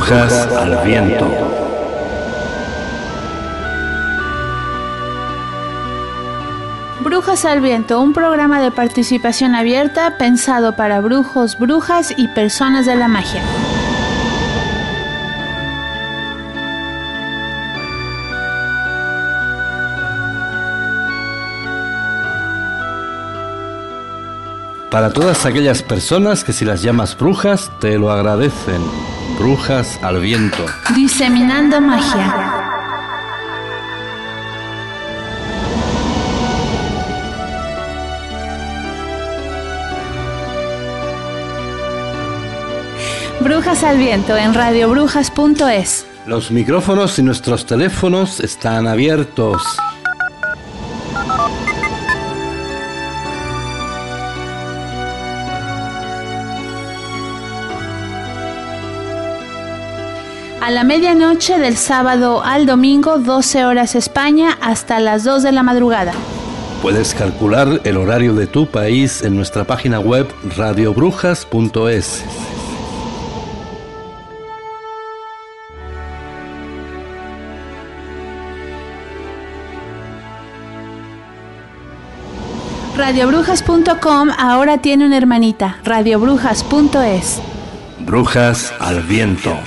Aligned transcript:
Brujas 0.00 0.32
al 0.56 0.82
viento. 0.82 1.30
Brujas 7.00 7.44
al 7.44 7.60
Viento, 7.60 8.00
un 8.00 8.14
programa 8.14 8.62
de 8.62 8.70
participación 8.70 9.54
abierta 9.54 10.16
pensado 10.16 10.74
para 10.74 11.02
brujos, 11.02 11.58
brujas 11.58 12.14
y 12.16 12.28
personas 12.28 12.86
de 12.86 12.96
la 12.96 13.08
magia. 13.08 13.42
Para 24.90 25.12
todas 25.12 25.46
aquellas 25.46 25.84
personas 25.84 26.42
que 26.42 26.52
si 26.52 26.64
las 26.64 26.82
llamas 26.82 27.16
brujas, 27.16 27.70
te 27.78 27.96
lo 27.96 28.10
agradecen. 28.10 28.82
Brujas 29.38 30.00
al 30.02 30.20
viento. 30.20 30.66
Diseminando 30.96 31.80
magia. 31.80 32.66
Brujas 43.38 43.84
al 43.84 43.96
viento 43.96 44.36
en 44.36 44.54
radiobrujas.es. 44.54 46.06
Los 46.26 46.50
micrófonos 46.50 47.16
y 47.20 47.22
nuestros 47.22 47.64
teléfonos 47.64 48.40
están 48.40 48.88
abiertos. 48.88 49.62
A 60.70 60.72
la 60.72 60.84
medianoche 60.84 61.58
del 61.58 61.76
sábado 61.76 62.44
al 62.44 62.64
domingo, 62.64 63.18
12 63.18 63.64
horas 63.64 63.96
España, 63.96 64.56
hasta 64.60 65.00
las 65.00 65.24
2 65.24 65.42
de 65.42 65.50
la 65.50 65.64
madrugada. 65.64 66.12
Puedes 66.80 67.12
calcular 67.12 67.80
el 67.82 67.96
horario 67.96 68.34
de 68.34 68.46
tu 68.46 68.66
país 68.66 69.24
en 69.24 69.34
nuestra 69.34 69.64
página 69.64 69.98
web 69.98 70.28
radiobrujas.es. 70.56 72.22
Radiobrujas.com 82.96 84.28
ahora 84.38 84.78
tiene 84.78 85.06
una 85.06 85.16
hermanita, 85.16 85.78
radiobrujas.es. 85.82 87.40
Brujas 88.06 88.72
al 88.78 89.02
viento. 89.02 89.58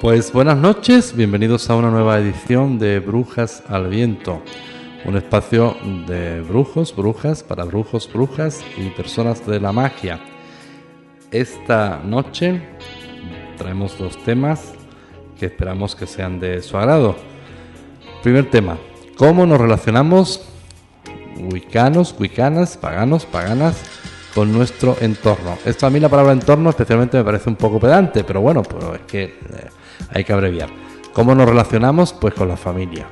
Pues 0.00 0.32
buenas 0.32 0.56
noches, 0.56 1.14
bienvenidos 1.14 1.68
a 1.68 1.76
una 1.76 1.90
nueva 1.90 2.18
edición 2.18 2.78
de 2.78 3.00
Brujas 3.00 3.62
al 3.68 3.90
Viento, 3.90 4.40
un 5.04 5.14
espacio 5.14 5.76
de 6.06 6.40
brujos, 6.40 6.96
brujas, 6.96 7.42
para 7.42 7.64
brujos, 7.64 8.10
brujas 8.10 8.64
y 8.78 8.88
personas 8.88 9.46
de 9.46 9.60
la 9.60 9.72
magia. 9.72 10.18
Esta 11.30 12.00
noche 12.02 12.62
traemos 13.58 13.98
dos 13.98 14.16
temas 14.24 14.72
que 15.38 15.44
esperamos 15.44 15.94
que 15.94 16.06
sean 16.06 16.40
de 16.40 16.62
su 16.62 16.78
agrado. 16.78 17.16
Primer 18.22 18.48
tema, 18.50 18.78
¿cómo 19.18 19.44
nos 19.44 19.60
relacionamos 19.60 20.48
wicanos, 21.52 22.14
wicanas, 22.18 22.78
paganos, 22.78 23.26
paganas 23.26 23.82
con 24.34 24.50
nuestro 24.50 24.96
entorno? 25.02 25.58
Esto 25.66 25.86
a 25.86 25.90
mí 25.90 26.00
la 26.00 26.08
palabra 26.08 26.32
entorno 26.32 26.70
especialmente 26.70 27.18
me 27.18 27.24
parece 27.24 27.50
un 27.50 27.56
poco 27.56 27.78
pedante, 27.78 28.24
pero 28.24 28.40
bueno, 28.40 28.62
pues 28.62 28.82
es 28.94 29.00
que... 29.06 29.24
Eh, 29.24 29.79
hay 30.12 30.24
que 30.24 30.32
abreviar. 30.32 30.68
¿Cómo 31.12 31.34
nos 31.34 31.48
relacionamos? 31.48 32.12
Pues 32.12 32.34
con 32.34 32.48
la 32.48 32.56
familia. 32.56 33.06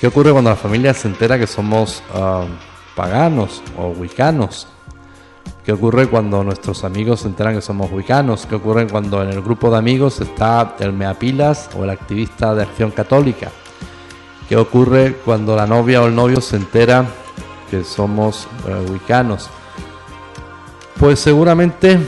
¿Qué 0.00 0.06
ocurre 0.06 0.32
cuando 0.32 0.50
la 0.50 0.56
familia 0.56 0.94
se 0.94 1.08
entera 1.08 1.38
que 1.38 1.46
somos 1.46 2.02
ah, 2.14 2.44
paganos 2.96 3.62
o 3.78 3.88
wicanos? 3.88 4.68
¿Qué 5.64 5.72
ocurre 5.72 6.08
cuando 6.08 6.42
nuestros 6.42 6.82
amigos 6.82 7.20
se 7.20 7.28
enteran 7.28 7.54
que 7.54 7.62
somos 7.62 7.90
wicanos? 7.92 8.46
¿Qué 8.46 8.56
ocurre 8.56 8.88
cuando 8.88 9.22
en 9.22 9.30
el 9.30 9.40
grupo 9.42 9.70
de 9.70 9.78
amigos 9.78 10.20
está 10.20 10.74
el 10.80 10.92
meapilas 10.92 11.70
o 11.78 11.84
el 11.84 11.90
activista 11.90 12.52
de 12.54 12.64
acción 12.64 12.90
católica? 12.90 13.50
¿Qué 14.48 14.56
ocurre 14.56 15.14
cuando 15.24 15.54
la 15.54 15.66
novia 15.66 16.02
o 16.02 16.08
el 16.08 16.16
novio 16.16 16.40
se 16.40 16.56
entera 16.56 17.06
que 17.70 17.84
somos 17.84 18.48
uh, 18.66 18.92
wicanos? 18.92 19.48
Pues 20.98 21.20
seguramente 21.20 22.00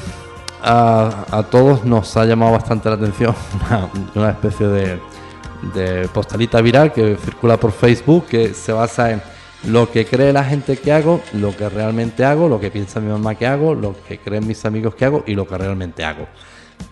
a, 0.65 1.47
todos 1.51 1.85
nos 1.85 2.17
ha 2.17 2.25
llamado 2.25 2.53
bastante 2.53 2.89
la 2.89 2.97
atención 2.97 3.35
una, 4.15 4.31
especie 4.31 4.67
de, 4.67 6.09
postalita 6.13 6.61
viral 6.61 6.93
que 6.93 7.17
circula 7.17 7.57
por 7.59 7.73
Facebook 7.73 8.27
que 8.27 8.55
se 8.55 8.73
basa 8.73 9.13
en 9.13 9.23
lo 9.67 9.91
que 9.91 10.05
cree 10.05 10.33
la 10.33 10.45
gente 10.45 10.77
que 10.77 10.93
hago, 10.93 11.23
lo 11.33 11.57
que 11.57 11.69
realmente 11.69 12.25
hago, 12.25 12.49
lo 12.49 12.61
que 12.61 12.71
piensa 12.71 13.01
mi 13.01 13.11
mamá 13.11 13.35
que 13.35 13.47
hago, 13.47 13.75
lo 13.75 13.95
que 14.07 14.19
creen 14.19 14.47
mis 14.47 14.65
amigos 14.67 14.95
que 14.95 15.07
hago 15.07 15.25
y 15.27 15.35
lo 15.35 15.47
que 15.47 15.57
realmente 15.57 16.05
hago. 16.05 16.27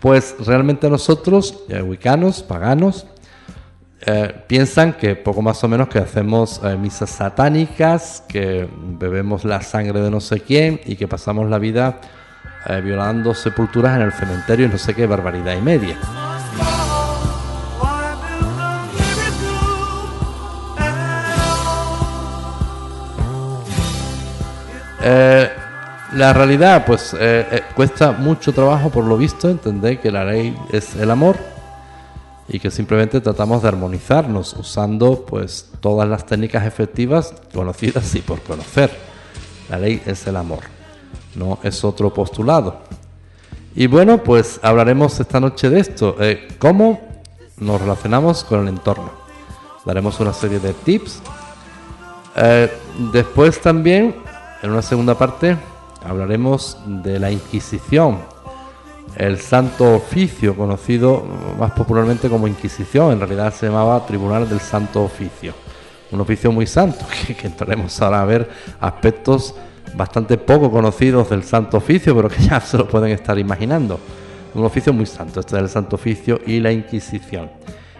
Pues 0.00 0.36
realmente 0.46 0.88
nosotros, 0.88 1.64
eh, 1.68 1.82
wicanos, 1.82 2.42
paganos, 2.42 3.06
eh, 4.06 4.34
piensan 4.46 4.94
que 4.94 5.16
poco 5.16 5.42
más 5.42 5.62
o 5.64 5.68
menos 5.68 5.88
que 5.88 5.98
hacemos 5.98 6.60
eh, 6.64 6.76
misas 6.76 7.10
satánicas, 7.10 8.24
que 8.26 8.66
bebemos 8.98 9.44
la 9.44 9.60
sangre 9.60 10.00
de 10.00 10.10
no 10.10 10.20
sé 10.20 10.40
quién 10.40 10.80
y 10.86 10.96
que 10.96 11.06
pasamos 11.06 11.50
la 11.50 11.58
vida 11.58 12.00
eh, 12.66 12.80
violando 12.80 13.34
sepulturas 13.34 13.96
en 13.96 14.02
el 14.02 14.12
cementerio 14.12 14.66
y 14.66 14.68
no 14.68 14.78
sé 14.78 14.94
qué 14.94 15.06
barbaridad 15.06 15.56
y 15.56 15.60
media. 15.60 15.96
Eh, 25.04 25.50
la 26.12 26.32
realidad, 26.32 26.84
pues 26.86 27.16
eh, 27.18 27.64
cuesta 27.74 28.12
mucho 28.12 28.52
trabajo, 28.52 28.90
por 28.90 29.04
lo 29.04 29.16
visto, 29.16 29.48
entender 29.48 29.98
que 29.98 30.12
la 30.12 30.24
ley 30.24 30.56
es 30.70 30.94
el 30.94 31.10
amor 31.10 31.36
y 32.46 32.60
que 32.60 32.70
simplemente 32.70 33.20
tratamos 33.20 33.62
de 33.62 33.68
armonizarnos 33.68 34.54
usando, 34.54 35.24
pues, 35.26 35.70
todas 35.80 36.08
las 36.08 36.26
técnicas 36.26 36.64
efectivas 36.64 37.34
conocidas 37.52 38.14
y 38.14 38.20
por 38.20 38.40
conocer. 38.42 38.90
La 39.68 39.78
ley 39.78 40.00
es 40.06 40.26
el 40.26 40.36
amor 40.36 40.71
no 41.34 41.58
es 41.62 41.84
otro 41.84 42.12
postulado. 42.12 42.80
Y 43.74 43.86
bueno, 43.86 44.18
pues 44.18 44.60
hablaremos 44.62 45.18
esta 45.18 45.40
noche 45.40 45.70
de 45.70 45.80
esto, 45.80 46.16
eh, 46.20 46.48
cómo 46.58 47.00
nos 47.56 47.80
relacionamos 47.80 48.44
con 48.44 48.60
el 48.60 48.68
entorno. 48.68 49.10
Daremos 49.84 50.20
una 50.20 50.32
serie 50.32 50.60
de 50.60 50.72
tips. 50.74 51.22
Eh, 52.36 52.70
después 53.12 53.60
también, 53.60 54.16
en 54.62 54.70
una 54.70 54.82
segunda 54.82 55.16
parte, 55.16 55.56
hablaremos 56.04 56.78
de 56.86 57.18
la 57.18 57.30
Inquisición, 57.30 58.18
el 59.16 59.40
Santo 59.40 59.94
Oficio, 59.94 60.56
conocido 60.56 61.24
más 61.58 61.72
popularmente 61.72 62.28
como 62.28 62.46
Inquisición, 62.46 63.12
en 63.12 63.20
realidad 63.20 63.52
se 63.54 63.66
llamaba 63.66 64.04
Tribunal 64.06 64.48
del 64.48 64.60
Santo 64.60 65.02
Oficio. 65.02 65.54
Un 66.10 66.20
oficio 66.20 66.52
muy 66.52 66.66
santo, 66.66 67.04
que, 67.26 67.46
entraremos 67.46 68.00
ahora 68.02 68.20
a 68.20 68.24
ver 68.24 68.50
aspectos 68.80 69.54
bastante 69.94 70.38
poco 70.38 70.70
conocidos 70.70 71.30
del 71.30 71.42
Santo 71.42 71.78
Oficio, 71.78 72.14
pero 72.14 72.28
que 72.28 72.42
ya 72.42 72.60
se 72.60 72.78
lo 72.78 72.88
pueden 72.88 73.10
estar 73.10 73.38
imaginando. 73.38 73.98
Un 74.54 74.64
oficio 74.64 74.92
muy 74.92 75.06
santo, 75.06 75.40
este 75.40 75.56
es 75.56 75.62
el 75.62 75.68
Santo 75.68 75.96
Oficio 75.96 76.40
y 76.46 76.60
la 76.60 76.70
Inquisición. 76.70 77.50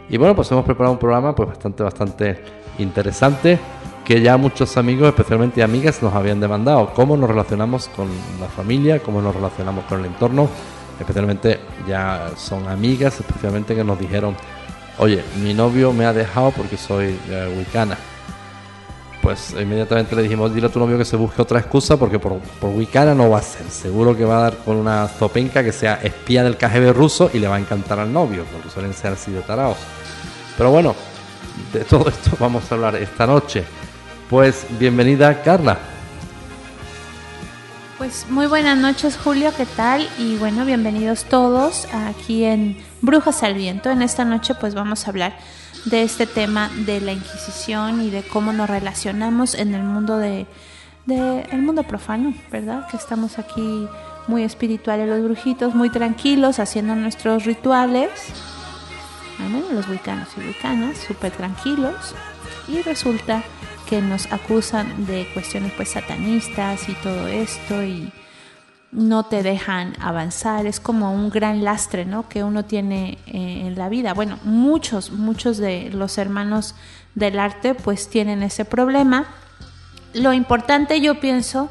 Y 0.09 0.19
bueno, 0.19 0.37
pues 0.37 0.51
hemos 0.53 0.65
preparado 0.65 0.93
un 0.93 0.99
programa 0.99 1.35
pues 1.35 1.49
bastante, 1.49 1.83
bastante 1.83 2.39
interesante 2.79 3.59
que 4.05 4.21
ya 4.21 4.37
muchos 4.37 4.77
amigos, 4.77 5.09
especialmente 5.09 5.63
amigas, 5.63 6.03
nos 6.03 6.13
habían 6.13 6.41
demandado. 6.41 6.93
¿Cómo 6.95 7.17
nos 7.17 7.31
relacionamos 7.31 7.89
con 7.89 8.09
la 8.41 8.49
familia? 8.49 8.99
¿Cómo 8.99 9.23
nos 9.23 9.35
relacionamos 9.35 9.85
con 9.85 10.01
el 10.01 10.07
entorno? 10.07 10.49
Especialmente 10.99 11.61
ya 11.89 12.31
son 12.37 12.69
amigas, 12.69 13.19
especialmente 13.21 13.75
que 13.75 13.85
nos 13.85 13.99
dijeron, 13.99 14.37
oye, 14.99 15.23
mi 15.43 15.55
novio 15.55 15.93
me 15.93 16.05
ha 16.05 16.13
dejado 16.13 16.51
porque 16.51 16.77
soy 16.77 17.19
eh, 17.31 17.55
wicana. 17.57 17.97
Pues 19.23 19.53
inmediatamente 19.53 20.17
le 20.17 20.23
dijimos, 20.23 20.53
dile 20.53 20.67
a 20.67 20.71
tu 20.71 20.81
novio 20.81 20.99
que 20.99 21.05
se 21.05 21.15
busque 21.15 21.41
otra 21.41 21.61
excusa 21.61 21.97
porque 21.97 22.19
por, 22.19 22.41
por 22.41 22.71
wicana 22.71 23.15
no 23.15 23.31
va 23.31 23.39
a 23.39 23.43
ser. 23.43 23.71
Seguro 23.71 24.17
que 24.17 24.25
va 24.25 24.39
a 24.39 24.43
dar 24.43 24.57
con 24.57 24.77
una 24.77 25.07
zopenca 25.07 25.63
que 25.63 25.71
sea 25.71 26.01
espía 26.03 26.43
del 26.43 26.57
KGB 26.57 26.93
ruso 26.93 27.31
y 27.33 27.39
le 27.39 27.47
va 27.47 27.55
a 27.55 27.61
encantar 27.61 28.01
al 28.01 28.13
novio, 28.13 28.45
porque 28.53 28.69
suelen 28.69 28.93
ser 28.93 29.13
así 29.13 29.31
de 29.31 29.41
taraos. 29.43 29.79
Pero 30.59 30.73
bueno, 30.73 30.97
de 31.73 31.85
todo 31.85 32.09
esto 32.09 32.33
vamos 32.41 32.71
a 32.71 32.75
hablar 32.75 32.97
esta 32.97 33.25
noche. 33.25 33.65
Pues 34.29 34.67
bienvenida 34.81 35.41
Carla. 35.43 35.79
Pues 37.97 38.27
muy 38.29 38.47
buenas 38.47 38.77
noches 38.77 39.17
Julio, 39.17 39.53
¿qué 39.57 39.67
tal? 39.67 40.09
Y 40.19 40.37
bueno, 40.39 40.65
bienvenidos 40.65 41.23
todos 41.27 41.87
aquí 41.93 42.43
en 42.43 42.77
Brujas 43.01 43.45
al 43.45 43.55
Viento. 43.55 43.89
En 43.89 44.03
esta 44.03 44.25
noche 44.25 44.57
pues 44.57 44.75
vamos 44.75 45.07
a 45.07 45.11
hablar 45.11 45.37
de 45.85 46.03
este 46.03 46.27
tema 46.27 46.71
de 46.87 47.01
la 47.01 47.13
Inquisición 47.13 48.03
y 48.03 48.11
de 48.11 48.23
cómo 48.23 48.53
nos 48.53 48.69
relacionamos 48.69 49.55
en 49.55 49.75
el 49.75 49.83
mundo 49.83 50.17
de, 50.17 50.47
el 51.07 51.63
mundo 51.63 51.83
profano, 51.83 52.35
¿verdad? 52.51 52.89
Que 52.89 52.97
estamos 52.97 53.39
aquí 53.39 53.89
muy 54.29 54.45
espirituales 54.45 55.09
los 55.09 55.23
brujitos, 55.23 55.75
muy 55.75 55.91
tranquilos, 55.91 56.59
haciendo 56.59 56.95
nuestros 56.95 57.45
rituales. 57.45 58.11
los 59.73 59.89
wiccanos 59.89 60.29
y 60.37 60.47
wicanas, 60.47 60.99
súper 60.99 61.33
tranquilos. 61.33 62.15
Y 62.69 62.83
resulta 62.83 63.43
que 63.89 64.01
nos 64.01 64.31
acusan 64.33 65.07
de 65.07 65.29
cuestiones 65.35 65.73
pues 65.77 65.91
satanistas 65.91 66.89
y 66.89 66.95
todo 66.95 67.27
esto 67.27 67.83
y 67.83 68.13
no 68.93 69.25
te 69.25 69.43
dejan 69.43 69.95
avanzar, 70.01 70.67
es 70.67 70.79
como 70.79 71.13
un 71.15 71.31
gran 71.31 71.65
lastre, 71.65 72.05
¿no? 72.05 72.29
Que 72.29 72.45
uno 72.45 72.65
tiene 72.65 73.19
eh, 73.27 73.65
en 73.67 73.79
la 73.79 73.89
vida. 73.89 74.13
Bueno, 74.13 74.39
muchos, 74.45 75.11
muchos 75.11 75.57
de 75.57 75.91
los 75.91 76.19
hermanos 76.19 76.75
del 77.15 77.39
arte 77.39 77.75
pues 77.75 78.09
tienen 78.09 78.43
ese 78.43 78.67
problema. 78.67 79.27
Lo 80.13 80.35
importante 80.35 81.01
yo 81.01 81.21
pienso 81.21 81.71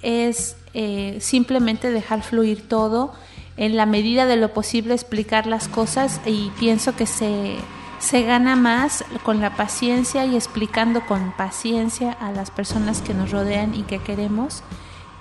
es 0.00 0.56
eh, 0.72 1.18
simplemente 1.20 1.90
dejar 1.90 2.22
fluir 2.22 2.66
todo, 2.66 3.12
en 3.58 3.76
la 3.76 3.84
medida 3.84 4.24
de 4.24 4.36
lo 4.36 4.54
posible 4.54 4.94
explicar 4.94 5.46
las 5.46 5.68
cosas 5.68 6.22
y 6.24 6.50
pienso 6.58 6.96
que 6.96 7.06
se 7.06 7.56
se 8.02 8.22
gana 8.22 8.56
más 8.56 9.04
con 9.22 9.40
la 9.40 9.54
paciencia 9.54 10.24
y 10.24 10.34
explicando 10.34 11.06
con 11.06 11.32
paciencia 11.36 12.10
a 12.10 12.32
las 12.32 12.50
personas 12.50 13.00
que 13.00 13.14
nos 13.14 13.30
rodean 13.30 13.76
y 13.76 13.84
que 13.84 14.00
queremos 14.00 14.64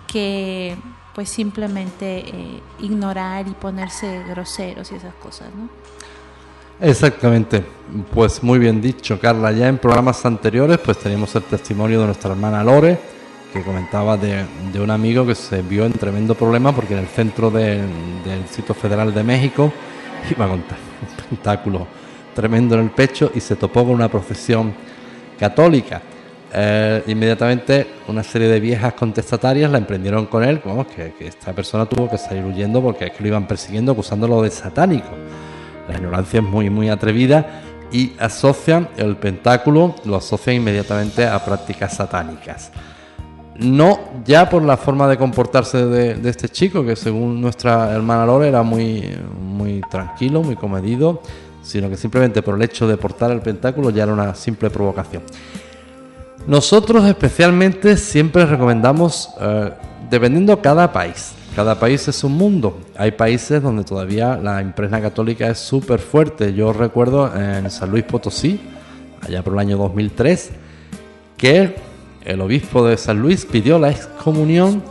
que 0.07 0.75
pues 1.21 1.29
simplemente 1.29 2.17
eh, 2.17 2.59
ignorar 2.79 3.47
y 3.47 3.51
ponerse 3.51 4.23
groseros 4.27 4.91
y 4.91 4.95
esas 4.95 5.13
cosas, 5.13 5.49
¿no? 5.55 5.69
Exactamente, 6.83 7.63
pues 8.11 8.41
muy 8.41 8.57
bien 8.57 8.81
dicho, 8.81 9.19
Carla. 9.19 9.51
Ya 9.51 9.67
en 9.67 9.77
programas 9.77 10.25
anteriores, 10.25 10.79
pues 10.79 10.97
teníamos 10.97 11.35
el 11.35 11.43
testimonio 11.43 11.99
de 11.99 12.07
nuestra 12.07 12.31
hermana 12.31 12.63
Lore, 12.63 12.97
que 13.53 13.61
comentaba 13.61 14.17
de, 14.17 14.47
un 14.81 14.89
amigo 14.89 15.23
que 15.23 15.35
se 15.35 15.61
vio 15.61 15.85
en 15.85 15.93
tremendo 15.93 16.33
problema 16.33 16.73
porque 16.73 16.93
en 16.93 17.01
el 17.01 17.07
centro 17.07 17.51
del 17.51 18.47
sitio 18.49 18.73
federal 18.73 19.13
de 19.13 19.23
México 19.23 19.71
iba 20.31 20.47
contar 20.47 20.79
un 20.79 21.19
espectáculo 21.19 21.87
tremendo 22.33 22.73
en 22.73 22.81
el 22.81 22.89
pecho 22.89 23.31
y 23.35 23.41
se 23.41 23.55
topó 23.55 23.83
con 23.83 23.93
una 23.93 24.09
procesión 24.09 24.73
católica. 25.37 26.01
Eh, 26.53 27.03
inmediatamente 27.07 27.87
una 28.09 28.23
serie 28.23 28.49
de 28.49 28.59
viejas 28.59 28.93
contestatarias 28.93 29.71
la 29.71 29.77
emprendieron 29.77 30.25
con 30.25 30.43
él, 30.43 30.59
como 30.59 30.85
que, 30.85 31.13
esta 31.21 31.53
persona 31.53 31.85
tuvo 31.85 32.09
que 32.09 32.17
salir 32.17 32.43
huyendo 32.43 32.81
porque 32.81 33.05
es 33.05 33.11
que 33.11 33.23
lo 33.23 33.29
iban 33.29 33.47
persiguiendo 33.47 33.93
acusándolo 33.93 34.41
de 34.41 34.51
satánico. 34.51 35.09
La 35.87 35.95
ignorancia 35.95 36.41
es 36.41 36.45
muy, 36.45 36.69
muy 36.69 36.89
atrevida 36.89 37.61
y 37.91 38.13
asocian 38.19 38.89
el 38.97 39.15
pentáculo, 39.15 39.95
lo 40.03 40.17
asocian 40.17 40.57
inmediatamente 40.57 41.25
a 41.25 41.43
prácticas 41.43 41.95
satánicas. 41.95 42.71
No 43.55 43.99
ya 44.25 44.49
por 44.49 44.63
la 44.63 44.75
forma 44.75 45.07
de 45.07 45.17
comportarse 45.17 45.85
de, 45.85 46.15
de 46.15 46.29
este 46.29 46.49
chico, 46.49 46.85
que 46.85 46.95
según 46.95 47.39
nuestra 47.39 47.93
hermana 47.93 48.25
Lore 48.25 48.49
era 48.49 48.63
muy, 48.63 49.17
muy 49.39 49.81
tranquilo, 49.89 50.41
muy 50.41 50.55
comedido, 50.55 51.21
sino 51.61 51.89
que 51.89 51.95
simplemente 51.95 52.41
por 52.41 52.55
el 52.55 52.61
hecho 52.63 52.87
de 52.87 52.97
portar 52.97 53.31
el 53.31 53.41
pentáculo 53.41 53.89
ya 53.89 54.03
era 54.03 54.13
una 54.13 54.35
simple 54.35 54.69
provocación. 54.69 55.21
Nosotros 56.47 57.05
especialmente 57.05 57.97
siempre 57.97 58.45
recomendamos, 58.45 59.29
eh, 59.39 59.71
dependiendo 60.09 60.59
cada 60.59 60.91
país, 60.91 61.33
cada 61.55 61.79
país 61.79 62.07
es 62.07 62.23
un 62.23 62.33
mundo. 62.33 62.79
Hay 62.97 63.11
países 63.11 63.61
donde 63.61 63.83
todavía 63.83 64.37
la 64.37 64.61
impregna 64.61 64.99
católica 65.01 65.47
es 65.49 65.59
súper 65.59 65.99
fuerte. 65.99 66.53
Yo 66.53 66.73
recuerdo 66.73 67.31
en 67.35 67.69
San 67.69 67.91
Luis 67.91 68.05
Potosí, 68.05 68.59
allá 69.21 69.43
por 69.43 69.53
el 69.53 69.59
año 69.59 69.77
2003, 69.77 70.49
que 71.37 71.75
el 72.25 72.41
obispo 72.41 72.87
de 72.87 72.97
San 72.97 73.21
Luis 73.21 73.45
pidió 73.45 73.77
la 73.77 73.91
excomunión 73.91 74.81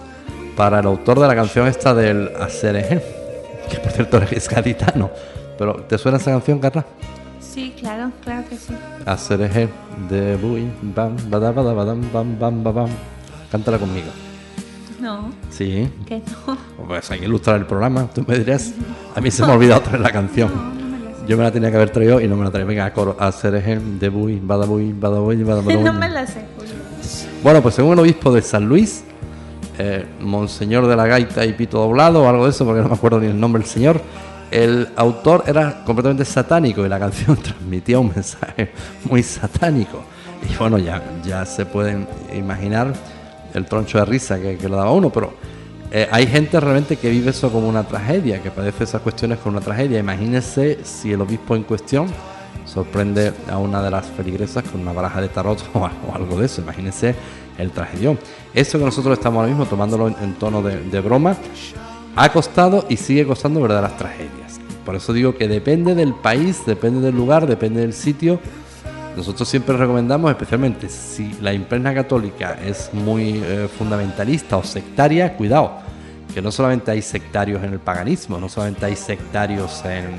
para 0.56 0.80
el 0.80 0.86
autor 0.86 1.18
de 1.18 1.26
la 1.26 1.34
canción 1.34 1.66
esta 1.66 1.94
del 1.94 2.30
Acerejé, 2.38 3.02
que 3.68 3.78
por 3.78 3.90
cierto 3.90 4.18
es 4.30 4.48
gaditano. 4.48 5.10
Pero, 5.58 5.74
¿te 5.88 5.98
suena 5.98 6.18
esa 6.18 6.30
canción, 6.30 6.58
Carla? 6.58 6.86
Sí, 7.52 7.74
claro, 7.78 8.12
claro 8.22 8.48
que 8.48 8.56
sí. 8.56 8.72
Hacer 9.06 9.42
eje 9.42 9.68
de 10.08 10.36
bui, 10.36 10.70
bam, 10.82 11.16
bada, 11.28 11.50
bada, 11.50 11.72
badam, 11.72 12.00
bam, 12.12 12.38
bam, 12.38 12.62
bam, 12.62 12.74
bam. 12.74 12.88
Cántala 13.50 13.78
conmigo. 13.78 14.06
No. 15.00 15.32
Sí. 15.50 15.90
¿Qué 16.06 16.22
no? 16.46 16.56
Pues 16.86 17.10
hay 17.10 17.18
que 17.18 17.24
ilustrar 17.24 17.56
el 17.56 17.66
programa. 17.66 18.08
Tú 18.14 18.24
me 18.26 18.38
dirías, 18.38 18.72
a 19.16 19.20
mí 19.20 19.30
se 19.32 19.44
me 19.44 19.50
ha 19.50 19.54
olvidado 19.56 19.80
traer 19.80 20.00
la 20.00 20.12
canción. 20.12 20.50
No, 20.54 20.74
no 20.74 20.98
me 20.98 21.04
la 21.04 21.16
sé. 21.16 21.24
Yo 21.26 21.36
me 21.36 21.42
la 21.42 21.50
tenía 21.50 21.70
que 21.70 21.76
haber 21.76 21.90
traído 21.90 22.20
y 22.20 22.28
no 22.28 22.36
me 22.36 22.44
la 22.44 22.50
traía. 22.52 22.66
Venga, 22.66 22.84
a 22.84 22.92
coro. 22.92 23.16
Hacer 23.18 23.56
eje 23.56 23.78
de 23.78 24.08
bui, 24.08 24.38
bada, 24.40 24.64
bui, 24.66 24.92
bada, 24.92 25.18
bui, 25.18 25.42
bada, 25.42 25.60
bui. 25.60 25.76
no 25.82 25.92
me 25.92 26.08
la 26.08 26.26
sé, 26.26 26.44
Julio. 26.56 26.74
Bueno, 27.42 27.62
pues 27.62 27.74
según 27.74 27.94
el 27.94 27.98
obispo 28.00 28.32
de 28.32 28.42
San 28.42 28.68
Luis, 28.68 29.02
eh, 29.78 30.06
Monseñor 30.20 30.86
de 30.86 30.94
la 30.94 31.06
Gaita 31.06 31.44
y 31.46 31.54
Pito 31.54 31.78
Doblado 31.78 32.22
o 32.22 32.28
algo 32.28 32.44
de 32.44 32.50
eso, 32.50 32.64
porque 32.64 32.82
no 32.82 32.88
me 32.88 32.94
acuerdo 32.94 33.18
ni 33.18 33.26
el 33.26 33.40
nombre 33.40 33.62
del 33.62 33.68
señor, 33.68 34.00
el 34.50 34.88
autor 34.96 35.44
era 35.46 35.84
completamente 35.84 36.24
satánico 36.24 36.84
y 36.84 36.88
la 36.88 36.98
canción 36.98 37.36
transmitía 37.42 37.98
un 37.98 38.12
mensaje 38.14 38.72
muy 39.04 39.22
satánico. 39.22 40.02
Y 40.48 40.56
bueno, 40.56 40.78
ya, 40.78 41.02
ya 41.24 41.44
se 41.44 41.66
pueden 41.66 42.08
imaginar 42.34 42.92
el 43.54 43.66
troncho 43.66 43.98
de 43.98 44.04
risa 44.04 44.40
que, 44.40 44.56
que 44.56 44.68
lo 44.68 44.76
daba 44.76 44.92
uno, 44.92 45.10
pero 45.10 45.34
eh, 45.92 46.08
hay 46.10 46.26
gente 46.26 46.58
realmente 46.60 46.96
que 46.96 47.10
vive 47.10 47.30
eso 47.30 47.50
como 47.50 47.68
una 47.68 47.82
tragedia, 47.82 48.40
que 48.40 48.50
padece 48.50 48.84
esas 48.84 49.02
cuestiones 49.02 49.38
como 49.38 49.56
una 49.56 49.64
tragedia. 49.64 49.98
Imagínense 49.98 50.78
si 50.84 51.12
el 51.12 51.20
obispo 51.20 51.56
en 51.56 51.64
cuestión 51.64 52.06
sorprende 52.64 53.32
a 53.50 53.58
una 53.58 53.82
de 53.82 53.90
las 53.90 54.06
feligresas 54.06 54.62
con 54.64 54.80
una 54.80 54.92
baraja 54.92 55.20
de 55.20 55.28
tarot 55.28 55.62
o, 55.74 55.88
algo 56.14 56.38
de 56.38 56.46
eso. 56.46 56.62
Imagínense 56.62 57.14
el 57.58 57.72
tragedión. 57.72 58.18
Eso 58.54 58.78
que 58.78 58.84
nosotros 58.84 59.18
estamos 59.18 59.38
ahora 59.40 59.48
mismo 59.48 59.66
tomándolo 59.66 60.08
en, 60.08 60.34
tono 60.34 60.62
de 60.62 61.00
broma, 61.00 61.36
ha 62.16 62.32
costado 62.32 62.86
y 62.88 62.96
sigue 62.96 63.26
costando 63.26 63.60
verdaderas 63.60 63.96
tragedias. 63.96 64.60
Por 64.84 64.96
eso 64.96 65.12
digo 65.12 65.36
que 65.36 65.48
depende 65.48 65.94
del 65.94 66.14
país, 66.14 66.64
depende 66.66 67.00
del 67.00 67.14
lugar, 67.14 67.46
depende 67.46 67.80
del 67.80 67.92
sitio. 67.92 68.40
Nosotros 69.16 69.48
siempre 69.48 69.76
recomendamos, 69.76 70.30
especialmente 70.30 70.88
si 70.88 71.32
la 71.40 71.52
impregna 71.52 71.94
católica 71.94 72.58
es 72.64 72.90
muy 72.92 73.42
eh, 73.44 73.68
fundamentalista 73.76 74.56
o 74.56 74.64
sectaria, 74.64 75.36
cuidado, 75.36 75.78
que 76.32 76.40
no 76.40 76.52
solamente 76.52 76.90
hay 76.90 77.02
sectarios 77.02 77.62
en 77.62 77.72
el 77.72 77.80
paganismo, 77.80 78.38
no 78.38 78.48
solamente 78.48 78.86
hay 78.86 78.96
sectarios 78.96 79.84
en, 79.84 80.10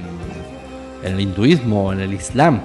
el 1.04 1.20
hinduismo 1.20 1.92
en 1.94 2.02
el 2.02 2.14
islam, 2.14 2.62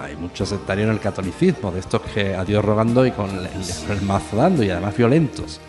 hay 0.00 0.16
muchos 0.16 0.50
sectarios 0.50 0.86
en 0.86 0.92
el 0.92 1.00
catolicismo, 1.00 1.72
de 1.72 1.80
estos 1.80 2.02
que 2.02 2.34
a 2.34 2.44
Dios 2.44 2.64
rogando 2.64 3.04
y 3.04 3.10
con 3.10 3.30
el 3.30 4.02
mazo 4.02 4.36
dando 4.36 4.62
y 4.62 4.70
además 4.70 4.96
violentos. 4.96 5.60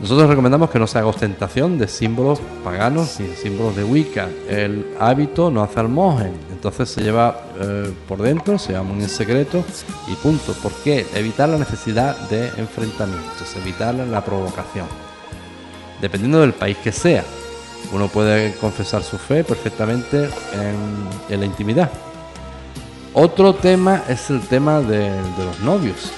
Nosotros 0.00 0.28
recomendamos 0.28 0.70
que 0.70 0.78
no 0.78 0.86
se 0.86 0.98
haga 0.98 1.08
ostentación 1.08 1.76
de 1.76 1.88
símbolos 1.88 2.40
paganos 2.62 3.18
ni 3.18 3.34
símbolos 3.34 3.74
de 3.74 3.82
Wicca. 3.82 4.28
El 4.48 4.94
hábito 5.00 5.50
no 5.50 5.62
hace 5.62 5.80
al 5.80 5.88
entonces 6.52 6.88
se 6.88 7.02
lleva 7.02 7.40
eh, 7.60 7.92
por 8.06 8.22
dentro, 8.22 8.58
se 8.58 8.72
llama 8.72 8.92
muy 8.92 9.02
en 9.02 9.08
secreto 9.08 9.64
y 10.06 10.14
punto. 10.14 10.52
¿Por 10.54 10.72
qué? 10.84 11.06
Evitar 11.14 11.48
la 11.48 11.58
necesidad 11.58 12.16
de 12.28 12.48
enfrentamientos, 12.56 13.56
evitar 13.56 13.94
la 13.94 14.24
provocación. 14.24 14.86
Dependiendo 16.00 16.40
del 16.40 16.52
país 16.52 16.76
que 16.78 16.92
sea, 16.92 17.24
uno 17.92 18.08
puede 18.08 18.54
confesar 18.54 19.02
su 19.02 19.18
fe 19.18 19.42
perfectamente 19.42 20.28
en, 21.28 21.40
la 21.40 21.44
intimidad. 21.44 21.90
Otro 23.14 23.54
tema 23.54 24.02
es 24.08 24.30
el 24.30 24.40
tema 24.42 24.80
de 24.80 25.10
los 25.44 25.60
novios. 25.60 26.12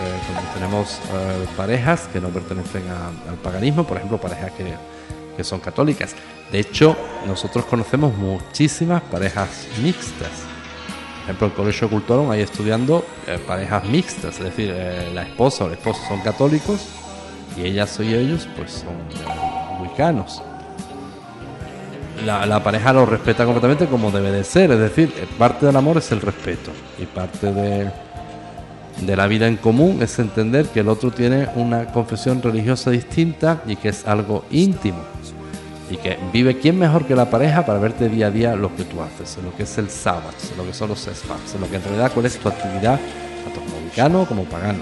Eh, 0.00 0.54
tenemos 0.54 0.98
eh, 1.12 1.46
parejas 1.56 2.08
que 2.12 2.20
no 2.20 2.28
pertenecen 2.28 2.82
al 2.88 3.36
paganismo, 3.36 3.86
por 3.86 3.96
ejemplo, 3.96 4.18
parejas 4.18 4.50
que, 4.52 4.74
que, 5.36 5.44
son 5.44 5.60
católicas. 5.60 6.14
De 6.50 6.58
hecho, 6.58 6.96
nosotros 7.26 7.64
conocemos 7.64 8.16
muchísimas 8.16 9.02
parejas 9.02 9.68
mixtas. 9.80 10.30
ejemplo, 11.22 11.46
en 11.46 11.52
el 11.52 11.56
Colegio 11.56 11.88
Cultorum 11.88 12.30
hay 12.30 12.40
estudiando 12.40 13.04
eh, 13.28 13.38
parejas 13.46 13.84
mixtas, 13.84 14.38
es 14.38 14.44
decir, 14.44 14.72
eh, 14.74 15.12
la 15.14 15.22
esposa 15.22 15.64
o 15.64 15.66
el 15.68 15.74
esposo 15.74 16.00
son 16.08 16.20
católicos 16.20 16.88
y 17.56 17.62
ellas 17.62 17.98
y 18.00 18.14
ellos 18.14 18.48
pues 18.56 18.72
son 18.84 18.96
wicanos. 19.80 20.42
La, 22.24 22.46
la, 22.46 22.62
pareja 22.62 22.92
lo 22.92 23.06
respeta 23.06 23.44
completamente 23.44 23.86
como 23.86 24.10
debe 24.10 24.30
de 24.32 24.44
ser, 24.44 24.72
es 24.72 24.78
decir, 24.78 25.12
parte 25.38 25.66
del 25.66 25.76
amor 25.76 25.98
es 25.98 26.10
el 26.10 26.20
respeto 26.20 26.70
y 26.98 27.06
parte 27.06 27.52
de, 27.52 27.90
de 29.00 29.16
la 29.16 29.26
vida 29.26 29.48
en 29.48 29.56
común 29.56 29.98
es 30.02 30.18
entender 30.18 30.66
que 30.66 30.80
el 30.80 30.88
otro 30.88 31.10
tiene 31.10 31.48
una 31.56 31.86
confesión 31.86 32.42
religiosa 32.42 32.90
distinta 32.90 33.62
y 33.66 33.76
que 33.76 33.88
es 33.88 34.06
algo 34.06 34.44
íntimo 34.50 34.98
y 35.90 35.96
que 35.96 36.18
vive 36.32 36.58
quién 36.58 36.78
mejor 36.78 37.06
que 37.06 37.14
la 37.14 37.28
pareja 37.28 37.64
para 37.66 37.78
verte 37.78 38.08
día 38.08 38.28
a 38.28 38.30
día 38.30 38.56
lo 38.56 38.74
que 38.74 38.84
tú 38.84 39.02
haces, 39.02 39.38
lo 39.42 39.54
que 39.54 39.64
es 39.64 39.78
el 39.78 39.90
sábado, 39.90 40.30
lo 40.56 40.64
que 40.64 40.72
son 40.72 40.88
los 40.88 41.00
sfats, 41.00 41.58
lo 41.60 41.68
que 41.68 41.76
en 41.76 41.84
realidad 41.84 42.10
cuál 42.12 42.26
es 42.26 42.38
tu 42.38 42.48
actividad, 42.48 42.98
tanto 43.44 43.60
como 43.60 43.80
mexicano 43.80 44.26
como 44.26 44.44
pagano. 44.44 44.80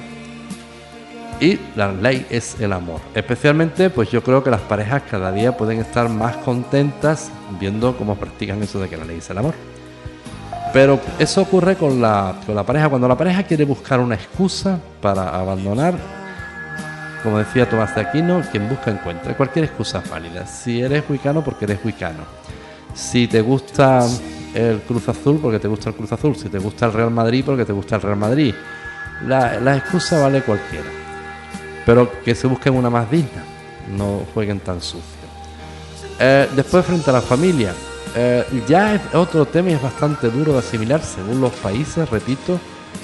Y 1.40 1.58
la 1.74 1.90
ley 1.90 2.24
es 2.30 2.60
el 2.60 2.72
amor. 2.72 3.00
Especialmente, 3.14 3.90
pues 3.90 4.10
yo 4.12 4.22
creo 4.22 4.44
que 4.44 4.50
las 4.50 4.60
parejas 4.60 5.02
cada 5.10 5.32
día 5.32 5.56
pueden 5.56 5.80
estar 5.80 6.08
más 6.08 6.36
contentas 6.36 7.32
viendo 7.58 7.96
cómo 7.96 8.14
practican 8.14 8.62
eso 8.62 8.78
de 8.78 8.88
que 8.88 8.96
la 8.96 9.04
ley 9.04 9.18
es 9.18 9.28
el 9.28 9.38
amor. 9.38 9.54
Pero 10.72 11.00
eso 11.18 11.42
ocurre 11.42 11.76
con 11.76 12.00
la, 12.00 12.40
con 12.46 12.54
la 12.54 12.64
pareja. 12.64 12.88
Cuando 12.88 13.06
la 13.06 13.16
pareja 13.16 13.42
quiere 13.42 13.64
buscar 13.64 14.00
una 14.00 14.14
excusa 14.14 14.78
para 15.00 15.28
abandonar, 15.28 15.94
como 17.22 17.38
decía 17.38 17.68
Tomás 17.68 17.94
de 17.94 18.00
Aquino, 18.00 18.42
quien 18.50 18.68
busca 18.68 18.90
encuentra. 18.90 19.36
Cualquier 19.36 19.66
excusa 19.66 20.00
es 20.02 20.10
válida. 20.10 20.46
Si 20.46 20.80
eres 20.80 21.04
huicano, 21.08 21.44
porque 21.44 21.66
eres 21.66 21.78
huicano. 21.84 22.24
Si 22.94 23.28
te 23.28 23.40
gusta 23.42 24.06
el 24.54 24.80
Cruz 24.80 25.08
Azul, 25.08 25.38
porque 25.40 25.58
te 25.58 25.68
gusta 25.68 25.90
el 25.90 25.94
Cruz 25.94 26.12
Azul. 26.12 26.36
Si 26.36 26.48
te 26.48 26.58
gusta 26.58 26.86
el 26.86 26.92
Real 26.94 27.10
Madrid, 27.10 27.44
porque 27.44 27.64
te 27.64 27.72
gusta 27.72 27.96
el 27.96 28.02
Real 28.02 28.16
Madrid. 28.16 28.54
La, 29.26 29.76
excusa 29.76 30.20
vale 30.20 30.42
cualquiera. 30.42 30.88
Pero 31.84 32.10
que 32.22 32.34
se 32.34 32.46
busquen 32.46 32.74
una 32.74 32.88
más 32.88 33.10
digna. 33.10 33.44
No 33.96 34.22
jueguen 34.32 34.60
tan 34.60 34.80
sucio. 34.80 35.02
Eh, 36.18 36.48
después, 36.56 36.84
frente 36.84 37.10
a 37.10 37.12
la 37.12 37.20
familia. 37.20 37.72
Eh, 38.14 38.62
ya 38.68 38.94
es 38.94 39.14
otro 39.14 39.46
tema 39.46 39.70
y 39.70 39.72
es 39.72 39.82
bastante 39.82 40.30
duro 40.30 40.52
de 40.52 40.58
asimilar 40.58 41.02
según 41.02 41.40
los 41.40 41.52
países, 41.52 42.08
repito 42.10 42.58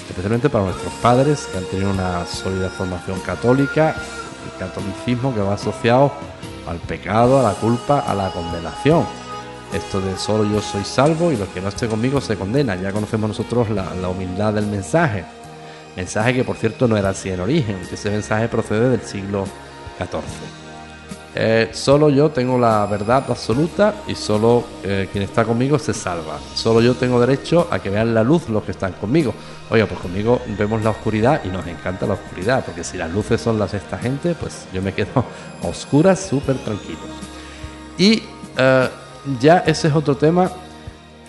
especialmente 0.09 0.49
para 0.49 0.65
nuestros 0.65 0.93
padres 0.95 1.47
que 1.51 1.57
han 1.57 1.63
tenido 1.65 1.91
una 1.91 2.25
sólida 2.25 2.69
formación 2.69 3.19
católica, 3.21 3.95
el 4.45 4.59
catolicismo 4.59 5.33
que 5.33 5.41
va 5.41 5.53
asociado 5.53 6.11
al 6.67 6.77
pecado, 6.77 7.39
a 7.39 7.43
la 7.43 7.53
culpa, 7.53 7.99
a 7.99 8.13
la 8.13 8.29
condenación. 8.31 9.05
Esto 9.73 10.01
de 10.01 10.17
solo 10.17 10.45
yo 10.45 10.61
soy 10.61 10.83
salvo 10.83 11.31
y 11.31 11.37
los 11.37 11.47
que 11.49 11.61
no 11.61 11.69
estén 11.69 11.89
conmigo 11.89 12.19
se 12.21 12.35
condenan. 12.35 12.81
Ya 12.81 12.91
conocemos 12.91 13.29
nosotros 13.29 13.69
la, 13.69 13.93
la 13.95 14.09
humildad 14.09 14.53
del 14.53 14.65
mensaje. 14.65 15.25
Mensaje 15.95 16.33
que 16.33 16.43
por 16.43 16.57
cierto 16.57 16.87
no 16.87 16.97
era 16.97 17.09
así 17.09 17.29
en 17.29 17.39
origen, 17.39 17.77
ese 17.91 18.09
mensaje 18.09 18.47
procede 18.47 18.89
del 18.89 19.01
siglo 19.01 19.45
XIV. 19.99 20.68
Eh, 21.35 21.69
solo 21.73 22.09
yo 22.09 22.31
tengo 22.31 22.57
la 22.57 22.85
verdad 22.87 23.23
absoluta 23.29 23.93
y 24.07 24.15
solo 24.15 24.63
eh, 24.83 25.07
quien 25.11 25.23
está 25.23 25.45
conmigo 25.45 25.77
se 25.77 25.93
salva. 25.93 26.39
Solo 26.55 26.81
yo 26.81 26.95
tengo 26.95 27.19
derecho 27.19 27.67
a 27.69 27.79
que 27.79 27.89
vean 27.89 28.13
la 28.15 28.23
luz 28.23 28.49
los 28.49 28.63
que 28.63 28.71
están 28.71 28.93
conmigo. 28.93 29.33
Oiga, 29.69 29.85
pues 29.85 29.99
conmigo 29.99 30.41
vemos 30.57 30.83
la 30.83 30.89
oscuridad 30.89 31.41
y 31.45 31.49
nos 31.49 31.67
encanta 31.67 32.07
la 32.07 32.15
oscuridad, 32.15 32.65
porque 32.65 32.83
si 32.83 32.97
las 32.97 33.11
luces 33.11 33.39
son 33.39 33.59
las 33.59 33.73
de 33.73 33.77
esta 33.77 33.99
gente, 33.99 34.33
pues 34.33 34.65
yo 34.73 34.81
me 34.81 34.93
quedo 34.93 35.23
a 35.63 35.67
oscuras 35.67 36.19
súper 36.19 36.57
tranquilo. 36.57 36.99
Y 37.97 38.23
eh, 38.57 38.89
ya 39.39 39.59
ese 39.59 39.89
es 39.89 39.95
otro 39.95 40.17
tema 40.17 40.51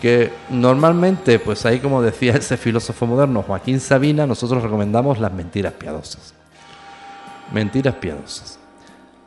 que 0.00 0.32
normalmente, 0.48 1.38
pues 1.38 1.66
ahí 1.66 1.78
como 1.78 2.00
decía 2.00 2.32
ese 2.36 2.56
filósofo 2.56 3.06
moderno 3.06 3.42
Joaquín 3.42 3.80
Sabina, 3.80 4.26
nosotros 4.26 4.62
recomendamos 4.62 5.18
las 5.18 5.32
mentiras 5.32 5.74
piadosas. 5.74 6.32
Mentiras 7.52 7.96
piadosas. 7.96 8.59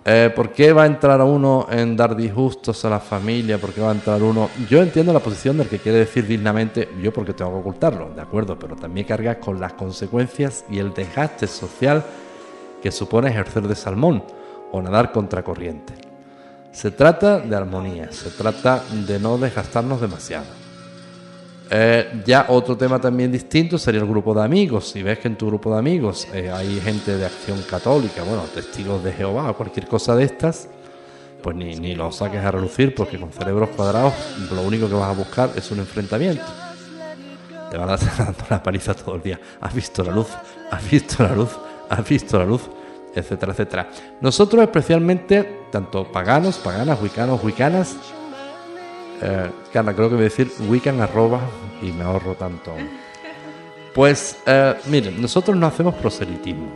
Eh, 0.06 0.32
¿Por 0.36 0.52
qué 0.52 0.74
va 0.74 0.84
a 0.84 0.86
entrar 0.86 1.22
uno 1.22 1.68
en 1.70 1.96
dar 1.96 2.14
disgustos 2.16 2.84
a 2.84 2.90
la 2.90 3.00
familia? 3.00 3.58
¿Por 3.58 3.72
qué 3.72 3.80
va 3.80 3.90
a 3.90 3.94
entrar 3.94 4.22
uno? 4.22 4.50
Yo 4.70 4.82
entiendo 4.82 5.14
la 5.14 5.20
posición 5.20 5.58
del 5.58 5.70
que 5.70 5.80
quiere 5.80 6.00
decir 6.00 6.28
dignamente, 6.28 6.90
yo 7.02 7.14
porque 7.14 7.34
tengo 7.34 7.52
que 7.52 7.60
ocultarlo, 7.60 8.10
de 8.14 8.22
acuerdo, 8.22 8.60
pero 8.60 8.76
también 8.76 9.08
carga 9.08 9.40
con 9.40 9.62
las 9.62 9.74
consecuencias 9.74 10.66
y 10.70 10.80
el 10.80 10.94
desgaste 10.94 11.48
social 11.48 12.04
que 12.82 12.92
supone 12.92 13.30
ejercer 13.30 13.66
de 13.66 13.76
salmón 13.76 14.26
o 14.74 14.82
nadar 14.82 15.14
contracorriente. 15.14 15.94
Se 16.74 16.92
trata 16.92 17.40
de 17.40 17.56
armonía, 17.56 18.12
se 18.12 18.30
trata 18.32 18.84
de 19.08 19.20
no 19.20 19.38
desgastarnos 19.38 20.02
demasiado. 20.02 20.62
Eh, 21.70 22.22
ya 22.25 22.46
otro 22.50 22.77
tema 22.77 23.00
también 23.00 23.32
distinto 23.32 23.77
sería 23.77 24.01
el 24.01 24.08
grupo 24.08 24.34
de 24.34 24.43
amigos. 24.43 24.89
Si 24.89 25.01
ves 25.01 25.20
que 25.20 25.27
en 25.27 25.38
tu 25.38 25.48
grupo 25.48 25.72
de 25.74 25.79
amigos 25.79 26.27
eh, 26.34 26.51
hay 26.51 26.79
gente 26.82 27.17
de 27.17 27.25
acción 27.25 27.62
católica, 27.63 28.24
bueno, 28.24 28.43
testigos 28.53 29.03
de 29.03 29.13
Jehová 29.13 29.50
o 29.50 29.58
cualquier 29.58 29.88
cosa 29.88 30.15
de 30.15 30.25
estas, 30.25 30.67
pues 31.41 31.55
ni, 31.55 31.75
ni 31.75 31.96
lo 31.96 32.12
saques 32.12 32.39
a 32.43 32.51
relucir 32.51 32.93
porque 32.96 33.20
con 33.20 33.32
cerebros 33.32 33.70
cuadrados 33.70 34.13
lo 34.51 34.62
único 34.62 34.88
que 34.88 34.93
vas 34.93 35.10
a 35.10 35.13
buscar 35.13 35.51
es 35.55 35.72
un 35.72 35.79
enfrentamiento. 35.79 36.43
Te 37.72 37.77
van 37.77 37.89
a 37.89 37.96
estar 37.96 38.17
dando 38.25 38.46
la 38.50 38.62
paliza 38.62 38.93
todo 38.93 39.15
el 39.15 39.22
día. 39.22 39.39
Has 39.62 39.74
visto 39.74 40.03
la 40.03 40.12
luz, 40.12 40.27
has 40.70 40.89
visto 40.91 41.24
la 41.24 41.34
luz, 41.34 41.50
has 41.89 42.08
visto 42.08 42.38
la 42.38 42.46
luz, 42.46 42.62
etcétera, 43.15 43.51
etcétera. 43.51 43.89
Nosotros 44.22 44.62
especialmente, 44.62 45.65
tanto 45.72 46.12
paganos, 46.12 46.58
paganas, 46.58 47.01
wicanos, 47.01 47.43
wicanas, 47.43 47.96
eh, 49.24 49.50
creo 49.72 50.10
que 50.10 50.15
voy 50.15 50.20
a 50.20 50.24
decir 50.24 50.51
Wiccan 50.68 51.00
arroba 51.00 51.39
y 51.82 51.92
me 51.92 52.03
ahorro 52.03 52.36
tanto. 52.36 52.74
Pues 53.94 54.38
eh, 54.46 54.75
miren, 54.88 55.22
nosotros 55.22 55.56
no 55.56 55.68
hacemos 55.68 55.96
proselitismo. 55.96 56.68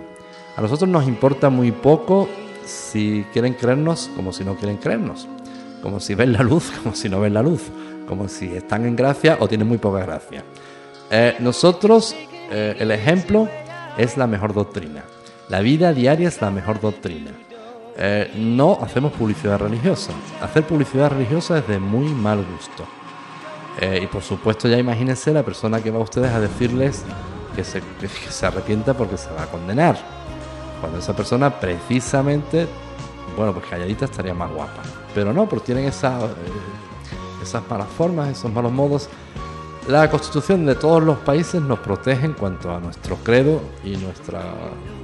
A 0.56 0.62
nosotros 0.62 0.89
nos 0.89 1.08
importa 1.08 1.50
muy 1.50 1.72
poco 1.72 2.30
si 2.66 3.25
quieren 3.34 3.54
creernos 3.54 4.10
como 4.16 4.32
si 4.32 4.44
no 4.44 4.56
quieren 4.56 4.77
creernos. 4.77 5.27
Como 5.82 6.00
si 6.00 6.16
ven 6.16 6.34
la 6.34 6.42
luz, 6.42 6.72
como 6.84 6.96
si 6.96 7.10
no 7.10 7.20
ven 7.20 7.34
la 7.34 7.42
luz. 7.42 7.63
Como 8.08 8.30
si 8.30 8.56
están 8.56 8.86
en 8.86 8.96
gracia 8.96 9.38
o 9.39 9.48
tienen 9.48 9.68
muy 9.68 9.77
poca 9.77 10.00
gracia. 10.00 10.44
Eh, 11.10 11.36
nosotros, 11.39 12.16
eh, 12.51 12.75
el 12.80 12.92
ejemplo 12.92 13.50
es 13.98 14.16
la 14.16 14.27
mejor 14.27 14.54
doctrina. 14.54 15.04
La 15.50 15.60
vida 15.62 15.94
diaria 15.94 16.27
es 16.27 16.42
la 16.42 16.51
mejor 16.51 16.80
doctrina. 16.80 17.32
Eh, 18.00 18.32
no 18.36 18.77
hacemos 18.82 19.12
publicidad 19.12 19.58
religiosa. 19.58 20.12
Hacer 20.42 20.63
publicidad 20.68 21.10
religiosa 21.10 21.58
es 21.58 21.68
de 21.68 21.80
muy 21.80 22.08
mal 22.10 22.46
gusto. 22.46 22.84
Eh, 23.80 24.01
y 24.04 24.08
por 24.08 24.22
supuesto 24.22 24.68
ya 24.68 24.77
imagínense 24.77 25.34
la 25.34 25.44
persona 25.44 25.82
que 25.82 25.89
va 25.89 25.98
a 25.98 26.04
ustedes 26.04 26.32
a 26.32 26.39
decirles 26.39 27.04
que 27.56 27.63
se, 27.63 28.46
arrepienta 28.46 28.94
porque 28.94 29.18
se 29.18 29.32
va 29.32 29.44
a 29.44 29.46
condenar. 29.48 29.98
Cuando 30.80 31.00
esa 31.00 31.16
persona 31.16 31.60
precisamente, 31.60 32.68
bueno, 33.36 33.51
pues 33.54 33.66
calladita 33.66 34.06
estaría 34.06 34.36
más 34.36 34.51
guapa. 34.51 34.84
Pero 35.16 35.34
no, 35.34 35.50
porque 35.50 35.66
tienen 35.66 35.86
eh, 35.86 35.92
esas 37.42 37.68
malas 37.68 37.88
formas, 37.98 38.30
esos 38.30 38.54
malos 38.54 38.72
modos. 38.72 39.10
La 39.88 40.10
constitución 40.10 40.65
de 40.65 40.75
todos 40.75 41.01
los 41.01 41.17
países 41.20 41.62
nos 41.62 41.79
protege 41.79 42.25
en 42.25 42.34
cuanto 42.34 42.75
a 42.75 42.79
nuestro 42.82 43.15
credo 43.15 43.62
y 43.86 43.96
nuestra 43.96 44.41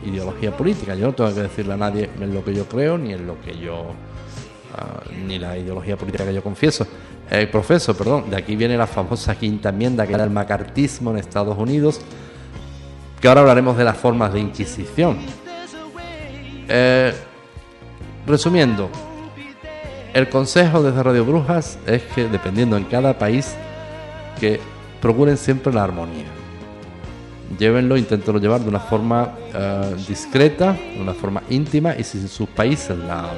ideología 0.05 0.55
política. 0.57 0.93
Yo 0.93 1.07
no 1.07 1.13
tengo 1.13 1.33
que 1.33 1.43
decirle 1.43 1.73
a 1.73 1.77
nadie 1.77 2.09
en 2.19 2.33
lo 2.33 2.43
que 2.43 2.53
yo 2.53 2.65
creo 2.65 2.97
ni 2.97 3.13
en 3.13 3.25
lo 3.25 3.39
que 3.39 3.57
yo 3.57 3.93
ah, 4.77 5.01
ni 5.25 5.39
la 5.39 5.57
ideología 5.57 5.95
política 5.95 6.25
que 6.25 6.33
yo 6.33 6.43
confieso. 6.43 6.85
Eh, 7.31 7.47
profeso, 7.47 7.95
perdón, 7.95 8.29
de 8.29 8.35
aquí 8.35 8.57
viene 8.57 8.75
la 8.75 8.85
famosa 8.85 9.35
quinta 9.35 9.69
enmienda 9.69 10.05
que 10.05 10.15
era 10.15 10.25
el 10.25 10.31
macartismo 10.31 11.11
en 11.11 11.17
Estados 11.17 11.57
Unidos, 11.57 12.01
que 13.21 13.27
ahora 13.29 13.39
hablaremos 13.39 13.77
de 13.77 13.85
las 13.85 13.95
formas 13.95 14.33
de 14.33 14.41
inquisición. 14.41 15.17
Eh, 16.67 17.13
resumiendo, 18.27 18.89
el 20.13 20.27
consejo 20.27 20.83
desde 20.83 21.01
Radio 21.01 21.23
Brujas 21.23 21.79
es 21.87 22.03
que 22.03 22.27
dependiendo 22.27 22.75
en 22.75 22.83
cada 22.83 23.17
país 23.17 23.55
que 24.41 24.72
procuren 25.03 25.35
siempre 25.35 25.73
la 25.73 25.83
armonía. 25.83 26.27
Llévenlo, 27.59 27.97
inténtenlo 27.97 28.39
llevar 28.39 28.61
de 28.61 28.69
una 28.69 28.79
forma 28.79 29.33
eh, 29.53 29.95
discreta, 30.07 30.71
de 30.71 31.01
una 31.01 31.13
forma 31.13 31.43
íntima 31.49 31.93
y 31.97 32.05
si 32.05 32.19
en 32.19 32.29
sus 32.29 32.47
países 32.47 32.97
la, 32.97 33.31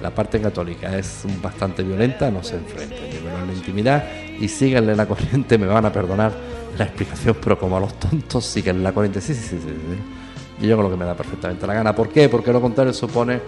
la 0.00 0.10
parte 0.10 0.40
católica 0.40 0.96
es 0.96 1.24
bastante 1.42 1.82
violenta, 1.82 2.30
no 2.30 2.44
se 2.44 2.54
enfrenten, 2.54 3.10
llévenlo 3.10 3.36
en 3.40 3.46
la 3.48 3.52
intimidad 3.52 4.04
y 4.38 4.46
síganle 4.46 4.94
la 4.94 5.06
corriente, 5.06 5.58
me 5.58 5.66
van 5.66 5.84
a 5.86 5.92
perdonar 5.92 6.30
la 6.78 6.84
explicación, 6.84 7.36
pero 7.42 7.58
como 7.58 7.78
a 7.78 7.80
los 7.80 7.98
tontos 7.98 8.46
siguen 8.46 8.84
la 8.84 8.92
corriente, 8.92 9.20
sí, 9.20 9.34
sí, 9.34 9.42
sí, 9.42 9.58
sí, 9.58 10.64
Y 10.64 10.68
yo 10.68 10.78
creo 10.78 10.88
que 10.88 10.96
me 10.96 11.04
da 11.04 11.16
perfectamente 11.16 11.66
la 11.66 11.74
gana. 11.74 11.92
¿Por 11.96 12.10
qué? 12.10 12.28
Porque 12.28 12.52
lo 12.52 12.60
contrario 12.60 12.92
supone 12.92 13.40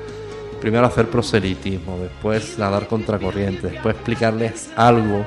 primero 0.60 0.86
hacer 0.86 1.08
proselitismo, 1.08 1.98
después 2.00 2.58
nadar 2.58 2.88
contracorriente, 2.88 3.68
después 3.68 3.94
explicarles 3.94 4.70
algo 4.74 5.24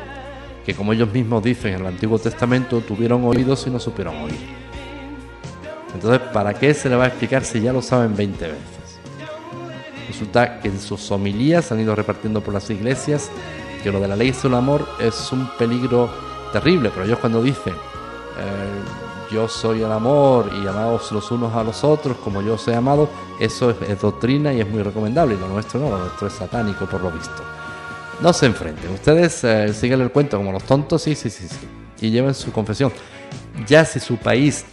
que 0.67 0.75
como 0.75 0.91
ellos 0.91 1.13
mismos 1.13 1.41
dicen 1.41 1.75
en 1.75 1.79
el 1.79 1.88
Antiguo 1.88 2.19
Testamento, 2.19 2.81
tuvieron 2.81 3.24
oídos 3.24 3.65
y 3.67 3.69
no 3.69 3.79
supieron 3.79 4.17
oír. 4.17 4.36
Entonces, 5.93 6.19
¿para 6.33 6.53
qué 6.53 6.74
se 6.74 6.89
le 6.89 6.97
va 6.97 7.05
a 7.05 7.07
explicar 7.07 7.45
si 7.45 7.62
ya 7.62 7.71
lo 7.71 7.81
saben 7.81 8.17
20 8.17 8.47
veces? 8.47 9.00
Resulta 10.09 10.59
que 10.59 10.67
en 10.67 10.77
sus 10.81 11.09
homilías 11.09 11.71
han 11.71 11.79
ido 11.79 11.95
repartiendo 11.95 12.41
por 12.41 12.53
las 12.53 12.69
iglesias 12.69 13.31
que 13.81 13.93
lo 13.93 14.01
de 14.01 14.09
la 14.09 14.17
ley 14.17 14.29
es 14.29 14.43
un 14.43 14.55
amor 14.55 14.86
es 15.00 15.31
un 15.31 15.50
peligro 15.57 16.09
terrible, 16.51 16.89
pero 16.93 17.05
ellos 17.05 17.19
cuando 17.19 17.41
dicen 17.41 17.74
yo 19.31 19.47
soy 19.47 19.83
el 19.83 19.91
amor 19.91 20.50
y 20.62 20.67
amados 20.67 21.12
los 21.13 21.31
unos 21.31 21.53
a 21.55 21.63
los 21.63 21.83
otros 21.86 22.17
como 22.17 22.41
yo 22.41 22.55
os 22.55 22.67
he 22.67 22.75
amado, 22.75 23.07
eso 23.39 23.69
es, 23.69 24.01
doctrina 24.01 24.51
y 24.51 24.59
es 24.59 24.69
muy 24.69 24.83
recomendable. 24.83 25.36
Y 25.36 25.38
lo 25.38 25.47
nuestro 25.47 25.79
no, 25.79 25.89
lo 25.89 26.00
nuestro 26.00 26.27
es 26.27 26.33
satánico 26.33 26.86
por 26.86 27.01
lo 27.01 27.12
visto. 27.12 27.56
No 28.21 28.33
se 28.33 28.47
enfrenten. 28.47 28.91
Ustedes 28.91 29.43
eh, 29.43 29.74
siguen 29.74 30.01
el 30.01 30.12
cuento 30.12 30.38
como 30.38 30.51
los 30.51 30.63
tontos, 30.63 31.03
sí, 31.03 31.13
sí, 31.13 31.29
sí, 31.29 31.47
sí. 31.47 31.67
Y 32.01 32.09
lleven 32.09 32.33
su 32.33 32.51
confesión. 32.51 32.91
Ya 33.67 33.86
si 33.86 34.00
su 34.00 34.17
país 34.17 34.65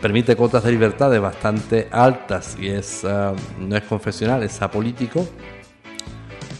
permite 0.00 0.34
cuotas 0.34 0.64
de 0.64 0.72
libertades 0.72 1.20
bastante 1.20 1.88
altas 1.92 2.56
y 2.58 2.68
es 2.68 3.04
eh, 3.04 3.32
no 3.60 3.76
es 3.76 3.84
confesional, 3.84 4.42
es 4.42 4.60
apolítico, 4.60 5.26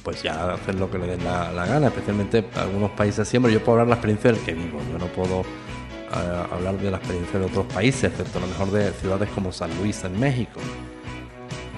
pues 0.05 0.23
ya 0.23 0.55
hacen 0.55 0.79
lo 0.79 0.89
que 0.89 0.99
le 0.99 1.09
den 1.09 1.25
la, 1.25 1.67
gana, 1.67 1.89
especialmente 1.89 2.45
algunos 2.55 2.93
países 2.93 3.27
siempre. 3.27 3.53
Yo 3.53 3.59
puedo 3.59 3.81
hablar 3.81 3.89
la 3.89 3.95
experiencia 3.95 4.33
del 4.33 4.41
que 4.43 4.55
vivo, 4.55 4.79
yo 4.93 4.99
no 4.99 5.07
puedo 5.07 5.41
eh, 5.41 6.47
hablar 6.53 6.79
de 6.79 6.91
la 6.91 6.99
experiencia 6.99 7.41
de 7.41 7.47
otros 7.47 7.67
países, 7.67 8.05
excepto 8.05 8.39
a 8.39 8.43
lo 8.43 8.47
mejor 8.47 8.71
de 8.71 8.93
ciudades 8.93 9.29
como 9.31 9.51
San 9.51 9.77
Luis 9.79 10.05
en 10.05 10.19
México 10.21 10.61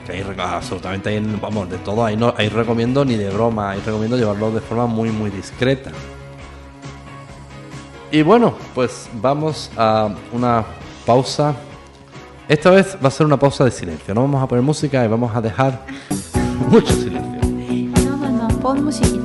que 0.04 0.42
absolutamente 0.42 1.20
vamos, 1.40 1.70
de 1.70 1.78
todo, 1.78 2.04
ahí 2.04 2.16
no 2.16 2.34
ahí 2.36 2.48
recomiendo 2.48 3.04
ni 3.04 3.16
de 3.16 3.30
broma, 3.30 3.70
ahí 3.70 3.80
recomiendo 3.84 4.16
llevarlo 4.16 4.50
de 4.50 4.60
forma 4.60 4.86
muy 4.86 5.10
muy 5.10 5.30
discreta. 5.30 5.90
Y 8.10 8.22
bueno, 8.22 8.54
pues 8.74 9.08
vamos 9.14 9.70
a 9.76 10.08
una 10.32 10.64
pausa. 11.04 11.54
Esta 12.46 12.70
vez 12.70 12.96
va 13.02 13.08
a 13.08 13.10
ser 13.10 13.26
una 13.26 13.38
pausa 13.38 13.64
de 13.64 13.70
silencio, 13.70 14.14
no 14.14 14.20
vamos 14.20 14.42
a 14.42 14.46
poner 14.46 14.62
música 14.62 15.04
y 15.04 15.08
vamos 15.08 15.34
a 15.34 15.40
dejar 15.40 15.84
mucho 16.68 16.92
silencio. 16.94 17.40
No, 18.04 18.16
no, 18.16 18.48
no, 18.48 18.60
pon 18.60 18.84
musiquita, 18.84 19.23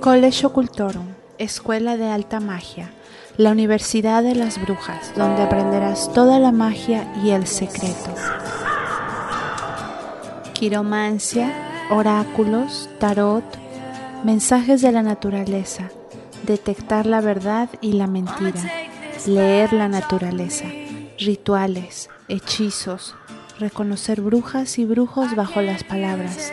College 0.00 0.46
Occultorum, 0.46 1.06
Escuela 1.38 1.96
de 1.96 2.08
Alta 2.08 2.38
Magia, 2.38 2.90
la 3.36 3.50
Universidad 3.50 4.22
de 4.22 4.36
las 4.36 4.60
Brujas, 4.62 5.12
donde 5.16 5.42
aprenderás 5.42 6.12
toda 6.12 6.38
la 6.38 6.52
magia 6.52 7.12
y 7.24 7.30
el 7.30 7.48
secreto. 7.48 8.14
Quiromancia, 10.52 11.52
oráculos, 11.90 12.88
tarot, 13.00 13.44
mensajes 14.22 14.82
de 14.82 14.92
la 14.92 15.02
naturaleza, 15.02 15.90
detectar 16.44 17.04
la 17.06 17.20
verdad 17.20 17.68
y 17.80 17.94
la 17.94 18.06
mentira, 18.06 18.62
leer 19.26 19.72
la 19.72 19.88
naturaleza, 19.88 20.66
rituales, 21.18 22.08
hechizos, 22.28 23.16
reconocer 23.58 24.20
brujas 24.20 24.78
y 24.78 24.84
brujos 24.84 25.34
bajo 25.34 25.60
las 25.60 25.82
palabras, 25.82 26.52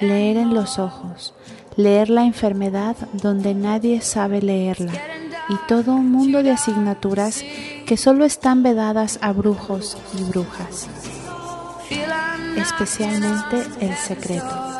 leer 0.00 0.36
en 0.36 0.54
los 0.54 0.80
ojos, 0.80 1.34
leer 1.76 2.10
la 2.10 2.24
enfermedad 2.24 2.96
donde 3.12 3.54
nadie 3.54 4.00
sabe 4.00 4.40
leerla 4.40 4.92
y 5.48 5.56
todo 5.68 5.94
un 5.94 6.10
mundo 6.10 6.42
de 6.42 6.50
asignaturas 6.52 7.44
que 7.86 7.96
solo 7.96 8.24
están 8.24 8.62
vedadas 8.62 9.18
a 9.20 9.32
brujos 9.32 9.98
y 10.18 10.22
brujas, 10.24 10.88
especialmente 12.56 13.62
el 13.80 13.94
secreto. 13.94 14.74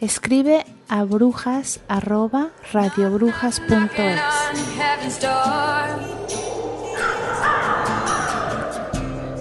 Escribe 0.00 0.64
a 0.88 1.04
brujas 1.04 1.80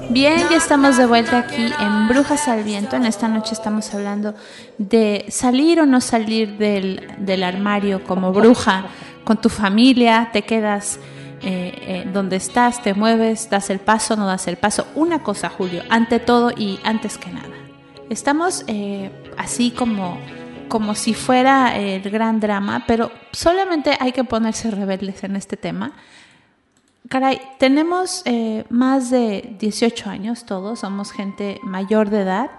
Bien, 0.09 0.37
ya 0.49 0.57
estamos 0.57 0.97
de 0.97 1.05
vuelta 1.05 1.39
aquí 1.39 1.71
en 1.79 2.07
Brujas 2.07 2.47
al 2.47 2.63
Viento. 2.63 2.95
En 2.95 3.05
esta 3.05 3.27
noche 3.27 3.53
estamos 3.53 3.93
hablando 3.93 4.35
de 4.77 5.25
salir 5.29 5.79
o 5.79 5.85
no 5.85 6.01
salir 6.01 6.57
del, 6.57 7.07
del 7.17 7.43
armario 7.43 8.03
como 8.03 8.31
bruja 8.31 8.85
con 9.23 9.39
tu 9.39 9.49
familia, 9.49 10.29
te 10.33 10.43
quedas 10.43 10.99
eh, 11.41 11.73
eh, 12.05 12.09
donde 12.11 12.35
estás, 12.35 12.81
te 12.81 12.93
mueves, 12.93 13.49
das 13.49 13.69
el 13.69 13.79
paso, 13.79 14.15
no 14.15 14.25
das 14.25 14.47
el 14.47 14.57
paso. 14.57 14.87
Una 14.95 15.19
cosa, 15.19 15.49
Julio, 15.49 15.83
ante 15.89 16.19
todo 16.19 16.51
y 16.51 16.79
antes 16.83 17.17
que 17.17 17.31
nada. 17.31 17.49
Estamos 18.09 18.63
eh, 18.67 19.11
así 19.37 19.71
como, 19.71 20.19
como 20.67 20.95
si 20.95 21.13
fuera 21.13 21.77
el 21.77 22.01
gran 22.09 22.39
drama, 22.39 22.83
pero 22.87 23.11
solamente 23.31 23.97
hay 23.99 24.11
que 24.11 24.23
ponerse 24.23 24.69
rebeldes 24.71 25.23
en 25.23 25.35
este 25.35 25.57
tema 25.57 25.93
Caray, 27.09 27.41
tenemos 27.59 28.21
eh, 28.25 28.63
más 28.69 29.09
de 29.09 29.55
18 29.59 30.09
años 30.09 30.45
todos, 30.45 30.79
somos 30.79 31.11
gente 31.11 31.59
mayor 31.63 32.09
de 32.09 32.21
edad 32.21 32.49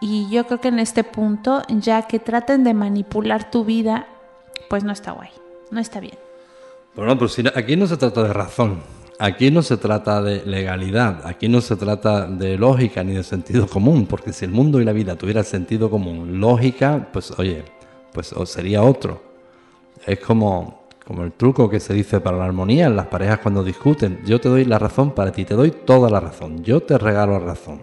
y 0.00 0.28
yo 0.30 0.46
creo 0.46 0.60
que 0.60 0.68
en 0.68 0.80
este 0.80 1.04
punto, 1.04 1.62
ya 1.68 2.02
que 2.02 2.18
traten 2.18 2.64
de 2.64 2.74
manipular 2.74 3.50
tu 3.50 3.64
vida, 3.64 4.06
pues 4.68 4.84
no 4.84 4.92
está 4.92 5.12
guay, 5.12 5.30
no 5.70 5.80
está 5.80 6.00
bien. 6.00 6.18
Bueno, 6.96 7.28
si 7.28 7.44
aquí 7.54 7.76
no 7.76 7.86
se 7.86 7.96
trata 7.96 8.24
de 8.24 8.32
razón, 8.32 8.80
aquí 9.18 9.50
no 9.50 9.62
se 9.62 9.76
trata 9.76 10.20
de 10.20 10.44
legalidad, 10.44 11.24
aquí 11.24 11.48
no 11.48 11.60
se 11.60 11.76
trata 11.76 12.26
de 12.26 12.58
lógica 12.58 13.02
ni 13.04 13.14
de 13.14 13.22
sentido 13.22 13.66
común, 13.66 14.06
porque 14.06 14.32
si 14.32 14.44
el 14.44 14.50
mundo 14.50 14.80
y 14.80 14.84
la 14.84 14.92
vida 14.92 15.16
tuvieran 15.16 15.44
sentido 15.44 15.88
común, 15.88 16.40
lógica, 16.40 17.08
pues 17.12 17.30
oye, 17.38 17.64
pues 18.12 18.34
sería 18.46 18.82
otro. 18.82 19.22
Es 20.04 20.18
como 20.20 20.83
como 21.06 21.22
el 21.22 21.32
truco 21.32 21.68
que 21.68 21.80
se 21.80 21.92
dice 21.92 22.20
para 22.20 22.36
la 22.36 22.46
armonía 22.46 22.86
en 22.86 22.96
las 22.96 23.06
parejas 23.06 23.40
cuando 23.40 23.62
discuten. 23.62 24.20
Yo 24.24 24.40
te 24.40 24.48
doy 24.48 24.64
la 24.64 24.78
razón 24.78 25.12
para 25.12 25.32
ti, 25.32 25.44
te 25.44 25.54
doy 25.54 25.70
toda 25.70 26.08
la 26.10 26.20
razón. 26.20 26.64
Yo 26.64 26.80
te 26.80 26.96
regalo 26.96 27.38
la 27.38 27.44
razón. 27.44 27.80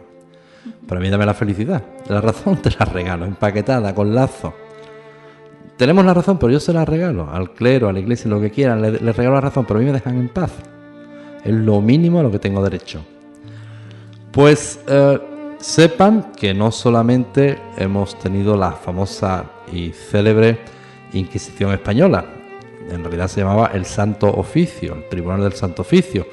Para 0.87 0.99
mí 0.99 1.09
dame 1.09 1.25
la 1.25 1.33
felicidad. 1.33 1.83
La 2.07 2.21
razón 2.21 2.57
te 2.57 2.71
la 2.71 2.85
regalo, 2.85 3.25
empaquetada, 3.25 3.93
con 3.93 4.13
lazo. 4.13 4.53
Tenemos 5.77 6.05
la 6.05 6.13
razón, 6.13 6.37
pero 6.37 6.51
yo 6.51 6.59
se 6.59 6.73
la 6.73 6.85
regalo 6.85 7.29
al 7.31 7.53
clero, 7.53 7.89
a 7.89 7.93
la 7.93 7.99
iglesia, 7.99 8.29
lo 8.29 8.41
que 8.41 8.51
quieran. 8.51 8.81
Le, 8.81 9.13
regalo 9.13 9.35
la 9.35 9.41
razón, 9.41 9.65
pero 9.65 9.79
a 9.79 9.81
mí 9.81 9.85
me 9.87 9.93
dejan 9.93 10.17
en 10.17 10.29
paz. 10.29 10.51
Es 11.43 11.53
lo 11.53 11.81
mínimo 11.81 12.19
a 12.19 12.23
lo 12.23 12.31
que 12.31 12.39
tengo 12.39 12.63
derecho. 12.63 13.01
Pues 14.31 14.79
eh, 14.87 15.19
sepan 15.59 16.31
que 16.35 16.53
no 16.53 16.71
solamente 16.71 17.59
hemos 17.77 18.17
tenido 18.19 18.55
la 18.55 18.71
famosa 18.71 19.45
y 19.71 19.91
célebre 19.91 20.59
Inquisición 21.13 21.73
española, 21.73 22.23
en 22.91 23.03
realidad 23.03 23.27
se 23.27 23.41
llamaba 23.41 23.71
el 23.73 23.85
Santo 23.85 24.29
Oficio, 24.29 24.95
el 24.95 25.09
Tribunal 25.09 25.41
del 25.41 25.53
Santo 25.53 25.81
Oficio. 25.81 26.27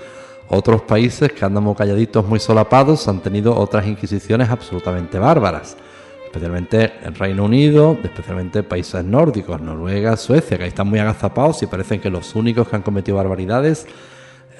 Otros 0.48 0.82
países 0.82 1.32
que 1.32 1.44
andamos 1.44 1.76
calladitos 1.76 2.26
muy 2.26 2.40
solapados 2.40 3.06
han 3.06 3.20
tenido 3.20 3.56
otras 3.56 3.86
inquisiciones 3.86 4.48
absolutamente 4.48 5.18
bárbaras, 5.18 5.76
especialmente 6.24 6.92
el 7.04 7.14
Reino 7.14 7.44
Unido, 7.44 7.98
especialmente 8.02 8.62
países 8.62 9.04
nórdicos, 9.04 9.60
Noruega, 9.60 10.16
Suecia, 10.16 10.56
que 10.56 10.64
ahí 10.64 10.68
están 10.70 10.88
muy 10.88 10.98
agazapados 10.98 11.62
y 11.62 11.66
parecen 11.66 12.00
que 12.00 12.10
los 12.10 12.34
únicos 12.34 12.68
que 12.68 12.76
han 12.76 12.82
cometido 12.82 13.18
barbaridades 13.18 13.86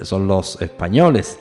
son 0.01 0.27
los 0.27 0.61
españoles. 0.61 1.39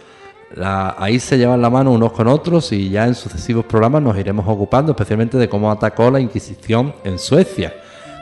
ahí 0.57 1.21
se 1.21 1.37
llevan 1.37 1.61
la 1.61 1.69
mano 1.69 1.93
unos 1.93 2.13
con 2.13 2.27
otros 2.27 2.73
y 2.73 2.89
ya 2.89 3.07
en 3.07 3.15
sucesivos 3.15 3.67
programas 3.67 4.03
nos 4.03 4.17
iremos 4.17 4.47
ocupando 4.49 4.93
especialmente 4.93 5.37
de 5.37 5.49
cómo 5.49 5.71
atacó 5.71 6.11
la 6.11 6.21
Inquisición 6.21 6.95
en 7.05 7.19
Suecia 7.19 7.75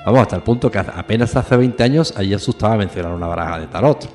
Vamos, 0.07 0.21
hasta 0.21 0.37
el 0.37 0.43
punto 0.43 0.71
que 0.71 0.79
apenas 0.79 1.35
hace 1.35 1.57
20 1.57 1.83
años 1.83 2.15
allí 2.17 2.33
asustaba 2.33 2.77
mencionar 2.77 3.13
una 3.13 3.27
baraja 3.27 3.59
de 3.59 3.67
tarot. 3.67 4.09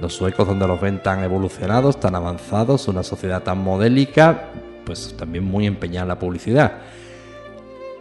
Los 0.00 0.14
suecos 0.14 0.48
donde 0.48 0.66
los 0.66 0.80
ven 0.80 1.02
tan 1.02 1.22
evolucionados, 1.22 2.00
tan 2.00 2.14
avanzados, 2.14 2.88
una 2.88 3.02
sociedad 3.02 3.42
tan 3.42 3.58
modélica, 3.58 4.48
pues 4.86 5.14
también 5.18 5.44
muy 5.44 5.66
empeñada 5.66 6.04
en 6.04 6.08
la 6.08 6.18
publicidad. 6.18 6.72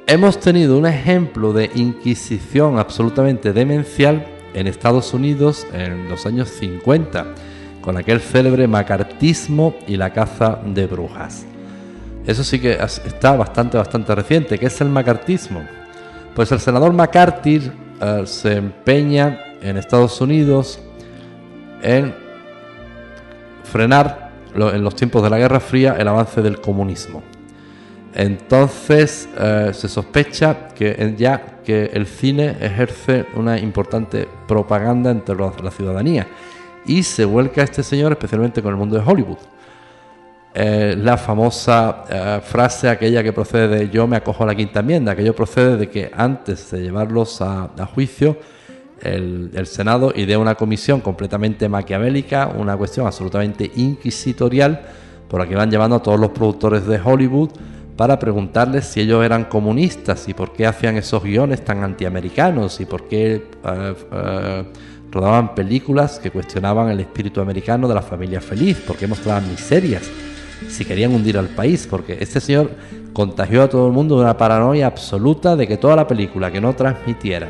Hemos 0.07 0.39
tenido 0.39 0.77
un 0.77 0.85
ejemplo 0.85 1.51
de 1.51 1.69
inquisición 1.75 2.79
absolutamente 2.79 3.51
demencial 3.51 4.25
en 4.53 4.67
Estados 4.67 5.13
Unidos 5.13 5.67
en 5.73 6.07
los 6.07 6.25
años 6.25 6.47
50, 6.47 7.35
con 7.81 7.97
aquel 7.97 8.21
célebre 8.21 8.65
macartismo 8.65 9.75
y 9.87 9.97
la 9.97 10.13
caza 10.13 10.61
de 10.65 10.87
brujas. 10.87 11.45
Eso 12.25 12.45
sí 12.45 12.61
que 12.61 12.77
está 12.81 13.35
bastante, 13.35 13.77
bastante 13.77 14.15
reciente. 14.15 14.57
¿Qué 14.57 14.67
es 14.67 14.79
el 14.79 14.87
macartismo? 14.87 15.78
Pues 16.35 16.51
el 16.51 16.59
senador 16.59 16.93
McCarthy 16.93 17.71
eh, 18.01 18.21
se 18.25 18.55
empeña 18.57 19.39
en 19.61 19.77
Estados 19.77 20.19
Unidos 20.21 20.79
en 21.81 22.13
frenar 23.63 24.31
en 24.55 24.83
los 24.83 24.95
tiempos 24.95 25.21
de 25.23 25.29
la 25.29 25.37
Guerra 25.37 25.59
Fría 25.59 25.95
el 25.97 26.07
avance 26.07 26.41
del 26.41 26.59
comunismo. 26.59 27.21
Entonces 28.13 29.29
eh, 29.37 29.71
se 29.73 29.87
sospecha 29.87 30.69
que 30.69 31.15
ya 31.17 31.59
que 31.63 31.91
el 31.93 32.07
cine 32.07 32.57
ejerce 32.59 33.25
una 33.35 33.59
importante 33.59 34.27
propaganda 34.47 35.11
entre 35.11 35.35
la 35.35 35.71
ciudadanía 35.71 36.27
y 36.85 37.03
se 37.03 37.25
vuelca 37.25 37.61
este 37.61 37.83
señor 37.83 38.11
especialmente 38.13 38.63
con 38.63 38.71
el 38.71 38.77
mundo 38.77 38.97
de 38.97 39.03
Hollywood. 39.05 39.37
Eh, 40.51 40.95
la 40.97 41.15
famosa 41.15 42.05
eh, 42.09 42.39
frase 42.43 42.89
aquella 42.89 43.21
que 43.21 43.31
procede 43.31 43.67
de 43.67 43.89
yo 43.89 44.07
me 44.07 44.17
acojo 44.17 44.43
a 44.43 44.47
la 44.47 44.55
quinta 44.55 44.79
enmienda, 44.79 45.11
aquello 45.11 45.35
procede 45.35 45.77
de 45.77 45.89
que 45.89 46.09
antes 46.11 46.71
de 46.71 46.81
llevarlos 46.81 47.39
a, 47.41 47.69
juicio, 47.93 48.35
el, 48.99 49.51
el, 49.53 49.67
Senado 49.67 50.11
idea 50.15 50.39
una 50.39 50.55
comisión 50.55 51.01
completamente 51.01 51.69
maquiavélica, 51.69 52.47
una 52.47 52.75
cuestión 52.75 53.05
absolutamente 53.05 53.71
inquisitorial, 53.75 54.81
por 55.27 55.39
la 55.39 55.47
que 55.47 55.55
van 55.55 55.69
llevando 55.69 55.97
a 55.97 56.01
todos 56.01 56.19
los 56.19 56.31
productores 56.31 56.87
de 56.87 56.99
Hollywood 56.99 57.51
para 57.95 58.17
preguntarles 58.17 58.85
si 58.85 59.01
ellos 59.01 59.23
eran 59.23 59.45
comunistas 59.45 60.27
y 60.29 60.33
por 60.33 60.51
qué 60.51 60.65
hacían 60.65 60.97
esos 60.97 61.21
guiones 61.23 61.63
tan 61.63 61.83
antiamericanos 61.83 62.81
y 62.81 62.85
por 62.85 63.07
qué 63.07 63.45
eh, 63.63 64.63
rodaban 65.11 65.53
películas 65.53 66.17
que 66.17 66.31
cuestionaban 66.31 66.89
el 66.89 67.01
espíritu 67.01 67.39
americano 67.39 67.87
de 67.87 67.93
la 67.93 68.01
familia 68.01 68.41
feliz, 68.41 68.77
por 68.77 68.97
qué 68.97 69.05
mostraban 69.05 69.47
miserias 69.47 70.09
si 70.67 70.85
querían 70.85 71.13
hundir 71.13 71.37
al 71.37 71.47
país, 71.47 71.87
porque 71.89 72.17
este 72.19 72.39
señor 72.39 72.71
contagió 73.13 73.63
a 73.63 73.69
todo 73.69 73.87
el 73.87 73.93
mundo 73.93 74.17
de 74.17 74.23
una 74.23 74.37
paranoia 74.37 74.87
absoluta 74.87 75.55
de 75.55 75.67
que 75.67 75.77
toda 75.77 75.95
la 75.95 76.07
película 76.07 76.51
que 76.51 76.61
no 76.61 76.73
transmitiera 76.73 77.47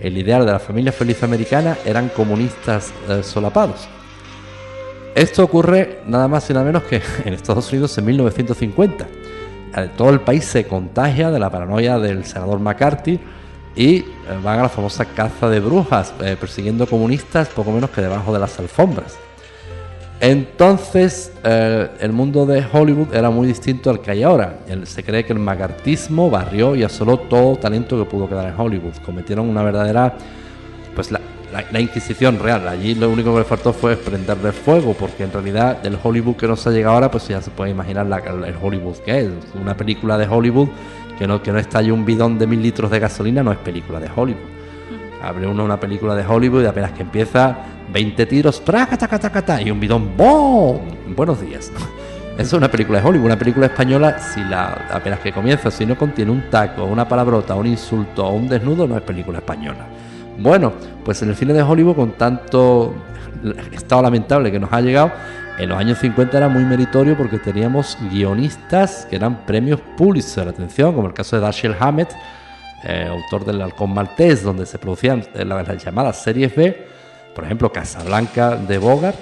el 0.00 0.16
ideal 0.16 0.46
de 0.46 0.52
la 0.52 0.58
familia 0.58 0.92
feliz 0.92 1.22
americana 1.22 1.76
eran 1.84 2.08
comunistas 2.08 2.92
eh, 3.08 3.22
solapados. 3.22 3.88
Esto 5.14 5.44
ocurre 5.44 6.00
nada 6.06 6.28
más 6.28 6.48
y 6.48 6.54
nada 6.54 6.64
menos 6.64 6.84
que 6.84 7.02
en 7.24 7.34
Estados 7.34 7.70
Unidos 7.70 7.96
en 7.98 8.06
1950. 8.06 9.06
Eh, 9.76 9.90
todo 9.96 10.10
el 10.10 10.20
país 10.20 10.44
se 10.44 10.66
contagia 10.66 11.30
de 11.30 11.38
la 11.38 11.50
paranoia 11.50 11.98
del 11.98 12.24
senador 12.24 12.58
McCarthy 12.60 13.20
y 13.76 13.96
eh, 13.96 14.04
van 14.42 14.58
a 14.58 14.62
la 14.62 14.68
famosa 14.68 15.04
caza 15.04 15.48
de 15.48 15.60
brujas, 15.60 16.12
persiguiendo 16.40 16.86
comunistas 16.86 17.48
poco 17.48 17.70
menos 17.70 17.90
que 17.90 18.00
debajo 18.00 18.32
de 18.32 18.38
las 18.38 18.58
alfombras. 18.58 19.18
Entonces, 20.20 21.32
eh, 21.44 21.88
el 21.98 22.12
mundo 22.12 22.44
de 22.44 22.62
Hollywood 22.70 23.14
era 23.14 23.30
muy 23.30 23.46
distinto 23.46 23.88
al 23.88 24.00
que 24.00 24.10
hay 24.10 24.22
ahora. 24.22 24.58
se 24.84 25.02
cree 25.02 25.24
que 25.24 25.32
el 25.32 25.38
macartismo 25.38 26.28
barrió 26.28 26.76
y 26.76 26.82
asoló 26.82 27.16
todo 27.16 27.56
talento 27.56 27.98
que 27.98 28.08
pudo 28.08 28.28
quedar 28.28 28.48
en 28.48 28.60
Hollywood. 28.60 28.92
Cometieron 29.04 29.48
una 29.48 29.62
verdadera, 29.62 30.14
pues 30.94 31.10
la, 31.10 31.20
Inquisición 31.80 32.38
real. 32.38 32.68
Allí 32.68 32.94
lo 32.94 33.10
único 33.10 33.32
que 33.32 33.38
le 33.40 33.44
faltó 33.44 33.72
fue 33.72 33.96
prenderle 33.96 34.52
fuego, 34.52 34.94
porque 34.94 35.24
en 35.24 35.32
realidad 35.32 35.84
el 35.84 35.98
Hollywood 36.00 36.36
que 36.36 36.46
nos 36.46 36.64
ha 36.66 36.70
llegado 36.70 36.94
ahora, 36.94 37.10
pues 37.10 37.26
ya 37.26 37.40
se 37.40 37.50
puede 37.50 37.70
imaginar 37.70 38.06
el 38.06 38.54
Hollywood 38.62 38.98
que 38.98 39.20
es. 39.20 39.30
Una 39.60 39.76
película 39.76 40.16
de 40.16 40.28
Hollywood 40.28 40.68
que 41.18 41.26
no, 41.26 41.42
que 41.42 41.50
no 41.50 41.58
estalle 41.58 41.90
un 41.90 42.04
bidón 42.04 42.38
de 42.38 42.46
mil 42.46 42.62
litros 42.62 42.90
de 42.90 43.00
gasolina 43.00 43.42
no 43.42 43.50
es 43.50 43.58
película 43.58 43.98
de 43.98 44.08
Hollywood. 44.14 44.59
Abre 45.22 45.46
uno 45.46 45.64
una 45.64 45.78
película 45.78 46.14
de 46.14 46.26
Hollywood 46.26 46.62
y 46.62 46.66
apenas 46.66 46.92
que 46.92 47.02
empieza 47.02 47.56
20 47.92 48.26
tiros, 48.26 48.64
traca, 48.64 48.96
taca, 48.96 49.18
taca, 49.18 49.60
y 49.60 49.70
un 49.70 49.78
bidón, 49.78 50.16
¡boom! 50.16 51.14
Buenos 51.14 51.40
días. 51.40 51.70
Eso 52.34 52.42
es 52.42 52.52
una 52.54 52.70
película 52.70 53.00
de 53.00 53.06
Hollywood, 53.06 53.26
una 53.26 53.38
película 53.38 53.66
española, 53.66 54.18
si 54.18 54.42
la 54.42 54.86
apenas 54.90 55.20
que 55.20 55.32
comienza, 55.32 55.70
si 55.70 55.84
no 55.84 55.98
contiene 55.98 56.30
un 56.30 56.48
taco, 56.48 56.84
una 56.84 57.06
palabrota, 57.06 57.54
un 57.54 57.66
insulto 57.66 58.26
o 58.26 58.32
un 58.32 58.48
desnudo, 58.48 58.86
no 58.86 58.96
es 58.96 59.02
película 59.02 59.38
española. 59.38 59.86
Bueno, 60.38 60.72
pues 61.04 61.20
en 61.22 61.28
el 61.28 61.36
cine 61.36 61.52
de 61.52 61.62
Hollywood, 61.62 61.96
con 61.96 62.12
tanto 62.12 62.94
estado 63.72 64.02
lamentable 64.02 64.50
que 64.50 64.58
nos 64.58 64.72
ha 64.72 64.80
llegado, 64.80 65.12
en 65.58 65.68
los 65.68 65.78
años 65.78 65.98
50 65.98 66.34
era 66.38 66.48
muy 66.48 66.64
meritorio 66.64 67.14
porque 67.14 67.38
teníamos 67.38 67.98
guionistas 68.10 69.06
que 69.10 69.16
eran 69.16 69.44
premios 69.44 69.80
Pulitzer, 69.98 70.48
atención, 70.48 70.94
como 70.94 71.08
el 71.08 71.12
caso 71.12 71.36
de 71.36 71.42
Dashiell 71.42 71.76
Hammett, 71.78 72.10
eh, 72.84 73.06
autor 73.08 73.44
del 73.44 73.60
Halcón 73.60 73.92
Maltés, 73.92 74.42
donde 74.42 74.66
se 74.66 74.78
producían 74.78 75.26
las 75.34 75.84
llamadas 75.84 76.22
series 76.22 76.54
B, 76.54 76.86
por 77.34 77.44
ejemplo, 77.44 77.72
Casablanca 77.72 78.56
de 78.56 78.78
Bogart, 78.78 79.18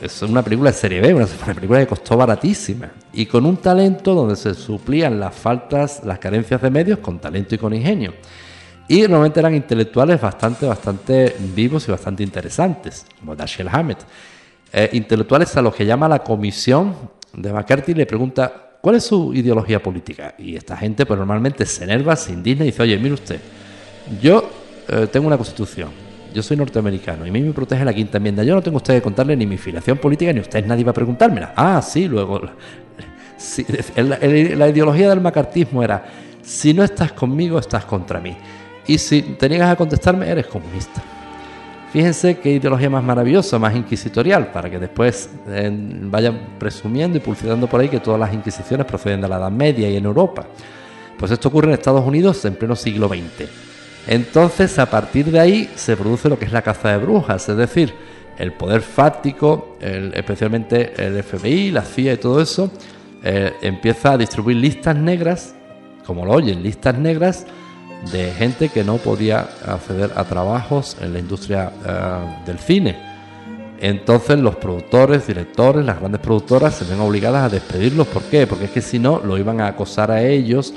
es 0.00 0.22
una 0.22 0.42
película 0.42 0.70
de 0.70 0.76
serie 0.76 1.00
B, 1.00 1.14
una, 1.14 1.26
película 1.54 1.80
que 1.80 1.86
costó 1.86 2.16
baratísima 2.16 2.90
y 3.12 3.26
con 3.26 3.44
un 3.44 3.58
talento 3.58 4.14
donde 4.14 4.36
se 4.36 4.54
suplían 4.54 5.20
las 5.20 5.34
faltas, 5.34 6.02
las 6.04 6.18
carencias 6.18 6.62
de 6.62 6.70
medios 6.70 6.98
con 7.00 7.18
talento 7.18 7.54
y 7.54 7.58
con 7.58 7.74
ingenio. 7.74 8.14
Y 8.88 9.02
normalmente 9.02 9.40
eran 9.40 9.54
intelectuales 9.54 10.20
bastante, 10.20 10.66
bastante 10.66 11.36
vivos 11.54 11.86
y 11.86 11.90
bastante 11.92 12.22
interesantes, 12.22 13.06
como 13.18 13.36
Dashiell 13.36 13.68
Hammett. 13.68 13.98
Eh, 14.72 14.88
intelectuales 14.92 15.56
a 15.56 15.62
los 15.62 15.74
que 15.74 15.84
llama 15.84 16.08
la 16.08 16.20
comisión 16.20 16.94
de 17.32 17.52
McCarthy 17.52 17.92
y 17.92 17.96
le 17.96 18.06
pregunta 18.06 18.69
cuál 18.80 18.96
es 18.96 19.04
su 19.04 19.34
ideología 19.34 19.82
política. 19.82 20.34
Y 20.38 20.56
esta 20.56 20.76
gente, 20.76 21.06
pues 21.06 21.18
normalmente 21.18 21.66
se 21.66 21.84
enerva, 21.84 22.16
se 22.16 22.32
indigna 22.32 22.64
y 22.64 22.68
dice, 22.68 22.82
oye, 22.82 22.98
mire 22.98 23.14
usted, 23.14 23.40
yo 24.20 24.50
eh, 24.88 25.06
tengo 25.10 25.26
una 25.26 25.36
constitución, 25.36 25.90
yo 26.32 26.42
soy 26.42 26.56
norteamericano 26.56 27.26
y 27.26 27.30
a 27.30 27.32
mí 27.32 27.40
me 27.40 27.52
protege 27.52 27.84
la 27.84 27.92
quinta 27.92 28.18
enmienda. 28.18 28.42
Yo 28.42 28.54
no 28.54 28.62
tengo 28.62 28.76
usted 28.76 28.94
que 28.94 29.02
contarle 29.02 29.36
ni 29.36 29.46
mi 29.46 29.56
filiación 29.56 29.98
política 29.98 30.32
ni 30.32 30.40
usted 30.40 30.64
nadie 30.64 30.84
va 30.84 30.90
a 30.90 30.94
preguntármela. 30.94 31.52
Ah, 31.56 31.82
sí, 31.82 32.06
luego. 32.06 32.40
la, 33.96 34.68
ideología 34.68 35.10
del 35.10 35.20
macartismo 35.20 35.82
era: 35.82 36.04
si 36.42 36.72
no 36.72 36.84
estás 36.84 37.12
conmigo, 37.12 37.58
estás 37.58 37.84
contra 37.84 38.20
mí. 38.20 38.36
Y 38.86 38.98
si 38.98 39.22
te 39.22 39.62
a 39.62 39.76
contestarme, 39.76 40.28
eres 40.28 40.46
comunista. 40.46 41.02
Fíjense 41.92 42.38
qué 42.38 42.52
ideología 42.52 42.88
más 42.88 43.02
maravillosa, 43.02 43.58
más 43.58 43.74
inquisitorial, 43.74 44.52
para 44.52 44.70
que 44.70 44.78
después 44.78 45.28
eh, 45.48 45.70
vayan 46.02 46.56
presumiendo 46.56 47.18
y 47.18 47.20
publicitando 47.20 47.66
por 47.66 47.80
ahí 47.80 47.88
que 47.88 47.98
todas 47.98 48.20
las 48.20 48.32
inquisiciones 48.32 48.86
proceden 48.86 49.20
de 49.20 49.28
la 49.28 49.38
Edad 49.38 49.50
Media 49.50 49.90
y 49.90 49.96
en 49.96 50.04
Europa. 50.04 50.46
Pues 51.18 51.32
esto 51.32 51.48
ocurre 51.48 51.66
en 51.66 51.74
Estados 51.74 52.06
Unidos 52.06 52.44
en 52.44 52.54
pleno 52.54 52.76
siglo 52.76 53.08
XX. 53.08 53.48
Entonces, 54.06 54.78
a 54.78 54.86
partir 54.86 55.32
de 55.32 55.40
ahí 55.40 55.70
se 55.74 55.96
produce 55.96 56.28
lo 56.28 56.38
que 56.38 56.44
es 56.44 56.52
la 56.52 56.62
caza 56.62 56.90
de 56.90 56.98
brujas, 56.98 57.48
es 57.48 57.56
decir, 57.56 57.92
el 58.38 58.52
poder 58.52 58.82
fáctico, 58.82 59.76
especialmente 59.80 60.92
el 60.96 61.22
FBI, 61.22 61.72
la 61.72 61.82
CIA 61.82 62.14
y 62.14 62.16
todo 62.16 62.40
eso, 62.40 62.70
eh, 63.22 63.52
empieza 63.60 64.12
a 64.12 64.16
distribuir 64.16 64.56
listas 64.56 64.96
negras, 64.96 65.54
como 66.06 66.24
lo 66.24 66.32
oyen, 66.32 66.62
listas 66.62 66.96
negras 66.96 67.46
de 68.12 68.32
gente 68.32 68.68
que 68.68 68.84
no 68.84 68.96
podía 68.96 69.48
acceder 69.66 70.12
a 70.16 70.24
trabajos 70.24 70.96
en 71.00 71.12
la 71.12 71.18
industria 71.18 71.72
eh, 71.86 72.42
del 72.46 72.58
cine. 72.58 72.96
Entonces 73.78 74.38
los 74.38 74.56
productores, 74.56 75.26
directores, 75.26 75.84
las 75.84 75.98
grandes 75.98 76.20
productoras 76.20 76.74
se 76.74 76.84
ven 76.84 77.00
obligadas 77.00 77.44
a 77.44 77.48
despedirlos. 77.48 78.06
¿Por 78.08 78.22
qué? 78.24 78.46
Porque 78.46 78.66
es 78.66 78.70
que 78.70 78.82
si 78.82 78.98
no, 78.98 79.20
lo 79.24 79.38
iban 79.38 79.60
a 79.60 79.68
acosar 79.68 80.10
a 80.10 80.22
ellos 80.22 80.74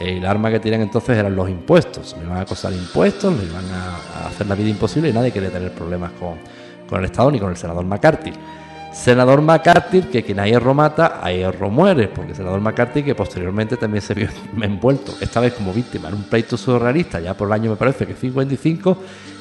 el 0.00 0.24
arma 0.24 0.50
que 0.50 0.58
tenían 0.58 0.80
entonces 0.80 1.16
eran 1.16 1.36
los 1.36 1.48
impuestos. 1.48 2.16
Le 2.18 2.24
iban 2.24 2.38
a 2.38 2.40
acosar 2.42 2.72
impuestos, 2.72 3.36
le 3.36 3.44
iban 3.44 3.64
a, 3.70 4.28
hacer 4.28 4.46
la 4.46 4.54
vida 4.54 4.68
imposible 4.68 5.08
y 5.08 5.12
nadie 5.12 5.30
quería 5.30 5.50
tener 5.50 5.72
problemas 5.72 6.12
con, 6.12 6.34
con, 6.88 7.00
el 7.00 7.06
Estado 7.06 7.30
ni 7.30 7.38
con 7.38 7.50
el 7.50 7.56
senador 7.56 7.84
McCarthy. 7.84 8.32
Senador 8.92 9.40
McCarthy, 9.40 10.02
que 10.02 10.22
quien 10.22 10.38
a 10.38 10.46
hierro 10.46 10.74
mata, 10.74 11.20
a 11.22 11.32
hierro 11.32 11.70
muere, 11.70 12.08
porque 12.08 12.30
el 12.32 12.36
senador 12.36 12.60
McCarthy, 12.60 13.02
que 13.02 13.14
posteriormente 13.14 13.76
también 13.76 14.02
se 14.02 14.14
vio 14.14 14.28
envuelto, 14.62 15.14
esta 15.20 15.40
vez 15.40 15.54
como 15.54 15.72
víctima 15.72 16.08
en 16.08 16.14
un 16.14 16.24
pleito 16.24 16.56
surrealista, 16.56 17.18
ya 17.18 17.34
por 17.34 17.48
el 17.48 17.54
año 17.54 17.70
me 17.70 17.76
parece 17.76 18.06
que 18.06 18.14
55, 18.14 18.98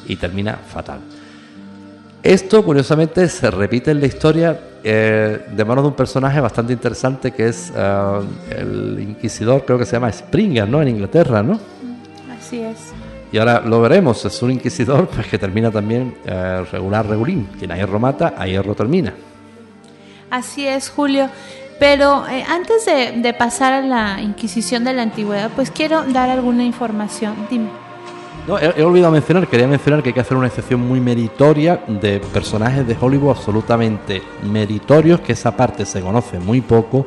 y 0.08 0.16
termina 0.16 0.56
fatal. 0.56 1.00
Esto, 2.24 2.64
curiosamente, 2.64 3.28
se 3.28 3.50
repite 3.52 3.92
en 3.92 4.00
la 4.00 4.06
historia 4.06 4.60
eh, 4.84 5.46
de 5.52 5.66
manos 5.66 5.84
de 5.84 5.90
un 5.90 5.96
personaje 5.96 6.40
bastante 6.40 6.72
interesante 6.74 7.32
que 7.32 7.48
es 7.48 7.74
eh, 7.76 8.20
el 8.58 9.00
inquisidor, 9.00 9.66
creo 9.66 9.78
que 9.78 9.86
se 9.86 9.94
llama 9.94 10.12
Springer, 10.12 10.68
¿no? 10.68 10.82
En 10.82 10.88
Inglaterra, 10.90 11.44
¿no? 11.44 11.60
Así 12.32 12.62
es. 12.62 12.94
Y 13.32 13.38
ahora 13.38 13.62
lo 13.62 13.82
veremos, 13.82 14.24
es 14.26 14.42
un 14.42 14.52
inquisidor 14.52 15.08
pues, 15.08 15.28
que 15.28 15.38
termina 15.38 15.72
también 15.72 16.16
eh, 16.26 16.64
regular, 16.72 17.08
regulín. 17.08 17.48
Quien 17.58 17.72
a 17.72 17.76
hierro 17.76 18.00
mata, 18.00 18.36
a 18.38 18.46
hierro 18.46 18.76
termina. 18.76 19.14
Así 20.32 20.66
es, 20.66 20.90
Julio. 20.90 21.30
Pero 21.78 22.24
antes 22.48 22.86
de, 22.86 23.34
pasar 23.34 23.74
a 23.74 23.82
la 23.82 24.22
Inquisición 24.22 24.84
de 24.84 24.94
la 24.94 25.02
Antigüedad, 25.02 25.52
pues 25.56 25.72
quiero 25.72 26.04
dar 26.04 26.30
alguna 26.30 26.64
información. 26.64 27.36
Dime. 27.50 27.70
No, 28.48 28.58
he, 28.60 28.84
olvidado 28.84 29.12
mencionar, 29.12 29.48
quería 29.48 29.68
mencionar 29.68 30.02
que 30.02 30.10
hay 30.10 30.14
que 30.14 30.20
hacer 30.20 30.38
una 30.38 30.48
excepción 30.48 30.80
muy 30.88 31.00
meritoria 31.00 31.84
de 31.88 32.20
personajes 32.20 32.88
de 32.88 32.96
Hollywood 33.00 33.32
absolutamente 33.32 34.22
meritorios, 34.44 35.22
que 35.22 35.34
esa 35.34 35.56
parte 35.56 35.86
se 35.86 36.02
conoce 36.02 36.40
muy 36.40 36.62
poco, 36.62 37.06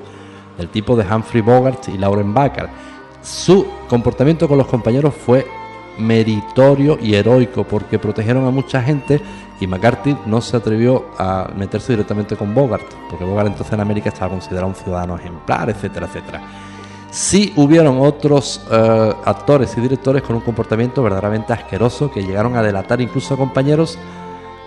del 0.58 0.68
tipo 0.68 0.94
de 0.96 1.04
Humphrey 1.04 1.40
Bogart 1.40 1.88
y 1.88 1.98
Lauren 1.98 2.34
Bacall. 2.34 2.68
Su 3.22 3.66
comportamiento 3.88 4.46
con 4.46 4.58
los 4.58 4.66
compañeros 4.66 5.14
fue 5.14 5.46
meritorio 5.98 6.98
y 7.00 7.14
heroico 7.14 7.64
porque 7.64 7.98
protegieron 7.98 8.46
a 8.46 8.50
mucha 8.50 8.83
gente 8.83 9.20
y 9.61 9.66
McCarthy 9.66 10.16
no 10.26 10.40
se 10.40 10.57
atrevió 10.57 11.07
a 11.18 11.50
meterse 11.57 11.92
directamente 11.92 12.37
con 12.37 12.54
Bogart, 12.54 12.87
porque 13.09 13.24
Bogart 13.24 13.48
entonces 13.48 13.72
en 13.72 13.80
América 13.80 14.09
estaba 14.09 14.30
considerado 14.30 14.68
un 14.68 14.74
ciudadano 14.74 15.16
ejemplar, 15.16 15.70
etcétera, 15.70 16.07
etcétera 16.07 16.42
sí 17.14 17.52
hubieron 17.54 18.00
otros 18.00 18.61
eh, 18.68 19.14
actores 19.24 19.76
y 19.78 19.80
directores 19.80 20.20
con 20.22 20.35
un 20.35 20.42
comportamiento 20.42 21.00
verdaderamente 21.00 21.52
asqueroso 21.52 22.11
que 22.11 22.22
llegaron 22.22 22.57
a 22.57 22.62
delatar 22.62 23.00
incluso 23.00 23.35
a 23.35 23.37
compañeros 23.37 23.96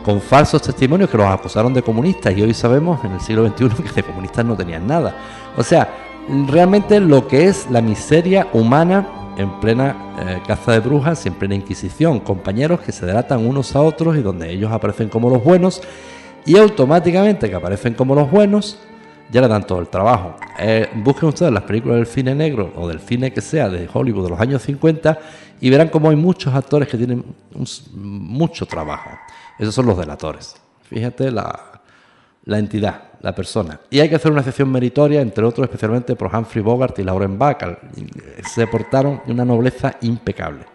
con 0.02 0.22
falsos 0.22 0.62
testimonios 0.62 1.10
que 1.10 1.18
los 1.18 1.28
acusaron 1.28 1.74
de 1.74 1.82
comunistas 1.84 2.36
y 2.38 2.42
hoy 2.42 2.54
sabemos 2.54 3.04
en 3.04 3.12
el 3.12 3.20
siglo 3.20 3.46
XXI 3.46 3.84
que 3.84 3.92
de 3.92 4.04
comunistas 4.04 4.46
no 4.46 4.56
tenían 4.56 4.88
nada. 4.88 5.18
O 5.58 5.64
sea, 5.64 6.07
realmente 6.48 7.00
lo 7.00 7.28
que 7.28 7.46
es 7.46 7.70
la 7.70 7.82
miseria 7.82 8.48
humana 8.54 9.08
en 9.38 9.60
plena 9.60 9.96
eh, 10.20 10.42
caza 10.48 10.74
de 10.74 10.80
brujas 10.80 11.26
y 11.26 11.30
en 11.30 11.36
plena 11.36 11.56
inquisición, 11.56 12.20
compañeros 12.20 12.82
que 12.82 12.92
se 12.92 13.06
delatan 13.06 13.46
unos 13.46 13.76
a 13.76 13.82
otros 13.82 14.18
y 14.18 14.22
donde 14.22 14.52
ellos 14.52 14.72
aparecen 14.72 15.10
como 15.10 15.30
los 15.30 15.44
buenos 15.44 15.82
y 16.46 16.58
automáticamente 16.58 17.50
que 17.50 17.56
aparecen 17.56 17.94
como 17.94 18.16
los 18.16 18.30
buenos 18.32 18.80
ya 19.30 19.42
le 19.42 19.48
dan 19.48 19.68
todo 19.68 19.80
el 19.80 19.90
trabajo. 19.90 20.36
Eh, 20.58 20.90
busquen 20.96 21.30
ustedes 21.30 21.52
las 21.52 21.64
películas 21.64 21.98
del 21.98 22.08
cine 22.08 22.34
negro 22.34 22.72
o 22.76 22.88
del 22.88 23.00
cine 23.00 23.32
que 23.32 23.42
sea 23.42 23.70
de 23.70 23.88
Hollywood 23.92 24.24
de 24.24 24.30
los 24.32 24.40
años 24.40 24.62
50 24.64 25.20
y 25.60 25.70
verán 25.70 25.90
como 25.90 26.10
hay 26.10 26.16
muchos 26.16 26.54
actores 26.54 26.88
que 26.88 26.98
tienen 26.98 27.24
mucho 27.94 28.66
trabajo. 28.66 29.12
Esos 29.60 29.76
son 29.76 29.86
los 29.86 29.98
delatores. 29.98 30.56
Fíjate 30.84 31.30
la, 31.32 31.77
la, 32.48 32.60
entidad, 32.60 33.04
la 33.22 33.34
persona. 33.34 33.80
Y 33.90 34.00
hay 34.00 34.10
que 34.10 34.16
hacer 34.16 34.32
una 34.32 34.42
excepción 34.42 34.72
meritoria, 34.72 35.22
entre 35.22 35.46
otros, 35.46 35.66
especialmente 35.66 36.16
por 36.16 36.36
Humphrey 36.36 36.64
Bogart 36.64 37.00
y 37.00 37.04
Lauren 37.04 37.38
Bacall. 37.38 37.78
Se 38.54 38.68
portaron 38.68 39.22
una 39.28 39.46
nobleza 39.46 39.96
impecable. 40.02 40.66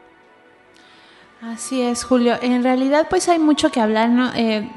Así 1.43 1.83
es, 1.83 2.05
Julio. 2.05 2.37
En 2.41 2.63
realidad, 2.63 3.09
pues 3.11 3.29
hay 3.29 3.41
mucho 3.41 3.71
que 3.71 3.81
hablar, 3.81 4.09
¿no? 4.09 4.33
Eh, 4.35 4.71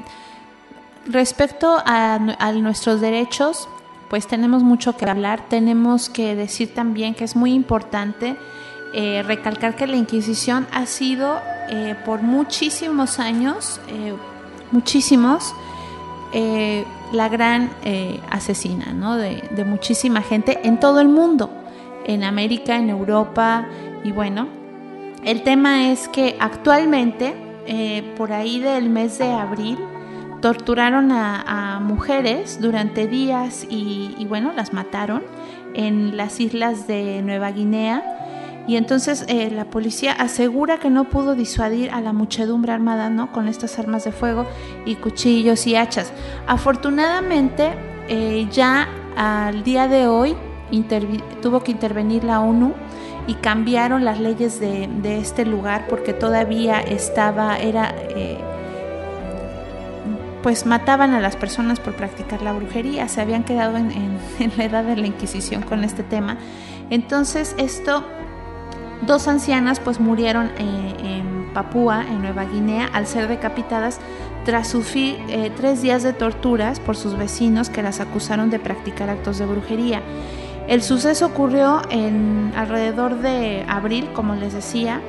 Respecto 1.08 1.80
a, 1.84 2.18
nuestros 2.54 3.00
derechos, 3.00 3.68
pues 4.10 4.26
tenemos 4.26 4.64
mucho 4.64 4.96
que 4.96 5.08
hablar. 5.08 5.48
Tenemos 5.48 6.10
que 6.10 6.34
decir 6.34 6.74
también 6.74 7.14
que 7.14 7.22
es 7.24 7.36
muy 7.36 7.52
importante 7.52 8.36
eh, 8.92 9.22
recalcar 9.24 9.76
que 9.76 9.86
la 9.86 9.96
Inquisición 9.96 10.66
ha 10.72 10.86
sido 10.86 11.40
eh, 11.68 11.94
por 12.04 12.22
muchísimos 12.22 13.20
años, 13.20 13.80
eh, 13.88 14.14
muchísimos, 14.72 15.54
la 17.12 17.28
gran 17.28 17.70
asesina 18.30 18.92
¿no? 18.92 19.16
de, 19.16 19.42
de, 19.52 19.64
muchísima 19.64 20.20
gente 20.20 20.58
en 20.64 20.78
todo 20.78 21.00
el 21.00 21.08
mundo, 21.08 21.50
en 22.04 22.24
América, 22.24 22.76
en 22.76 22.90
Europa 22.90 23.66
y 24.04 24.12
bueno, 24.12 24.48
el 25.24 25.42
tema 25.42 25.90
es 25.90 26.08
que 26.08 26.36
actualmente, 26.38 27.34
por 28.16 28.32
ahí 28.32 28.60
del 28.60 28.90
mes 28.90 29.18
de 29.18 29.32
abril, 29.32 29.78
torturaron 30.40 31.10
a, 31.10 31.80
mujeres 31.82 32.60
durante 32.60 33.06
días 33.06 33.66
y, 33.68 34.24
bueno, 34.28 34.52
las 34.52 34.72
mataron 34.72 35.24
en 35.74 36.16
las 36.16 36.40
islas 36.40 36.86
de 36.86 37.22
Nueva 37.22 37.50
Guinea. 37.50 38.02
Y 38.66 38.76
entonces 38.76 39.24
eh, 39.28 39.50
la 39.50 39.66
policía 39.66 40.12
asegura 40.12 40.78
que 40.78 40.90
no 40.90 41.04
pudo 41.04 41.34
disuadir 41.34 41.90
a 41.90 42.00
la 42.00 42.12
muchedumbre 42.12 42.72
armada 42.72 43.10
¿no? 43.10 43.32
con 43.32 43.48
estas 43.48 43.78
armas 43.78 44.04
de 44.04 44.12
fuego 44.12 44.46
y 44.84 44.96
cuchillos 44.96 45.66
y 45.66 45.76
hachas. 45.76 46.12
Afortunadamente, 46.46 47.74
eh, 48.08 48.48
ya 48.50 48.88
al 49.16 49.62
día 49.62 49.88
de 49.88 50.08
hoy 50.08 50.36
tuvo 51.42 51.62
que 51.62 51.70
intervenir 51.70 52.24
la 52.24 52.40
ONU 52.40 52.74
y 53.26 53.34
cambiaron 53.34 54.04
las 54.04 54.20
leyes 54.20 54.60
de, 54.60 54.88
este 55.18 55.44
lugar 55.44 55.86
porque 55.88 56.12
todavía 56.12 56.80
estaba, 56.80 57.58
era... 57.58 57.94
Eh, 58.10 58.38
pues 60.42 60.64
mataban 60.64 61.12
a 61.12 61.18
las 61.18 61.34
personas 61.34 61.80
por 61.80 61.96
practicar 61.96 62.40
la 62.40 62.52
brujería, 62.52 63.08
se 63.08 63.20
habían 63.20 63.42
quedado 63.42 63.76
en, 63.76 63.90
la 64.56 64.64
edad 64.64 64.84
de 64.84 64.94
la 64.94 65.08
Inquisición 65.08 65.62
con 65.62 65.82
este 65.82 66.04
tema. 66.04 66.36
Entonces 66.88 67.56
esto, 67.58 68.04
dos 69.02 69.28
ancianas 69.28 69.80
pues 69.80 70.00
murieron 70.00 70.50
eh, 70.58 70.94
en 71.02 71.50
Papúa, 71.52 72.04
en 72.06 72.22
Nueva 72.22 72.44
Guinea, 72.44 72.86
al 72.92 73.06
ser 73.06 73.28
decapitadas 73.28 74.00
tras 74.44 74.68
sufrir 74.68 75.18
eh, 75.28 75.50
tres 75.56 75.82
días 75.82 76.02
de 76.02 76.12
torturas 76.12 76.80
por 76.80 76.96
sus 76.96 77.16
vecinos 77.16 77.68
que 77.68 77.82
las 77.82 78.00
acusaron 78.00 78.50
de 78.50 78.58
practicar 78.58 79.10
actos 79.10 79.38
de 79.38 79.46
brujería. 79.46 80.02
El 80.68 80.82
suceso 80.82 81.26
ocurrió 81.26 81.82
en 81.90 82.52
alrededor 82.56 83.20
de 83.20 83.64
abril, 83.68 84.08
como 84.12 84.34
les 84.34 84.52
decía, 84.52 85.00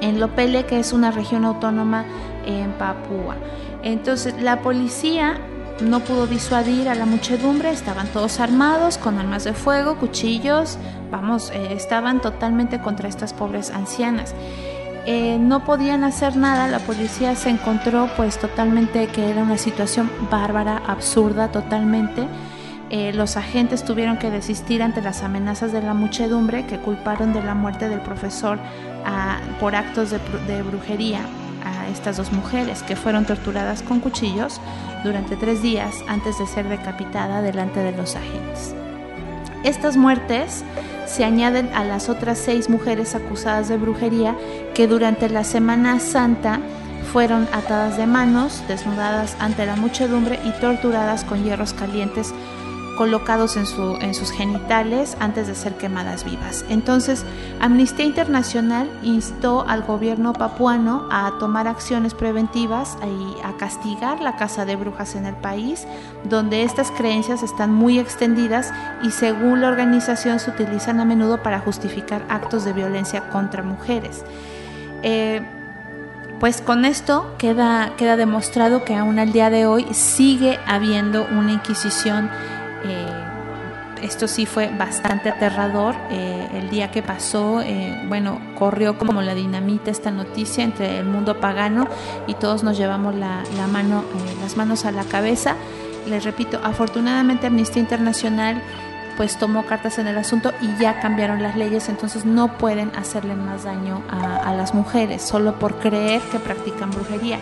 en 0.00 0.20
Lopele, 0.20 0.64
que 0.64 0.78
es 0.78 0.92
una 0.92 1.10
región 1.10 1.44
autónoma 1.44 2.04
en 2.46 2.72
Papúa. 2.72 3.36
Entonces 3.82 4.40
la 4.40 4.60
policía 4.60 5.38
no 5.80 6.00
pudo 6.00 6.26
disuadir 6.26 6.88
a 6.88 6.94
la 6.94 7.06
muchedumbre, 7.06 7.70
estaban 7.70 8.06
todos 8.08 8.40
armados 8.40 8.98
con 8.98 9.18
armas 9.18 9.44
de 9.44 9.54
fuego, 9.54 9.96
cuchillos, 9.96 10.78
vamos, 11.10 11.50
eh, 11.50 11.72
estaban 11.72 12.20
totalmente 12.20 12.80
contra 12.80 13.08
estas 13.08 13.32
pobres 13.32 13.70
ancianas. 13.70 14.34
Eh, 15.06 15.36
no 15.38 15.64
podían 15.64 16.02
hacer 16.02 16.36
nada, 16.36 16.66
la 16.68 16.78
policía 16.78 17.34
se 17.34 17.50
encontró 17.50 18.08
pues 18.16 18.38
totalmente 18.38 19.06
que 19.08 19.28
era 19.28 19.42
una 19.42 19.58
situación 19.58 20.10
bárbara, 20.30 20.80
absurda 20.86 21.48
totalmente. 21.48 22.26
Eh, 22.90 23.12
los 23.12 23.36
agentes 23.36 23.84
tuvieron 23.84 24.18
que 24.18 24.30
desistir 24.30 24.82
ante 24.82 25.02
las 25.02 25.22
amenazas 25.22 25.72
de 25.72 25.82
la 25.82 25.94
muchedumbre 25.94 26.64
que 26.66 26.78
culparon 26.78 27.32
de 27.32 27.42
la 27.42 27.54
muerte 27.54 27.88
del 27.88 28.00
profesor 28.00 28.58
ah, 29.04 29.38
por 29.58 29.74
actos 29.74 30.10
de 30.10 30.62
brujería 30.62 31.20
a 31.20 31.43
estas 31.94 32.18
dos 32.18 32.32
mujeres 32.32 32.82
que 32.82 32.96
fueron 32.96 33.24
torturadas 33.24 33.82
con 33.82 34.00
cuchillos 34.00 34.60
durante 35.04 35.36
tres 35.36 35.62
días 35.62 36.04
antes 36.08 36.38
de 36.38 36.46
ser 36.46 36.68
decapitada 36.68 37.40
delante 37.40 37.80
de 37.80 37.92
los 37.92 38.16
agentes. 38.16 38.74
Estas 39.62 39.96
muertes 39.96 40.64
se 41.06 41.24
añaden 41.24 41.70
a 41.74 41.84
las 41.84 42.08
otras 42.08 42.38
seis 42.38 42.68
mujeres 42.68 43.14
acusadas 43.14 43.68
de 43.68 43.78
brujería 43.78 44.36
que 44.74 44.86
durante 44.86 45.28
la 45.30 45.44
Semana 45.44 46.00
Santa 46.00 46.60
fueron 47.12 47.48
atadas 47.52 47.96
de 47.96 48.06
manos, 48.06 48.62
desnudadas 48.68 49.36
ante 49.38 49.64
la 49.66 49.76
muchedumbre 49.76 50.38
y 50.44 50.50
torturadas 50.60 51.24
con 51.24 51.44
hierros 51.44 51.72
calientes 51.72 52.34
colocados 52.96 53.56
en, 53.56 53.66
su, 53.66 53.96
en 54.00 54.14
sus 54.14 54.30
genitales 54.30 55.16
antes 55.20 55.46
de 55.46 55.54
ser 55.54 55.74
quemadas 55.76 56.24
vivas. 56.24 56.64
Entonces, 56.68 57.24
Amnistía 57.60 58.04
Internacional 58.04 58.90
instó 59.02 59.64
al 59.66 59.82
gobierno 59.82 60.32
papuano 60.32 61.08
a 61.10 61.32
tomar 61.38 61.68
acciones 61.68 62.14
preventivas 62.14 62.96
y 63.02 63.40
a 63.42 63.56
castigar 63.56 64.20
la 64.20 64.36
caza 64.36 64.64
de 64.64 64.76
brujas 64.76 65.14
en 65.14 65.26
el 65.26 65.34
país, 65.34 65.86
donde 66.24 66.62
estas 66.62 66.90
creencias 66.90 67.42
están 67.42 67.72
muy 67.72 67.98
extendidas 67.98 68.72
y 69.02 69.10
según 69.10 69.60
la 69.60 69.68
organización 69.68 70.38
se 70.38 70.50
utilizan 70.50 71.00
a 71.00 71.04
menudo 71.04 71.42
para 71.42 71.60
justificar 71.60 72.24
actos 72.28 72.64
de 72.64 72.72
violencia 72.72 73.28
contra 73.30 73.62
mujeres. 73.62 74.24
Eh, 75.02 75.42
pues 76.40 76.60
con 76.60 76.84
esto 76.84 77.34
queda, 77.38 77.92
queda 77.96 78.16
demostrado 78.16 78.84
que 78.84 78.94
aún 78.94 79.18
al 79.18 79.32
día 79.32 79.50
de 79.50 79.66
hoy 79.66 79.86
sigue 79.92 80.58
habiendo 80.66 81.26
una 81.30 81.52
Inquisición 81.52 82.28
esto 84.04 84.28
sí 84.28 84.46
fue 84.46 84.68
bastante 84.68 85.30
aterrador. 85.30 85.94
Eh, 86.10 86.48
el 86.54 86.70
día 86.70 86.90
que 86.90 87.02
pasó, 87.02 87.62
eh, 87.62 88.04
bueno, 88.06 88.40
corrió 88.58 88.98
como 88.98 89.22
la 89.22 89.34
dinamita 89.34 89.90
esta 89.90 90.10
noticia 90.10 90.62
entre 90.62 90.98
el 90.98 91.06
mundo 91.06 91.40
pagano 91.40 91.88
y 92.26 92.34
todos 92.34 92.62
nos 92.62 92.76
llevamos 92.76 93.14
la, 93.14 93.42
mano, 93.72 94.04
las 94.40 94.56
manos 94.56 94.84
a 94.84 94.92
la 94.92 95.04
cabeza. 95.04 95.56
Les 96.06 96.22
repito, 96.22 96.60
afortunadamente 96.62 97.46
Amnistía 97.46 97.80
Internacional 97.80 98.60
pues 99.16 99.38
tomó 99.38 99.64
cartas 99.64 99.98
en 99.98 100.08
el 100.08 100.18
asunto 100.18 100.52
y 100.60 100.76
ya 100.82 100.98
cambiaron 100.98 101.40
las 101.40 101.54
leyes, 101.56 101.88
entonces 101.88 102.24
no 102.24 102.58
pueden 102.58 102.90
hacerle 102.96 103.36
más 103.36 103.62
daño 103.62 104.02
a 104.10 104.52
las 104.54 104.74
mujeres 104.74 105.22
solo 105.22 105.56
por 105.60 105.78
creer 105.78 106.20
que 106.32 106.40
practican 106.40 106.90
brujería. 106.90 107.38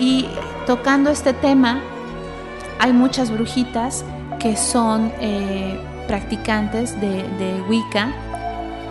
Y 0.00 0.28
tocando 0.66 1.10
este 1.10 1.32
tema, 1.32 1.80
hay 2.80 2.92
muchas 2.92 3.30
brujitas 3.30 4.04
que 4.38 4.56
son 4.56 5.12
eh, 5.20 5.78
practicantes 6.06 6.98
de, 7.00 7.62
Wicca, 7.68 8.12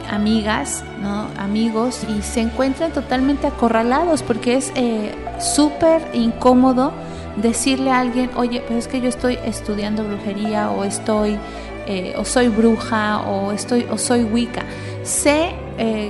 amigas, 0.10 0.84
¿no? 1.02 1.28
amigos, 1.38 2.06
y 2.08 2.22
se 2.22 2.42
encuentran 2.42 2.92
totalmente 2.92 3.48
acorralados 3.48 4.22
porque 4.22 4.56
es 4.56 4.72
eh, 4.76 5.14
súper 5.40 6.02
incómodo 6.14 6.92
decirle 7.38 7.92
a 7.92 8.00
alguien, 8.00 8.30
oye, 8.36 8.62
pues 8.68 8.80
es 8.80 8.88
que 8.88 9.02
yo 9.02 9.10
estoy 9.10 9.38
estudiando 9.46 10.04
brujería 10.04 10.70
o 10.70 10.84
estoy, 10.84 11.38
eh, 11.88 12.14
o 12.18 12.26
soy 12.26 12.50
bruja 12.50 13.22
o 13.22 13.52
estoy, 13.52 13.88
o 13.90 13.98
soy 13.98 14.24
Wicca. 14.24 14.64
Sé 15.04 15.56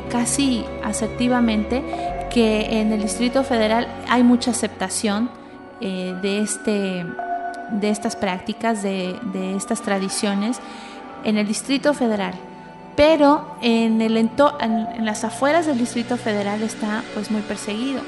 casi 0.09 0.63
asertivamente 0.83 1.83
que 2.29 2.79
en 2.79 2.93
el 2.93 3.01
Distrito 3.01 3.43
Federal 3.43 3.87
hay 4.07 4.21
mucha 4.21 4.51
aceptación 4.51 5.31
de 5.81 6.39
este 6.39 7.03
de 7.71 7.89
estas 7.89 8.15
prácticas, 8.15 8.83
de, 8.83 9.17
estas 9.55 9.81
tradiciones 9.81 10.59
en 11.23 11.37
el 11.37 11.47
Distrito 11.47 11.93
Federal. 11.93 12.33
Pero 12.95 13.57
en, 13.61 14.01
el 14.01 14.15
en 14.17 15.05
las 15.05 15.23
afueras 15.23 15.65
del 15.65 15.77
Distrito 15.77 16.15
Federal 16.17 16.63
está 16.63 17.03
pues 17.13 17.29
muy 17.29 17.41
perseguido. 17.41 18.01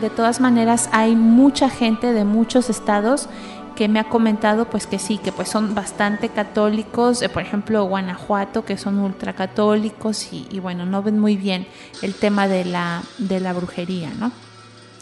De 0.00 0.10
todas 0.10 0.40
maneras 0.40 0.88
hay 0.92 1.14
mucha 1.14 1.70
gente 1.70 2.12
de 2.12 2.24
muchos 2.24 2.68
estados 2.68 3.28
que 3.76 3.88
me 3.88 4.00
ha 4.00 4.04
comentado 4.04 4.64
pues 4.64 4.86
que 4.86 4.98
sí, 4.98 5.18
que 5.18 5.30
pues 5.30 5.48
son 5.48 5.74
bastante 5.74 6.30
católicos, 6.30 7.22
por 7.32 7.42
ejemplo 7.42 7.84
Guanajuato, 7.84 8.64
que 8.64 8.76
son 8.76 8.98
ultracatólicos 8.98 10.32
y, 10.32 10.48
y 10.50 10.58
bueno, 10.58 10.86
no 10.86 11.02
ven 11.02 11.20
muy 11.20 11.36
bien 11.36 11.68
el 12.02 12.14
tema 12.14 12.48
de 12.48 12.64
la, 12.64 13.02
de 13.18 13.38
la 13.38 13.52
brujería, 13.52 14.10
¿no? 14.18 14.32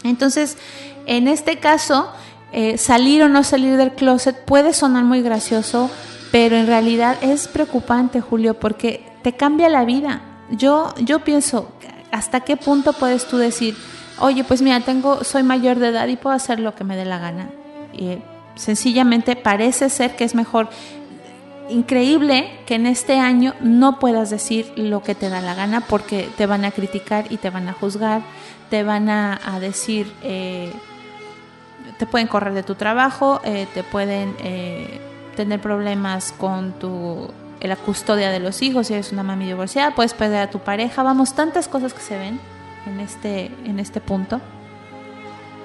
Entonces, 0.03 0.57
en 1.07 1.27
este 1.27 1.57
caso, 1.57 2.11
eh, 2.57 2.77
salir 2.77 3.21
o 3.21 3.29
no 3.29 3.43
salir 3.43 3.75
del 3.75 3.91
closet 3.91 4.45
puede 4.45 4.73
sonar 4.73 5.03
muy 5.03 5.21
gracioso, 5.21 5.91
pero 6.31 6.55
en 6.55 6.67
realidad 6.67 7.17
es 7.21 7.47
preocupante, 7.47 8.21
Julio, 8.21 8.53
porque 8.53 9.05
te 9.23 9.33
cambia 9.33 9.67
la 9.67 9.83
vida. 9.83 10.21
Yo, 10.51 10.93
yo 10.99 11.19
pienso, 11.19 11.69
¿hasta 12.11 12.39
qué 12.39 12.55
punto 12.55 12.93
puedes 12.93 13.27
tú 13.27 13.37
decir, 13.37 13.75
oye, 14.19 14.43
pues 14.43 14.61
mira, 14.61 14.79
tengo, 14.79 15.23
soy 15.23 15.43
mayor 15.43 15.79
de 15.79 15.89
edad 15.89 16.07
y 16.07 16.15
puedo 16.15 16.35
hacer 16.35 16.59
lo 16.59 16.75
que 16.75 16.85
me 16.85 16.95
dé 16.95 17.03
la 17.03 17.19
gana? 17.19 17.49
Y, 17.91 18.19
sencillamente 18.55 19.35
parece 19.35 19.89
ser 19.89 20.15
que 20.15 20.23
es 20.23 20.33
mejor 20.33 20.69
increíble 21.69 22.49
que 22.65 22.75
en 22.75 22.85
este 22.85 23.19
año 23.19 23.53
no 23.59 23.99
puedas 23.99 24.29
decir 24.29 24.71
lo 24.75 25.01
que 25.03 25.15
te 25.15 25.29
da 25.29 25.41
la 25.41 25.55
gana 25.55 25.81
porque 25.81 26.29
te 26.37 26.45
van 26.45 26.63
a 26.63 26.71
criticar 26.71 27.25
y 27.29 27.37
te 27.37 27.49
van 27.49 27.67
a 27.67 27.73
juzgar, 27.73 28.21
te 28.69 28.83
van 28.83 29.09
a, 29.09 29.59
decir 29.59 30.11
eh, 30.23 30.71
te 31.97 32.05
pueden 32.05 32.27
correr 32.27 32.53
de 32.53 32.63
tu 32.63 32.75
trabajo, 32.75 33.41
eh, 33.43 33.67
te 33.73 33.83
pueden 33.83 34.35
eh, 34.39 34.99
tener 35.35 35.59
problemas 35.61 36.31
con 36.31 36.73
tu 36.73 37.29
la 37.61 37.75
custodia 37.75 38.29
de 38.29 38.39
los 38.39 38.61
hijos, 38.61 38.87
si 38.87 38.93
eres 38.93 39.11
una 39.11 39.23
mami 39.23 39.45
divorciada, 39.45 39.95
puedes 39.95 40.13
perder 40.13 40.41
a 40.41 40.49
tu 40.49 40.59
pareja, 40.59 41.01
vamos, 41.03 41.33
tantas 41.33 41.67
cosas 41.67 41.93
que 41.93 42.01
se 42.01 42.17
ven 42.17 42.39
en 42.85 42.99
este, 42.99 43.51
en 43.65 43.79
este 43.79 44.01
punto. 44.01 44.39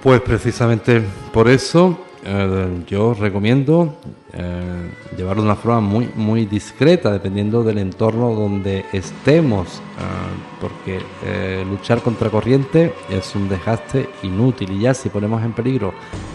Pues 0.03 0.21
precisamente 0.23 1.03
por 1.33 1.49
eso 1.49 1.99
eh, 2.23 2.85
yo 2.87 3.15
recomiendo 3.15 3.97
eh, 4.35 4.91
llevarlo 5.17 5.43
de 5.43 5.49
una 5.49 5.57
forma 5.57 5.81
muy, 5.81 6.11
muy 6.15 6.45
discreta, 6.45 7.11
dependiendo 7.11 7.65
del 7.65 7.79
entorno 7.79 8.35
donde 8.35 8.85
estemos, 8.93 9.79
eh, 9.79 10.61
porque 10.61 11.01
luchar 11.65 12.03
contra 12.03 12.29
corriente 12.29 12.93
es 13.09 13.35
un 13.35 13.49
desgaste 13.49 14.09
inútil 14.23 14.73
y 14.73 14.81
ya 14.81 14.93
si 14.95 15.09
ponemos 15.09 15.43
en 15.43 15.53
peligro 15.53 15.95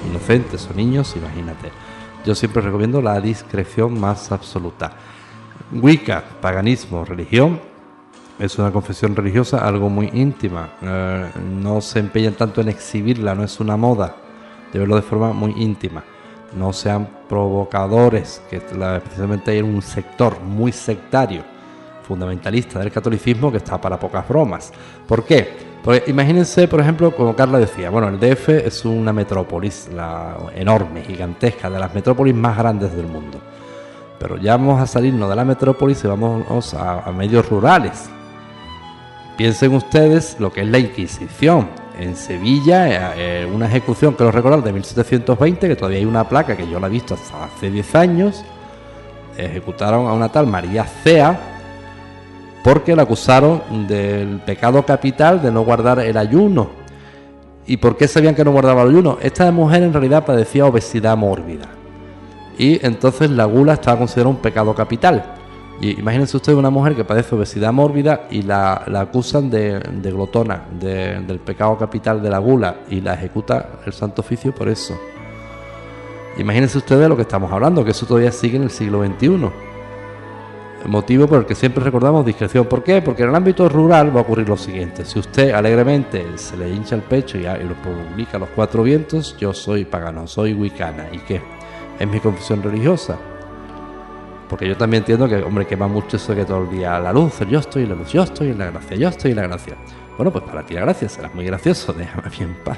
inocentes 0.10 0.68
o 0.72 0.74
niños, 0.74 1.16
imagínate. 1.16 1.70
Yo 2.26 2.34
siempre 2.34 2.64
recomiendo 2.64 3.02
la 3.02 3.22
discreción 3.22 4.00
más 4.00 4.32
absoluta. 4.32 4.94
Wicca, 5.72 6.24
paganismo, 6.42 7.06
religión, 7.06 7.60
es 8.40 8.58
una 8.58 8.72
confesión 8.72 9.16
religiosa, 9.16 9.60
algo 9.60 9.90
muy 9.90 10.10
íntima. 10.14 10.70
no 11.62 11.80
se 11.82 12.00
empeñan 12.00 12.34
tanto 12.34 12.62
en 12.62 12.70
exhibirla, 12.70 13.36
no 13.36 13.44
es 13.44 13.60
una 13.60 13.78
moda 13.78 14.25
de 14.76 14.80
verlo 14.80 14.98
de 14.98 15.02
forma 15.02 15.32
muy 15.32 15.54
íntima. 15.56 16.04
No 16.54 16.74
sean 16.74 17.08
provocadores, 17.30 18.42
que 18.50 18.58
especialmente 18.58 19.52
hay 19.52 19.62
un 19.62 19.82
sector 19.82 20.42
muy 20.42 20.74
sectario, 20.74 21.44
fundamentalista 22.04 22.80
del 22.80 22.92
catolicismo 22.92 23.52
que 23.52 23.58
está 23.58 23.80
para 23.80 23.98
pocas 23.98 24.28
bromas. 24.28 24.74
¿Por 25.08 25.24
qué? 25.24 25.74
Porque 25.82 26.04
imagínense, 26.12 26.68
por 26.68 26.82
ejemplo, 26.82 27.16
como 27.16 27.36
Carla 27.36 27.58
decía, 27.60 27.90
bueno, 27.90 28.10
el 28.10 28.20
DF 28.20 28.50
es 28.50 28.84
una 28.84 29.14
metrópolis 29.14 29.90
enorme, 30.56 31.04
gigantesca, 31.04 31.70
de 31.70 31.80
las 31.80 31.94
metrópolis 31.94 32.36
más 32.36 32.58
grandes 32.58 32.94
del 32.96 33.08
mundo. 33.08 33.40
Pero 34.20 34.38
ya 34.38 34.58
vamos 34.58 34.82
a 34.82 34.88
salirnos 34.88 35.30
de 35.30 35.36
la 35.36 35.46
metrópolis 35.46 36.04
y 36.04 36.08
vamos 36.08 36.74
a 36.74 37.12
medios 37.12 37.48
rurales. 37.50 38.10
Piensen 39.38 39.74
ustedes 39.74 40.38
lo 40.40 40.52
que 40.52 40.62
es 40.62 40.68
la 40.68 40.80
Inquisición. 40.80 41.85
En 41.98 42.16
Sevilla, 42.16 43.14
eh, 43.14 43.44
eh, 43.44 43.52
una 43.52 43.68
ejecución, 43.68 44.16
que 44.16 44.24
lo 44.24 44.32
recordar, 44.32 44.64
de 44.64 44.74
1720, 44.74 45.68
que 45.68 45.76
todavía 45.76 46.00
hay 46.00 46.06
una 46.06 46.28
placa 46.28 46.58
que 46.58 46.68
yo 46.70 46.80
la 46.80 46.88
he 46.88 46.90
visto 46.90 47.14
hasta 47.14 47.46
hace 47.46 47.70
10 47.70 47.96
años, 47.96 48.44
ejecutaron 49.38 50.08
a 50.08 50.14
una 50.14 50.30
tal 50.30 50.48
María 50.48 50.86
Cea 50.86 51.40
porque 52.64 52.96
la 52.96 53.04
acusaron 53.04 53.88
del 53.88 54.40
pecado 54.40 54.84
capital 54.84 55.40
de 55.42 55.52
no 55.52 55.64
guardar 55.64 56.00
el 56.00 56.18
ayuno. 56.18 56.70
¿Y 57.68 57.78
por 57.78 57.96
qué 57.96 58.08
sabían 58.08 58.34
que 58.34 58.44
no 58.44 58.52
guardaba 58.52 58.82
el 58.82 58.90
ayuno? 58.90 59.20
Esta 59.22 59.52
mujer 59.52 59.84
en 59.84 59.94
realidad 59.94 60.26
padecía 60.26 60.66
obesidad 60.66 61.16
mórbida. 61.16 61.68
Y 62.58 62.84
entonces 62.86 63.30
la 63.30 63.46
gula 63.46 63.74
estaba 63.74 64.00
considerada 64.00 64.30
un 64.30 64.42
pecado 64.42 64.74
capital. 64.74 65.24
Y 65.82 66.00
imagínense 66.00 66.38
ustedes 66.38 66.58
una 66.58 66.70
mujer 66.70 66.96
que 66.96 67.04
padece 67.04 67.36
obesidad 67.36 67.74
mórbida 67.74 68.28
y 68.32 68.44
la, 68.44 68.86
acusan 68.96 69.50
de, 69.50 69.80
glotona, 70.04 70.64
del 70.80 71.40
pecado 71.40 71.78
capital 71.78 72.22
de 72.22 72.30
la 72.30 72.40
gula, 72.40 72.78
y 72.90 73.02
la 73.02 73.14
ejecuta 73.14 73.80
el 73.86 73.94
Santo 73.94 74.22
Oficio 74.22 74.54
por 74.54 74.70
eso. 74.70 74.98
Imagínense 76.38 76.78
ustedes 76.78 77.02
de 77.02 77.10
lo 77.10 77.16
que 77.16 77.24
estamos 77.24 77.52
hablando, 77.52 77.84
que 77.84 77.92
eso 77.92 78.06
todavía 78.06 78.32
sigue 78.32 78.58
en 78.58 78.64
el 78.64 78.70
siglo 78.70 79.06
XXI. 79.06 79.50
Motivo 80.88 81.28
por 81.28 81.40
el 81.40 81.46
que 81.46 81.56
siempre 81.56 81.84
recordamos 81.84 82.26
discreción. 82.26 82.66
¿Por 82.68 82.84
qué? 82.84 83.02
Porque 83.02 83.24
en 83.24 83.30
el 83.30 83.36
ámbito 83.36 83.68
rural 83.68 84.16
va 84.16 84.20
a 84.20 84.24
ocurrir 84.24 84.48
lo 84.48 84.56
siguiente. 84.56 85.04
Si 85.04 85.18
usted 85.18 85.52
alegremente 85.52 86.24
se 86.38 86.56
le 86.58 86.70
hincha 86.70 86.96
el 86.96 87.02
pecho 87.02 87.40
y, 87.40 87.42
y 87.42 87.64
lo 87.64 87.74
publica 87.82 88.38
a 88.38 88.40
los 88.40 88.50
cuatro 88.50 88.84
vientos, 88.84 89.36
yo 89.38 89.52
soy 89.52 89.84
pagano, 89.86 90.28
soy 90.28 90.54
wicana. 90.54 91.08
¿Y 91.12 91.20
qué? 91.20 91.42
Es 92.00 92.08
mi 92.08 92.20
confesión 92.20 92.62
religiosa 92.62 93.18
porque 94.56 94.70
yo 94.70 94.78
también 94.78 95.02
entiendo 95.02 95.28
que, 95.28 95.36
hombre, 95.36 95.68
quema 95.68 95.86
mucho 95.86 96.16
eso 96.16 96.34
que 96.34 96.46
todo 96.46 96.64
el 96.64 96.70
día 96.70 96.98
la 96.98 97.12
luz, 97.12 97.42
yo 97.50 97.60
estoy 97.60 97.84
en 97.84 97.90
la 97.90 97.96
luz, 97.96 98.14
yo 98.14 98.24
estoy 98.24 98.52
en 98.52 98.58
la 98.58 98.72
gracia, 98.72 98.96
yo 98.96 99.10
estoy 99.10 99.32
en 99.32 99.36
la 99.36 99.48
gracia. 99.48 99.76
Bueno, 100.16 100.32
pues 100.32 100.46
para 100.46 100.66
ti 100.66 100.76
la 100.76 100.80
gracia 100.80 101.10
será 101.10 101.30
muy 101.34 101.44
gracioso, 101.44 101.92
déjame 101.98 102.30
bien 102.30 102.52
en 102.52 102.64
paz. 102.64 102.78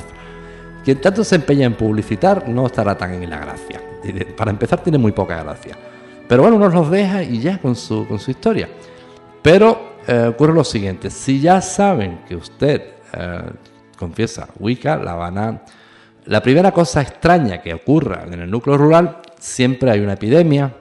Quien 0.83 0.99
tanto 0.99 1.23
se 1.23 1.35
empeña 1.35 1.67
en 1.67 1.75
publicitar 1.75 2.49
no 2.49 2.65
estará 2.65 2.97
tan 2.97 3.13
en 3.13 3.29
la 3.29 3.37
gracia. 3.37 3.79
Para 4.35 4.49
empezar 4.49 4.81
tiene 4.81 4.97
muy 4.97 5.11
poca 5.11 5.43
gracia. 5.43 5.77
Pero 6.27 6.41
bueno, 6.41 6.57
uno 6.57 6.67
los 6.67 6.89
deja 6.89 7.21
y 7.21 7.41
ya 7.41 7.59
con 7.59 7.75
su, 7.75 8.07
con 8.07 8.17
su 8.17 8.31
historia. 8.31 8.67
Pero 9.43 9.97
eh, 10.07 10.29
ocurre 10.29 10.55
lo 10.55 10.63
siguiente, 10.63 11.11
si 11.11 11.39
ya 11.39 11.61
saben 11.61 12.21
que 12.27 12.35
usted 12.35 12.81
eh, 13.13 13.41
confiesa 13.95 14.47
Wicca, 14.57 14.95
la 14.95 15.13
van 15.13 15.37
a... 15.37 15.61
La 16.25 16.41
primera 16.41 16.71
cosa 16.71 17.03
extraña 17.03 17.61
que 17.61 17.71
ocurra 17.71 18.23
en 18.25 18.33
el 18.33 18.49
núcleo 18.49 18.79
rural, 18.79 19.21
siempre 19.37 19.91
hay 19.91 19.99
una 19.99 20.13
epidemia, 20.13 20.73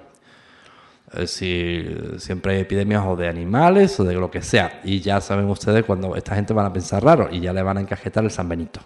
si 1.25 1.85
siempre 2.19 2.55
hay 2.55 2.61
epidemias 2.61 3.05
o 3.07 3.17
de 3.17 3.29
animales 3.29 3.99
o 4.01 4.05
de 4.05 4.15
lo 4.15 4.31
que 4.31 4.43
sea. 4.43 4.81
Y 4.85 5.01
ya 5.01 5.21
saben 5.21 5.49
ustedes 5.49 5.85
cuando 5.85 6.17
esta 6.17 6.35
gente 6.35 6.53
van 6.53 6.67
a 6.67 6.73
pensar 6.73 7.03
raro 7.03 7.29
y 7.31 7.41
ya 7.41 7.53
le 7.53 7.63
van 7.63 7.79
a 7.79 7.81
encajetar 7.81 8.25
el 8.25 8.31
San 8.31 8.49
Benito. 8.49 8.81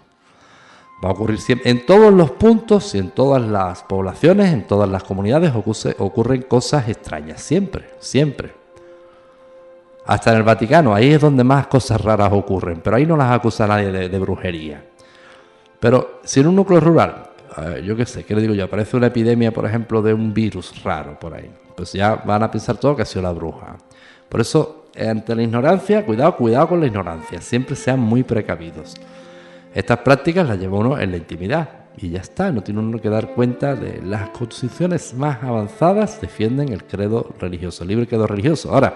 Va 1.03 1.09
a 1.09 1.13
ocurrir 1.13 1.39
siempre, 1.39 1.71
en 1.71 1.85
todos 1.85 2.13
los 2.13 2.31
puntos 2.31 2.93
y 2.93 2.99
en 2.99 3.09
todas 3.09 3.41
las 3.41 3.81
poblaciones, 3.83 4.53
en 4.53 4.67
todas 4.67 4.87
las 4.87 5.03
comunidades 5.03 5.51
ocurren 5.55 6.43
cosas 6.43 6.87
extrañas, 6.87 7.41
siempre, 7.41 7.89
siempre. 7.99 8.53
Hasta 10.05 10.31
en 10.31 10.37
el 10.37 10.43
Vaticano, 10.43 10.93
ahí 10.93 11.11
es 11.11 11.21
donde 11.21 11.43
más 11.43 11.67
cosas 11.67 12.01
raras 12.01 12.31
ocurren, 12.31 12.81
pero 12.83 12.95
ahí 12.95 13.05
no 13.05 13.17
las 13.17 13.31
acusa 13.31 13.65
nadie 13.65 13.91
de, 13.91 14.19
brujería. 14.19 14.83
Pero 15.79 16.19
si 16.23 16.39
en 16.39 16.47
un 16.47 16.55
núcleo 16.55 16.79
rural, 16.79 17.29
eh, 17.57 17.81
yo 17.83 17.95
qué 17.95 18.05
sé, 18.05 18.23
¿qué 18.23 18.35
le 18.35 18.41
digo 18.41 18.53
yo? 18.53 18.65
Aparece 18.65 18.95
una 18.95 19.07
epidemia, 19.07 19.51
por 19.51 19.65
ejemplo, 19.65 20.03
de 20.03 20.13
un 20.13 20.33
virus 20.33 20.83
raro 20.83 21.19
por 21.19 21.33
ahí 21.33 21.49
pues 21.81 21.93
ya 21.93 22.13
van 22.13 22.43
a 22.43 22.51
pensar 22.51 22.77
todo 22.77 22.95
que 22.95 23.01
ha 23.01 23.05
sido 23.05 23.23
la 23.23 23.31
bruja. 23.31 23.75
Por 24.29 24.39
eso, 24.39 24.85
ante 24.95 25.33
la 25.33 25.41
ignorancia, 25.41 26.05
cuidado, 26.05 26.35
cuidado 26.35 26.67
con 26.67 26.79
la 26.79 26.85
ignorancia, 26.85 27.41
siempre 27.41 27.75
sean 27.75 27.99
muy 27.99 28.21
precavidos. 28.21 28.93
Estas 29.73 29.97
prácticas 29.97 30.47
las 30.47 30.59
lleva 30.59 30.77
uno 30.77 30.99
en 30.99 31.09
la 31.09 31.17
intimidad 31.17 31.69
y 31.97 32.11
ya 32.11 32.19
está, 32.19 32.51
no 32.51 32.61
tiene 32.61 32.81
uno 32.81 33.01
que 33.01 33.09
dar 33.09 33.33
cuenta 33.33 33.73
de 33.73 33.99
las 33.99 34.29
constituciones 34.29 35.15
más 35.15 35.41
avanzadas 35.41 36.21
defienden 36.21 36.71
el 36.71 36.83
credo 36.83 37.31
religioso, 37.39 37.81
el 37.81 37.89
libre 37.89 38.05
credo 38.05 38.27
religioso. 38.27 38.71
Ahora, 38.71 38.93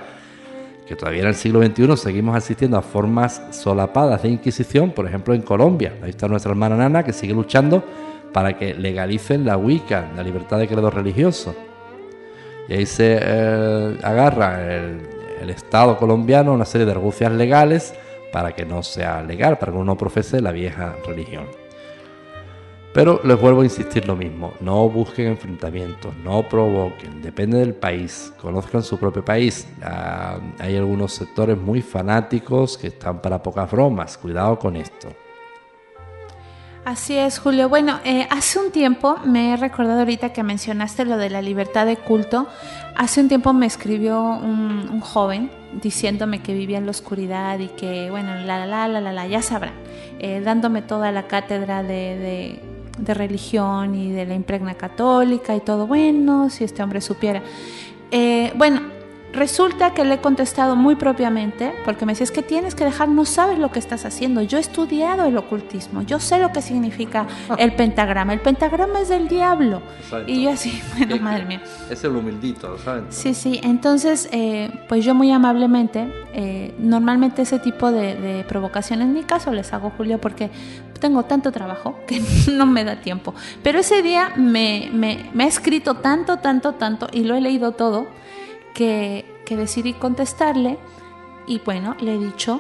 que 0.88 0.96
todavía 0.96 1.24
en 1.24 1.30
el 1.30 1.36
siglo 1.36 1.66
XXI 1.66 1.98
seguimos 1.98 2.38
asistiendo 2.38 2.78
a 2.78 2.84
formas 2.84 3.42
solapadas 3.50 4.22
de 4.22 4.30
Inquisición, 4.30 4.92
por 4.92 5.08
ejemplo 5.08 5.34
en 5.34 5.42
Colombia. 5.42 5.96
Ahí 6.04 6.12
está 6.12 6.28
nuestra 6.28 6.52
hermana 6.52 6.78
Nana 6.78 7.02
que 7.02 7.14
sigue 7.14 7.34
luchando 7.34 7.84
para 8.32 8.56
que 8.56 8.76
legalicen 8.76 9.44
la 9.44 9.58
Wicca, 9.58 10.12
la 10.16 10.22
libertad 10.22 10.60
de 10.60 10.68
credo 10.68 10.92
religioso. 10.92 11.56
Y 12.68 12.74
ahí 12.74 12.86
se 12.86 13.20
eh, 13.22 13.98
agarra 14.04 14.76
el, 14.76 15.12
Estado 15.46 15.96
colombiano 15.98 16.54
una 16.54 16.66
serie 16.66 16.86
de 16.86 16.92
argucias 16.92 17.32
legales 17.32 17.94
para 18.34 18.56
que 18.56 18.66
no 18.66 18.82
sea 18.82 19.22
legal, 19.22 19.60
para 19.60 19.72
que 19.72 19.78
uno 19.78 19.96
profese 19.96 20.42
la 20.42 20.52
vieja 20.52 20.96
religión. 21.06 21.46
Pero 22.96 23.22
les 23.24 23.40
vuelvo 23.40 23.62
a 23.62 23.64
insistir 23.64 24.08
lo 24.08 24.16
mismo, 24.16 24.54
no 24.60 24.90
busquen 24.90 25.28
enfrentamientos, 25.28 26.16
no 26.18 26.50
provoquen, 26.50 27.22
depende 27.22 27.60
del 27.60 27.76
país, 27.76 28.34
conozcan 28.42 28.82
su 28.82 28.98
propio 28.98 29.24
país. 29.24 29.68
Ah, 29.84 30.40
hay 30.58 30.76
algunos 30.78 31.14
sectores 31.14 31.60
muy 31.60 31.84
fanáticos 31.84 32.76
que 32.76 32.88
están 32.88 33.22
para 33.22 33.44
pocas 33.44 33.70
bromas, 33.70 34.18
cuidado 34.18 34.58
con 34.58 34.76
esto. 34.76 35.10
Así 36.86 37.18
es, 37.18 37.40
Julio. 37.40 37.68
Bueno, 37.68 38.00
eh, 38.06 38.28
hace 38.30 38.60
un 38.60 38.72
tiempo, 38.72 39.18
me 39.26 39.54
he 39.54 39.58
recordado 39.58 40.02
ahorita 40.02 40.32
que 40.34 40.44
mencionaste 40.44 41.04
lo 41.04 41.18
de 41.18 41.32
la 41.32 41.42
libertad 41.42 41.88
de 41.88 41.98
culto, 41.98 42.48
hace 42.96 43.22
un 43.22 43.28
tiempo 43.28 43.54
me 43.54 43.66
escribió 43.66 44.22
un, 44.22 45.02
joven 45.02 45.50
diciéndome 45.82 46.44
que 46.44 46.54
vivía 46.54 46.78
en 46.78 46.86
la 46.86 46.92
oscuridad 46.92 47.58
y 47.58 47.70
que, 47.70 48.12
bueno, 48.12 48.36
la, 48.36 48.68
la, 48.68 48.88
la, 48.88 49.02
la, 49.02 49.12
la, 49.12 49.28
ya 49.28 49.42
sabrán, 49.42 49.74
eh, 50.20 50.42
dándome 50.42 50.84
toda 50.84 51.12
la 51.12 51.24
cátedra 51.26 51.82
de, 51.82 52.60
de, 53.00 53.14
religión 53.16 53.96
y 53.96 54.12
de 54.12 54.28
la 54.28 54.36
impregna 54.36 54.76
católica 54.76 55.56
y 55.56 55.62
todo, 55.62 55.88
bueno, 55.88 56.52
si 56.52 56.66
este 56.66 56.84
hombre 56.84 57.02
supiera. 57.02 57.42
Eh, 58.12 58.54
bueno, 58.58 58.82
Resulta 59.36 59.94
que 59.94 60.06
le 60.06 60.16
he 60.16 60.18
contestado 60.20 60.78
muy 60.78 60.96
propiamente, 60.96 61.74
porque 61.84 62.06
me 62.06 62.14
decía, 62.14 62.24
es 62.24 62.32
que 62.32 62.42
tienes 62.42 62.74
que 62.74 62.86
dejar, 62.86 63.10
no 63.10 63.26
sabes 63.26 63.60
lo 63.60 63.70
que 63.70 63.80
estás 63.80 64.06
haciendo. 64.06 64.42
Yo 64.42 64.58
he 64.58 64.62
estudiado 64.62 65.26
el 65.26 65.38
ocultismo, 65.38 66.04
yo 66.04 66.22
sé 66.22 66.40
lo 66.40 66.54
que 66.54 66.62
significa 66.62 67.28
el 67.58 67.76
pentagrama. 67.76 68.32
El 68.32 68.40
pentagrama 68.40 69.02
es 69.02 69.10
del 69.10 69.28
diablo. 69.28 69.82
Y 70.26 70.44
yo 70.44 70.52
así, 70.52 70.82
bueno, 70.98 71.18
madre 71.18 71.46
mía. 71.46 71.62
Es 71.90 72.04
el 72.04 72.16
humildito, 72.16 72.78
¿saben? 72.80 73.06
Sí, 73.10 73.34
sí. 73.34 73.60
Entonces, 73.62 74.30
eh, 74.32 74.72
pues 74.88 75.04
yo 75.04 75.14
muy 75.14 75.32
amablemente, 75.32 76.08
eh, 76.34 76.74
normalmente 76.80 77.42
ese 77.42 77.60
tipo 77.60 77.92
de, 77.92 78.44
provocaciones, 78.48 79.08
en 79.08 79.14
mi 79.14 79.24
caso 79.24 79.52
les 79.52 79.72
hago, 79.74 79.92
Julio, 79.98 80.20
porque 80.20 80.50
tengo 81.00 81.24
tanto 81.24 81.52
trabajo 81.52 82.00
que 82.08 82.22
no 82.54 82.66
me 82.66 82.86
da 82.86 83.02
tiempo. 83.02 83.36
Pero 83.62 83.80
ese 83.80 84.02
día 84.02 84.32
me, 84.38 84.90
me, 84.94 85.30
me 85.34 85.44
ha 85.44 85.48
escrito 85.48 85.96
tanto, 85.96 86.38
tanto, 86.38 86.74
tanto, 86.74 87.08
y 87.12 87.26
lo 87.26 87.36
he 87.36 87.42
leído 87.42 87.74
todo 87.74 88.08
que, 88.76 89.26
decidí 89.50 89.94
contestarle 89.94 90.78
y 91.48 91.60
bueno, 91.60 91.96
le 92.00 92.16
he 92.16 92.18
dicho, 92.20 92.60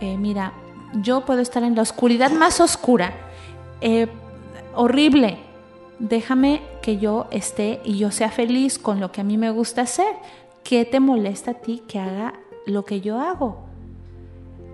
eh, 0.00 0.16
mira, 0.16 0.52
yo 0.94 1.24
puedo 1.26 1.40
estar 1.40 1.62
en 1.64 1.74
la 1.74 1.82
oscuridad 1.82 2.30
más 2.30 2.60
oscura, 2.60 3.12
eh, 3.80 4.06
horrible, 4.74 5.38
déjame 5.98 6.62
que 6.80 6.98
yo 6.98 7.26
esté 7.30 7.80
y 7.84 7.98
yo 7.98 8.10
sea 8.10 8.30
feliz 8.30 8.78
con 8.78 9.00
lo 9.00 9.10
que 9.10 9.20
a 9.20 9.24
mí 9.24 9.36
me 9.36 9.50
gusta 9.50 9.82
hacer. 9.82 10.14
¿Qué 10.62 10.84
te 10.84 11.00
molesta 11.00 11.52
a 11.52 11.54
ti 11.54 11.82
que 11.88 11.98
haga 11.98 12.34
lo 12.66 12.84
que 12.84 13.00
yo 13.00 13.20
hago? 13.20 13.64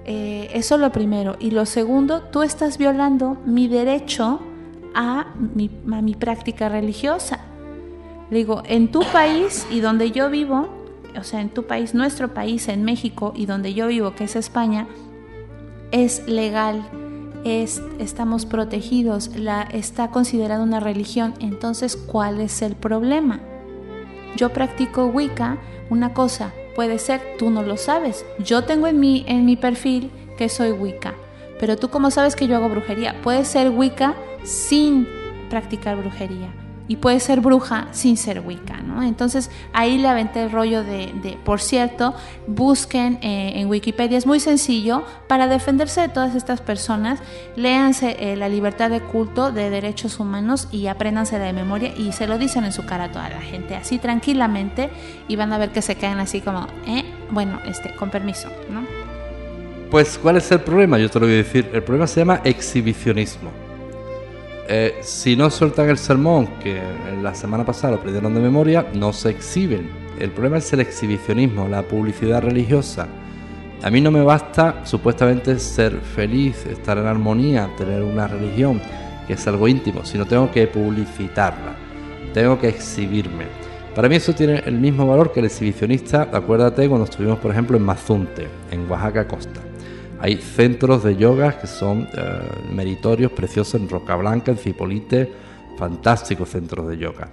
Eh, 0.04 0.50
eso 0.52 0.76
lo 0.76 0.92
primero. 0.92 1.36
Y 1.38 1.50
lo 1.50 1.66
segundo, 1.66 2.22
tú 2.22 2.42
estás 2.42 2.78
violando 2.78 3.36
mi 3.46 3.68
derecho 3.68 4.40
a 4.94 5.32
mi, 5.54 5.70
a 5.92 6.02
mi 6.02 6.14
práctica 6.14 6.68
religiosa. 6.68 7.40
Digo, 8.30 8.62
en 8.66 8.90
tu 8.90 9.02
país 9.12 9.66
y 9.70 9.80
donde 9.80 10.10
yo 10.10 10.30
vivo, 10.30 10.68
o 11.18 11.22
sea, 11.22 11.40
en 11.40 11.50
tu 11.50 11.64
país, 11.64 11.94
nuestro 11.94 12.32
país, 12.32 12.68
en 12.68 12.84
México 12.84 13.32
y 13.36 13.46
donde 13.46 13.74
yo 13.74 13.86
vivo, 13.86 14.14
que 14.14 14.24
es 14.24 14.36
España, 14.36 14.86
es 15.90 16.26
legal, 16.26 16.82
es, 17.44 17.82
estamos 17.98 18.46
protegidos, 18.46 19.36
la, 19.36 19.62
está 19.62 20.08
considerada 20.08 20.62
una 20.62 20.80
religión. 20.80 21.34
Entonces, 21.38 21.96
¿cuál 21.96 22.40
es 22.40 22.62
el 22.62 22.74
problema? 22.74 23.40
Yo 24.36 24.52
practico 24.52 25.06
Wicca, 25.06 25.58
una 25.90 26.14
cosa 26.14 26.52
puede 26.74 26.98
ser, 26.98 27.20
tú 27.38 27.50
no 27.50 27.62
lo 27.62 27.76
sabes. 27.76 28.24
Yo 28.38 28.64
tengo 28.64 28.86
en 28.88 28.98
mi, 28.98 29.24
en 29.28 29.44
mi 29.44 29.56
perfil 29.56 30.10
que 30.36 30.48
soy 30.48 30.72
Wicca, 30.72 31.14
pero 31.60 31.76
tú 31.76 31.88
cómo 31.88 32.10
sabes 32.10 32.34
que 32.34 32.48
yo 32.48 32.56
hago 32.56 32.68
brujería. 32.68 33.20
Puede 33.22 33.44
ser 33.44 33.70
Wicca 33.70 34.14
sin 34.42 35.06
practicar 35.50 35.96
brujería 35.96 36.63
y 36.86 36.96
puede 36.96 37.20
ser 37.20 37.40
bruja 37.40 37.88
sin 37.92 38.16
ser 38.16 38.40
Wicca, 38.40 38.78
¿no? 38.78 39.02
Entonces 39.02 39.50
ahí 39.72 39.98
le 39.98 40.08
aventé 40.08 40.42
el 40.42 40.50
rollo 40.50 40.82
de, 40.82 41.38
por 41.44 41.60
cierto, 41.60 42.14
busquen 42.46 43.18
eh, 43.22 43.52
en 43.56 43.68
Wikipedia, 43.68 44.18
es 44.18 44.26
muy 44.26 44.40
sencillo, 44.40 45.04
para 45.28 45.46
defenderse 45.46 46.02
de 46.02 46.08
todas 46.08 46.34
estas 46.34 46.60
personas, 46.60 47.20
léanse 47.56 48.16
eh, 48.18 48.36
la 48.36 48.48
libertad 48.48 48.90
de 48.90 49.00
culto 49.00 49.52
de 49.52 49.70
derechos 49.70 50.20
humanos 50.20 50.68
y 50.70 50.86
apréndanse 50.88 51.38
de 51.38 51.52
memoria 51.52 51.92
y 51.96 52.12
se 52.12 52.26
lo 52.26 52.38
dicen 52.38 52.64
en 52.64 52.72
su 52.72 52.84
cara 52.84 53.04
a 53.04 53.12
toda 53.12 53.28
la 53.28 53.40
gente, 53.40 53.76
así 53.76 53.98
tranquilamente 53.98 54.90
y 55.28 55.36
van 55.36 55.52
a 55.52 55.58
ver 55.58 55.70
que 55.70 55.82
se 55.82 55.96
quedan 55.96 56.20
así 56.20 56.40
como, 56.40 56.66
eh, 56.86 57.04
bueno, 57.30 57.60
este, 57.66 57.94
con 57.96 58.10
permiso, 58.10 58.48
¿no? 58.70 58.84
Pues, 59.90 60.18
¿cuál 60.18 60.36
es 60.36 60.50
el 60.50 60.60
problema? 60.60 60.98
Yo 60.98 61.08
te 61.08 61.20
lo 61.20 61.26
voy 61.26 61.34
a 61.34 61.38
decir. 61.38 61.70
El 61.72 61.82
problema 61.82 62.08
se 62.08 62.20
llama 62.20 62.40
exhibicionismo. 62.42 63.63
Eh, 64.66 64.98
si 65.02 65.36
no 65.36 65.50
sueltan 65.50 65.90
el 65.90 65.98
sermón, 65.98 66.46
que 66.62 66.80
la 67.22 67.34
semana 67.34 67.64
pasada 67.64 67.96
lo 67.96 68.02
perdieron 68.02 68.34
de 68.34 68.40
memoria, 68.40 68.86
no 68.94 69.12
se 69.12 69.30
exhiben. 69.30 69.90
El 70.18 70.30
problema 70.30 70.58
es 70.58 70.72
el 70.72 70.80
exhibicionismo, 70.80 71.68
la 71.68 71.82
publicidad 71.82 72.42
religiosa. 72.42 73.06
A 73.82 73.90
mí 73.90 74.00
no 74.00 74.10
me 74.10 74.22
basta 74.22 74.80
supuestamente 74.84 75.58
ser 75.58 76.00
feliz, 76.00 76.64
estar 76.64 76.96
en 76.96 77.06
armonía, 77.06 77.68
tener 77.76 78.02
una 78.02 78.26
religión, 78.26 78.80
que 79.26 79.34
es 79.34 79.46
algo 79.46 79.68
íntimo, 79.68 80.04
sino 80.04 80.24
tengo 80.24 80.50
que 80.50 80.66
publicitarla, 80.66 81.74
tengo 82.32 82.58
que 82.58 82.68
exhibirme. 82.68 83.44
Para 83.94 84.08
mí 84.08 84.16
eso 84.16 84.32
tiene 84.34 84.62
el 84.64 84.78
mismo 84.78 85.06
valor 85.06 85.32
que 85.32 85.40
el 85.40 85.46
exhibicionista, 85.46 86.30
acuérdate 86.32 86.88
cuando 86.88 87.04
estuvimos 87.04 87.38
por 87.38 87.50
ejemplo 87.50 87.76
en 87.76 87.82
Mazunte, 87.84 88.48
en 88.70 88.90
Oaxaca 88.90 89.28
Costa. 89.28 89.60
Hay 90.24 90.36
centros 90.36 91.04
de 91.04 91.16
yoga 91.16 91.58
que 91.58 91.66
son 91.66 92.08
eh, 92.16 92.40
meritorios, 92.72 93.30
preciosos 93.32 93.78
en 93.78 93.90
Roca 93.90 94.16
Blanca, 94.16 94.52
en 94.52 94.56
Cipolite, 94.56 95.30
fantásticos 95.76 96.48
centros 96.48 96.88
de 96.88 96.96
yoga. 96.96 97.28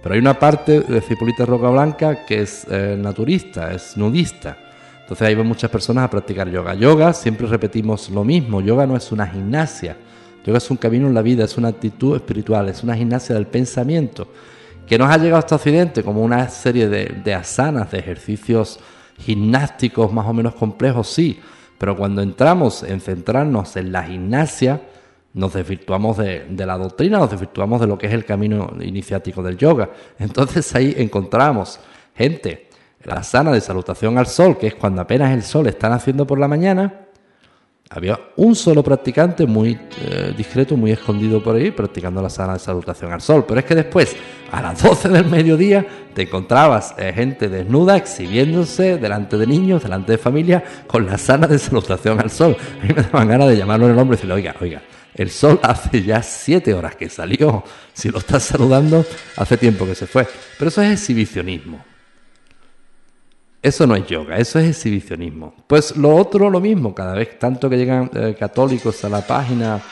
Pero 0.00 0.14
hay 0.14 0.20
una 0.20 0.38
parte 0.38 0.82
de 0.82 1.00
Cipolite 1.00 1.44
Roca 1.44 1.70
Blanca 1.70 2.24
que 2.24 2.42
es 2.42 2.64
eh, 2.70 2.96
naturista, 2.96 3.72
es 3.72 3.96
nudista. 3.96 4.56
Entonces 5.00 5.26
ahí 5.26 5.34
van 5.34 5.48
muchas 5.48 5.68
personas 5.72 6.04
a 6.04 6.10
practicar 6.10 6.48
yoga. 6.48 6.74
Yoga, 6.74 7.12
siempre 7.14 7.48
repetimos 7.48 8.10
lo 8.10 8.22
mismo, 8.22 8.60
yoga 8.60 8.86
no 8.86 8.96
es 8.96 9.10
una 9.10 9.26
gimnasia, 9.26 9.96
yoga 10.44 10.58
es 10.58 10.70
un 10.70 10.76
camino 10.76 11.08
en 11.08 11.14
la 11.14 11.22
vida, 11.22 11.42
es 11.42 11.58
una 11.58 11.66
actitud 11.66 12.14
espiritual, 12.14 12.68
es 12.68 12.84
una 12.84 12.94
gimnasia 12.94 13.34
del 13.34 13.48
pensamiento, 13.48 14.28
que 14.86 14.96
nos 14.96 15.10
ha 15.10 15.18
llegado 15.18 15.40
hasta 15.40 15.56
Occidente 15.56 16.04
como 16.04 16.22
una 16.22 16.48
serie 16.48 16.88
de, 16.88 17.06
de 17.24 17.34
asanas, 17.34 17.90
de 17.90 17.98
ejercicios 17.98 18.78
gimnásticos 19.18 20.12
más 20.12 20.28
o 20.28 20.32
menos 20.32 20.54
complejos, 20.54 21.08
sí, 21.08 21.40
pero 21.78 21.96
cuando 21.96 22.22
entramos 22.22 22.82
en 22.82 23.00
centrarnos 23.00 23.76
en 23.76 23.92
la 23.92 24.04
gimnasia, 24.04 24.80
nos 25.34 25.52
desvirtuamos 25.52 26.16
de, 26.16 26.46
la 26.48 26.78
doctrina, 26.78 27.18
nos 27.18 27.30
desvirtuamos 27.30 27.80
de 27.80 27.86
lo 27.86 27.98
que 27.98 28.06
es 28.06 28.14
el 28.14 28.24
camino 28.24 28.72
iniciático 28.80 29.42
del 29.42 29.58
yoga. 29.58 29.90
Entonces 30.18 30.74
ahí 30.74 30.94
encontramos 30.96 31.78
gente, 32.14 32.68
la 33.04 33.22
sana 33.22 33.52
de 33.52 33.60
salutación 33.60 34.16
al 34.16 34.26
sol, 34.26 34.56
que 34.56 34.68
es 34.68 34.74
cuando 34.74 35.02
apenas 35.02 35.32
el 35.32 35.42
sol 35.42 35.66
está 35.66 35.90
naciendo 35.90 36.26
por 36.26 36.38
la 36.38 36.48
mañana, 36.48 37.05
había 37.90 38.18
un 38.36 38.56
solo 38.56 38.82
practicante 38.82 39.46
muy 39.46 39.78
eh, 40.00 40.34
discreto, 40.36 40.76
muy 40.76 40.90
escondido 40.90 41.42
por 41.42 41.56
ahí, 41.56 41.70
practicando 41.70 42.20
la 42.20 42.28
sana 42.28 42.54
de 42.54 42.58
salutación 42.58 43.12
al 43.12 43.20
sol. 43.20 43.44
Pero 43.46 43.60
es 43.60 43.66
que 43.66 43.74
después, 43.74 44.16
a 44.50 44.60
las 44.60 44.82
12 44.82 45.08
del 45.08 45.26
mediodía, 45.26 45.86
te 46.12 46.22
encontrabas 46.22 46.94
eh, 46.98 47.12
gente 47.14 47.48
desnuda 47.48 47.96
exhibiéndose 47.96 48.98
delante 48.98 49.36
de 49.36 49.46
niños, 49.46 49.82
delante 49.82 50.12
de 50.12 50.18
familia, 50.18 50.64
con 50.86 51.06
la 51.06 51.16
sana 51.16 51.46
de 51.46 51.58
salutación 51.58 52.18
al 52.20 52.30
sol. 52.30 52.56
A 52.80 52.84
mí 52.84 52.92
me 52.94 53.02
daban 53.02 53.28
ganas 53.28 53.48
de 53.48 53.56
llamarlo 53.56 53.86
en 53.86 53.92
el 53.92 53.96
nombre 53.96 54.14
y 54.14 54.16
decirle, 54.16 54.34
oiga, 54.34 54.56
oiga, 54.60 54.82
el 55.14 55.30
sol 55.30 55.60
hace 55.62 56.02
ya 56.02 56.22
siete 56.22 56.74
horas 56.74 56.96
que 56.96 57.08
salió. 57.08 57.62
Si 57.92 58.10
lo 58.10 58.18
estás 58.18 58.42
saludando, 58.42 59.04
hace 59.36 59.56
tiempo 59.56 59.86
que 59.86 59.94
se 59.94 60.06
fue. 60.06 60.26
Pero 60.58 60.68
eso 60.68 60.82
es 60.82 60.92
exhibicionismo. 60.92 61.95
Eso 63.66 63.84
no 63.84 63.96
es 63.96 64.06
yoga, 64.06 64.36
eso 64.36 64.60
es 64.60 64.68
exhibicionismo. 64.68 65.52
Pues 65.66 65.96
lo 65.96 66.14
otro 66.14 66.48
lo 66.48 66.60
mismo, 66.60 66.94
cada 66.94 67.14
vez 67.14 67.36
tanto 67.36 67.68
que 67.68 67.76
llegan 67.76 68.08
eh, 68.14 68.36
católicos 68.38 69.04
a 69.04 69.08
la 69.08 69.26
página, 69.26 69.82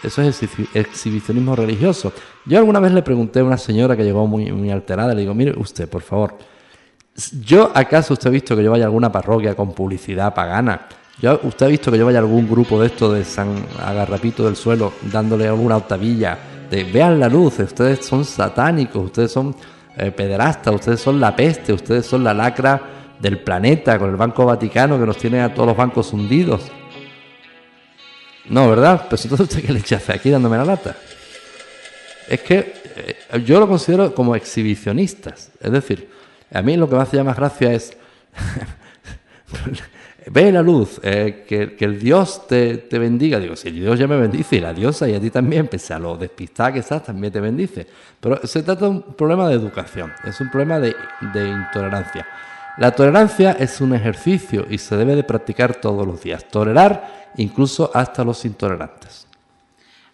eso 0.00 0.22
es 0.22 0.40
exhibicionismo 0.74 1.56
religioso. 1.56 2.12
Yo 2.44 2.56
alguna 2.56 2.78
vez 2.78 2.92
le 2.92 3.02
pregunté 3.02 3.40
a 3.40 3.44
una 3.44 3.58
señora 3.58 3.96
que 3.96 4.04
llegó 4.04 4.28
muy, 4.28 4.70
alterada, 4.70 5.12
le 5.12 5.22
digo, 5.22 5.34
mire 5.34 5.58
usted, 5.58 5.88
por 5.88 6.02
favor, 6.02 6.38
¿yo 7.44 7.72
acaso 7.74 8.14
usted 8.14 8.28
ha 8.28 8.30
visto 8.30 8.54
que 8.54 8.62
yo 8.62 8.70
vaya 8.70 8.84
a 8.84 8.86
alguna 8.86 9.10
parroquia 9.10 9.56
con 9.56 9.72
publicidad 9.72 10.32
pagana? 10.32 10.82
¿Yo, 11.20 11.40
¿Usted 11.42 11.66
ha 11.66 11.68
visto 11.68 11.90
que 11.90 11.98
yo 11.98 12.06
vaya 12.06 12.18
a 12.18 12.22
algún 12.22 12.48
grupo 12.48 12.80
de 12.80 12.86
esto 12.86 13.12
de 13.12 13.24
San 13.24 13.56
Agarrapito 13.84 14.44
del 14.44 14.54
Suelo 14.54 14.92
dándole 15.02 15.48
alguna 15.48 15.78
octavilla? 15.78 16.38
De 16.70 16.84
vean 16.84 17.18
la 17.18 17.28
luz, 17.28 17.58
ustedes 17.58 18.06
son 18.06 18.24
satánicos, 18.24 19.06
ustedes 19.06 19.32
son 19.32 19.56
eh, 19.96 20.12
pederastas, 20.12 20.72
ustedes 20.72 21.00
son 21.00 21.18
la 21.18 21.34
peste, 21.34 21.72
ustedes 21.72 22.06
son 22.06 22.22
la 22.22 22.32
lacra 22.32 22.92
del 23.20 23.38
planeta, 23.38 23.98
con 23.98 24.10
el 24.10 24.16
Banco 24.16 24.44
Vaticano 24.44 24.98
que 24.98 25.06
nos 25.06 25.16
tiene 25.16 25.40
a 25.40 25.52
todos 25.52 25.68
los 25.68 25.76
bancos 25.76 26.12
hundidos. 26.12 26.70
No, 28.48 28.68
¿verdad? 28.68 29.06
Pues 29.08 29.24
entonces 29.24 29.48
usted 29.48 29.64
qué 29.64 29.72
le 29.72 29.80
hace 29.80 30.12
aquí 30.12 30.30
dándome 30.30 30.56
la 30.56 30.64
lata. 30.64 30.96
Es 32.28 32.40
que 32.42 32.74
eh, 32.96 33.42
yo 33.44 33.58
lo 33.60 33.68
considero 33.68 34.14
como 34.14 34.36
exhibicionistas. 34.36 35.50
Es 35.60 35.70
decir, 35.70 36.10
a 36.52 36.62
mí 36.62 36.76
lo 36.76 36.88
que 36.88 36.96
me 36.96 37.02
hace 37.02 37.22
más 37.22 37.36
gracia 37.36 37.72
es 37.72 37.96
ve 40.30 40.52
la 40.52 40.62
luz, 40.62 41.00
eh, 41.02 41.44
que, 41.46 41.76
el 41.84 41.98
Dios 41.98 42.46
te, 42.46 42.78
te, 42.78 42.98
bendiga. 42.98 43.38
Digo, 43.38 43.56
si 43.56 43.70
Dios 43.70 43.98
ya 43.98 44.06
me 44.06 44.16
bendice 44.16 44.56
y 44.56 44.60
la 44.60 44.72
diosa 44.72 45.08
y 45.08 45.14
a 45.14 45.20
ti 45.20 45.30
también, 45.30 45.68
pese 45.68 45.94
a 45.94 45.98
lo 45.98 46.16
despistada 46.16 46.72
que 46.72 46.80
estás, 46.80 47.04
también 47.04 47.32
te 47.32 47.40
bendice. 47.40 47.86
Pero 48.20 48.46
se 48.46 48.62
trata 48.62 48.86
de 48.86 48.90
un 48.90 49.02
problema 49.14 49.48
de 49.48 49.54
educación, 49.54 50.12
es 50.24 50.40
un 50.40 50.50
problema 50.50 50.78
de, 50.80 50.94
de 51.32 51.48
intolerancia. 51.48 52.26
La 52.76 52.90
tolerancia 52.90 53.52
es 53.52 53.80
un 53.80 53.94
ejercicio 53.94 54.66
y 54.68 54.78
se 54.78 54.96
debe 54.96 55.16
de 55.16 55.24
practicar 55.24 55.76
todos 55.76 56.06
los 56.06 56.22
días. 56.22 56.44
Tolerar 56.44 57.30
incluso 57.36 57.90
hasta 57.94 58.22
los 58.22 58.44
intolerantes. 58.44 59.26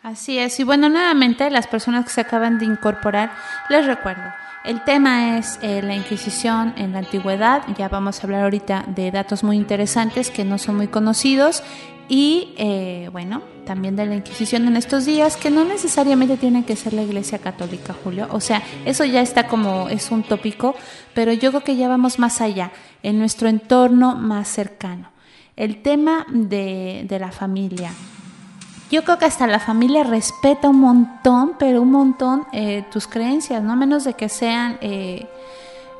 Así 0.03 0.39
es. 0.39 0.59
Y 0.61 0.65
bueno, 0.65 0.89
nuevamente 0.89 1.51
las 1.51 1.67
personas 1.67 2.05
que 2.05 2.11
se 2.11 2.21
acaban 2.21 2.59
de 2.59 2.65
incorporar, 2.65 3.33
les 3.69 3.87
recuerdo, 3.87 4.33
el 4.65 4.85
tema 4.85 5.39
es 5.39 5.59
eh, 5.63 5.83
la 5.83 5.97
Inquisición 5.97 6.73
en 6.77 6.93
la 6.93 7.01
antigüedad. 7.01 7.63
Ya 7.77 7.89
vamos 7.89 8.21
a 8.21 8.23
hablar 8.25 8.45
ahorita 8.45 8.85
de 8.87 9.11
datos 9.11 9.43
muy 9.43 9.57
interesantes 9.57 10.31
que 10.31 10.45
no 10.45 10.59
son 10.59 10.77
muy 10.77 10.87
conocidos 10.87 11.65
y 12.09 12.55
eh, 12.57 13.09
bueno, 13.12 13.42
también 13.64 13.96
de 13.96 14.07
la 14.07 14.14
Inquisición 14.14 14.66
en 14.66 14.76
estos 14.76 15.05
días, 15.05 15.36
que 15.36 15.50
no 15.50 15.64
necesariamente 15.64 16.36
tiene 16.36 16.64
que 16.64 16.76
ser 16.76 16.92
la 16.92 17.03
Iglesia 17.03 17.38
Católica, 17.38 17.94
Julio. 18.05 18.28
O 18.30 18.40
sea, 18.40 18.62
eso 18.84 19.05
ya 19.05 19.20
está 19.20 19.46
como, 19.48 19.88
es 19.88 20.11
un 20.11 20.22
tópico, 20.22 20.74
pero 21.14 21.32
yo 21.32 21.50
creo 21.50 21.64
que 21.64 21.76
ya 21.76 21.88
vamos 21.88 22.18
más 22.18 22.40
allá, 22.40 22.72
en 23.03 23.18
nuestro 23.18 23.48
entorno 23.48 24.14
más 24.14 24.48
cercano. 24.48 25.11
El 25.57 25.82
tema 25.82 26.26
de, 26.30 27.05
de 27.09 27.18
la 27.18 27.30
familia. 27.30 27.92
Yo 28.90 29.05
creo 29.05 29.18
que 29.18 29.24
hasta 29.24 29.46
la 29.46 29.59
familia 29.59 30.05
respeta 30.05 30.68
un 30.68 30.80
montón, 30.80 31.53
pero 31.59 31.80
un 31.82 31.92
montón 31.92 32.44
eh, 32.53 32.84
tus 32.90 33.07
creencias, 33.07 33.62
no 33.62 33.76
menos 33.76 34.05
de 34.05 34.14
que 34.14 34.28
sean... 34.28 34.78
Eh, 34.80 35.26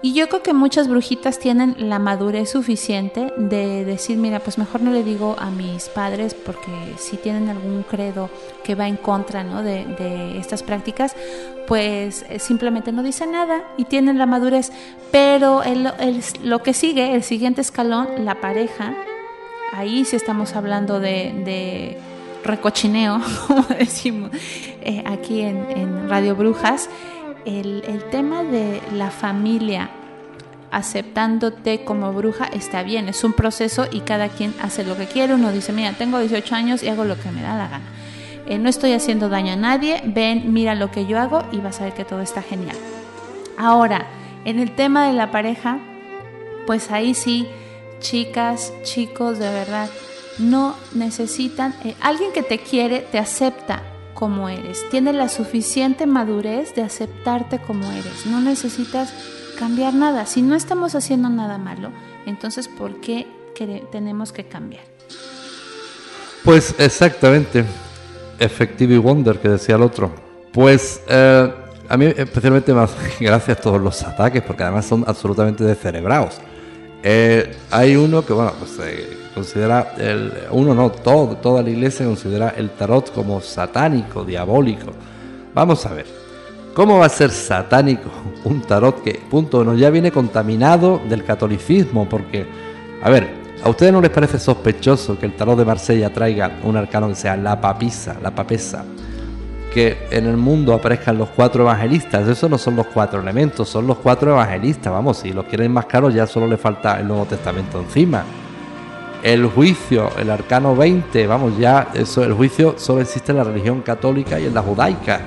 y 0.05 0.15
yo 0.15 0.29
creo 0.29 0.43
que 0.43 0.53
muchas 0.53 0.89
brujitas 0.89 1.39
tienen 1.39 1.77
la 1.79 2.01
madurez 2.01 2.51
suficiente 2.51 3.33
de 3.37 3.85
decir, 3.85 4.19
mira, 4.19 4.41
pues 4.41 4.59
mejor 4.59 4.81
no 4.81 4.91
le 4.91 5.05
digo 5.05 5.37
a 5.39 5.51
mis 5.51 5.89
padres 5.89 6.35
porque 6.35 6.73
si 6.99 7.17
tienen 7.17 7.49
algún 7.49 7.85
credo 7.85 8.29
que 8.65 8.75
va 8.75 8.89
en 8.89 8.97
contra 8.97 9.45
¿no? 9.45 9.63
de, 9.63 10.39
estas 10.41 10.65
prácticas, 10.65 11.15
pues 11.69 12.27
eh, 12.29 12.41
simplemente 12.41 12.91
no 12.91 13.05
dicen 13.05 13.31
nada 13.31 13.63
y 13.77 13.85
tienen 13.85 14.19
la 14.19 14.27
madurez. 14.27 14.73
Pero 15.13 15.63
lo 16.43 16.63
que 16.65 16.75
sigue, 16.75 17.15
el 17.15 17.23
siguiente 17.23 17.61
escalón, 17.61 18.25
la 18.25 18.41
pareja, 18.41 18.97
ahí 19.73 20.05
sí 20.05 20.17
estamos 20.17 20.57
hablando 20.57 20.99
de, 20.99 21.97
recochineo, 22.43 23.21
como 23.47 23.63
decimos 23.79 24.33
eh, 24.81 25.05
aquí 25.07 25.43
en 25.43 26.09
Radio 26.09 26.35
Brujas 26.35 26.89
el, 27.45 28.05
tema 28.11 28.43
de 28.43 28.81
la 28.95 29.11
familia 29.11 29.91
aceptándote 30.71 31.85
como 31.85 32.13
bruja 32.13 32.47
está 32.47 32.83
bien, 32.83 33.09
es 33.09 33.25
un 33.25 33.35
proceso 33.35 33.87
y 33.91 34.01
cada 34.01 34.29
quien 34.29 34.55
hace 34.61 34.85
lo 34.85 34.97
que 34.97 35.07
quiere. 35.07 35.35
Uno 35.35 35.53
dice, 35.53 35.73
mira, 35.73 35.93
tengo 35.93 36.19
18 36.19 36.55
años 36.55 36.83
y 36.83 36.89
hago 36.89 37.05
lo 37.05 37.19
que 37.19 37.31
me 37.31 37.43
da 37.43 37.57
la 37.57 37.69
gana. 37.69 37.85
Eh, 38.47 38.59
no 38.59 38.69
estoy 38.69 38.93
haciendo 38.93 39.29
daño 39.29 39.53
a 39.53 39.57
nadie, 39.57 40.03
ven, 40.05 40.53
mira 40.53 40.75
lo 40.75 40.91
que 40.91 41.07
yo 41.07 41.19
hago 41.19 41.45
y 41.53 41.59
vas 41.59 41.81
a 41.81 41.85
ver 41.85 41.95
que 41.95 42.05
todo 42.05 42.23
está 42.23 42.43
genial. 42.43 42.77
Ahora, 43.57 44.07
en 44.45 44.59
el 44.59 44.75
tema 44.75 45.07
de 45.07 45.13
la 45.13 45.31
pareja, 45.31 45.79
pues 46.67 46.91
ahí 46.91 47.15
sí, 47.15 47.47
chicas, 48.01 48.73
chicos, 48.83 49.39
de 49.39 49.49
verdad, 49.51 49.89
no 50.39 50.75
necesitan, 50.95 51.75
eh, 51.85 51.95
alguien 52.01 52.33
que 52.33 52.43
te 52.43 52.59
quiere, 52.59 53.01
te 53.01 53.19
acepta, 53.19 53.83
como 54.15 54.49
eres. 54.49 54.89
Tienes 54.91 55.15
la 55.15 55.29
suficiente 55.29 56.07
madurez 56.07 56.75
de 56.75 56.83
aceptarte 56.83 57.59
como 57.59 57.91
eres. 57.93 58.27
No 58.27 58.41
necesitas 58.41 59.13
cambiar 59.59 59.95
nada. 59.95 60.27
Si 60.27 60.43
no 60.43 60.55
estamos 60.55 60.95
haciendo 60.95 61.29
nada 61.29 61.59
malo, 61.59 61.91
entonces 62.27 62.69
¿por 62.69 63.01
qué 63.01 63.27
tenemos 63.91 64.33
que 64.33 64.45
cambiar? 64.45 64.85
Pues 66.45 66.75
exactamente. 66.79 67.65
Effective 68.39 68.99
Wonder 68.99 69.39
que 69.39 69.49
decía 69.49 69.77
el 69.77 69.83
otro. 69.83 70.13
Pues 70.53 71.01
eh, 71.09 71.53
a 71.89 71.97
mí 71.97 72.07
especialmente 72.17 72.73
más 72.75 72.91
gracias 73.21 73.59
a 73.59 73.61
todos 73.61 73.81
los 73.81 74.03
ataques 74.03 74.43
porque 74.43 74.63
además 74.65 74.87
son 74.87 75.05
absolutamente 75.07 75.65
descerebrados. 75.65 76.41
Eh, 77.03 77.57
hay 77.71 77.97
uno 77.97 78.25
que, 78.25 78.33
bueno, 78.33 78.53
pues 78.59 78.79
eh, 78.83 79.19
considera, 79.35 79.95
el, 79.99 80.33
uno 80.51 80.75
no, 80.75 80.91
todo, 80.91 81.37
toda 81.37 81.63
la 81.63 81.71
iglesia 81.71 82.07
considera 82.07 82.51
el 82.57 82.71
tarot 82.71 83.13
como 83.13 83.41
satánico, 83.41 84.25
diabólico. 84.25 84.93
Vamos 85.55 85.85
a 85.87 85.95
ver, 85.95 86.07
¿cómo 86.75 86.99
va 86.99 87.07
a 87.07 87.11
ser 87.11 87.31
satánico 87.31 88.11
un 88.45 88.63
tarot 88.63 89.03
que, 89.03 89.21
punto, 89.31 89.65
no 89.65 89.75
ya 89.75 89.91
viene 89.91 90.11
contaminado 90.11 91.01
del 91.09 91.25
catolicismo? 91.25 92.09
Porque, 92.09 92.47
a 93.03 93.11
ver, 93.11 93.43
¿A 93.65 93.69
ustedes 93.71 93.93
no 93.93 94.01
les 94.01 94.11
parece 94.11 94.41
sospechoso 94.41 95.17
que 95.17 95.27
el 95.27 95.37
tarot 95.37 95.57
de 95.57 95.65
Marsella 95.65 96.13
traiga 96.13 96.51
un 96.65 96.77
arcano 96.77 97.07
que 97.09 97.15
sea 97.15 97.37
la 97.37 97.61
papisa, 97.61 98.17
la 98.21 98.35
papesa? 98.35 98.85
Que 99.73 100.09
en 100.11 100.27
el 100.27 100.37
mundo 100.37 100.75
aparezcan 100.75 101.17
los 101.17 101.29
cuatro 101.29 101.63
evangelistas. 101.63 102.27
Eso 102.27 102.49
no 102.49 102.59
son 102.59 102.75
los 102.75 102.89
cuatro 102.89 103.21
elementos, 103.21 103.69
son 103.69 103.87
los 103.87 103.99
cuatro 103.99 104.33
evangelistas. 104.33 104.93
Vamos, 104.93 105.19
si 105.19 105.33
los 105.33 105.45
quieren 105.45 105.73
más 105.73 105.87
caros 105.87 106.13
ya 106.13 106.27
solo 106.27 106.49
le 106.49 106.57
falta 106.57 106.99
el 106.99 107.07
Nuevo 107.07 107.25
Testamento 107.25 107.79
encima. 107.79 108.25
El 109.23 109.47
juicio, 109.47 110.11
el 110.19 110.31
arcano 110.31 110.75
20, 110.75 111.27
vamos, 111.27 111.57
ya 111.57 111.91
eso, 111.95 112.25
el 112.25 112.33
juicio 112.33 112.75
solo 112.77 113.01
existe 113.01 113.33
en 113.33 113.39
la 113.39 113.45
religión 113.45 113.81
católica 113.83 114.41
y 114.41 114.47
en 114.47 114.55
la 114.55 114.63
judaica. 114.63 115.21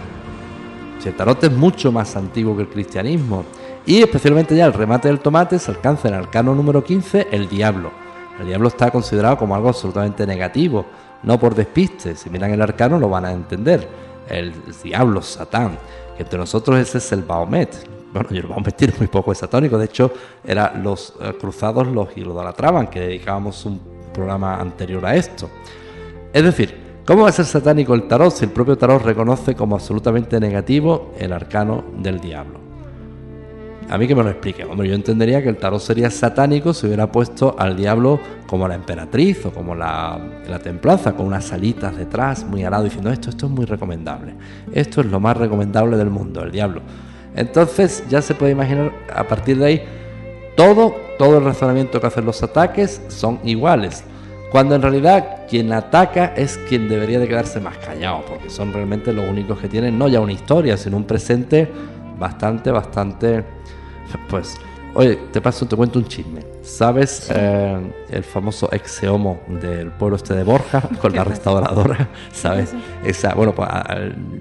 Si 1.00 1.10
el 1.10 1.16
tarot 1.16 1.43
es 1.43 1.52
mucho 1.52 1.91
más 1.91 2.16
antiguo 2.16 2.56
que 2.56 2.64
el 2.64 2.70
cristianismo. 2.70 3.46
Y 3.86 4.02
especialmente 4.02 4.56
ya 4.56 4.66
el 4.66 4.74
remate 4.74 5.08
del 5.08 5.20
tomate 5.20 5.60
se 5.60 5.72
alcanza 5.72 6.08
en 6.08 6.16
el 6.16 6.22
arcano 6.22 6.56
número 6.56 6.84
15, 6.84 7.28
el 7.32 7.48
diablo 7.48 8.06
el 8.39 8.48
diablo 8.48 8.68
está 8.68 8.91
considerado 8.91 9.38
como 9.38 9.56
algo 9.56 9.70
absolutamente 9.70 10.28
negativo, 10.28 10.86
no 11.24 11.39
por 11.39 11.56
despiste. 11.56 12.16
Si 12.16 12.30
miran 12.30 12.52
el 12.52 12.62
arcano 12.62 13.00
lo 13.00 13.10
van 13.10 13.26
a 13.26 13.32
entender. 13.32 13.88
El, 14.28 14.54
diablo, 14.84 15.22
Satán, 15.22 15.78
que 16.18 16.24
entre 16.24 16.39
nosotros 16.39 16.80
ese 16.80 16.98
es 16.98 17.12
el 17.12 17.24
Baomet. 17.24 17.95
Bueno, 18.16 18.30
yo 18.30 18.39
el 18.39 18.47
Baomet 18.47 18.78
tiene 18.78 18.93
muy 18.97 19.07
poco 19.07 19.32
de 19.32 19.36
satónico. 19.36 19.78
De 19.78 19.86
hecho, 19.86 20.09
eran 20.45 20.82
los 20.82 21.13
eh, 21.20 21.34
cruzados 21.38 21.86
los 21.86 22.16
idolatraban, 22.16 22.88
que 22.88 23.01
dedicábamos 23.01 23.66
un 23.66 23.82
programa 24.13 24.55
anterior 24.55 25.05
a 25.05 25.16
esto. 25.16 25.49
Es 26.32 26.41
decir, 26.41 26.74
¿cómo 27.05 27.24
va 27.24 27.30
a 27.30 27.34
ser 27.34 27.43
satánico 27.43 27.93
el 27.93 28.07
tarot 28.07 28.32
si 28.32 28.45
el 28.45 28.51
propio 28.51 28.78
tarot 28.78 29.03
reconoce 29.03 29.53
como 29.53 29.76
absolutamente 29.76 30.39
negativo 30.39 31.11
el 31.20 31.34
arcano 31.34 31.84
del 31.97 32.22
diablo? 32.22 32.61
A 33.89 33.97
mí 33.97 34.07
que 34.07 34.16
me 34.16 34.24
lo 34.24 34.30
explique. 34.30 34.63
Hombre, 34.63 34.88
yo 34.88 34.95
entendería 34.95 35.43
que 35.43 35.49
el 35.49 35.57
tarot 35.57 35.82
sería 35.82 36.09
satánico 36.09 36.74
si 36.74 36.88
hubiera 36.88 37.11
puesto 37.11 37.53
al 37.59 37.76
diablo 37.76 38.22
como 38.47 38.66
la 38.66 38.76
emperatriz 38.76 39.45
o 39.45 39.51
como 39.51 39.76
la, 39.76 40.18
la 40.47 40.59
templanza, 40.59 41.11
con 41.11 41.26
unas 41.26 41.51
alitas 41.51 41.97
detrás, 41.97 42.45
muy 42.45 42.63
alado, 42.63 42.86
diciendo 42.86 43.11
esto, 43.11 43.30
esto 43.30 43.47
es 43.47 43.51
muy 43.51 43.66
recomendable. 43.66 44.36
Esto 44.72 45.01
es 45.01 45.07
lo 45.07 45.20
más 45.20 45.36
recomendable 45.36 45.97
del 45.97 46.09
mundo, 46.09 46.43
el 46.43 46.51
diablo. 46.51 46.82
Entonces 47.36 48.04
ya 48.10 48.22
se 48.22 48.36
puede 48.36 48.52
imaginar 48.52 48.94
a 49.14 49.24
partir 49.24 49.58
de 49.58 49.66
ahí 49.66 49.84
todo, 50.56 50.96
todo 51.18 51.38
el 51.38 51.44
razonamiento 51.44 52.00
que 52.00 52.08
hacen 52.08 52.26
los 52.26 52.42
ataques 52.42 53.02
son 53.10 53.40
iguales. 53.44 54.04
Cuando 54.52 54.76
en 54.76 54.82
realidad 54.82 55.48
quien 55.50 55.74
ataca 55.74 56.34
es 56.36 56.58
quien 56.70 56.88
debería 56.88 57.20
de 57.20 57.28
quedarse 57.28 57.60
más 57.60 57.78
callado, 57.78 58.24
porque 58.26 58.50
son 58.50 58.72
realmente 58.72 59.12
los 59.12 59.28
únicos 59.28 59.60
que 59.60 59.68
tienen 59.68 59.98
no 59.98 60.08
ya 60.08 60.22
una 60.22 60.32
historia, 60.32 60.78
sino 60.78 60.96
un 60.98 61.04
presente 61.04 61.70
bastante, 62.18 62.72
bastante 62.72 63.44
pues, 64.30 64.56
oye, 64.96 65.20
te 65.32 65.41
paso, 65.41 65.68
te 65.68 65.76
cuento 65.76 66.00
un 66.00 66.06
chisme. 66.06 66.41
¿Sabes 66.64 67.30
eh, 67.34 67.91
el 68.10 68.24
famoso 68.24 68.72
exeomo 68.72 69.41
del 69.48 69.91
pueblo 69.91 70.16
este 70.16 70.34
de 70.34 70.43
Borja 70.43 70.82
con 71.02 71.14
la 71.14 71.24
restauradora? 71.24 72.10
¿Sabes? 72.32 72.74
Esa, 73.04 73.34
bueno, 73.36 73.54
pues 73.54 73.70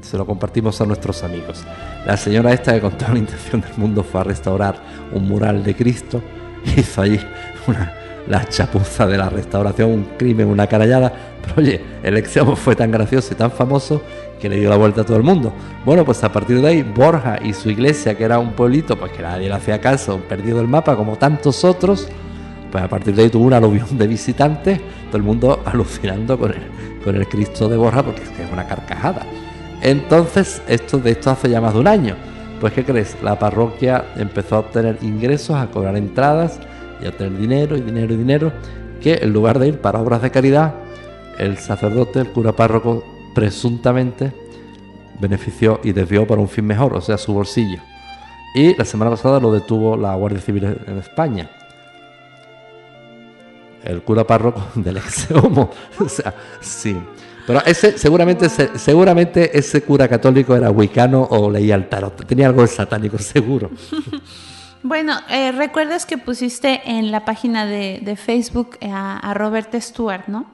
se 0.03 0.17
lo 0.17 0.25
compartimos 0.25 0.81
a 0.81 0.87
nuestros 0.87 1.23
amigos. 1.23 1.65
La 2.07 2.17
señora 2.17 2.53
esta 2.53 2.73
que 2.75 2.81
con 2.81 2.97
toda 2.97 3.13
la 3.13 3.19
intención 3.19 3.61
del 3.61 3.77
mundo 3.77 4.03
fue 4.03 4.21
a 4.21 4.25
restaurar 4.25 4.77
un 5.13 5.29
mural 5.29 5.63
de 5.63 5.75
Cristo, 5.75 6.23
hizo 6.77 7.03
allí 7.03 7.21
una, 7.67 7.93
la 8.27 8.45
chapuza 8.49 9.07
de 9.07 9.19
la 9.19 9.29
restauración, 9.29 9.91
un 9.91 10.05
crimen, 10.17 10.49
una 10.49 10.67
carallada. 10.67 11.13
Pero 11.43 11.55
oye, 11.59 11.81
el 12.03 12.17
exeomo 12.17 12.57
fue 12.57 12.75
tan 12.75 12.91
gracioso 12.91 13.35
y 13.35 13.37
tan 13.37 13.51
famoso 13.51 14.03
que 14.45 14.51
le 14.51 14.61
dio 14.61 14.69
la 14.69 14.77
vuelta 14.77 15.01
a 15.01 15.05
todo 15.07 15.17
el 15.17 15.23
mundo. 15.23 15.55
Bueno, 15.87 16.05
pues 16.05 16.23
a 16.23 16.31
partir 16.31 16.61
de 16.61 16.69
ahí, 16.69 16.83
Borja 16.83 17.39
y 17.43 17.55
su 17.55 17.71
iglesia, 17.71 18.15
que 18.15 18.25
era 18.25 18.39
un 18.39 18.53
pueblito, 18.53 18.95
pues 18.95 19.11
que 19.13 19.23
nadie 19.23 19.49
le 19.49 19.55
hacía 19.55 19.81
caso, 19.81 20.19
perdido 20.29 20.61
el 20.61 20.69
mapa, 20.69 20.97
como 20.97 21.17
tantos 21.17 21.65
otros, 21.65 22.09
pues 22.71 22.85
a 22.85 22.89
partir 22.89 23.15
de 23.15 23.23
ahí 23.23 23.31
tuvo 23.31 23.47
un 23.47 23.55
aluvión 23.55 23.97
de 23.97 24.07
visitantes, 24.07 24.83
todo 25.07 25.17
el 25.17 25.23
mundo 25.23 25.63
alucinando 25.65 26.39
con 26.39 26.51
el, 26.51 26.61
con 27.03 27.17
el 27.17 27.27
Cristo 27.27 27.71
de 27.71 27.79
Borja, 27.79 28.03
porque 28.03 28.23
es 28.23 28.29
que 28.29 28.43
es 28.43 28.53
una 28.53 28.67
carcajada. 28.67 29.23
Entonces, 29.81 30.61
esto 30.69 30.99
de 30.99 31.13
esto 31.13 31.31
hace 31.31 31.49
ya 31.49 31.63
más 31.63 31.73
de 31.73 31.81
un 31.81 31.89
año. 31.89 32.15
Pues, 32.61 32.75
¿qué 32.75 32.85
crees? 32.85 33.17
La 33.23 33.39
parroquia 33.39 34.05
empezó 34.17 34.57
a 34.57 34.59
obtener 34.59 34.99
ingresos, 35.01 35.57
a 35.57 35.69
cobrar 35.69 35.97
entradas 35.97 36.61
y 37.03 37.07
a 37.07 37.13
tener 37.13 37.39
dinero 37.39 37.79
y 37.79 37.81
dinero 37.81 38.13
y 38.13 38.17
dinero, 38.19 38.53
que 39.01 39.21
en 39.23 39.33
lugar 39.33 39.59
de 39.59 39.69
ir 39.69 39.79
para 39.79 40.01
obras 40.01 40.21
de 40.21 40.31
caridad, 40.31 40.75
el 41.39 41.57
sacerdote, 41.57 42.21
el 42.21 42.31
cura 42.31 42.53
párroco, 42.53 43.14
presuntamente 43.35 44.32
benefició 45.20 45.80
y 45.82 45.93
desvió 45.93 46.26
para 46.26 46.41
un 46.41 46.49
fin 46.49 46.64
mejor, 46.64 46.95
o 46.95 47.01
sea, 47.01 47.18
su 47.18 47.32
bolsillo. 47.32 47.80
Y 48.55 48.76
la 48.76 48.85
semana 48.85 49.11
pasada 49.11 49.41
lo 49.41 49.53
detuvo 49.53 49.97
la 49.97 50.14
Guardia 50.14 50.41
Civil 50.41 50.64
en 50.87 50.99
España. 50.99 51.51
El 53.82 54.03
cura 54.03 54.24
párroco 54.24 54.62
del 54.76 54.97
ex 54.97 55.30
homo. 55.32 55.70
o 55.99 56.09
sea, 56.09 56.35
sí. 56.61 56.97
Pero 57.47 57.62
ese, 57.66 57.99
seguramente, 57.99 58.49
seguramente 58.49 59.59
ese 59.59 59.82
cura 59.82 60.09
católico 60.09 60.57
era 60.57 60.70
wicano 60.70 61.26
o 61.30 61.51
leía 61.51 61.74
el 61.74 61.89
tarot. 61.89 62.24
Tenía 62.26 62.47
algo 62.47 62.62
de 62.62 62.68
satánico, 62.68 63.18
seguro. 63.18 63.70
Bueno, 64.82 65.18
eh, 65.28 65.53
recuerdas 65.53 66.07
que 66.07 66.16
pusiste 66.16 66.80
en 66.87 67.11
la 67.11 67.24
página 67.24 67.66
de, 67.66 68.16
Facebook 68.16 68.78
a, 68.80 69.18
a 69.18 69.35
Robert 69.35 69.74
Stewart, 69.74 70.28
¿no? 70.28 70.47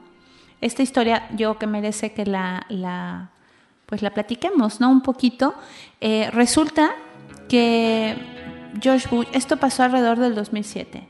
Esta 0.61 0.83
historia 0.83 1.27
yo 1.35 1.57
que 1.57 1.67
merece 1.67 2.13
que 2.13 2.25
la, 2.25 2.65
la 2.69 3.31
pues 3.85 4.01
la 4.01 4.13
platiquemos, 4.13 4.79
¿no? 4.79 4.89
Un 4.89 5.01
poquito. 5.01 5.53
Eh, 5.99 6.29
resulta 6.31 6.91
que 7.49 8.15
George 8.79 9.09
Bush, 9.09 9.27
esto 9.33 9.57
pasó 9.57 9.83
alrededor 9.83 10.17
del 10.19 10.33
2007, 10.33 11.05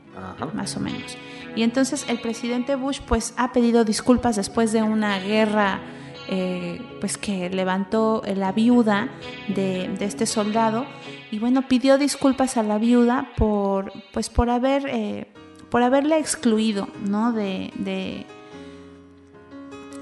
más 0.52 0.76
o 0.76 0.80
menos. 0.80 1.16
Y 1.54 1.62
entonces 1.62 2.04
el 2.08 2.18
presidente 2.18 2.74
Bush 2.74 3.00
pues 3.06 3.34
ha 3.36 3.52
pedido 3.52 3.84
disculpas 3.84 4.34
después 4.34 4.72
de 4.72 4.82
una 4.82 5.20
guerra 5.20 5.80
eh, 6.28 6.80
pues 7.00 7.18
que 7.18 7.50
levantó 7.50 8.22
la 8.34 8.52
viuda 8.52 9.08
de, 9.48 9.92
este 10.00 10.24
soldado 10.24 10.86
y 11.30 11.38
bueno 11.38 11.68
pidió 11.68 11.98
disculpas 11.98 12.56
a 12.56 12.62
la 12.62 12.78
viuda 12.78 13.28
por 13.36 13.92
pues 14.12 14.30
por 14.30 14.48
haber 14.48 14.86
eh, 14.86 15.26
por 15.68 15.82
haberle 15.82 16.18
excluido 16.18 16.88
no 17.04 17.32
de 17.32 17.72
de, 17.74 18.24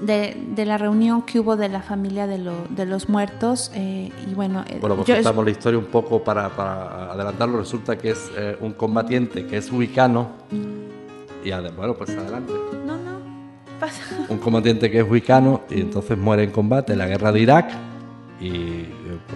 la 0.01 0.77
reunión 0.77 1.21
que 1.23 1.39
hubo 1.39 1.55
de 1.55 1.69
la 1.69 1.81
familia 1.81 2.27
de, 2.27 2.39
de 2.69 2.85
los 2.85 3.09
muertos. 3.09 3.71
Eh, 3.75 4.11
y 4.29 4.33
bueno, 4.33 4.63
eh, 4.67 4.77
bueno, 4.79 4.95
pues 4.95 5.09
contamos 5.09 5.45
la 5.45 5.51
historia 5.51 5.79
un 5.79 5.85
poco 5.85 6.23
para, 6.23 6.45
adelantarlo. 7.11 7.59
Resulta 7.59 7.97
que 7.97 8.11
es 8.11 8.31
eh, 8.37 8.57
un 8.59 8.73
combatiente 8.73 9.45
que 9.45 9.57
es 9.57 9.71
wicano. 9.71 10.29
Y 11.43 11.51
bueno, 11.75 11.95
pues 11.95 12.09
adelante. 12.11 12.53
No, 12.85 12.97
no, 12.97 13.19
pasa. 13.79 14.03
Un 14.29 14.37
combatiente 14.37 14.91
que 14.91 14.99
es 14.99 15.09
wicano 15.09 15.61
y 15.69 15.81
entonces 15.81 16.17
muere 16.17 16.43
en 16.43 16.51
combate 16.51 16.93
en 16.93 16.99
la 16.99 17.07
guerra 17.07 17.31
de 17.31 17.39
Irak 17.39 17.71
y 18.39 18.85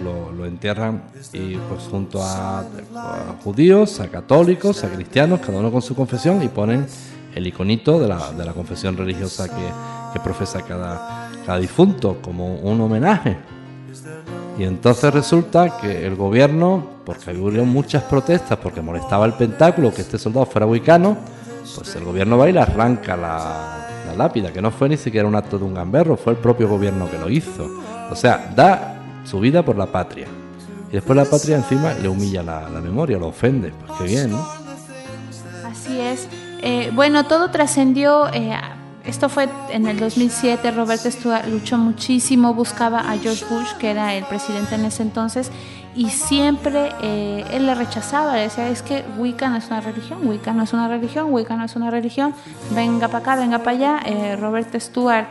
lo, 0.02 0.32
lo, 0.32 0.46
entierran 0.46 1.04
y 1.32 1.56
pues 1.56 1.82
junto 1.84 2.20
a, 2.22 2.64
judíos, 3.44 4.00
a 4.00 4.08
católicos, 4.08 4.82
a 4.82 4.90
cristianos, 4.90 5.40
cada 5.40 5.58
uno 5.58 5.70
con 5.70 5.80
su 5.80 5.94
confesión 5.94 6.42
y 6.42 6.48
ponen 6.48 6.86
el 7.34 7.46
iconito 7.46 8.00
de 8.00 8.08
la, 8.08 8.32
de 8.32 8.44
la 8.44 8.52
confesión 8.52 8.96
religiosa 8.96 9.48
que, 9.48 9.95
profesa 10.20 10.62
cada, 10.62 11.30
cada 11.44 11.58
difunto 11.58 12.18
como 12.22 12.56
un 12.56 12.80
homenaje. 12.80 13.36
Y 14.58 14.64
entonces 14.64 15.12
resulta 15.12 15.76
que 15.78 16.06
el 16.06 16.16
gobierno, 16.16 16.82
porque 17.04 17.32
hubo 17.32 17.64
muchas 17.64 18.02
protestas, 18.04 18.58
porque 18.58 18.80
molestaba 18.80 19.26
el 19.26 19.34
pentáculo 19.34 19.92
que 19.92 20.00
este 20.00 20.18
soldado 20.18 20.46
fuera 20.46 20.66
wicano, 20.66 21.16
pues 21.74 21.94
el 21.96 22.04
gobierno 22.04 22.38
va 22.38 22.48
y 22.48 22.52
le 22.52 22.60
arranca 22.60 23.16
la, 23.16 23.88
la, 24.06 24.14
lápida, 24.14 24.52
que 24.52 24.62
no 24.62 24.70
fue 24.70 24.88
ni 24.88 24.96
siquiera 24.96 25.28
un 25.28 25.34
acto 25.34 25.58
de 25.58 25.64
un 25.64 25.74
gamberro, 25.74 26.16
fue 26.16 26.32
el 26.32 26.38
propio 26.38 26.68
gobierno 26.68 27.10
que 27.10 27.18
lo 27.18 27.28
hizo. 27.28 27.68
O 28.10 28.16
sea, 28.16 28.50
da 28.54 28.96
su 29.24 29.40
vida 29.40 29.62
por 29.62 29.76
la 29.76 29.86
patria. 29.86 30.26
Y 30.88 30.92
después 30.92 31.16
la 31.16 31.24
patria 31.24 31.56
encima 31.56 31.92
le 31.94 32.08
humilla 32.08 32.42
la, 32.42 32.68
la 32.70 32.80
memoria, 32.80 33.18
lo 33.18 33.28
ofende. 33.28 33.72
Pues 33.86 33.98
qué 33.98 34.04
bien, 34.04 34.30
¿no? 34.30 34.46
Así 35.66 36.00
es. 36.00 36.28
Eh, 36.62 36.90
bueno, 36.94 37.26
todo 37.26 37.50
trascendió 37.50 38.28
eh, 38.32 38.56
esto 39.06 39.28
fue 39.28 39.48
en 39.70 39.86
el 39.86 39.98
2007, 39.98 40.70
Robert 40.72 41.00
Stewart 41.00 41.46
luchó 41.46 41.78
muchísimo, 41.78 42.54
buscaba 42.54 43.00
a 43.00 43.16
George 43.18 43.44
Bush, 43.48 43.72
que 43.78 43.90
era 43.90 44.14
el 44.14 44.24
presidente 44.24 44.74
en 44.74 44.84
ese 44.84 45.02
entonces, 45.02 45.50
y 45.94 46.10
siempre 46.10 46.90
eh, 47.02 47.44
él 47.52 47.66
le 47.66 47.74
rechazaba, 47.74 48.34
le 48.34 48.42
decía, 48.42 48.68
es 48.68 48.82
que 48.82 49.02
Wicca 49.16 49.48
no 49.48 49.56
es 49.56 49.66
una 49.68 49.80
religión, 49.80 50.26
Wicca 50.26 50.52
no 50.52 50.62
es 50.62 50.72
una 50.74 50.88
religión, 50.88 51.32
Wicca 51.32 51.56
no 51.56 51.64
es 51.64 51.74
una 51.74 51.90
religión, 51.90 52.34
venga 52.74 53.08
para 53.08 53.18
acá, 53.18 53.36
venga 53.36 53.60
para 53.60 53.76
allá. 53.76 54.00
Eh, 54.04 54.36
Robert 54.36 54.78
Stewart 54.78 55.26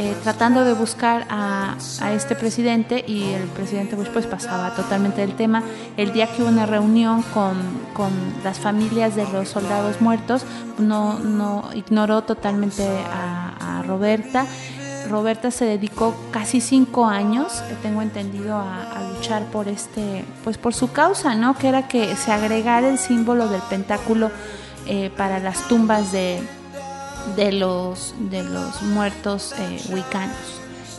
eh, 0.00 0.14
tratando 0.22 0.62
de 0.64 0.74
buscar 0.74 1.26
a, 1.28 1.76
este 2.12 2.36
presidente 2.36 3.04
y 3.04 3.32
el 3.32 3.42
presidente 3.48 3.96
Bush 3.96 4.06
pues 4.12 4.28
pasaba 4.28 4.72
totalmente 4.72 5.22
del 5.22 5.34
tema. 5.34 5.64
El 5.96 6.12
día 6.12 6.28
que 6.28 6.42
hubo 6.42 6.50
una 6.50 6.66
reunión 6.66 7.22
con, 7.34 7.56
con 7.94 8.12
las 8.44 8.60
familias 8.60 9.16
de 9.16 9.26
los 9.32 9.48
soldados 9.48 10.00
muertos, 10.00 10.44
no, 10.78 11.18
no 11.18 11.70
ignoró 11.74 12.22
totalmente 12.22 12.86
a, 13.12 13.82
Roberta 13.88 14.46
Roberta 15.08 15.50
se 15.50 15.64
dedicó 15.64 16.14
casi 16.30 16.60
cinco 16.60 17.06
años, 17.06 17.62
tengo 17.82 18.02
entendido, 18.02 18.56
a, 18.56 19.02
luchar 19.14 19.44
por 19.46 19.66
este, 19.66 20.24
pues 20.44 20.58
por 20.58 20.74
su 20.74 20.92
causa, 20.92 21.34
¿no? 21.34 21.56
Que 21.56 21.68
era 21.68 21.88
que 21.88 22.14
se 22.14 22.30
agregara 22.30 22.88
el 22.88 22.98
símbolo 22.98 23.48
del 23.48 23.62
pentáculo 23.62 24.30
eh, 24.86 25.10
para 25.16 25.38
las 25.38 25.66
tumbas 25.66 26.12
de, 26.12 26.40
de 27.36 27.52
los, 27.52 28.14
de 28.18 28.42
los 28.42 28.82
muertos 28.82 29.54
eh, 29.58 29.80
wicanos. 29.90 30.36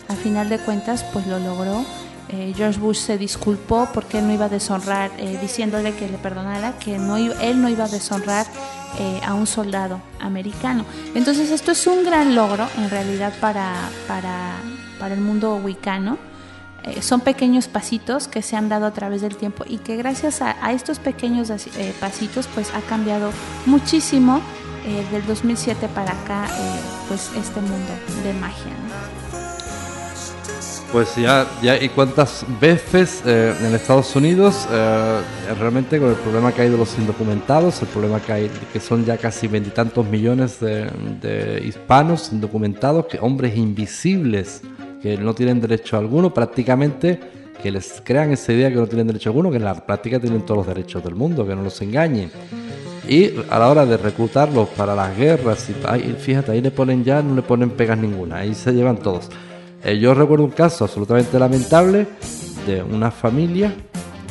Al 0.08 0.18
final 0.18 0.50
de 0.50 0.60
cuentas, 0.60 1.06
pues 1.14 1.28
lo 1.28 1.40
logró. 1.40 1.86
Eh, 2.30 2.54
George 2.56 2.80
Bush 2.80 2.98
se 2.98 3.18
disculpó 3.18 3.90
porque 3.94 4.22
no 4.22 4.32
iba 4.32 4.46
a 4.46 4.50
deshonrar, 4.50 5.12
eh, 5.18 5.38
diciéndole 5.42 5.94
que 5.96 6.08
le 6.08 6.18
perdonara, 6.18 6.78
que 6.78 6.98
no, 6.98 7.18
él 7.18 7.62
no 7.62 7.70
iba 7.70 7.86
a 7.86 7.88
deshonrar 7.88 8.46
a 9.24 9.36
un 9.36 9.46
soldado 9.46 10.02
americano. 10.20 10.84
Entonces 11.14 11.52
esto 11.52 11.72
es 11.72 11.86
un 11.86 12.04
gran 12.04 12.34
logro 12.34 12.68
en 12.76 12.90
realidad 12.90 13.32
para, 13.40 13.76
para, 14.08 14.56
para 15.00 15.14
el 15.14 15.22
mundo 15.22 15.58
wicano. 15.58 16.18
son 17.00 17.22
pequeños 17.22 17.68
pasitos 17.68 18.28
que 18.28 18.42
se 18.42 18.56
han 18.56 18.68
dado 18.68 18.88
a 18.88 18.92
través 18.92 19.22
del 19.22 19.38
tiempo 19.38 19.64
y 19.68 19.78
que 19.78 19.96
gracias 19.96 20.42
a 20.42 20.74
estos 20.74 20.98
pequeños 20.98 21.52
pasitos 22.00 22.50
pues 22.56 22.74
ha 22.74 22.82
cambiado 22.82 23.30
muchísimo 23.68 24.42
eh, 24.86 25.06
del 25.12 25.26
2007 25.26 25.88
para 25.94 26.12
acá, 26.12 26.46
eh, 26.46 26.80
pues 27.08 27.32
este 27.36 27.62
mundo 27.62 27.92
de 28.24 28.34
magia. 28.34 28.74
Pues 30.92 31.16
ya, 31.16 31.46
ya, 31.62 31.82
¿y 31.82 31.90
cuántas 31.90 32.44
veces 32.60 33.22
eh, 33.24 33.54
en 33.62 33.76
Estados 33.76 34.16
Unidos 34.16 34.68
realmente 35.60 36.00
con 36.00 36.10
el 36.10 36.16
problema 36.16 36.52
que 36.52 36.64
hay 36.64 36.70
de 36.70 36.78
los 36.78 36.98
indocumentados, 36.98 37.80
el 37.84 37.88
problema 37.90 38.20
que 38.20 38.34
hay, 38.34 38.52
que 38.74 38.80
son 38.80 39.06
ya 39.06 39.16
casi 39.18 39.48
veintitantos 39.48 40.04
millones 40.08 40.60
de, 40.60 40.90
de, 41.22 41.64
hispanos 41.64 42.32
indocumentados, 42.32 43.06
que 43.06 43.20
hombres 43.22 43.56
invisibles 43.56 44.62
que 45.00 45.16
no 45.18 45.36
tienen 45.36 45.62
derecho 45.62 45.98
alguno, 45.98 46.34
prácticamente 46.34 47.20
que 47.62 47.72
les 47.72 48.02
crean 48.04 48.32
esa 48.32 48.54
idea 48.54 48.70
que 48.70 48.76
no 48.76 48.88
tienen 48.88 49.08
derecho 49.08 49.30
alguno, 49.30 49.52
que 49.52 49.58
en 49.58 49.66
la 49.66 49.76
práctica 49.86 50.20
tienen 50.20 50.42
todos 50.46 50.60
los 50.60 50.68
derechos 50.68 51.04
del 51.04 51.16
mundo, 51.16 51.46
que 51.46 51.56
no 51.56 51.62
los 51.62 51.82
engañen. 51.82 52.32
Y 53.10 53.34
a 53.50 53.58
la 53.58 53.70
hora 53.70 53.88
de 53.88 53.98
reclutarlos 53.98 54.70
para 54.70 54.94
las 54.94 55.18
guerras, 55.18 55.68
y, 55.68 56.14
fíjate, 56.14 56.52
ahí 56.52 56.62
le 56.62 56.70
ponen 56.70 57.04
ya, 57.04 57.24
no 57.24 57.34
le 57.34 57.42
ponen 57.42 57.72
pegas 57.72 57.98
ninguna, 57.98 58.38
ahí 58.38 58.54
se 58.54 58.72
llevan 58.72 58.98
todos. 58.98 59.30
Eh, 59.84 59.98
yo 59.98 60.14
recuerdo 60.14 60.46
un 60.46 60.52
caso 60.52 60.84
absolutamente 60.84 61.40
lamentable 61.40 62.06
de 62.68 62.84
una 62.84 63.10
familia 63.10 63.74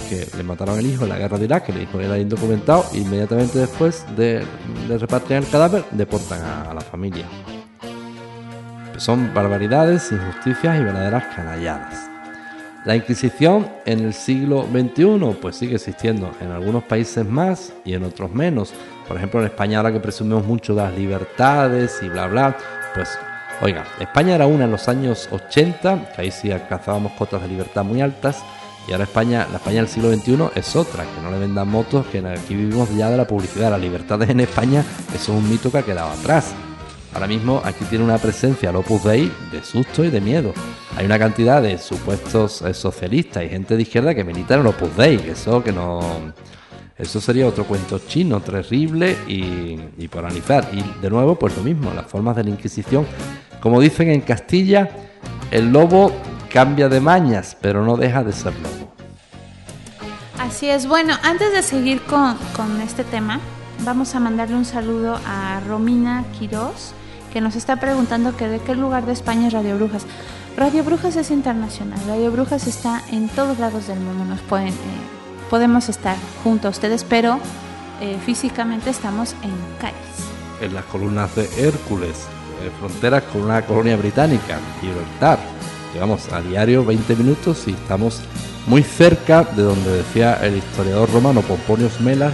que 0.08 0.28
le 0.36 0.44
mataron 0.44 0.78
el 0.78 0.86
hijo 0.86 1.02
en 1.02 1.08
la 1.08 1.18
guerra 1.18 1.38
de 1.38 1.46
Irak, 1.46 1.66
que 1.66 1.72
dijo 1.72 1.98
que 1.98 2.04
era 2.04 2.16
indocumentado, 2.18 2.84
e 2.94 2.98
inmediatamente 2.98 3.58
después 3.58 4.06
de, 4.16 4.44
repatriar 4.88 5.42
el 5.42 5.50
cadáver, 5.50 5.84
deportan 5.90 6.40
a 6.40 6.72
la 6.72 6.80
familia. 6.80 7.24
Son 8.96 9.34
barbaridades, 9.34 10.12
injusticias 10.12 10.78
y 10.78 10.84
verdaderas 10.84 11.24
canalladas. 11.34 12.17
La 12.89 12.97
Inquisición 12.97 13.68
en 13.84 14.01
el 14.01 14.14
siglo 14.14 14.66
XXI 14.72 15.36
pues 15.43 15.57
sigue 15.57 15.74
existiendo 15.74 16.32
en 16.41 16.53
algunos 16.53 16.84
países 16.84 17.22
más 17.22 17.70
y 17.84 17.93
en 17.93 18.03
otros 18.03 18.32
menos. 18.32 18.72
Por 19.07 19.18
ejemplo, 19.18 19.41
en 19.41 19.47
España 19.49 19.76
ahora 19.76 19.93
que 19.93 20.01
presumimos 20.01 20.47
mucho 20.47 20.74
de 20.74 20.80
las 20.80 20.95
libertades 20.97 21.99
y 22.03 22.09
bla 22.09 22.28
bla, 22.28 22.57
pues 22.95 23.18
oiga, 23.61 23.84
España 24.01 24.36
era 24.36 24.47
una 24.47 24.64
en 24.64 24.70
los 24.70 24.89
años 24.89 25.28
80, 25.30 26.12
que 26.16 26.22
ahí 26.22 26.30
sí 26.30 26.51
alcanzábamos 26.51 27.12
cotas 27.12 27.43
de 27.43 27.49
libertad 27.49 27.84
muy 27.84 28.01
altas, 28.01 28.43
y 28.89 28.93
ahora 28.93 29.05
España, 29.05 29.47
la 29.51 29.59
España 29.59 29.82
del 29.82 29.89
siglo 29.89 30.11
XXI 30.11 30.49
es 30.55 30.74
otra, 30.74 31.05
que 31.05 31.20
no 31.20 31.30
le 31.30 31.39
vendan 31.39 31.68
motos, 31.68 32.07
que 32.07 32.26
aquí 32.26 32.55
vivimos 32.55 32.89
ya 32.97 33.11
de 33.11 33.18
la 33.18 33.26
publicidad, 33.26 33.70
las 33.70 33.82
libertades 33.82 34.30
en 34.30 34.41
España, 34.41 34.82
eso 35.14 35.34
es 35.34 35.39
un 35.39 35.51
mito 35.51 35.70
que 35.70 35.76
ha 35.76 35.82
quedado 35.82 36.09
atrás. 36.09 36.55
Ahora 37.18 37.26
mismo 37.26 37.60
aquí 37.64 37.84
tiene 37.86 38.04
una 38.04 38.16
presencia 38.16 38.70
el 38.70 38.76
Opus 38.76 39.02
Dei 39.02 39.28
de 39.50 39.60
susto 39.64 40.04
y 40.04 40.08
de 40.08 40.20
miedo. 40.20 40.54
Hay 40.96 41.04
una 41.04 41.18
cantidad 41.18 41.60
de 41.60 41.76
supuestos 41.76 42.62
eh, 42.62 42.72
socialistas 42.72 43.42
y 43.42 43.48
gente 43.48 43.74
de 43.74 43.82
izquierda 43.82 44.14
que 44.14 44.22
militan 44.22 44.60
el 44.60 44.68
Opus 44.68 44.96
Dei, 44.96 45.16
que 45.18 45.32
eso 45.32 45.60
que 45.64 45.72
no... 45.72 45.98
Eso 46.96 47.20
sería 47.20 47.48
otro 47.48 47.64
cuento 47.64 47.98
chino 48.06 48.40
terrible 48.40 49.16
y, 49.26 49.80
y 49.98 50.06
por 50.06 50.24
analizar. 50.24 50.68
Y 50.72 50.80
de 51.02 51.10
nuevo, 51.10 51.34
pues 51.34 51.56
lo 51.56 51.64
mismo, 51.64 51.92
las 51.92 52.06
formas 52.06 52.36
de 52.36 52.44
la 52.44 52.50
Inquisición. 52.50 53.04
Como 53.60 53.80
dicen 53.80 54.10
en 54.10 54.20
Castilla, 54.20 54.88
el 55.50 55.72
lobo 55.72 56.12
cambia 56.52 56.88
de 56.88 57.00
mañas, 57.00 57.56
pero 57.60 57.84
no 57.84 57.96
deja 57.96 58.22
de 58.22 58.32
ser 58.32 58.52
lobo. 58.60 58.94
Así 60.38 60.70
es. 60.70 60.86
Bueno, 60.86 61.16
antes 61.24 61.52
de 61.52 61.64
seguir 61.64 62.00
con, 62.02 62.38
con 62.54 62.80
este 62.80 63.02
tema, 63.02 63.40
vamos 63.84 64.14
a 64.14 64.20
mandarle 64.20 64.54
un 64.54 64.64
saludo 64.64 65.18
a 65.26 65.60
Romina 65.66 66.24
Quirós, 66.38 66.94
que 67.32 67.40
nos 67.40 67.56
está 67.56 67.76
preguntando 67.76 68.36
que 68.36 68.48
de 68.48 68.58
qué 68.60 68.74
lugar 68.74 69.06
de 69.06 69.12
España 69.12 69.48
es 69.48 69.52
Radio 69.52 69.76
Brujas. 69.76 70.06
Radio 70.56 70.82
Brujas 70.82 71.16
es 71.16 71.30
internacional, 71.30 71.98
Radio 72.06 72.32
Brujas 72.32 72.66
está 72.66 73.02
en 73.10 73.28
todos 73.28 73.58
lados 73.58 73.86
del 73.86 74.00
mundo, 74.00 74.24
nos 74.24 74.40
pueden, 74.40 74.68
eh, 74.68 74.72
podemos 75.50 75.88
estar 75.88 76.16
junto 76.42 76.68
a 76.68 76.70
ustedes, 76.70 77.04
pero 77.04 77.38
eh, 78.00 78.18
físicamente 78.24 78.90
estamos 78.90 79.34
en 79.42 79.52
Cádiz. 79.80 79.96
En 80.60 80.74
las 80.74 80.84
columnas 80.86 81.34
de 81.36 81.48
Hércules, 81.58 82.26
fronteras 82.78 83.22
con 83.24 83.42
una 83.42 83.62
colonia 83.62 83.96
británica, 83.96 84.58
Gibraltar. 84.80 85.38
Llevamos 85.94 86.30
a 86.32 86.40
diario 86.40 86.84
20 86.84 87.16
minutos 87.16 87.66
y 87.66 87.72
estamos 87.72 88.20
muy 88.66 88.82
cerca 88.82 89.44
de 89.44 89.62
donde 89.62 89.90
decía 89.98 90.34
el 90.42 90.58
historiador 90.58 91.10
romano 91.12 91.40
Pomponius 91.42 92.00
Mela 92.00 92.30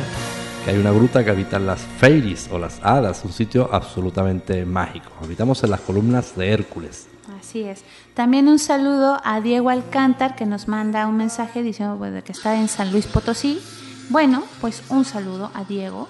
que 0.64 0.70
hay 0.70 0.78
una 0.78 0.92
gruta 0.92 1.22
que 1.22 1.30
habitan 1.30 1.66
las 1.66 1.82
Fairies 1.82 2.48
o 2.50 2.58
las 2.58 2.80
hadas, 2.82 3.22
un 3.24 3.32
sitio 3.32 3.68
absolutamente 3.70 4.64
mágico. 4.64 5.10
Habitamos 5.22 5.62
en 5.62 5.70
las 5.70 5.80
columnas 5.80 6.34
de 6.36 6.48
Hércules. 6.48 7.06
Así 7.38 7.62
es. 7.62 7.84
También 8.14 8.48
un 8.48 8.58
saludo 8.58 9.20
a 9.24 9.42
Diego 9.42 9.68
Alcántar 9.68 10.36
que 10.36 10.46
nos 10.46 10.66
manda 10.66 11.06
un 11.06 11.18
mensaje 11.18 11.62
diciendo 11.62 12.00
que 12.24 12.32
está 12.32 12.58
en 12.58 12.68
San 12.68 12.92
Luis 12.92 13.06
Potosí. 13.06 13.60
Bueno, 14.08 14.42
pues 14.62 14.82
un 14.88 15.04
saludo 15.04 15.50
a 15.54 15.64
Diego. 15.64 16.08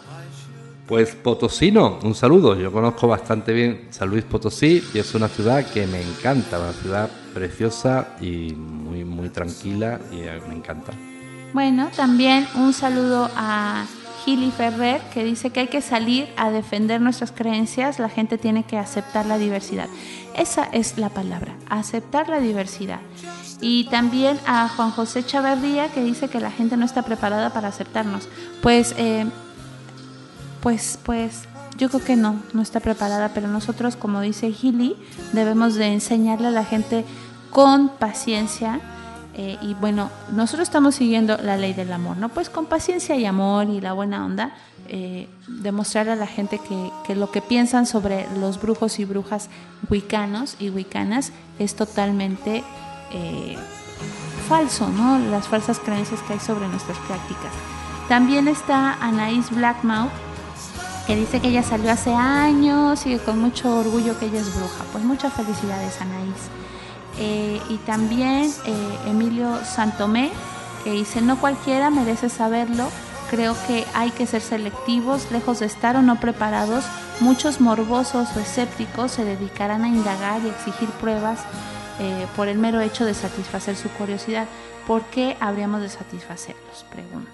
Pues 0.87 1.17
Potosino, 1.17 1.99
un 2.05 2.15
saludo. 2.15 2.55
Yo 2.55 2.71
conozco 2.71 3.09
bastante 3.09 3.53
bien 3.53 3.89
San 3.91 4.09
Luis 4.09 4.23
Potosí 4.23 4.85
y 4.95 4.99
es 4.99 5.15
una 5.17 5.29
ciudad 5.29 5.67
que 5.67 5.87
me 5.89 6.01
encanta, 6.01 6.61
una 6.61 6.73
ciudad 6.73 7.11
preciosa 7.33 8.11
y 8.21 8.53
muy 8.53 9.05
muy 9.05 9.31
tranquila 9.31 9.99
y 10.13 10.17
me 10.49 10.55
encanta. 10.55 10.93
Bueno, 11.53 11.89
también 11.97 12.47
un 12.57 12.73
saludo 12.73 13.29
a 13.35 13.87
Gili 14.25 14.51
Ferrer, 14.51 15.03
que 15.13 15.23
dice 15.23 15.51
que 15.51 15.61
hay 15.61 15.69
que 15.69 15.83
salir 15.83 16.29
a 16.37 16.51
defender 16.51 17.01
nuestras 17.01 17.31
creencias, 17.31 17.99
la 17.99 18.09
gente 18.09 18.39
tiene 18.39 18.65
que 18.65 18.79
aceptar 18.79 19.27
la 19.27 19.37
diversidad. 19.37 19.89
Esa 20.35 20.65
es 20.65 20.97
la 20.97 21.11
palabra, 21.11 21.57
aceptar 21.69 22.29
la 22.29 22.41
diversidad. 22.41 23.01
Y 23.61 23.85
también 23.91 24.39
a 24.47 24.69
Juan 24.69 24.91
José 24.91 25.25
Chavarría, 25.25 25.89
que 25.89 26.03
dice 26.03 26.29
que 26.29 26.41
la 26.41 26.51
gente 26.51 26.77
no 26.77 26.85
está 26.85 27.03
preparada 27.03 27.51
para 27.51 27.69
aceptarnos. 27.69 28.29
Pues, 28.63 28.95
eh, 28.97 29.27
pues, 30.61 30.99
pues, 31.03 31.43
yo 31.77 31.89
creo 31.89 32.05
que 32.05 32.17
no, 32.17 32.41
no 32.53 32.63
está 32.63 32.81
preparada, 32.81 33.31
pero 33.35 33.49
nosotros, 33.49 33.97
como 33.97 34.21
dice 34.21 34.53
Gili, 34.53 34.97
debemos 35.33 35.75
de 35.75 35.93
enseñarle 35.93 36.49
a 36.49 36.51
la 36.51 36.65
gente 36.65 37.05
con 37.51 37.89
paciencia, 37.89 38.81
eh, 39.37 39.59
y 39.61 39.75
bueno, 39.75 40.11
nosotros 40.33 40.69
estamos 40.69 40.95
siguiendo 40.95 41.37
la 41.39 41.57
ley 41.57 41.73
del 41.73 41.93
amor, 41.93 42.17
¿no? 42.17 42.29
Pues 42.29 42.49
con 42.49 42.67
paciencia 42.67 43.17
y 43.17 43.27
amor 43.27 43.69
y 43.69 43.81
la 43.81 43.93
buena 43.93 44.25
onda, 44.25 44.55
eh, 44.87 45.29
demostrar 45.49 46.09
a 46.09 46.15
la 46.15 46.29
gente 46.29 46.61
que, 47.07 47.15
lo 47.17 47.33
que 47.33 47.43
piensan 47.43 47.87
sobre 47.87 48.29
los 48.39 48.61
brujos 48.61 49.01
y 49.01 49.05
brujas 49.05 49.49
wicanos 49.91 50.57
y 50.61 50.71
wicanas 50.71 51.33
es 51.59 51.75
totalmente 51.75 52.63
eh, 53.13 53.57
falso, 54.49 54.89
¿no? 54.89 55.19
Las 55.19 55.49
falsas 55.49 55.81
creencias 55.81 56.21
que 56.23 56.35
hay 56.35 56.41
sobre 56.41 56.69
nuestras 56.69 56.99
prácticas. 56.99 57.53
También 58.09 58.47
está 58.47 58.95
Anaís 59.01 59.51
Blackmouth, 59.51 60.13
que 61.09 61.17
dice 61.17 61.41
que 61.41 61.49
ella 61.49 61.65
salió 61.65 61.91
hace 61.91 62.15
años 62.15 63.05
y 63.07 63.17
con 63.19 63.41
mucho 63.41 63.79
orgullo 63.79 64.17
que 64.19 64.27
ella 64.27 64.41
es 64.41 64.55
bruja. 64.55 64.85
Pues 64.93 65.03
muchas 65.03 65.33
felicidades, 65.33 66.01
Anaís. 66.01 66.64
Eh, 67.19 67.61
y 67.69 67.77
también 67.79 68.51
eh, 68.67 68.99
Emilio 69.07 69.65
Santomé, 69.65 70.31
que 70.83 70.93
dice, 70.93 71.21
no 71.21 71.39
cualquiera 71.39 71.91
merece 71.91 72.29
saberlo, 72.29 72.89
creo 73.31 73.55
que 73.67 73.85
hay 73.95 74.11
que 74.11 74.27
ser 74.27 74.43
selectivos, 74.43 75.31
lejos 75.31 75.61
de 75.61 75.67
estar 75.67 75.97
o 75.97 76.03
no 76.03 76.21
preparados, 76.21 76.85
muchos 77.21 77.61
morbosos 77.61 78.37
o 78.37 78.41
escépticos 78.41 79.13
se 79.13 79.25
dedicarán 79.25 79.85
a 79.85 79.89
indagar 79.89 80.43
y 80.45 80.49
exigir 80.49 80.89
pruebas 81.01 81.41
eh, 82.01 82.27
por 82.37 82.49
el 82.49 82.59
mero 82.59 82.81
hecho 82.81 83.05
de 83.05 83.15
satisfacer 83.15 83.77
su 83.77 83.89
curiosidad. 83.91 84.47
¿Por 84.87 85.03
qué 85.05 85.37
habríamos 85.41 85.81
de 85.81 85.89
satisfacerlos? 85.89 86.85
Pregunta. 86.91 87.31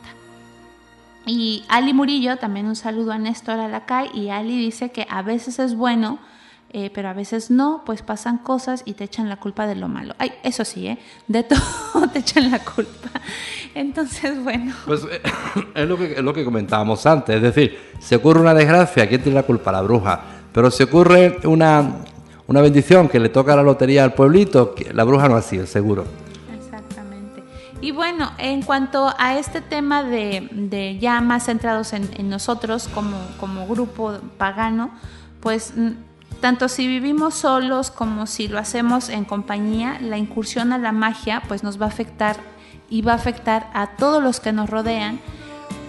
Y 1.26 1.64
Ali 1.68 1.93
Murillo, 1.93 2.37
también 2.37 2.66
un 2.66 2.76
saludo 2.76 3.12
a 3.12 3.18
Néstor 3.18 3.59
Alacay, 3.59 4.11
y 4.14 4.31
Ali 4.31 4.59
dice 4.59 4.91
que 4.91 5.07
a 5.11 5.22
veces 5.22 5.59
es 5.59 5.74
bueno 5.74 6.18
eh, 6.73 6.91
pero 6.95 7.09
a 7.09 7.12
veces 7.12 7.51
no, 7.51 7.83
pues 7.85 8.03
pasan 8.03 8.39
cosas 8.39 8.83
y 8.85 8.95
te 8.95 9.03
echan 9.03 9.29
la 9.29 9.39
culpa 9.39 9.66
de 9.66 9.75
lo 9.75 9.89
malo. 9.89 10.14
Ay, 10.18 10.33
eso 10.45 10.64
sí, 10.64 10.87
¿eh? 10.87 10.99
De 11.27 11.43
todo 11.93 12.09
te 12.12 12.21
echan 12.21 12.49
la 12.49 12.61
culpa. 12.61 13.11
Entonces, 13.75 14.43
bueno. 14.43 14.73
Pues 14.87 15.03
eh, 15.11 15.21
es, 15.75 15.89
lo 15.89 15.99
que, 15.99 16.12
es 16.12 16.23
lo 16.23 16.33
que 16.33 16.45
comentábamos 16.45 17.05
antes, 17.07 17.37
es 17.37 17.43
decir, 17.43 17.77
si 17.99 18.14
ocurre 18.14 18.41
una 18.41 18.55
desgracia, 18.55 19.09
¿quién 19.09 19.21
tiene 19.21 19.35
la 19.35 19.43
culpa? 19.43 19.73
La 19.73 19.83
bruja. 19.83 20.21
Pero 20.53 20.71
si 20.71 20.85
ocurre 20.85 21.39
una, 21.45 22.05
una 22.47 22.61
bendición 22.61 23.09
que 23.09 23.18
le 23.18 23.31
toca 23.31 23.57
la 23.57 23.62
lotería 23.62 24.05
al 24.05 24.14
pueblito, 24.14 24.77
la 24.93 25.03
bruja 25.03 25.29
no 25.29 25.35
ha 25.35 25.43
sido, 25.43 25.66
seguro. 25.66 26.05
Exactamente. 26.57 27.43
Y 27.81 27.91
bueno, 27.91 28.31
en 28.39 28.62
cuanto 28.62 29.12
a 29.18 29.39
este 29.39 29.61
tema 29.61 30.05
de, 30.05 30.49
de 30.53 30.99
ya 31.01 31.21
más 31.21 31.47
centrados 31.47 31.93
en, 31.95 32.09
en 32.16 32.29
nosotros 32.29 32.89
como, 32.95 33.16
como 33.41 33.66
grupo 33.66 34.18
pagano, 34.39 34.93
pues 35.41 35.73
Tanto 36.41 36.68
si 36.68 36.86
vivimos 36.86 37.34
solos 37.34 37.91
como 37.91 38.26
si 38.26 38.49
lo 38.49 38.59
hacemos 38.59 39.11
en 39.11 39.26
compañía, 39.26 39.99
la 40.01 40.16
incursión 40.16 40.72
a 40.72 40.78
la 40.78 40.91
magia 40.91 41.43
pues 41.47 41.62
nos 41.62 41.80
va 41.80 41.84
a 41.84 41.88
afectar 41.91 42.36
y 42.88 43.03
va 43.03 43.12
a 43.12 43.16
afectar 43.16 43.70
a 43.74 43.97
todos 43.97 44.22
los 44.22 44.41
que 44.41 44.53
nos 44.53 44.70
rodean. 44.70 45.20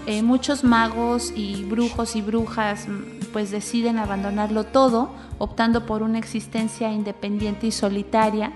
Eh, 0.07 0.23
muchos 0.23 0.63
magos 0.63 1.31
y 1.35 1.63
brujos 1.63 2.15
y 2.15 2.21
brujas 2.21 2.87
pues 3.31 3.49
deciden 3.49 3.97
abandonarlo 3.97 4.65
todo, 4.65 5.13
optando 5.37 5.85
por 5.85 6.03
una 6.03 6.17
existencia 6.17 6.91
independiente 6.91 7.67
y 7.67 7.71
solitaria 7.71 8.51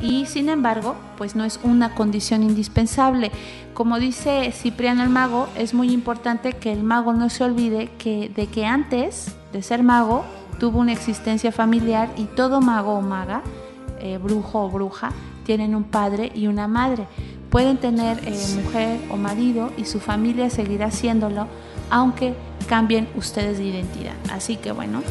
y 0.00 0.26
sin 0.26 0.48
embargo, 0.48 0.96
pues 1.16 1.36
no 1.36 1.44
es 1.44 1.60
una 1.62 1.94
condición 1.94 2.42
indispensable. 2.42 3.30
Como 3.74 3.98
dice 3.98 4.50
Cipriano 4.52 5.02
el 5.02 5.08
mago, 5.08 5.48
es 5.56 5.74
muy 5.74 5.92
importante 5.92 6.54
que 6.54 6.72
el 6.72 6.82
mago 6.82 7.12
no 7.12 7.28
se 7.28 7.44
olvide 7.44 7.90
de 8.02 8.46
que 8.46 8.66
antes 8.66 9.34
de 9.52 9.62
ser 9.62 9.82
mago 9.82 10.24
tuvo 10.58 10.80
una 10.80 10.92
existencia 10.92 11.52
familiar 11.52 12.10
y 12.16 12.24
todo 12.24 12.60
mago 12.60 12.94
o 12.94 13.00
maga, 13.00 13.42
eh, 14.00 14.18
brujo 14.18 14.64
o 14.64 14.70
bruja, 14.70 15.10
tienen 15.44 15.74
un 15.74 15.84
padre 15.84 16.32
y 16.34 16.46
una 16.46 16.68
madre. 16.68 17.06
Pueden 17.50 17.76
tener 17.76 18.18
eh, 18.26 18.36
mujer 18.62 19.00
o 19.10 19.16
marido 19.16 19.70
y 19.76 19.84
su 19.84 20.00
familia 20.00 20.50
seguirá 20.50 20.86
haciéndolo, 20.86 21.46
aunque 21.90 22.34
cambien 22.68 23.08
ustedes 23.16 23.58
de 23.58 23.64
identidad. 23.64 24.14
Así 24.32 24.56
que 24.56 24.72
bueno, 24.72 25.02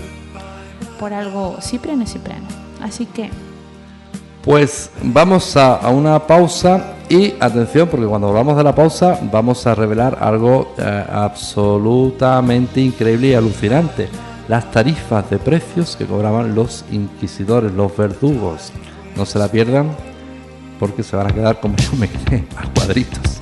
por 1.00 1.14
algo 1.14 1.58
Cipriano 1.62 2.04
es 2.04 2.14
Cipriano. 2.14 2.48
Así 2.82 3.06
que 3.06 3.30
pues 4.44 4.92
vamos 5.02 5.56
a, 5.56 5.88
una 5.90 6.20
pausa 6.28 6.96
y 7.08 7.34
atención 7.40 7.88
porque 7.88 8.06
cuando 8.06 8.28
volvamos 8.28 8.58
de 8.58 8.64
la 8.64 8.76
pausa 8.76 9.18
vamos 9.32 9.66
a 9.66 9.74
revelar 9.74 10.18
algo 10.20 10.76
eh, 10.78 11.06
absolutamente 11.10 12.82
increíble 12.82 13.28
y 13.30 13.34
alucinante. 13.36 14.10
Las 14.48 14.72
tarifas 14.72 15.30
de 15.30 15.38
precios 15.38 15.96
que 15.96 16.06
cobraban 16.06 16.54
los 16.54 16.84
inquisidores, 16.92 17.72
los 17.72 17.96
verdugos. 17.96 18.72
No 19.16 19.26
se 19.26 19.40
la 19.40 19.48
pierdan 19.48 19.96
porque 20.80 21.04
se 21.04 21.16
van 21.16 21.28
a 21.28 21.34
quedar 21.34 21.60
como 21.60 21.76
yo 21.78 21.94
me 21.98 22.10
quedé 22.10 22.46
a 22.58 22.68
cuadritos. 22.74 23.33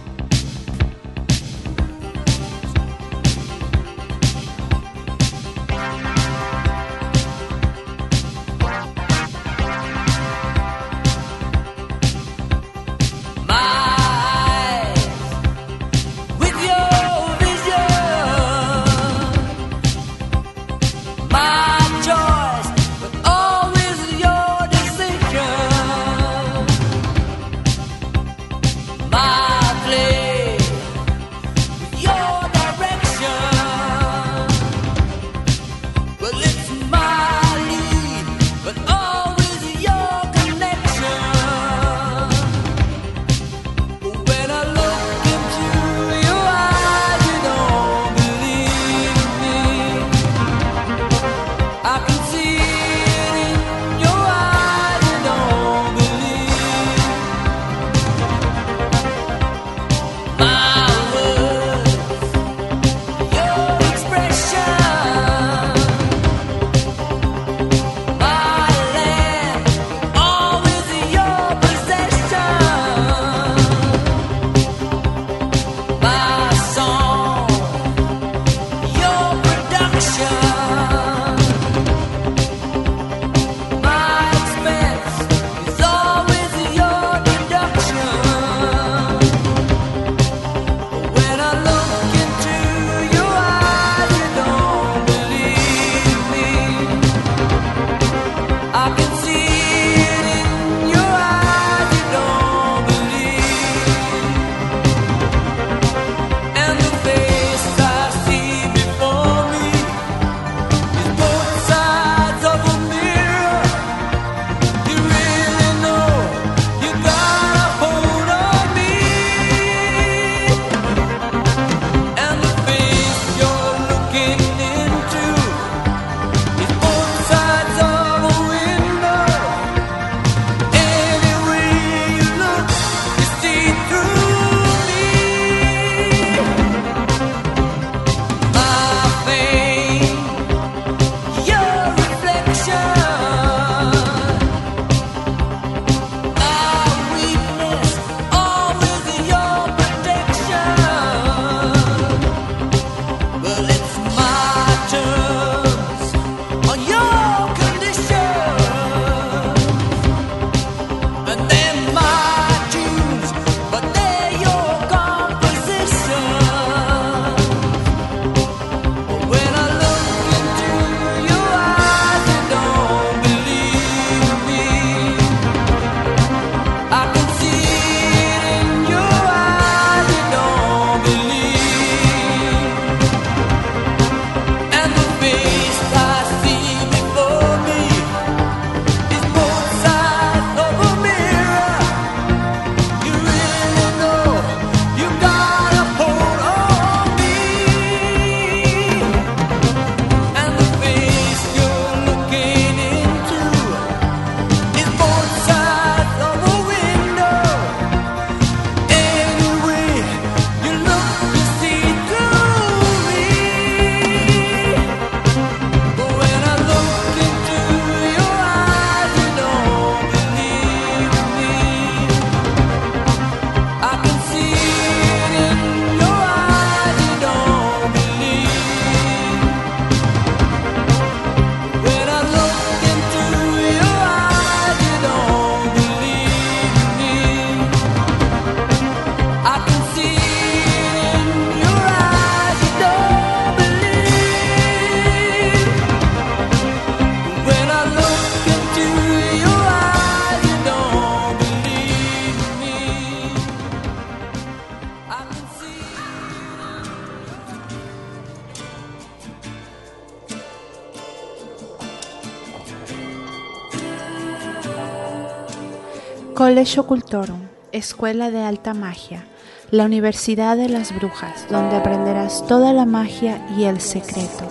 College 266.51 266.81
Occultorum, 266.81 267.39
Escuela 267.71 268.29
de 268.29 268.43
Alta 268.43 268.73
Magia, 268.73 269.23
la 269.71 269.85
Universidad 269.85 270.57
de 270.57 270.67
las 270.67 270.93
Brujas, 270.93 271.47
donde 271.49 271.77
aprenderás 271.77 272.45
toda 272.45 272.73
la 272.73 272.85
magia 272.85 273.47
y 273.57 273.63
el 273.63 273.79
secreto. 273.79 274.49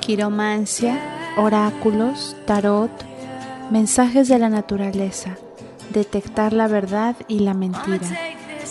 Quiromancia, 0.00 1.00
oráculos, 1.38 2.36
tarot, 2.44 2.90
mensajes 3.70 4.28
de 4.28 4.38
la 4.38 4.50
naturaleza, 4.50 5.38
detectar 5.94 6.52
la 6.52 6.68
verdad 6.68 7.16
y 7.26 7.38
la 7.38 7.54
mentira, 7.54 8.06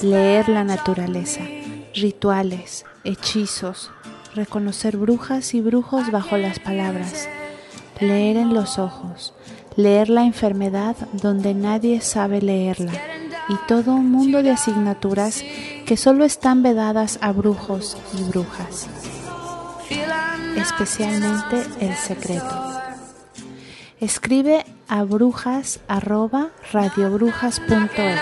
leer 0.03 0.47
la 0.47 0.63
naturaleza, 0.63 1.41
rituales, 1.95 2.85
hechizos, 3.03 3.89
reconocer 4.35 4.97
brujas 4.97 5.55
y 5.55 5.61
brujos 5.61 6.11
bajo 6.11 6.37
las 6.37 6.59
palabras, 6.59 7.27
leer 7.99 8.37
en 8.37 8.53
los 8.53 8.77
ojos, 8.77 9.02
leer 9.75 10.09
la 10.09 10.23
enfermedad 10.23 10.95
donde 11.13 11.53
nadie 11.53 12.01
sabe 12.01 12.41
leerla 12.41 12.93
y 13.49 13.55
todo 13.67 13.93
un 13.93 14.11
mundo 14.11 14.41
de 14.41 14.51
asignaturas 14.51 15.43
que 15.85 15.97
solo 15.97 16.23
están 16.23 16.63
vedadas 16.63 17.19
a 17.21 17.31
brujos 17.31 17.97
y 18.17 18.23
brujas, 18.23 18.87
especialmente 20.55 21.63
el 21.79 21.95
secreto. 21.95 22.73
Escribe 23.99 24.65
a 24.87 25.03
brujas 25.03 25.79
arroba 25.87 26.49
radiobrujas.es. 26.71 28.19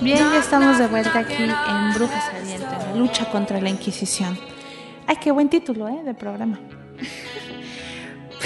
Bien, 0.00 0.18
ya 0.18 0.38
estamos 0.38 0.78
de 0.78 0.86
vuelta 0.86 1.18
aquí 1.18 1.42
en 1.42 1.94
Brujas 1.94 2.24
en 2.42 2.62
la 2.62 2.94
lucha 2.94 3.30
contra 3.30 3.60
la 3.60 3.68
Inquisición. 3.68 4.49
Ay, 5.06 5.16
qué 5.22 5.30
buen 5.30 5.48
título, 5.48 5.88
¿eh? 5.88 6.02
De 6.04 6.14
programa. 6.14 6.58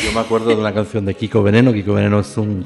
Yo 0.02 0.12
me 0.12 0.20
acuerdo 0.20 0.48
de 0.48 0.56
una 0.56 0.72
canción 0.72 1.04
de 1.04 1.14
Kiko 1.14 1.42
Veneno. 1.42 1.72
Kiko 1.72 1.94
Veneno 1.94 2.20
es 2.20 2.36
un, 2.36 2.64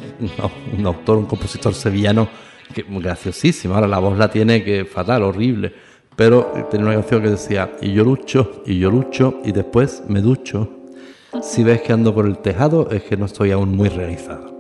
un 0.76 0.86
autor, 0.86 1.18
un 1.18 1.26
compositor 1.26 1.74
sevillano 1.74 2.28
que 2.72 2.84
graciosísimo. 2.88 3.74
Ahora 3.74 3.86
la 3.86 3.98
voz 3.98 4.16
la 4.18 4.30
tiene 4.30 4.64
que 4.64 4.84
fatal, 4.84 5.22
horrible. 5.22 5.72
Pero 6.16 6.52
tenía 6.70 6.86
una 6.86 6.94
canción 6.96 7.22
que 7.22 7.30
decía, 7.30 7.76
y 7.80 7.92
yo 7.92 8.04
lucho, 8.04 8.62
y 8.66 8.78
yo 8.78 8.90
lucho, 8.90 9.40
y 9.44 9.52
después 9.52 10.02
me 10.08 10.20
ducho. 10.20 10.68
Si 11.42 11.62
ves 11.62 11.82
que 11.82 11.92
ando 11.92 12.14
por 12.14 12.26
el 12.26 12.38
tejado, 12.38 12.90
es 12.90 13.04
que 13.04 13.16
no 13.16 13.26
estoy 13.26 13.52
aún 13.52 13.76
muy 13.76 13.88
realizado. 13.88 14.52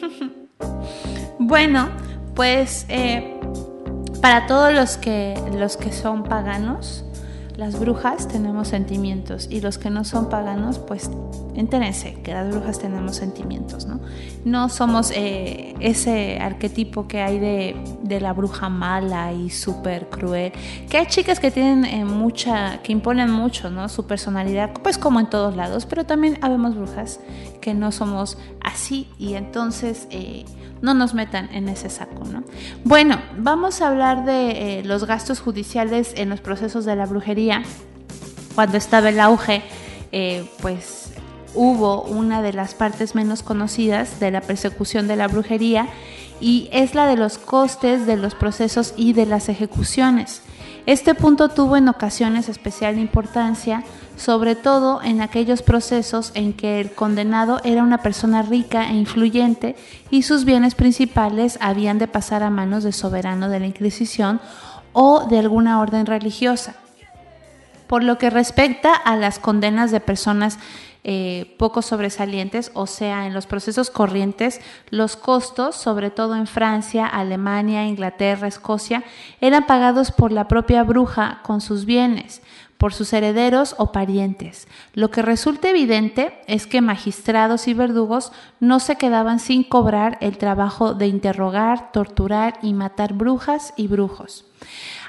bueno, 1.38 1.88
pues 2.36 2.86
eh, 2.88 3.34
para 4.20 4.46
todos 4.46 4.72
los 4.72 4.96
que, 4.96 5.34
los 5.58 5.76
que 5.76 5.92
son 5.92 6.22
paganos, 6.22 7.03
las 7.56 7.78
brujas 7.78 8.26
tenemos 8.26 8.68
sentimientos 8.68 9.46
y 9.48 9.60
los 9.60 9.78
que 9.78 9.88
no 9.88 10.04
son 10.04 10.28
paganos, 10.28 10.78
pues 10.80 11.10
entérense 11.54 12.14
que 12.22 12.32
las 12.32 12.50
brujas 12.50 12.80
tenemos 12.80 13.14
sentimientos, 13.14 13.86
¿no? 13.86 14.00
No 14.44 14.68
somos 14.68 15.12
eh, 15.14 15.74
ese 15.78 16.38
arquetipo 16.40 17.06
que 17.06 17.20
hay 17.20 17.38
de, 17.38 17.76
de, 18.02 18.20
la 18.20 18.32
bruja 18.32 18.68
mala 18.68 19.32
y 19.32 19.50
súper 19.50 20.08
cruel, 20.08 20.52
que 20.88 20.98
hay 20.98 21.06
chicas 21.06 21.38
que 21.38 21.52
tienen 21.52 21.84
eh, 21.84 22.04
mucha, 22.04 22.82
que 22.82 22.92
imponen 22.92 23.30
mucho, 23.30 23.70
¿no? 23.70 23.88
Su 23.88 24.06
personalidad, 24.06 24.72
pues 24.82 24.98
como 24.98 25.20
en 25.20 25.30
todos 25.30 25.54
lados, 25.54 25.86
pero 25.86 26.04
también 26.04 26.38
habemos 26.42 26.74
brujas 26.74 27.20
que 27.60 27.72
no 27.72 27.92
somos 27.92 28.36
así 28.60 29.08
y 29.18 29.34
entonces... 29.34 30.08
Eh, 30.10 30.44
no 30.84 30.92
nos 30.92 31.14
metan 31.14 31.48
en 31.52 31.68
ese 31.70 31.88
saco, 31.88 32.24
¿no? 32.26 32.44
Bueno, 32.84 33.18
vamos 33.38 33.80
a 33.80 33.88
hablar 33.88 34.26
de 34.26 34.80
eh, 34.80 34.84
los 34.84 35.06
gastos 35.06 35.40
judiciales 35.40 36.12
en 36.16 36.28
los 36.28 36.40
procesos 36.40 36.84
de 36.84 36.94
la 36.94 37.06
brujería. 37.06 37.62
Cuando 38.54 38.76
estaba 38.76 39.08
el 39.08 39.18
auge, 39.18 39.62
eh, 40.12 40.46
pues 40.60 41.14
hubo 41.54 42.02
una 42.02 42.42
de 42.42 42.52
las 42.52 42.74
partes 42.74 43.14
menos 43.14 43.42
conocidas 43.42 44.20
de 44.20 44.30
la 44.30 44.42
persecución 44.42 45.08
de 45.08 45.16
la 45.16 45.26
brujería 45.26 45.88
y 46.38 46.68
es 46.70 46.94
la 46.94 47.06
de 47.06 47.16
los 47.16 47.38
costes 47.38 48.06
de 48.06 48.16
los 48.16 48.34
procesos 48.34 48.92
y 48.96 49.14
de 49.14 49.24
las 49.24 49.48
ejecuciones. 49.48 50.42
Este 50.84 51.14
punto 51.14 51.48
tuvo 51.48 51.78
en 51.78 51.88
ocasiones 51.88 52.50
especial 52.50 52.98
importancia 52.98 53.84
sobre 54.16 54.54
todo 54.54 55.02
en 55.02 55.20
aquellos 55.20 55.62
procesos 55.62 56.30
en 56.34 56.52
que 56.52 56.80
el 56.80 56.92
condenado 56.92 57.60
era 57.64 57.82
una 57.82 57.98
persona 57.98 58.42
rica 58.42 58.88
e 58.90 58.94
influyente 58.94 59.76
y 60.10 60.22
sus 60.22 60.44
bienes 60.44 60.74
principales 60.74 61.58
habían 61.60 61.98
de 61.98 62.08
pasar 62.08 62.42
a 62.42 62.50
manos 62.50 62.84
del 62.84 62.92
soberano 62.92 63.48
de 63.48 63.60
la 63.60 63.66
Inquisición 63.66 64.40
o 64.92 65.26
de 65.26 65.38
alguna 65.38 65.80
orden 65.80 66.06
religiosa. 66.06 66.76
Por 67.86 68.02
lo 68.02 68.16
que 68.16 68.30
respecta 68.30 68.94
a 68.94 69.16
las 69.16 69.38
condenas 69.38 69.90
de 69.90 70.00
personas 70.00 70.58
eh, 71.06 71.54
poco 71.58 71.82
sobresalientes, 71.82 72.70
o 72.72 72.86
sea, 72.86 73.26
en 73.26 73.34
los 73.34 73.44
procesos 73.44 73.90
corrientes, 73.90 74.62
los 74.88 75.16
costos, 75.16 75.76
sobre 75.76 76.08
todo 76.08 76.34
en 76.34 76.46
Francia, 76.46 77.06
Alemania, 77.06 77.86
Inglaterra, 77.86 78.48
Escocia, 78.48 79.04
eran 79.42 79.66
pagados 79.66 80.12
por 80.12 80.32
la 80.32 80.48
propia 80.48 80.82
bruja 80.82 81.40
con 81.42 81.60
sus 81.60 81.84
bienes, 81.84 82.40
por 82.78 82.92
sus 82.92 83.12
herederos 83.12 83.74
o 83.78 83.92
parientes. 83.92 84.68
Lo 84.92 85.10
que 85.10 85.22
resulta 85.22 85.70
evidente 85.70 86.40
es 86.46 86.66
que 86.66 86.80
magistrados 86.80 87.68
y 87.68 87.74
verdugos 87.74 88.32
no 88.60 88.80
se 88.80 88.96
quedaban 88.96 89.38
sin 89.38 89.64
cobrar 89.64 90.18
el 90.20 90.38
trabajo 90.38 90.94
de 90.94 91.06
interrogar, 91.06 91.92
torturar 91.92 92.58
y 92.62 92.72
matar 92.74 93.14
brujas 93.14 93.72
y 93.76 93.86
brujos. 93.86 94.44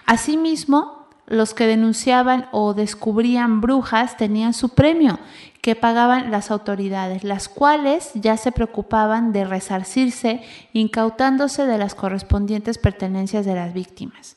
Asimismo, 0.05 1.05
los 1.27 1.53
que 1.53 1.65
denunciaban 1.65 2.47
o 2.51 2.73
descubrían 2.73 3.59
brujas 3.61 4.15
tenían 4.17 4.53
su 4.53 4.69
premio, 4.69 5.19
que 5.61 5.75
pagaban 5.75 6.29
las 6.29 6.51
autoridades, 6.51 7.23
las 7.23 7.49
cuales 7.49 8.11
ya 8.13 8.37
se 8.37 8.51
preocupaban 8.51 9.33
de 9.33 9.45
resarcirse, 9.45 10.43
incautándose 10.73 11.65
de 11.65 11.79
las 11.79 11.95
correspondientes 11.95 12.77
pertenencias 12.77 13.47
de 13.47 13.55
las 13.55 13.73
víctimas. 13.73 14.34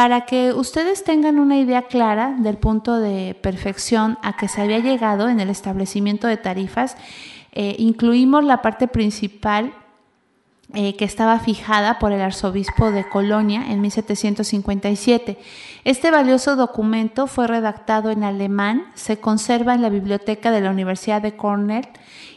Para 0.00 0.22
que 0.22 0.54
ustedes 0.54 1.04
tengan 1.04 1.38
una 1.38 1.58
idea 1.58 1.82
clara 1.82 2.34
del 2.38 2.56
punto 2.56 2.98
de 2.98 3.34
perfección 3.34 4.16
a 4.22 4.34
que 4.34 4.48
se 4.48 4.62
había 4.62 4.78
llegado 4.78 5.28
en 5.28 5.40
el 5.40 5.50
establecimiento 5.50 6.26
de 6.26 6.38
tarifas, 6.38 6.96
eh, 7.52 7.76
incluimos 7.78 8.42
la 8.42 8.62
parte 8.62 8.88
principal 8.88 9.74
eh, 10.72 10.96
que 10.96 11.04
estaba 11.04 11.38
fijada 11.38 11.98
por 11.98 12.12
el 12.12 12.22
arzobispo 12.22 12.90
de 12.90 13.06
Colonia 13.10 13.70
en 13.70 13.82
1757. 13.82 15.36
Este 15.84 16.10
valioso 16.10 16.56
documento 16.56 17.26
fue 17.26 17.46
redactado 17.46 18.10
en 18.10 18.24
alemán, 18.24 18.86
se 18.94 19.20
conserva 19.20 19.74
en 19.74 19.82
la 19.82 19.90
biblioteca 19.90 20.50
de 20.50 20.62
la 20.62 20.70
Universidad 20.70 21.20
de 21.20 21.36
Cornell 21.36 21.86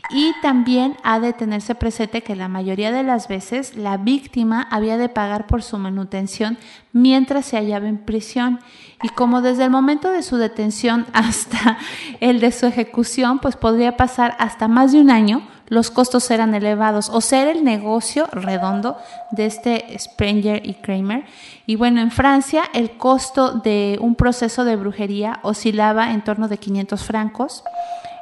y 0.10 0.34
también 0.41 0.97
ha 1.04 1.20
de 1.20 1.34
tenerse 1.34 1.76
presente 1.76 2.22
que 2.22 2.36
la 2.36 2.47
mayoría 2.47 2.91
de 2.91 3.04
las 3.04 3.28
veces 3.28 3.76
la 3.76 3.97
víctima 3.97 4.68
había 4.70 4.97
de 4.97 5.10
pagar 5.10 5.47
por 5.47 5.64
su 5.64 5.78
manutención 5.78 6.58
mientras 6.91 7.45
se 7.45 7.58
hallaba 7.58 7.88
en 7.88 7.97
prisión 7.97 8.60
y 9.01 9.10
como 9.10 9.41
desde 9.41 9.64
el 9.64 9.70
momento 9.70 10.12
de 10.12 10.24
su 10.24 10.38
detención 10.38 11.06
hasta 11.14 11.78
el 12.20 12.39
de 12.39 12.51
su 12.51 12.66
ejecución 12.66 13.39
pues 13.39 13.56
podría 13.56 13.97
pasar 13.97 14.36
hasta 14.39 14.68
más 14.68 14.91
de 14.91 14.99
un 14.99 15.10
año 15.10 15.47
los 15.74 15.89
costos 15.89 16.30
eran 16.30 16.54
elevados, 16.54 17.10
o 17.10 17.20
sea, 17.20 17.49
el 17.49 17.64
negocio 17.64 18.28
redondo 18.32 18.97
de 19.32 19.45
este 19.45 19.97
Sprenger 19.97 20.66
y 20.68 20.76
Kramer. 20.76 21.26
Y 21.66 21.78
bueno, 21.78 21.99
en 22.01 22.12
Francia 22.12 22.64
el 22.74 22.91
costo 22.91 23.54
de 23.54 23.97
un 23.99 24.16
proceso 24.16 24.66
de 24.66 24.76
brujería 24.76 25.39
oscilaba 25.41 26.12
en 26.12 26.24
torno 26.24 26.47
de 26.47 26.58
500 26.58 27.04
francos. 27.04 27.64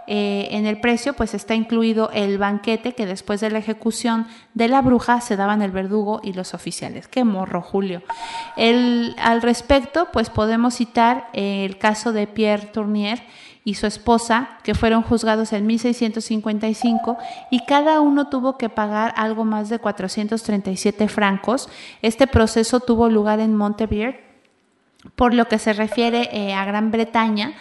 Eh, 0.07 0.49
en 0.51 0.65
el 0.65 0.79
precio 0.79 1.13
pues 1.13 1.33
está 1.33 1.55
incluido 1.55 2.09
el 2.13 2.37
banquete 2.37 2.93
que 2.93 3.05
después 3.05 3.39
de 3.39 3.49
la 3.49 3.59
ejecución 3.59 4.27
de 4.53 4.67
la 4.67 4.81
bruja 4.81 5.21
se 5.21 5.35
daban 5.35 5.61
el 5.61 5.71
verdugo 5.71 6.19
y 6.23 6.33
los 6.33 6.53
oficiales. 6.53 7.07
Qué 7.07 7.23
morro, 7.23 7.61
Julio. 7.61 8.01
Al 8.57 9.41
respecto 9.41 10.07
pues 10.11 10.29
podemos 10.29 10.75
citar 10.75 11.27
el 11.33 11.77
caso 11.77 12.13
de 12.13 12.27
Pierre 12.27 12.67
Tournier, 12.67 13.21
y 13.63 13.75
su 13.75 13.85
esposa, 13.85 14.57
que 14.63 14.73
fueron 14.73 15.03
juzgados 15.03 15.53
en 15.53 15.67
1655 15.67 17.17
y 17.51 17.65
cada 17.65 18.01
uno 18.01 18.27
tuvo 18.27 18.57
que 18.57 18.69
pagar 18.69 19.13
algo 19.15 19.45
más 19.45 19.69
de 19.69 19.79
437 19.79 21.07
francos. 21.07 21.69
Este 22.01 22.25
proceso 22.25 22.79
tuvo 22.79 23.09
lugar 23.09 23.39
en 23.39 23.55
Montevideo, 23.55 24.15
por 25.15 25.33
lo 25.33 25.47
que 25.47 25.59
se 25.59 25.73
refiere 25.73 26.29
eh, 26.31 26.53
a 26.53 26.65
Gran 26.65 26.91
Bretaña 26.91 27.53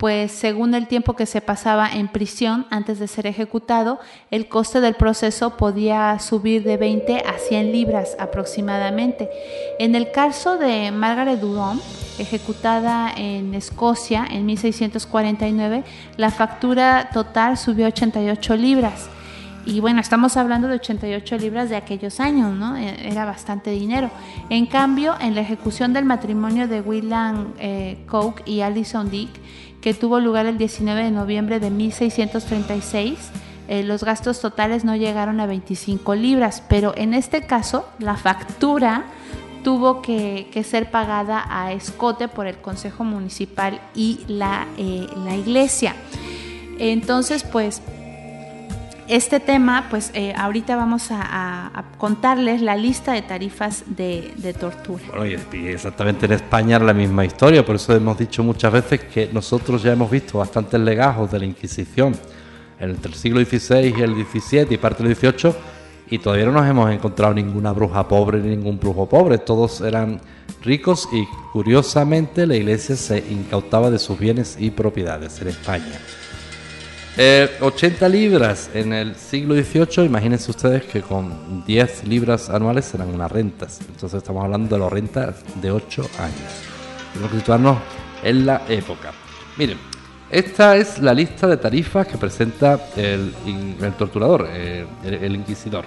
pues 0.00 0.32
según 0.32 0.72
el 0.72 0.86
tiempo 0.86 1.14
que 1.14 1.26
se 1.26 1.42
pasaba 1.42 1.86
en 1.92 2.08
prisión 2.08 2.66
antes 2.70 2.98
de 2.98 3.06
ser 3.06 3.26
ejecutado, 3.26 4.00
el 4.30 4.48
coste 4.48 4.80
del 4.80 4.94
proceso 4.94 5.58
podía 5.58 6.18
subir 6.18 6.64
de 6.64 6.78
20 6.78 7.18
a 7.18 7.38
100 7.38 7.70
libras 7.70 8.16
aproximadamente. 8.18 9.28
En 9.78 9.94
el 9.94 10.10
caso 10.10 10.56
de 10.56 10.90
Margaret 10.90 11.38
Durham, 11.38 11.78
ejecutada 12.18 13.12
en 13.14 13.52
Escocia 13.52 14.26
en 14.30 14.46
1649, 14.46 15.84
la 16.16 16.30
factura 16.30 17.10
total 17.12 17.58
subió 17.58 17.84
a 17.84 17.88
88 17.88 18.56
libras. 18.56 19.10
Y 19.66 19.80
bueno, 19.80 20.00
estamos 20.00 20.38
hablando 20.38 20.68
de 20.68 20.76
88 20.76 21.36
libras 21.36 21.68
de 21.68 21.76
aquellos 21.76 22.18
años, 22.20 22.54
¿no? 22.54 22.78
E, 22.78 23.06
era 23.06 23.26
bastante 23.26 23.70
dinero. 23.70 24.10
En 24.48 24.64
cambio, 24.64 25.14
en 25.20 25.34
la 25.34 25.42
ejecución 25.42 25.92
del 25.92 26.06
matrimonio 26.06 26.66
de 26.66 26.80
William 26.80 27.52
eh, 27.58 27.98
Coke 28.06 28.42
y 28.46 28.62
Alison 28.62 29.10
Dick, 29.10 29.28
que 29.80 29.94
tuvo 29.94 30.20
lugar 30.20 30.46
el 30.46 30.58
19 30.58 31.04
de 31.04 31.10
noviembre 31.10 31.60
de 31.60 31.70
1636, 31.70 33.18
eh, 33.68 33.82
los 33.82 34.04
gastos 34.04 34.40
totales 34.40 34.84
no 34.84 34.96
llegaron 34.96 35.40
a 35.40 35.46
25 35.46 36.14
libras, 36.14 36.62
pero 36.68 36.92
en 36.96 37.14
este 37.14 37.42
caso 37.42 37.86
la 37.98 38.16
factura 38.16 39.04
tuvo 39.62 40.02
que, 40.02 40.48
ser 40.68 40.90
pagada 40.90 41.44
a 41.48 41.72
escote 41.72 42.28
por 42.28 42.46
el 42.46 42.56
Consejo 42.56 43.04
Municipal 43.04 43.80
y 43.94 44.20
la, 44.26 44.66
eh, 44.76 45.06
la 45.24 45.36
iglesia. 45.36 45.94
Entonces, 46.78 47.44
pues 47.44 47.82
este 49.10 49.40
tema, 49.40 49.88
pues 49.90 50.12
eh, 50.14 50.32
ahorita 50.36 50.76
vamos 50.76 51.08
a, 51.10 51.84
contarles 51.98 52.62
la 52.62 52.76
lista 52.76 53.12
de 53.12 53.22
tarifas 53.22 53.82
de, 53.86 54.54
tortura. 54.58 55.02
Bueno, 55.08 55.26
y 55.52 55.66
exactamente 55.66 56.26
en 56.26 56.32
España 56.32 56.76
es 56.76 56.82
la 56.82 56.94
misma 56.94 57.24
historia, 57.24 57.64
por 57.66 57.76
eso 57.76 57.94
hemos 57.94 58.16
dicho 58.16 58.44
muchas 58.44 58.72
veces 58.72 59.00
que 59.04 59.28
nosotros 59.32 59.82
ya 59.82 59.92
hemos 59.92 60.10
visto 60.10 60.38
bastantes 60.38 60.80
legajos 60.80 61.30
de 61.30 61.40
la 61.40 61.44
Inquisición 61.44 62.14
entre 62.78 63.10
el 63.10 63.14
siglo 63.16 63.44
XVI 63.44 63.94
y 63.98 64.00
el 64.00 64.24
XVII 64.24 64.68
y 64.70 64.76
parte 64.78 65.02
del 65.02 65.16
XVIII 65.16 65.54
y 66.08 66.18
todavía 66.18 66.46
no 66.46 66.52
nos 66.52 66.68
hemos 66.68 66.90
encontrado 66.90 67.34
ninguna 67.34 67.72
bruja 67.72 68.06
pobre 68.06 68.38
ni 68.38 68.48
ningún 68.48 68.78
brujo 68.78 69.08
pobre, 69.08 69.38
todos 69.38 69.80
eran 69.80 70.20
ricos 70.62 71.08
y 71.12 71.24
curiosamente 71.52 72.46
la 72.46 72.56
iglesia 72.56 72.96
se 72.96 73.18
incautaba 73.18 73.90
de 73.90 73.98
sus 73.98 74.18
bienes 74.18 74.56
y 74.58 74.70
propiedades 74.70 75.40
en 75.42 75.48
España. 75.48 76.00
80 77.20 78.06
eh, 78.06 78.08
libras 78.08 78.70
en 78.72 78.94
el 78.94 79.14
siglo 79.14 79.54
XVIII, 79.54 80.06
imagínense 80.06 80.50
ustedes 80.50 80.84
que 80.84 81.02
con 81.02 81.64
10 81.66 82.04
libras 82.04 82.48
anuales 82.48 82.86
serán 82.86 83.14
unas 83.14 83.30
rentas. 83.30 83.80
Entonces 83.80 84.14
estamos 84.18 84.42
hablando 84.42 84.74
de 84.74 84.80
las 84.80 84.90
rentas 84.90 85.34
de 85.60 85.70
8 85.70 86.00
años. 86.18 86.62
Tenemos 87.12 87.30
que 87.30 87.38
situarnos 87.40 87.78
en 88.22 88.46
la 88.46 88.62
época. 88.70 89.12
Miren, 89.58 89.76
esta 90.30 90.76
es 90.76 90.98
la 91.00 91.12
lista 91.12 91.46
de 91.46 91.58
tarifas 91.58 92.06
que 92.06 92.16
presenta 92.16 92.80
el, 92.96 93.34
torturador, 93.98 94.48
eh, 94.50 94.86
el, 95.04 95.36
inquisidor. 95.36 95.84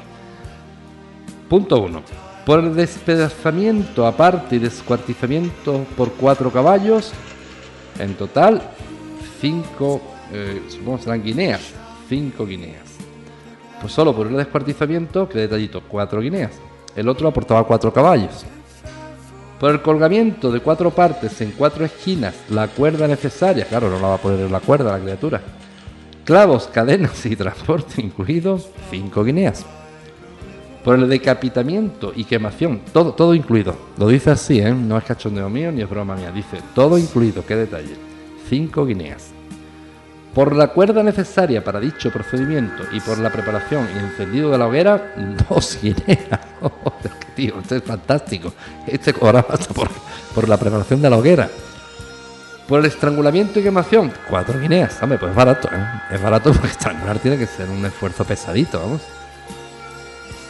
Punto 1.49 1.81
1. 1.81 2.03
Por 2.45 2.59
el 2.59 2.75
despedazamiento 2.75 4.05
aparte 4.05 4.57
y 4.57 4.59
descuartizamiento 4.59 5.83
por 5.97 6.11
4 6.11 6.51
caballos, 6.51 7.11
en 7.97 8.13
total 8.13 8.61
5 9.41 10.12
eh, 10.31 10.61
supongo 10.69 10.97
que 10.97 11.03
serán 11.03 11.23
guineas, 11.23 11.61
5 12.09 12.45
guineas. 12.45 12.83
Pues 13.81 13.91
solo 13.91 14.15
por 14.15 14.27
el 14.27 14.37
descuartizamiento, 14.37 15.27
que 15.27 15.39
detallito, 15.39 15.81
4 15.87 16.21
guineas. 16.21 16.51
El 16.95 17.09
otro 17.09 17.27
aportaba 17.27 17.65
4 17.65 17.91
caballos. 17.91 18.45
Por 19.59 19.71
el 19.71 19.81
colgamiento 19.81 20.51
de 20.51 20.59
cuatro 20.59 20.91
partes 20.91 21.39
en 21.39 21.51
cuatro 21.51 21.85
esquinas, 21.85 22.35
la 22.49 22.67
cuerda 22.67 23.07
necesaria, 23.07 23.63
claro, 23.63 23.89
no 23.89 23.97
la 23.97 24.09
va 24.09 24.15
a 24.15 24.17
poner 24.17 24.41
en 24.41 24.51
la 24.51 24.59
cuerda 24.59 24.91
la 24.91 24.99
criatura. 25.01 25.41
Clavos, 26.25 26.67
cadenas 26.67 27.25
y 27.25 27.35
transporte 27.37 28.01
incluidos, 28.01 28.67
5 28.91 29.23
guineas. 29.23 29.65
Por 30.83 30.99
el 30.99 31.07
decapitamiento 31.07 32.11
y 32.13 32.25
quemación, 32.25 32.81
todo, 32.91 33.13
todo 33.13 33.33
incluido. 33.33 33.73
Lo 33.97 34.09
dice 34.09 34.31
así, 34.31 34.59
¿eh? 34.59 34.73
no 34.73 34.97
es 34.97 35.05
cachondeo 35.05 35.49
mío 35.49 35.71
ni 35.71 35.81
es 35.81 35.89
broma 35.89 36.17
mía. 36.17 36.31
Dice, 36.31 36.59
todo 36.75 36.97
incluido, 36.97 37.45
qué 37.45 37.55
detalle. 37.55 37.95
5 38.49 38.85
guineas. 38.85 39.31
Por 40.33 40.55
la 40.55 40.69
cuerda 40.69 41.03
necesaria 41.03 41.63
para 41.63 41.79
dicho 41.79 42.11
procedimiento 42.11 42.83
y 42.91 42.99
por 42.99 43.19
la 43.19 43.29
preparación 43.29 43.87
y 43.93 43.99
encendido 43.99 44.49
de 44.49 44.57
la 44.57 44.67
hoguera, 44.67 45.13
dos 45.47 45.77
guineas. 45.81 46.39
tío, 47.35 47.59
esto 47.59 47.75
es 47.75 47.83
fantástico. 47.83 48.51
Este 48.87 49.13
cobraba 49.13 49.53
hasta 49.53 49.73
por, 49.73 49.89
por 50.33 50.49
la 50.49 50.57
preparación 50.57 51.01
de 51.03 51.09
la 51.09 51.17
hoguera. 51.17 51.49
Por 52.67 52.79
el 52.79 52.87
estrangulamiento 52.87 53.59
y 53.59 53.63
quemación, 53.63 54.11
cuatro 54.27 54.59
guineas. 54.59 54.97
Hombre, 55.03 55.19
pues 55.19 55.31
es 55.31 55.35
barato, 55.35 55.67
¿eh? 55.67 55.85
Es 56.11 56.21
barato 56.21 56.51
porque 56.51 56.67
estrangular 56.67 57.19
tiene 57.19 57.37
que 57.37 57.45
ser 57.45 57.69
un 57.69 57.85
esfuerzo 57.85 58.23
pesadito, 58.23 58.79
vamos. 58.79 59.01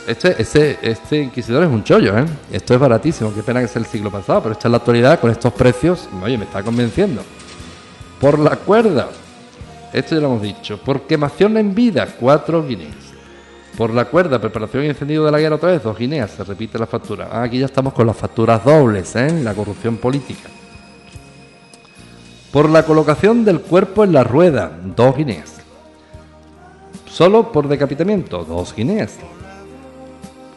Este, 0.08 0.42
este, 0.42 0.80
este 0.82 1.22
inquisidor 1.24 1.64
es 1.64 1.70
un 1.70 1.84
chollo, 1.84 2.18
¿eh? 2.18 2.26
Esto 2.52 2.74
es 2.74 2.80
baratísimo. 2.80 3.34
Qué 3.34 3.44
pena 3.44 3.60
que 3.60 3.68
sea 3.68 3.82
el 3.82 3.88
siglo 3.88 4.12
pasado, 4.12 4.44
pero 4.44 4.54
esta 4.54 4.68
es 4.70 4.72
la 4.72 4.78
actualidad 4.78 5.20
con 5.20 5.32
estos 5.32 5.52
precios. 5.54 6.08
Oye, 6.22 6.38
me 6.38 6.46
está 6.46 6.62
convenciendo. 6.62 7.24
Por 8.22 8.38
la 8.40 8.56
cuerda, 8.58 9.10
esto 9.94 10.16
ya 10.16 10.22
lo 10.22 10.28
hemos 10.28 10.42
dicho. 10.42 10.78
Por 10.80 11.02
quemación 11.02 11.56
en 11.58 11.76
vida, 11.76 12.08
cuatro 12.20 12.66
guineas. 12.66 12.96
Por 13.78 13.92
la 13.92 14.06
cuerda, 14.06 14.40
preparación 14.40 14.84
y 14.84 14.88
encendido 14.88 15.26
de 15.26 15.32
la 15.32 15.40
guerra 15.40 15.56
otra 15.56 15.72
vez, 15.72 15.84
dos 15.84 15.98
guineas. 15.98 16.32
Se 16.32 16.44
repite 16.44 16.80
la 16.80 16.88
factura. 16.88 17.30
Ah, 17.32 17.44
aquí 17.44 17.60
ya 17.60 17.68
estamos 17.68 17.94
con 17.94 18.08
las 18.08 18.18
facturas 18.18 18.66
dobles, 18.66 19.16
¿eh? 19.16 19.42
La 19.44 19.54
corrupción 19.54 19.98
política. 19.98 20.50
Por 22.52 22.70
la 22.70 22.84
colocación 22.84 23.46
del 23.46 23.62
cuerpo 23.62 24.04
en 24.04 24.14
la 24.14 24.24
rueda, 24.24 24.72
dos 24.84 25.16
guineas. 25.16 25.54
Solo 27.08 27.52
por 27.52 27.68
decapitamiento, 27.68 28.44
dos 28.44 28.76
guineas. 28.76 29.18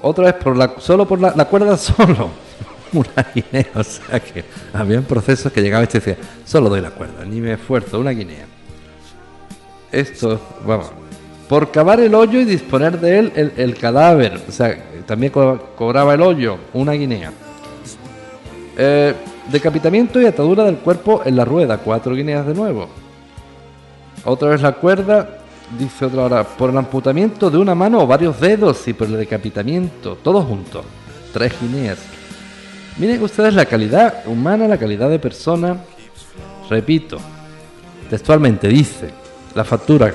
Otra 0.01 0.27
vez 0.27 0.35
por 0.35 0.57
la, 0.57 0.75
solo 0.79 1.07
por 1.07 1.21
la, 1.21 1.45
cuerda 1.45 1.77
solo, 1.77 2.31
una 2.93 3.33
guinea. 3.35 3.71
O 3.75 3.85
sea 3.85 4.21
que 4.21 4.45
había 4.73 4.99
un 4.99 5.05
proceso 5.05 5.53
que 5.53 5.61
llegaba 5.61 5.85
este 5.85 5.99
y 5.99 6.01
decía, 6.01 6.17
solo 6.45 6.71
doy 6.71 6.81
la 6.81 6.91
cuerda, 6.91 7.25
ni 7.25 7.41
me 7.41 7.55
esfuerzo, 7.55 7.99
una 7.99 8.11
guinea 8.11 8.56
esto, 9.93 10.41
vamos, 10.67 10.91
por 11.49 11.71
cavar 11.71 12.01
el 12.01 12.15
hoyo 12.15 12.41
y 12.41 12.45
disponer 12.45 13.01
de 13.01 13.19
él 13.19 13.53
el, 13.57 13.77
cadáver. 13.77 14.41
O 14.49 14.53
sea, 14.53 14.77
también 15.07 15.33
cobraba 15.33 16.15
el 16.15 16.23
hoyo, 16.23 16.59
una 16.73 16.93
guinea. 16.93 17.33
Eh, 18.77 19.15
decapitamiento 19.51 20.21
y 20.21 20.27
atadura 20.27 20.65
del 20.65 20.77
cuerpo 20.77 21.23
en 21.25 21.37
la 21.37 21.45
rueda, 21.45 21.79
cuatro 21.79 22.15
guineas 22.15 22.47
de 22.47 22.55
nuevo. 22.55 22.89
Otra 24.25 24.51
vez 24.51 24.61
la 24.61 24.73
cuerda, 24.73 25.39
dice 25.79 26.05
otra 26.05 26.23
hora, 26.25 26.45
por 26.45 26.71
el 26.71 26.77
amputamiento 26.77 27.49
de 27.51 27.59
una 27.59 27.75
mano 27.75 28.01
o 28.01 28.07
varios 28.07 28.41
dedos 28.41 28.87
y 28.89 28.93
por 28.93 29.07
el 29.07 29.17
decapitamiento, 29.17 30.19
todo 30.23 30.43
junto, 30.43 30.85
tres 31.33 31.53
guineas. 31.61 31.99
Miren 32.99 33.23
ustedes 33.23 33.55
la 33.55 33.67
calidad 33.67 34.27
humana, 34.27 34.67
la 34.67 34.79
calidad 34.79 35.11
de 35.11 35.19
persona. 35.19 35.77
Repito, 36.69 37.19
textualmente 38.11 38.67
dice, 38.69 39.11
la 39.57 39.65
factura 39.65 40.15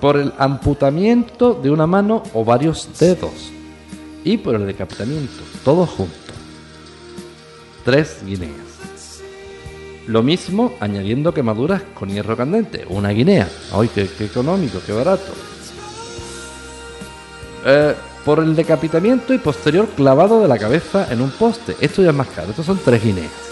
por 0.00 0.16
el 0.16 0.32
amputamiento 0.36 1.54
de 1.54 1.70
una 1.70 1.86
mano 1.86 2.24
o 2.34 2.44
varios 2.44 2.88
dedos 2.98 3.52
y 4.24 4.36
por 4.36 4.56
el 4.56 4.66
decapitamiento, 4.66 5.42
todo 5.64 5.86
junto. 5.86 6.12
Tres 7.84 8.18
guineas. 8.26 9.22
Lo 10.08 10.24
mismo 10.24 10.72
añadiendo 10.80 11.32
quemaduras 11.32 11.82
con 11.94 12.08
hierro 12.08 12.36
candente, 12.36 12.84
una 12.88 13.10
guinea. 13.10 13.48
¡Ay, 13.72 13.88
qué, 13.94 14.08
económico, 14.18 14.80
qué 14.84 14.92
barato! 14.92 15.32
Eh, 17.64 17.94
por 18.24 18.40
el 18.40 18.56
decapitamiento 18.56 19.32
y 19.32 19.38
posterior 19.38 19.88
clavado 19.88 20.42
de 20.42 20.48
la 20.48 20.58
cabeza 20.58 21.06
en 21.12 21.20
un 21.20 21.30
poste. 21.30 21.76
Esto 21.80 22.02
ya 22.02 22.10
es 22.10 22.16
más 22.16 22.28
caro, 22.28 22.50
estos 22.50 22.66
son 22.66 22.80
tres 22.84 23.04
guineas. 23.04 23.49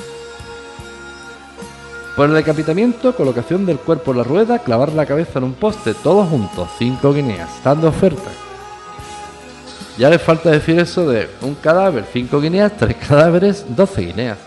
Por 2.19 2.31
el 2.31 2.35
decapitamiento, 2.35 3.15
colocación 3.15 3.65
del 3.65 3.79
cuerpo 3.79 4.11
en 4.11 4.19
la 4.19 4.25
rueda, 4.25 4.59
clavar 4.59 4.93
la 4.93 5.07
cabeza 5.07 5.39
en 5.39 5.45
un 5.45 5.53
poste, 5.55 5.95
todos 5.95 6.29
juntos, 6.29 6.69
5 6.77 7.13
guineas, 7.13 7.63
dando 7.63 7.87
oferta. 7.87 8.29
Ya 9.97 10.11
le 10.11 10.19
falta 10.19 10.51
decir 10.51 10.81
eso 10.81 11.09
de 11.09 11.29
un 11.43 11.55
cadáver, 11.55 12.05
5 12.13 12.41
guineas, 12.41 12.77
3 12.77 12.97
cadáveres, 13.09 13.65
12 13.69 14.01
guineas. 14.03 14.39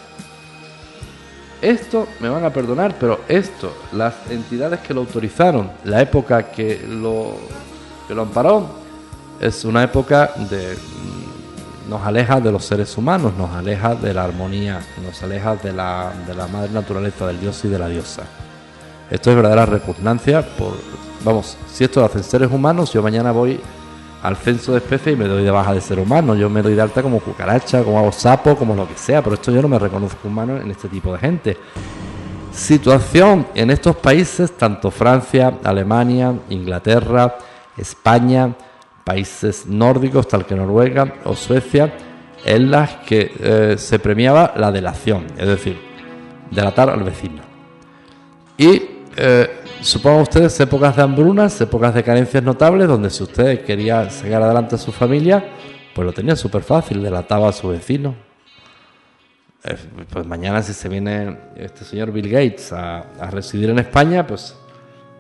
Esto 1.62 2.10
me 2.20 2.28
van 2.28 2.44
a 2.44 2.50
perdonar, 2.50 2.94
pero 3.00 3.22
esto, 3.30 3.74
las 3.94 4.16
entidades 4.30 4.82
que 4.82 4.94
lo 4.94 5.00
autorizaron, 5.00 5.72
la 5.86 6.02
época 6.02 6.52
que 6.52 6.86
lo, 6.86 7.38
que 8.06 8.14
lo 8.14 8.24
amparó, 8.24 8.68
es 9.40 9.64
una 9.64 9.82
época 9.82 10.34
de 10.50 10.76
nos 11.92 12.04
aleja 12.04 12.40
de 12.40 12.54
los 12.54 12.64
seres 12.64 12.98
humanos, 12.98 13.34
nos 13.38 13.52
aleja 13.52 13.96
de 13.96 14.14
la 14.14 14.24
armonía, 14.24 14.80
nos 15.06 15.22
aleja 15.24 15.58
de 15.58 15.74
la, 15.74 16.14
de 16.26 16.34
la 16.34 16.48
madre 16.48 16.70
naturaleza, 16.72 17.28
del 17.28 17.42
dios 17.42 17.66
y 17.66 17.68
de 17.68 17.78
la 17.78 17.90
diosa. 17.90 18.24
Esto 19.10 19.30
es 19.30 19.36
verdadera 19.36 19.66
repugnancia 19.66 20.42
por, 20.42 20.72
vamos, 21.26 21.58
si 21.70 21.84
esto 21.84 22.00
lo 22.00 22.06
hacen 22.06 22.24
seres 22.24 22.50
humanos, 22.50 22.94
yo 22.94 23.04
mañana 23.04 23.34
voy 23.34 23.60
al 24.24 24.38
censo 24.38 24.72
de 24.72 24.78
especies 24.78 25.16
y 25.16 25.20
me 25.20 25.28
doy 25.28 25.44
de 25.44 25.52
baja 25.52 25.74
de 25.74 25.82
ser 25.82 26.00
humano, 26.00 26.34
yo 26.34 26.50
me 26.50 26.62
doy 26.62 26.76
de 26.76 26.82
alta 26.82 27.04
como 27.04 27.20
cucaracha, 27.20 27.84
como 27.84 28.10
sapo, 28.14 28.56
como 28.56 28.74
lo 28.74 28.88
que 28.88 28.96
sea, 28.96 29.22
pero 29.22 29.34
esto 29.36 29.52
yo 29.52 29.62
no 29.62 29.68
me 29.68 29.78
reconozco 29.78 30.30
humano 30.30 30.56
en 30.56 30.72
este 30.72 30.88
tipo 30.88 31.12
de 31.12 31.20
gente. 31.20 31.58
Situación 32.54 33.48
en 33.54 33.70
estos 33.70 33.98
países, 33.98 34.56
tanto 34.58 34.92
Francia, 34.92 35.56
Alemania, 35.62 36.34
Inglaterra, 36.50 37.36
España, 37.76 38.56
países 39.04 39.66
nórdicos, 39.66 40.28
tal 40.28 40.46
que 40.46 40.56
Noruega 40.56 41.16
o 41.26 41.36
Suecia, 41.36 41.94
en 42.46 42.72
las 42.72 42.96
que 42.98 43.32
eh, 43.40 43.76
se 43.78 44.00
premiaba 44.00 44.54
la 44.56 44.72
delación, 44.72 45.28
es 45.38 45.48
decir, 45.48 45.78
delatar 46.50 46.90
al 46.90 47.04
vecino. 47.04 47.42
Y 48.58 48.82
eh, 49.16 49.50
supongan 49.82 50.22
ustedes 50.22 50.60
épocas 50.60 50.96
de 50.96 51.02
hambrunas, 51.02 51.60
épocas 51.62 51.94
de 51.94 52.04
carencias 52.04 52.44
notables, 52.44 52.88
donde 52.88 53.10
si 53.10 53.24
usted 53.24 53.64
quería 53.64 54.10
sacar 54.10 54.42
adelante 54.42 54.76
a 54.76 54.78
su 54.78 54.92
familia, 54.92 55.44
pues 55.94 56.06
lo 56.06 56.14
tenía 56.14 56.36
súper 56.36 56.64
fácil, 56.64 57.02
delataba 57.02 57.50
a 57.50 57.54
su 57.54 57.70
vecino. 57.70 58.16
Eh, 59.64 59.78
pues 60.10 60.26
mañana 60.26 60.64
si 60.64 60.74
se 60.74 60.90
viene 60.90 61.38
este 61.56 61.86
señor 61.86 62.12
Bill 62.12 62.30
Gates 62.30 62.74
a, 62.74 63.04
residir 63.30 63.70
en 63.70 63.80
España, 63.80 64.26
pues, 64.26 64.56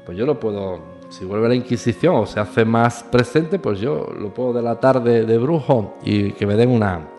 pues 0.06 0.18
yo 0.18 0.26
lo 0.26 0.40
puedo, 0.40 0.82
si 1.12 1.26
vuelve 1.26 1.50
la 1.50 1.56
Inquisición 1.56 2.16
o 2.16 2.26
se 2.26 2.40
hace 2.40 2.64
más 2.64 3.04
presente, 3.04 3.60
pues 3.60 3.80
yo 3.80 4.08
lo 4.18 4.34
puedo 4.34 4.54
delatar 4.54 5.04
de, 5.04 5.38
brujo 5.38 5.98
y 6.04 6.32
que 6.32 6.48
me 6.48 6.56
den 6.56 6.70
una, 6.70 7.10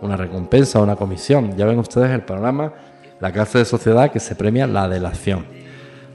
una 0.00 0.16
recompensa, 0.16 0.80
una 0.80 0.96
comisión. 0.96 1.54
Ya 1.56 1.66
ven 1.66 1.78
ustedes 1.78 2.10
el 2.10 2.22
panorama, 2.22 2.72
la 3.20 3.30
clase 3.30 3.58
de 3.58 3.64
sociedad 3.66 4.10
que 4.10 4.20
se 4.20 4.34
premia 4.34 4.66
la 4.66 4.88
delación, 4.88 5.44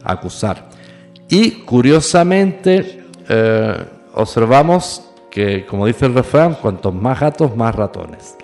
acusar. 0.03 0.67
Y 1.29 1.51
curiosamente 1.63 3.05
eh, 3.29 3.85
observamos 4.15 5.03
que, 5.29 5.63
como 5.67 5.85
dice 5.85 6.07
el 6.07 6.15
refrán, 6.15 6.55
cuantos 6.55 6.93
más 6.93 7.19
gatos, 7.19 7.55
más 7.55 7.75
ratones. 7.75 8.35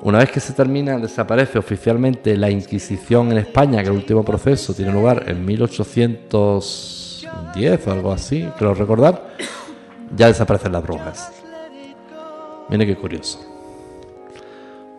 Una 0.00 0.18
vez 0.18 0.30
que 0.30 0.40
se 0.40 0.54
termina, 0.54 0.96
desaparece 0.98 1.58
oficialmente 1.58 2.36
la 2.38 2.50
Inquisición 2.50 3.32
en 3.32 3.38
España, 3.38 3.82
que 3.82 3.90
el 3.90 3.96
último 3.96 4.24
proceso 4.24 4.72
tiene 4.72 4.92
lugar 4.92 5.24
en 5.26 5.44
1800 5.44 7.03
10, 7.54 7.88
algo 7.88 8.12
así, 8.12 8.48
creo 8.58 8.74
recordar, 8.74 9.36
ya 10.14 10.28
desaparecen 10.28 10.72
las 10.72 10.82
brujas. 10.82 11.32
Mire 12.68 12.86
qué 12.86 12.96
curioso. 12.96 13.40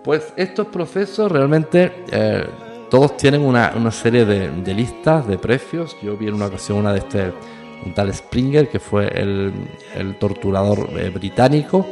Pues 0.03 0.33
estos 0.35 0.67
procesos 0.67 1.31
realmente 1.31 1.91
eh, 2.11 2.45
todos 2.91 3.17
tienen 3.17 3.41
una, 3.41 3.73
una 3.75 3.91
serie 3.91 4.25
de, 4.25 4.73
listas 4.73 5.27
de 5.27 5.37
precios. 5.37 5.97
Yo 6.01 6.15
vi 6.15 6.27
en 6.27 6.35
una 6.35 6.45
ocasión 6.45 6.77
una 6.77 6.93
de 6.93 6.99
este, 6.99 7.33
un 7.85 7.93
tal 7.93 8.13
Springer, 8.13 8.69
que 8.69 8.79
fue 8.79 9.07
el, 9.07 9.51
el 9.95 10.17
torturador 10.19 10.89
eh, 10.97 11.09
británico, 11.09 11.85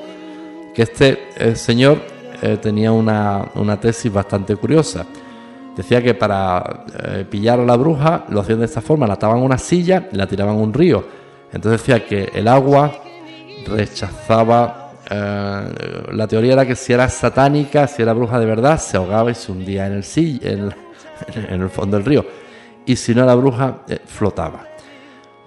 que 0.73 0.83
este 0.83 1.29
eh, 1.37 1.55
señor 1.55 2.13
tenía 2.61 2.91
una, 2.91 3.51
una 3.55 3.79
tesis 3.79 4.11
bastante 4.11 4.57
curiosa 4.57 5.05
Decía 5.75 6.03
que 6.03 6.13
para 6.13 6.85
pillar 7.29 7.59
a 7.59 7.65
la 7.65 7.75
bruja 7.75 8.25
lo 8.29 8.41
hacían 8.41 8.59
de 8.59 8.65
esta 8.65 8.81
forma, 8.81 9.07
la 9.07 9.13
ataban 9.15 9.39
a 9.39 9.41
una 9.41 9.57
silla 9.57 10.07
y 10.11 10.15
la 10.15 10.27
tiraban 10.27 10.55
a 10.55 10.59
un 10.59 10.73
río. 10.73 11.03
Entonces 11.51 11.81
decía 11.81 12.05
que 12.05 12.29
el 12.33 12.47
agua 12.47 12.91
rechazaba 13.65 14.83
eh, 15.09 15.73
la 16.11 16.27
teoría 16.27 16.53
era 16.53 16.65
que 16.65 16.75
si 16.75 16.93
era 16.93 17.09
satánica, 17.09 17.87
si 17.87 18.01
era 18.01 18.13
bruja 18.13 18.39
de 18.39 18.45
verdad, 18.45 18.79
se 18.79 18.97
ahogaba 18.97 19.31
y 19.31 19.35
se 19.35 19.51
hundía 19.51 19.87
en 19.87 19.93
el, 19.93 20.03
en, 21.49 21.61
el 21.61 21.69
fondo 21.69 21.97
del 21.97 22.05
río. 22.05 22.25
Y 22.85 22.95
si 22.95 23.13
no 23.13 23.23
era 23.23 23.35
bruja, 23.35 23.79
eh, 23.87 23.99
flotaba. 24.05 24.67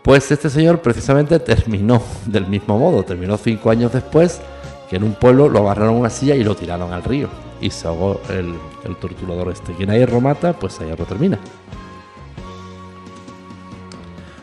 Pues 0.03 0.31
este 0.31 0.51
señor 0.51 0.81
precisamente 0.81 1.39
terminó 1.41 2.03
del 2.27 2.47
mismo 2.47 2.79
modo, 2.79 3.03
terminó 3.03 3.37
cinco 3.37 3.71
años 3.71 3.93
después, 3.93 4.41
que 4.89 4.97
en 4.97 5.05
un 5.05 5.15
pueblo 5.15 5.49
lo 5.49 5.61
agarraron 5.61 5.97
a 5.97 5.99
una 5.99 6.11
silla 6.11 6.35
y 6.35 6.45
lo 6.45 6.55
tiraron 6.55 6.93
al 6.93 7.03
río. 7.03 7.29
Y 7.61 7.71
se 7.71 7.89
ahogó 7.89 8.21
el, 8.29 8.55
torturador 8.97 9.53
este. 9.53 9.73
Quien 9.73 9.91
ahí 9.91 10.07
mata, 10.21 10.53
pues 10.53 10.81
ahí 10.81 10.89
lo 10.97 11.05
termina. 11.05 11.39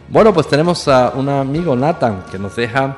Bueno, 0.10 0.34
pues 0.34 0.48
tenemos 0.48 0.88
a 0.88 1.11
un 1.15 1.30
amigo 1.30 1.76
Nathan 1.76 2.26
que 2.31 2.38
nos 2.38 2.56
deja 2.56 2.95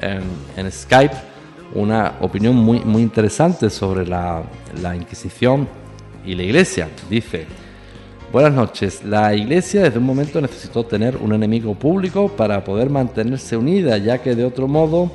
en 0.00 0.72
Skype 0.72 1.28
una 1.74 2.14
opinión 2.20 2.56
muy, 2.56 2.80
muy 2.80 3.02
interesante 3.02 3.70
sobre 3.70 4.06
la, 4.06 4.42
la 4.80 4.96
Inquisición 4.96 5.68
y 6.24 6.34
la 6.34 6.42
Iglesia. 6.42 6.88
Dice, 7.08 7.46
buenas 8.32 8.52
noches, 8.52 9.04
la 9.04 9.34
Iglesia 9.34 9.82
desde 9.82 9.98
un 9.98 10.06
momento 10.06 10.40
necesitó 10.40 10.84
tener 10.84 11.16
un 11.16 11.32
enemigo 11.32 11.74
público 11.74 12.28
para 12.28 12.64
poder 12.64 12.90
mantenerse 12.90 13.56
unida, 13.56 13.98
ya 13.98 14.18
que 14.18 14.34
de 14.34 14.44
otro 14.44 14.66
modo 14.66 15.10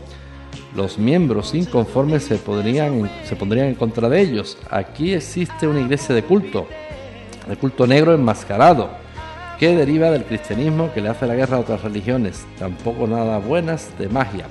los 0.75 0.97
miembros 0.97 1.53
inconformes 1.53 2.23
se, 2.23 2.37
podrían, 2.37 3.09
se 3.25 3.35
pondrían 3.35 3.67
en 3.67 3.75
contra 3.75 4.09
de 4.09 4.21
ellos. 4.21 4.57
Aquí 4.69 5.13
existe 5.13 5.67
una 5.67 5.81
iglesia 5.81 6.15
de 6.15 6.23
culto, 6.23 6.67
de 7.47 7.55
culto 7.55 7.87
negro 7.87 8.13
enmascarado, 8.13 8.89
que 9.59 9.75
deriva 9.75 10.11
del 10.11 10.25
cristianismo 10.25 10.91
que 10.93 11.01
le 11.01 11.09
hace 11.09 11.27
la 11.27 11.35
guerra 11.35 11.57
a 11.57 11.59
otras 11.61 11.83
religiones, 11.83 12.45
tampoco 12.57 13.07
nada 13.07 13.37
buenas 13.37 13.97
de 13.97 14.09
magia 14.09 14.47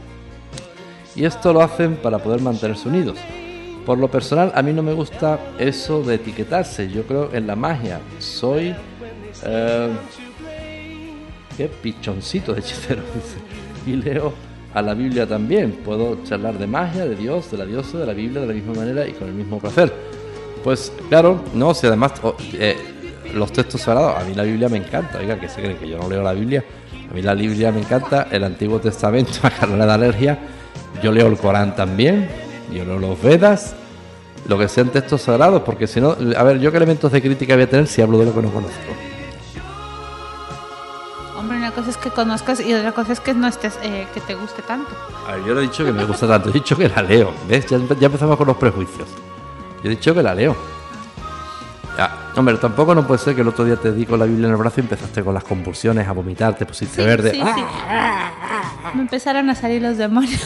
y 1.15 1.25
esto 1.25 1.53
lo 1.53 1.63
hacen 1.63 1.97
para 1.97 2.19
poder 2.19 2.41
mantenerse 2.41 2.89
unidos. 2.89 3.19
Por 3.85 3.99
lo 3.99 4.11
personal, 4.11 4.53
a 4.55 4.63
mí 4.63 4.73
no 4.73 4.83
me 4.83 4.93
gusta 4.93 5.39
eso 5.59 6.03
de 6.03 6.15
etiquetarse. 6.15 6.89
Yo 6.89 7.05
creo 7.05 7.31
en 7.35 7.47
la 7.47 7.57
magia. 7.57 8.01
Soy. 8.19 8.75
Eh, 9.45 9.91
qué 11.57 11.69
pichoncito 11.69 12.55
de 12.55 12.61
hechicero, 12.61 13.03
Y 13.87 13.97
leo 13.97 14.33
a 14.75 14.83
la 14.83 14.95
Biblia 14.95 15.27
también. 15.27 15.73
Puedo 15.85 16.23
charlar 16.25 16.59
de 16.59 16.67
magia, 16.67 17.07
de 17.07 17.17
Dios, 17.17 17.51
de 17.51 17.59
la 17.59 17.67
diosa, 17.67 17.99
de 17.99 18.07
la 18.07 18.13
Biblia 18.13 18.41
de 18.41 18.47
la 18.47 18.55
misma 18.55 18.75
manera 18.75 19.07
y 19.07 19.13
con 19.13 19.29
el 19.29 19.35
mismo 19.35 19.59
placer. 19.59 19.93
Pues 20.65 20.93
claro, 21.09 21.43
no, 21.55 21.75
si 21.75 21.87
además 21.87 22.13
oh, 22.23 22.37
eh, 22.55 22.77
los 23.35 23.53
textos 23.53 23.81
sagrados, 23.83 24.21
a 24.21 24.25
mí 24.25 24.35
la 24.35 24.45
Biblia 24.45 24.69
me 24.69 24.79
encanta. 24.79 25.19
Oiga, 25.19 25.39
que 25.39 25.49
se 25.49 25.61
creen 25.61 25.77
que 25.77 25.89
yo 25.89 25.99
no 25.99 26.09
leo 26.09 26.23
la 26.23 26.33
Biblia. 26.33 26.65
A 27.11 27.15
mí 27.15 27.23
la 27.23 27.35
Biblia 27.35 27.73
me 27.73 27.81
encanta, 27.81 28.29
el 28.31 28.45
Antiguo 28.45 28.79
Testamento, 28.81 29.33
a 29.43 29.51
carrera 29.51 29.87
de 29.87 29.93
alergia 29.93 30.39
yo 31.03 31.13
leo 31.13 31.27
el 31.27 31.37
Corán 31.37 31.75
también, 31.75 32.29
yo 32.73 32.85
leo 32.85 32.99
los 32.99 33.21
Vedas, 33.21 33.75
lo 34.49 34.59
que 34.59 34.69
sean 34.69 34.91
textos 34.91 35.23
sagrados, 35.23 35.63
porque 35.63 35.87
si 35.87 36.01
no, 36.01 36.17
a 36.37 36.43
ver, 36.43 36.59
yo 36.59 36.71
qué 36.71 36.77
elementos 36.77 37.11
de 37.13 37.21
crítica 37.21 37.55
voy 37.55 37.65
a 37.65 37.71
tener 37.71 37.87
si 37.87 38.03
hablo 38.03 38.19
de 38.19 38.27
lo 38.27 38.35
que 38.35 38.43
no 38.43 38.51
conozco. 38.51 39.12
Una 41.73 41.81
cosa 41.81 41.91
es 41.91 41.97
que 41.97 42.11
conozcas 42.11 42.61
y 42.61 42.75
otra 42.75 42.93
cosa 42.93 43.15
es 43.15 43.21
que 43.21 43.33
no 43.33 43.49
estés, 43.49 43.79
eh, 43.83 44.07
que 44.13 44.21
te 44.21 44.35
guste 44.35 44.61
tanto. 44.61 44.91
A 45.27 45.33
ver, 45.33 45.45
yo 45.47 45.55
no 45.55 45.61
he 45.61 45.63
dicho 45.63 45.83
que 45.83 45.91
me 45.91 46.05
gusta 46.05 46.29
tanto, 46.29 46.51
he 46.51 46.53
dicho 46.53 46.77
que 46.77 46.87
la 46.87 47.01
leo. 47.01 47.33
¿Ves? 47.49 47.65
Ya, 47.67 47.77
empezamos 47.77 48.37
con 48.37 48.47
los 48.47 48.59
prejuicios. 48.59 49.09
Yo 49.83 49.91
he 49.91 49.95
dicho 49.95 50.15
que 50.15 50.23
la 50.23 50.35
leo. 50.35 50.55
Ya, 51.97 52.31
hombre, 52.37 52.59
tampoco 52.59 52.95
no 52.95 53.07
puede 53.07 53.21
ser 53.21 53.35
que 53.35 53.41
el 53.41 53.49
otro 53.49 53.65
día 53.65 53.77
te 53.77 53.91
di 53.91 54.05
con 54.05 54.19
la 54.19 54.27
Biblia 54.27 54.49
en 54.49 54.53
el 54.53 54.59
brazo 54.59 54.81
y 54.81 54.81
empezaste 54.83 55.25
con 55.25 55.33
las 55.33 55.45
convulsiones, 55.45 56.07
a 56.07 56.13
vomitar, 56.13 56.55
te 56.55 56.67
pusiste 56.67 57.07
verde. 57.07 57.31
Sí, 57.31 57.41
sí. 57.41 57.65
Me 58.93 59.01
empezaron 59.01 59.49
a 59.49 59.55
salir 59.55 59.81
los 59.81 59.97
demonios. 59.97 60.43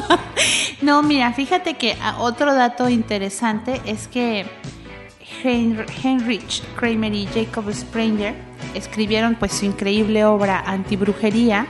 no, 0.82 1.02
mira, 1.02 1.32
fíjate 1.32 1.78
que 1.78 1.96
ah, 2.02 2.16
otro 2.18 2.54
dato 2.54 2.90
interesante 2.90 3.80
es 3.86 4.06
que 4.06 4.44
Heinrich 5.44 6.62
Kramer 6.76 7.14
y 7.14 7.26
Jacob 7.26 7.72
Sprenger 7.72 8.34
escribieron 8.74 9.34
pues 9.34 9.52
su 9.52 9.66
increíble 9.66 10.24
obra 10.24 10.62
Antibrujería, 10.66 11.66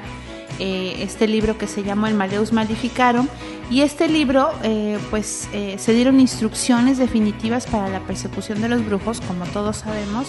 eh, 0.59 0.97
este 1.01 1.27
libro 1.27 1.59
que 1.59 1.67
se 1.67 1.83
llamó 1.83 2.07
El 2.07 2.15
Maleus 2.15 2.53
Maleficarum, 2.53 3.27
y 3.71 3.81
este 3.81 4.09
libro 4.09 4.51
eh, 4.63 4.99
pues 5.11 5.49
eh, 5.53 5.77
se 5.79 5.95
dieron 5.95 6.21
instrucciones 6.21 6.99
definitivas 6.99 7.67
para 7.67 7.89
la 7.89 8.01
persecución 8.01 8.61
de 8.61 8.69
los 8.69 8.85
brujos, 8.85 9.21
como 9.21 9.45
todos 9.47 9.79
sabemos. 9.79 10.29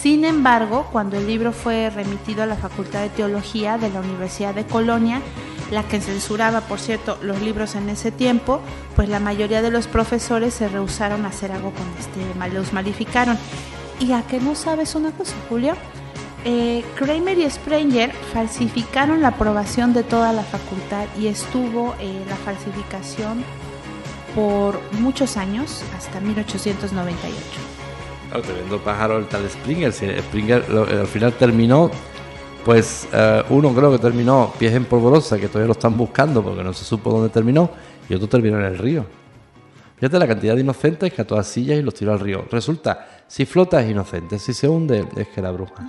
Sin 0.00 0.24
embargo, 0.24 0.88
cuando 0.92 1.16
el 1.16 1.26
libro 1.26 1.52
fue 1.52 1.90
remitido 1.90 2.44
a 2.44 2.46
la 2.46 2.54
Facultad 2.54 3.02
de 3.02 3.08
Teología 3.08 3.78
de 3.78 3.90
la 3.90 4.00
Universidad 4.00 4.54
de 4.54 4.64
Colonia, 4.64 5.20
la 5.70 5.82
que 5.82 6.00
censuraba, 6.00 6.62
por 6.62 6.78
cierto, 6.80 7.18
los 7.22 7.40
libros 7.40 7.74
en 7.74 7.88
ese 7.88 8.10
tiempo, 8.10 8.60
pues 8.96 9.08
la 9.08 9.20
mayoría 9.20 9.62
de 9.62 9.70
los 9.70 9.86
profesores 9.86 10.54
se 10.54 10.68
rehusaron 10.68 11.24
a 11.24 11.28
hacer 11.28 11.52
algo 11.52 11.72
con 11.72 11.86
este, 11.98 12.54
los 12.54 12.72
malificaron. 12.72 13.38
¿Y 14.00 14.12
a 14.12 14.22
qué 14.22 14.40
no 14.40 14.54
sabes 14.54 14.94
una 14.94 15.10
cosa, 15.10 15.34
Julio? 15.48 15.74
Eh, 16.44 16.84
Kramer 16.94 17.38
y 17.38 17.50
Sprenger 17.50 18.12
falsificaron 18.32 19.20
la 19.20 19.28
aprobación 19.28 19.92
de 19.92 20.04
toda 20.04 20.32
la 20.32 20.42
facultad 20.42 21.06
y 21.18 21.26
estuvo 21.26 21.94
eh, 22.00 22.22
la 22.28 22.36
falsificación 22.36 23.44
por 24.34 24.80
muchos 24.92 25.36
años, 25.36 25.82
hasta 25.96 26.20
1898. 26.20 27.36
Claro, 28.28 28.42
tremendo 28.42 28.78
pájaro 28.78 29.18
el 29.18 29.26
tal 29.26 29.48
Springer. 29.50 29.92
Springer 29.92 30.64
al 30.70 31.06
final 31.06 31.32
terminó 31.32 31.90
pues 32.64 33.08
eh, 33.12 33.42
uno 33.50 33.74
creo 33.74 33.92
que 33.92 33.98
terminó 33.98 34.52
pies 34.58 34.74
en 34.74 34.84
polvorosa, 34.84 35.38
que 35.38 35.48
todavía 35.48 35.66
lo 35.66 35.72
están 35.72 35.96
buscando 35.96 36.42
porque 36.42 36.62
no 36.62 36.72
se 36.72 36.84
supo 36.84 37.10
dónde 37.10 37.28
terminó, 37.28 37.70
y 38.08 38.14
otro 38.14 38.28
terminó 38.28 38.58
en 38.58 38.64
el 38.64 38.78
río. 38.78 39.06
Fíjate 39.96 40.18
la 40.18 40.28
cantidad 40.28 40.54
de 40.54 40.60
inocentes 40.60 41.12
que 41.12 41.22
ató 41.22 41.36
a 41.36 41.42
sillas 41.42 41.78
y 41.78 41.82
los 41.82 41.94
tiró 41.94 42.12
al 42.12 42.20
río. 42.20 42.44
Resulta, 42.50 43.22
si 43.26 43.46
flota 43.46 43.82
es 43.82 43.90
inocente, 43.90 44.38
si 44.38 44.54
se 44.54 44.68
hunde 44.68 45.06
es 45.16 45.28
que 45.28 45.42
la 45.42 45.50
bruja. 45.50 45.86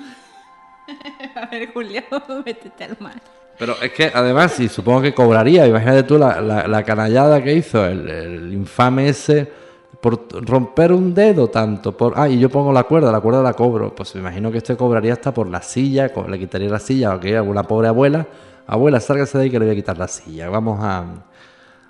a 1.36 1.46
ver, 1.46 1.72
Julio, 1.72 2.02
métete 2.46 2.84
al 2.84 2.98
mar. 3.00 3.22
Pero 3.58 3.76
es 3.82 3.91
que 3.91 4.12
además, 4.14 4.54
si 4.54 4.70
supongo 4.70 5.02
que 5.02 5.14
cobraría, 5.14 5.68
imagínate 5.68 6.04
tú 6.04 6.18
la, 6.18 6.84
canallada 6.86 7.44
que 7.44 7.54
hizo 7.54 7.86
el 7.86 8.52
infame 8.54 9.10
ese 9.10 9.52
por 10.01 10.27
romper 10.45 10.93
un 10.93 11.13
dedo 11.13 11.49
tanto, 11.49 11.95
por... 11.95 12.13
Ah, 12.15 12.30
y 12.30 12.39
yo 12.39 12.49
pongo 12.49 12.71
la 12.71 12.84
cuerda, 12.84 13.11
la 13.11 13.19
cuerda 13.19 13.41
la 13.41 13.53
cobro. 13.53 13.93
Pues 13.93 14.15
me 14.15 14.21
imagino 14.21 14.51
que 14.51 14.59
este 14.59 14.77
cobraría 14.77 15.13
hasta 15.13 15.34
por 15.34 15.49
la 15.49 15.61
silla, 15.61 16.11
le 16.27 16.39
quitaría 16.39 16.69
la 16.69 16.80
silla, 16.80 17.15
o 17.15 17.19
que 17.19 17.35
alguna 17.35 17.63
pobre 17.63 17.89
abuela, 17.89 18.26
abuela, 18.67 18.99
sálgase 18.99 19.38
de 19.38 19.43
ahí 19.45 19.49
que 19.49 19.59
le 19.59 19.65
voy 19.65 19.73
a 19.73 19.76
quitar 19.76 19.97
la 19.97 20.07
silla, 20.07 20.49
vamos 20.49 20.80
a, 20.81 21.05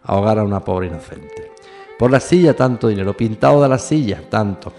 ahogar 0.04 0.40
a 0.40 0.44
una 0.44 0.60
pobre 0.62 0.88
inocente. 0.88 1.52
Por 1.98 2.10
la 2.12 2.20
silla 2.20 2.56
tanto 2.56 2.88
dinero, 2.88 3.16
pintado 3.16 3.62
de 3.62 3.70
la 3.70 3.78
silla 3.78 4.22
tanto. 4.30 4.72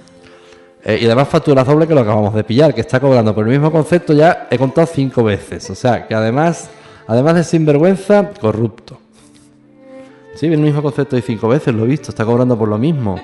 Eh, 0.83 0.99
y 1.03 1.05
además 1.05 1.29
factura 1.29 1.63
doble 1.63 1.87
que 1.87 1.95
lo 1.95 2.01
acabamos 2.01 2.35
de 2.35 2.43
pillar, 2.43 2.75
que 2.75 2.81
está 2.81 2.99
cobrando 2.99 3.35
por 3.35 3.45
el 3.45 3.51
mismo 3.51 3.71
concepto 3.71 4.15
ya 4.15 4.49
he 4.51 4.59
contado 4.59 4.87
cinco 4.87 5.23
veces. 5.23 5.69
O 5.71 5.75
sea, 5.75 6.07
que 6.07 6.15
además, 6.15 6.71
además 7.07 7.35
de 7.35 7.45
sinvergüenza, 7.45 8.31
corrupto. 8.41 9.00
Sí, 10.35 10.47
el 10.47 10.59
mismo 10.59 10.83
concepto 10.83 11.17
de 11.17 11.23
cinco 11.23 11.49
veces, 11.49 11.75
lo 11.75 11.85
he 11.85 11.89
visto, 11.89 12.11
está 12.11 12.25
cobrando 12.25 12.59
por 12.59 12.69
lo 12.69 12.79
mismo. 12.79 13.21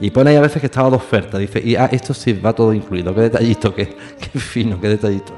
Y 0.00 0.10
pone 0.10 0.30
ahí 0.30 0.36
a 0.36 0.40
veces 0.40 0.60
que 0.60 0.66
estaba 0.66 0.90
de 0.90 0.96
oferta. 0.96 1.38
Dice, 1.38 1.62
y 1.64 1.76
ah, 1.76 1.88
esto 1.92 2.12
sí 2.12 2.32
va 2.32 2.52
todo 2.52 2.72
incluido. 2.72 3.14
Qué 3.14 3.22
detallito, 3.22 3.74
qué, 3.74 3.94
qué 4.18 4.38
fino, 4.38 4.80
qué 4.80 4.88
detallito. 4.88 5.32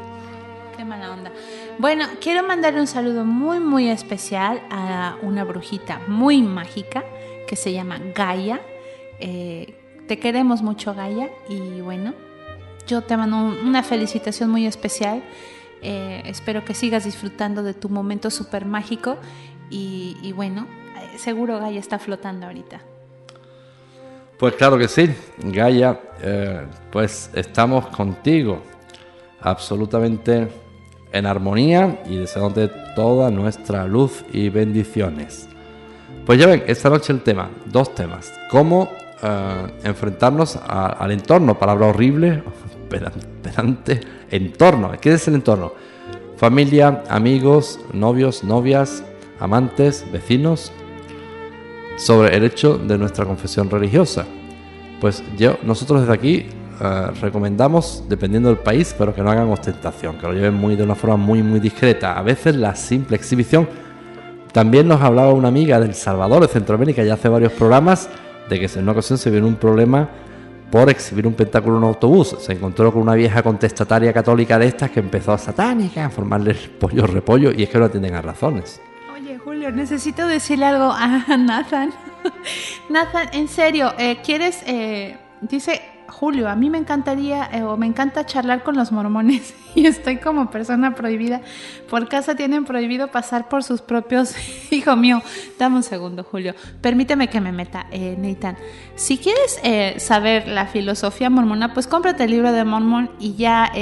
Qué 0.76 0.84
mala 0.84 1.12
onda. 1.12 1.30
Bueno, 1.78 2.06
quiero 2.20 2.46
mandarle 2.46 2.80
un 2.80 2.86
saludo 2.86 3.24
muy, 3.24 3.60
muy 3.60 3.88
especial 3.88 4.62
a 4.70 5.16
una 5.22 5.44
brujita 5.44 6.00
muy 6.08 6.40
mágica 6.42 7.04
que 7.46 7.56
se 7.56 7.72
llama 7.72 8.00
Gaia. 8.14 8.60
Eh, 9.20 9.74
te 10.06 10.18
queremos 10.18 10.62
mucho, 10.62 10.94
Gaia. 10.94 11.30
Y 11.48 11.80
bueno, 11.80 12.14
yo 12.86 13.02
te 13.02 13.16
mando 13.16 13.36
una 13.36 13.82
felicitación 13.82 14.50
muy 14.50 14.66
especial. 14.66 15.22
Eh, 15.82 16.22
espero 16.26 16.64
que 16.64 16.74
sigas 16.74 17.04
disfrutando 17.04 17.62
de 17.62 17.74
tu 17.74 17.88
momento 17.88 18.30
súper 18.30 18.64
mágico. 18.64 19.16
Y, 19.70 20.32
bueno, 20.36 20.66
seguro 21.18 21.58
Gaia 21.58 21.80
está 21.80 21.98
flotando 21.98 22.46
ahorita. 22.46 22.80
Pues 24.38 24.54
claro 24.54 24.76
que 24.76 24.88
sí, 24.88 25.08
Gaia, 25.38 26.00
eh, 26.20 26.66
pues 26.90 27.30
estamos 27.34 27.86
contigo, 27.86 28.62
absolutamente 29.40 30.48
en 31.12 31.26
armonía 31.26 32.02
y 32.06 32.16
deseándote 32.16 32.68
toda 32.96 33.30
nuestra 33.30 33.86
luz 33.86 34.24
y 34.32 34.48
bendiciones. 34.48 35.48
Pues 36.26 36.40
ya 36.40 36.46
ven, 36.46 36.64
esta 36.66 36.90
noche 36.90 37.12
el 37.12 37.22
tema, 37.22 37.50
dos 37.66 37.94
temas. 37.94 38.32
Cómo 38.50 38.90
eh, 39.22 39.66
enfrentarnos 39.84 40.56
al 40.56 41.12
entorno, 41.12 41.58
palabra 41.58 41.86
horrible, 41.86 42.42
pedante, 43.42 44.00
entorno. 44.30 44.92
¿Qué 45.00 45.12
es 45.12 45.28
el 45.28 45.34
entorno? 45.34 45.72
Familia, 46.36 47.04
amigos, 47.08 47.78
novios, 47.92 48.42
novias, 48.42 49.04
amantes, 49.38 50.04
vecinos, 50.10 50.72
sobre 51.96 52.36
el 52.36 52.44
hecho 52.44 52.78
de 52.78 52.98
nuestra 52.98 53.24
confesión 53.24 53.70
religiosa. 53.70 54.24
Pues 55.00 55.22
yo, 55.36 55.58
nosotros 55.62 56.00
desde 56.00 56.14
aquí 56.14 56.46
eh, 56.80 57.06
recomendamos, 57.20 58.04
dependiendo 58.08 58.48
del 58.48 58.58
país, 58.58 58.94
pero 58.98 59.14
que 59.14 59.22
no 59.22 59.30
hagan 59.30 59.50
ostentación, 59.50 60.18
que 60.18 60.26
lo 60.26 60.32
lleven 60.32 60.54
muy 60.54 60.76
de 60.76 60.82
una 60.82 60.94
forma 60.94 61.16
muy 61.16 61.42
muy 61.42 61.60
discreta. 61.60 62.18
A 62.18 62.22
veces 62.22 62.56
la 62.56 62.74
simple 62.74 63.16
exhibición. 63.16 63.68
También 64.52 64.86
nos 64.86 65.00
hablaba 65.00 65.32
una 65.32 65.48
amiga 65.48 65.80
del 65.80 65.94
Salvador, 65.94 66.42
de 66.42 66.48
Centroamérica, 66.48 67.02
ya 67.02 67.14
hace 67.14 67.28
varios 67.28 67.52
programas, 67.52 68.08
de 68.48 68.60
que 68.60 68.66
en 68.66 68.82
una 68.82 68.92
ocasión 68.92 69.18
se 69.18 69.30
vio 69.30 69.44
un 69.44 69.56
problema 69.56 70.08
por 70.70 70.90
exhibir 70.90 71.26
un 71.26 71.34
pentáculo 71.34 71.76
en 71.76 71.82
un 71.84 71.88
autobús. 71.88 72.36
Se 72.38 72.52
encontró 72.52 72.92
con 72.92 73.02
una 73.02 73.14
vieja 73.14 73.42
contestataria 73.42 74.12
católica 74.12 74.58
de 74.58 74.66
estas 74.66 74.90
que 74.90 75.00
empezó 75.00 75.32
a 75.32 75.38
satánica, 75.38 76.06
a 76.06 76.10
formarle 76.10 76.54
pollo 76.54 77.06
repollo, 77.06 77.50
y 77.50 77.64
es 77.64 77.68
que 77.68 77.78
no 77.78 77.84
atienden 77.84 78.14
a 78.14 78.22
razones. 78.22 78.80
Necesito 79.70 80.26
decirle 80.26 80.66
algo 80.66 80.92
a 80.92 81.36
Nathan. 81.38 81.92
Nathan, 82.88 83.28
en 83.32 83.48
serio, 83.48 83.94
eh, 83.98 84.18
¿quieres? 84.24 84.62
Eh, 84.66 85.16
dice 85.40 85.80
Julio, 86.08 86.48
a 86.48 86.54
mí 86.54 86.70
me 86.70 86.78
encantaría 86.78 87.48
eh, 87.52 87.62
o 87.62 87.76
me 87.76 87.86
encanta 87.86 88.24
charlar 88.26 88.62
con 88.62 88.76
los 88.76 88.92
mormones 88.92 89.54
y 89.74 89.86
estoy 89.86 90.18
como 90.18 90.50
persona 90.50 90.94
prohibida. 90.94 91.40
Por 91.88 92.08
casa 92.08 92.34
tienen 92.34 92.64
prohibido 92.64 93.08
pasar 93.08 93.48
por 93.48 93.64
sus 93.64 93.80
propios. 93.80 94.34
Hijo 94.70 94.96
mío, 94.96 95.22
dame 95.58 95.76
un 95.76 95.82
segundo, 95.82 96.24
Julio. 96.24 96.54
Permíteme 96.80 97.28
que 97.28 97.40
me 97.40 97.52
meta, 97.52 97.86
Nathan. 98.18 98.56
Si 98.96 99.18
quieres 99.18 99.60
saber 100.02 100.46
la 100.46 100.66
filosofía 100.66 101.30
mormona, 101.30 101.72
pues 101.72 101.86
cómprate 101.86 102.24
el 102.24 102.30
libro 102.30 102.52
de 102.52 102.64
Mormon 102.64 103.10
y 103.18 103.34
ya 103.34 103.72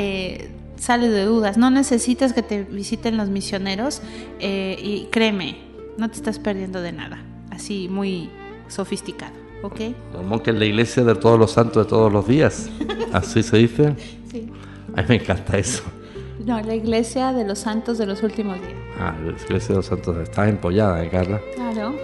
sale 0.77 1.09
de 1.09 1.25
dudas. 1.25 1.59
No 1.59 1.71
necesitas 1.71 2.33
que 2.33 2.43
te 2.43 2.63
visiten 2.63 3.17
los 3.17 3.29
misioneros 3.29 4.01
y 4.41 5.09
créeme, 5.11 5.72
no 5.97 6.11
te 6.11 6.17
estás 6.17 6.39
perdiendo 6.39 6.81
de 6.81 6.93
nada. 6.93 7.23
Así 7.51 7.89
muy 7.89 8.31
sofisticado, 8.69 9.35
¿ok? 9.63 9.81
Como 10.13 10.43
que 10.43 10.51
es 10.51 10.57
la 10.57 10.65
iglesia 10.65 11.05
de 11.05 11.15
todos 11.15 11.39
los 11.39 11.53
santos 11.53 11.85
de 11.85 11.91
todos 11.91 12.13
los 12.13 12.27
días. 12.27 12.71
¿Así 13.13 13.43
se 13.43 13.59
dice? 13.59 13.95
Sí. 14.31 14.51
A 14.95 15.03
mí 15.03 15.09
me 15.09 15.15
encanta 15.17 15.59
eso. 15.59 15.83
No, 16.45 16.61
la 16.61 16.75
iglesia 16.75 17.33
de 17.33 17.45
los 17.45 17.61
santos 17.61 17.99
de 17.99 18.07
los 18.07 18.23
últimos 18.23 18.57
días. 18.61 18.75
Ah, 18.99 19.15
la 19.23 19.33
iglesia 19.33 19.69
de 19.69 19.75
los 19.77 19.87
santos. 19.87 20.17
Estás 20.17 20.49
empollada, 20.49 21.05
¿eh, 21.05 21.09
Carla? 21.09 21.41
Claro. 21.55 21.95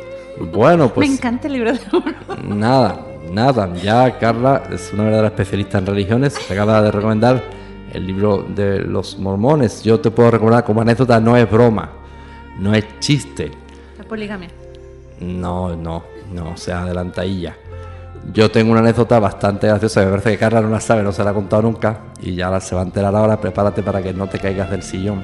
Bueno, 0.53 0.93
pues. 0.93 1.09
Me 1.09 1.15
encanta 1.15 1.49
el 1.49 1.55
libro 1.55 1.73
de 1.73 1.81
Nada, 2.45 3.05
nada. 3.33 3.75
Ya 3.75 4.19
Carla 4.19 4.63
es 4.71 4.93
una 4.93 5.05
verdadera 5.05 5.29
especialista 5.29 5.79
en 5.79 5.87
religiones. 5.87 6.35
Se 6.35 6.53
acaba 6.53 6.83
de 6.83 6.93
recomendar 6.93 7.43
el 7.93 8.07
libro 8.07 8.47
de 8.55 8.81
los 8.81 9.19
mormones. 9.19 9.83
Yo 9.83 9.99
te 9.99 10.11
puedo 10.11 10.31
recordar 10.31 10.65
como 10.65 10.83
anécdota, 10.83 11.21
no 11.21 11.37
es 11.37 11.51
broma, 11.51 11.91
no 12.59 12.75
es 12.75 12.85
chiste. 13.01 13.51
Poligamia. 14.09 14.49
No, 15.21 15.77
no, 15.77 16.05
no, 16.33 16.57
sea 16.57 16.83
adelantadilla. 16.83 17.57
Yo 18.33 18.51
tengo 18.51 18.73
una 18.73 18.81
anécdota 18.81 19.19
bastante 19.19 19.69
graciosa, 19.69 20.05
me 20.05 20.11
parece 20.11 20.31
que 20.33 20.39
Carla 20.39 20.61
no 20.61 20.71
la 20.71 20.81
sabe, 20.81 21.03
no 21.03 21.13
se 21.13 21.25
la 21.25 21.31
ha 21.31 21.35
contado 21.35 21.63
nunca, 21.63 22.01
y 22.21 22.35
ya 22.35 22.61
se 22.61 22.75
va 22.75 22.83
a 22.83 22.85
enterar 22.85 23.15
ahora, 23.15 23.41
prepárate 23.41 23.83
para 23.83 24.03
que 24.03 24.13
no 24.13 24.27
te 24.29 24.39
caigas 24.39 24.71
del 24.71 24.83
sillón. 24.83 25.23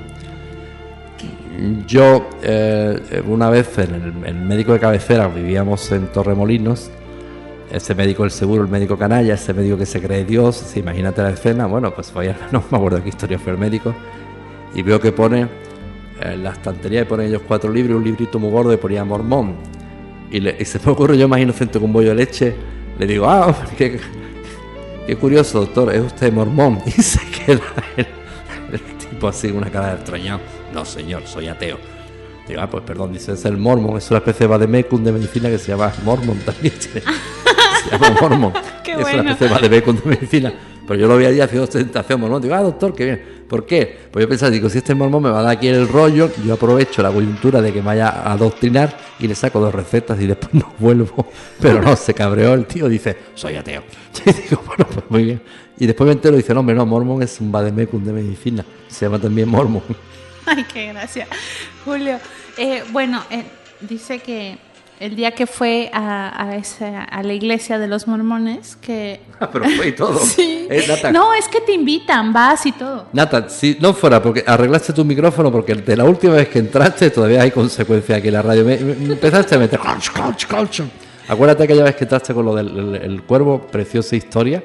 Yo, 1.87 2.29
eh, 2.43 3.23
una 3.27 3.51
vez 3.51 3.79
en 3.79 3.95
el, 4.25 4.35
médico 4.35 4.73
de 4.73 4.81
cabecera, 4.81 5.29
vivíamos 5.29 5.91
en 5.93 6.07
Torremolinos, 6.09 6.91
ese 7.71 7.95
médico 7.95 8.23
del 8.23 8.31
seguro, 8.31 8.63
el 8.63 8.69
médico 8.69 8.97
canalla, 8.97 9.35
ese 9.35 9.53
médico 9.53 9.77
que 9.77 9.87
se 9.87 10.01
cree 10.01 10.25
Dios, 10.25 10.77
imagínate 10.77 11.23
la 11.23 11.31
escena, 11.31 11.67
bueno, 11.67 11.95
pues 11.95 12.13
vaya, 12.13 12.37
no 12.53 12.65
me 12.71 12.79
acuerdo 12.79 13.03
qué 13.03 13.11
historia 13.11 13.39
fue 13.39 13.53
el 13.53 13.59
médico, 13.59 13.95
y 14.75 14.83
veo 14.83 15.01
que 15.01 15.13
pone 15.13 15.49
en 16.21 16.45
la 16.45 16.51
estantería 16.51 17.03
y 17.03 17.05
ponen 17.05 17.29
ellos 17.29 17.43
cuatro 17.47 17.71
libros, 17.71 17.99
un 17.99 18.05
librito 18.05 18.39
muy 18.39 18.51
gordo 18.51 18.73
y 18.73 18.77
ponía 18.77 19.05
mormón. 19.05 19.57
Y, 20.31 20.41
se 20.65 20.81
me 20.85 20.93
ocurre 20.93 21.17
yo 21.17 21.29
más 21.29 21.41
inocente 21.41 21.79
con 21.79 21.85
un 21.85 21.93
bollo 21.93 22.09
de 22.09 22.15
leche, 22.17 22.55
le 22.99 23.07
digo, 23.07 23.29
ah, 23.29 23.55
qué, 23.77 24.01
qué 25.07 25.17
curioso, 25.17 25.61
doctor, 25.61 25.95
es 25.95 26.01
usted 26.01 26.33
mormón. 26.33 26.81
Y 26.87 26.91
se 26.91 27.21
queda 27.31 27.61
el, 27.97 28.81
tipo 29.11 29.29
así, 29.29 29.49
una 29.49 29.71
cara 29.71 29.89
de 29.91 29.95
extrañado. 29.95 30.41
No, 30.73 30.85
señor, 30.85 31.27
soy 31.27 31.49
ateo. 31.49 31.79
Digo, 32.49 32.61
ah, 32.61 32.69
pues 32.69 32.83
perdón, 32.85 33.13
dice, 33.13 33.33
es 33.33 33.45
el 33.45 33.57
mormón, 33.57 33.97
es 33.97 34.11
una 34.11 34.19
especie 34.19 34.47
de 34.47 34.51
vademecum 34.51 35.03
de 35.03 35.13
medicina 35.13 35.49
que 35.49 35.59
se 35.59 35.73
llama 35.73 35.93
mormón 36.05 36.39
también. 36.39 36.75
se 36.81 37.01
llama 37.91 38.17
mormon. 38.21 38.53
Qué 38.85 38.93
es 38.93 39.01
bueno. 39.01 39.21
una 39.21 39.33
especie 39.33 39.69
de 39.69 39.83
con 39.83 40.01
medicina. 40.05 40.53
Pero 40.87 41.01
yo 41.01 41.07
lo 41.07 41.17
vi 41.17 41.27
allí 41.27 41.41
haciendo 41.41 41.65
ostentación 41.65 42.21
mormón. 42.21 42.43
Digo, 42.43 42.55
ah, 42.55 42.63
doctor, 42.63 42.95
qué 42.95 43.05
bien. 43.05 43.34
¿Por 43.49 43.67
qué? 43.67 43.99
Pues 44.11 44.25
yo 44.25 44.29
pensaba, 44.29 44.51
digo, 44.51 44.69
si 44.69 44.79
este 44.79 44.95
mormón 44.95 45.23
me 45.23 45.31
va 45.31 45.41
a 45.41 45.43
dar 45.43 45.57
aquí 45.57 45.69
el 45.69 45.87
rollo, 45.87 46.31
yo 46.45 46.55
aprovecho 46.55 47.03
la 47.03 47.11
coyuntura 47.11 47.61
de 47.61 47.73
que 47.73 47.81
me 47.81 47.87
vaya 47.87 48.09
a 48.09 48.33
adoctrinar 48.33 48.97
y 49.19 49.29
le 49.29 49.35
saco 49.35 49.61
dos 49.61 49.75
recetas 49.75 50.21
y 50.21 50.27
después 50.27 50.55
no 50.55 50.73
vuelvo. 50.79 51.27
Pero 51.61 51.83
no, 51.83 51.95
se 51.97 52.15
cabreó 52.15 52.55
el 52.55 52.67
tío, 52.67 52.89
dice, 52.89 53.17
soy 53.35 53.57
ateo. 53.57 53.83
Y 54.27 54.33
digo, 54.33 54.63
bueno, 54.67 54.87
pues 54.87 55.05
muy 55.11 55.25
bien. 55.25 55.43
Y 55.79 55.87
después 55.87 56.07
me 56.07 56.13
entero 56.13 56.35
y 56.35 56.39
dice, 56.39 56.55
no, 56.55 56.61
hombre, 56.61 56.75
no, 56.75 56.87
mormón 56.87 57.23
es 57.23 57.41
un 57.41 57.53
vademecum 57.53 58.03
de 58.05 58.13
medicina. 58.13 58.65
Se 58.89 59.05
llama 59.05 59.19
también 59.19 59.49
mormón. 59.49 59.83
Ay, 60.47 60.65
qué 60.73 60.93
gracia. 60.93 61.27
Julio, 61.85 62.19
eh, 62.57 62.83
bueno, 62.93 63.23
eh, 63.31 63.45
dice 63.81 64.21
que 64.21 64.59
el 65.01 65.17
día 65.17 65.33
que 65.33 65.47
fue 65.47 65.91
a, 65.93 66.49
a, 66.49 66.57
esa, 66.57 67.05
a 67.05 67.23
la 67.23 67.33
iglesia 67.33 67.79
de 67.79 67.89
los 67.89 68.07
mormones, 68.07 68.77
que... 68.77 69.21
Ah, 69.41 69.51
pero 69.53 69.65
fue 69.69 69.89
y 69.89 69.93
todo. 69.93 70.19
sí. 70.21 70.67
Eh, 70.71 70.85
Nathan. 70.89 71.13
No, 71.13 71.35
es 71.35 71.49
que 71.49 71.61
te 71.61 71.73
invitan, 71.73 72.33
vas 72.33 72.65
y 72.67 72.73
todo. 72.73 73.07
Nathan, 73.13 73.51
si 73.51 73.77
no 73.81 73.93
fuera 73.93 74.23
porque 74.23 74.45
arreglaste 74.47 74.93
tu 74.93 75.05
micrófono, 75.05 75.51
porque 75.51 75.75
de 75.75 75.97
la 75.97 76.05
última 76.05 76.35
vez 76.35 76.49
que 76.49 76.61
entraste 76.61 77.11
todavía 77.11 77.43
hay 77.43 77.51
consecuencia 77.51 78.17
aquí 78.17 78.29
en 78.29 78.35
la 78.35 78.43
radio. 78.43 78.65
Me, 78.65 78.77
me 78.79 79.13
empezaste 79.13 79.57
a 79.57 79.59
meter... 79.59 79.81
Acuérdate 81.29 81.65
aquella 81.65 81.85
vez 81.85 81.97
que 81.97 82.05
entraste 82.05 82.33
con 82.33 82.45
lo 82.45 82.55
del 82.55 82.79
el, 82.79 82.95
el 82.95 83.23
cuervo, 83.23 83.61
preciosa 83.61 84.15
historia. 84.15 84.63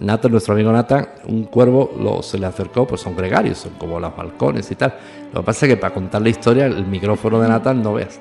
Nathan, 0.00 0.32
nuestro 0.32 0.54
amigo 0.54 0.72
Nathan, 0.72 1.08
un 1.26 1.44
cuervo 1.44 1.92
lo, 2.00 2.22
se 2.22 2.38
le 2.38 2.46
acercó, 2.46 2.86
pues 2.86 3.00
son 3.00 3.14
gregarios, 3.16 3.58
son 3.58 3.72
como 3.74 4.00
los 4.00 4.16
balcones 4.16 4.70
y 4.70 4.74
tal. 4.76 4.94
Lo 5.32 5.40
que 5.40 5.46
pasa 5.46 5.66
es 5.66 5.72
que 5.72 5.76
para 5.76 5.92
contar 5.92 6.22
la 6.22 6.30
historia, 6.30 6.66
el 6.66 6.86
micrófono 6.86 7.40
de 7.40 7.48
Nathan 7.48 7.82
no 7.82 7.94
veas. 7.94 8.18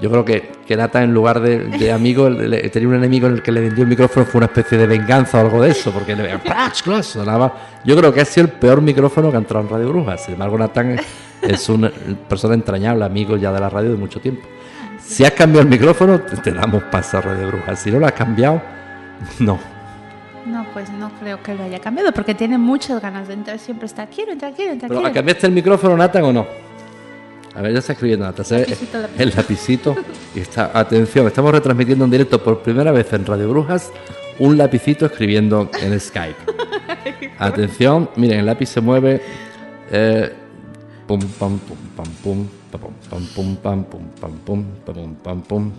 Yo 0.00 0.10
creo 0.10 0.24
que, 0.24 0.52
que 0.64 0.76
Nathan, 0.76 1.04
en 1.04 1.14
lugar 1.14 1.40
de, 1.40 1.64
de 1.64 1.92
amigo, 1.92 2.30
le, 2.30 2.68
tenía 2.70 2.88
un 2.88 2.94
enemigo 2.94 3.26
en 3.26 3.34
el 3.34 3.42
que 3.42 3.50
le 3.50 3.60
vendió 3.60 3.82
el 3.82 3.90
micrófono, 3.90 4.24
fue 4.26 4.38
una 4.38 4.46
especie 4.46 4.78
de 4.78 4.86
venganza 4.86 5.38
o 5.38 5.40
algo 5.40 5.60
de 5.60 5.70
eso, 5.70 5.90
porque 5.90 6.14
le 6.14 6.28
sonaba. 7.02 7.54
Yo 7.84 7.96
creo 7.96 8.12
que 8.12 8.20
ha 8.20 8.24
sido 8.24 8.46
el 8.46 8.52
peor 8.52 8.80
micrófono 8.80 9.30
que 9.30 9.36
ha 9.36 9.40
entrado 9.40 9.64
en 9.64 9.70
Radio 9.70 9.88
Brujas. 9.88 10.24
Sin 10.24 10.34
embargo, 10.34 10.56
Nathan 10.56 11.00
es 11.42 11.68
una 11.68 11.90
persona 12.28 12.54
entrañable, 12.54 13.04
amigo 13.04 13.36
ya 13.36 13.50
de 13.52 13.58
la 13.58 13.68
radio 13.68 13.90
de 13.90 13.96
mucho 13.96 14.20
tiempo. 14.20 14.42
Si 15.00 15.24
has 15.24 15.32
cambiado 15.32 15.62
el 15.62 15.68
micrófono, 15.68 16.20
te, 16.20 16.36
te 16.36 16.52
damos 16.52 16.84
paso 16.84 17.18
a 17.18 17.20
Radio 17.22 17.48
Brujas. 17.48 17.80
Si 17.80 17.90
no 17.90 17.98
lo 17.98 18.06
has 18.06 18.12
cambiado, 18.12 18.62
no. 19.40 19.58
No, 20.46 20.64
pues 20.72 20.90
no 20.90 21.10
creo 21.20 21.42
que 21.42 21.54
lo 21.54 21.64
haya 21.64 21.80
cambiado, 21.80 22.12
porque 22.12 22.34
tiene 22.34 22.56
muchas 22.56 23.02
ganas 23.02 23.26
de 23.26 23.34
entrar. 23.34 23.58
Siempre 23.58 23.86
está, 23.86 24.06
quiero 24.06 24.32
entrar, 24.32 24.52
quiero 24.54 24.72
entrar. 24.72 24.88
Pero, 24.88 25.00
quiero. 25.00 25.14
¿Cambiaste 25.14 25.46
el 25.48 25.52
micrófono, 25.52 25.96
Nathan, 25.96 26.24
o 26.24 26.32
no? 26.32 26.67
A 27.54 27.62
ver, 27.62 27.72
ya 27.72 27.78
está 27.78 27.92
escribiendo. 27.92 28.32
¿sabes? 28.44 28.68
Lapicito, 28.68 28.98
lapicito. 28.98 29.22
El 29.22 29.32
lapicito. 29.34 29.96
Y 30.34 30.40
está, 30.40 30.70
atención, 30.74 31.26
estamos 31.26 31.52
retransmitiendo 31.52 32.04
en 32.04 32.10
directo 32.10 32.42
por 32.42 32.62
primera 32.62 32.92
vez 32.92 33.12
en 33.12 33.26
Radio 33.26 33.48
Brujas 33.48 33.90
un 34.38 34.56
lapicito 34.56 35.06
escribiendo 35.06 35.70
en 35.80 35.98
Skype. 35.98 36.36
Atención, 37.38 38.10
miren, 38.16 38.40
el 38.40 38.46
lápiz 38.46 38.66
se 38.66 38.80
mueve. 38.80 39.20
Eh, 39.90 40.32
pum, 41.06 41.20
pam, 41.38 41.58
pum, 41.58 41.76
pam, 41.96 42.06
pum, 42.22 42.46
pam, 42.70 42.80
pam, 43.10 43.26
pum, 43.34 43.56
pam, 43.56 43.84
pum, 43.84 44.02
pam, 44.20 44.32
pum, 44.44 44.64
pam, 44.84 45.14
pam, 45.16 45.42
pum. 45.42 45.72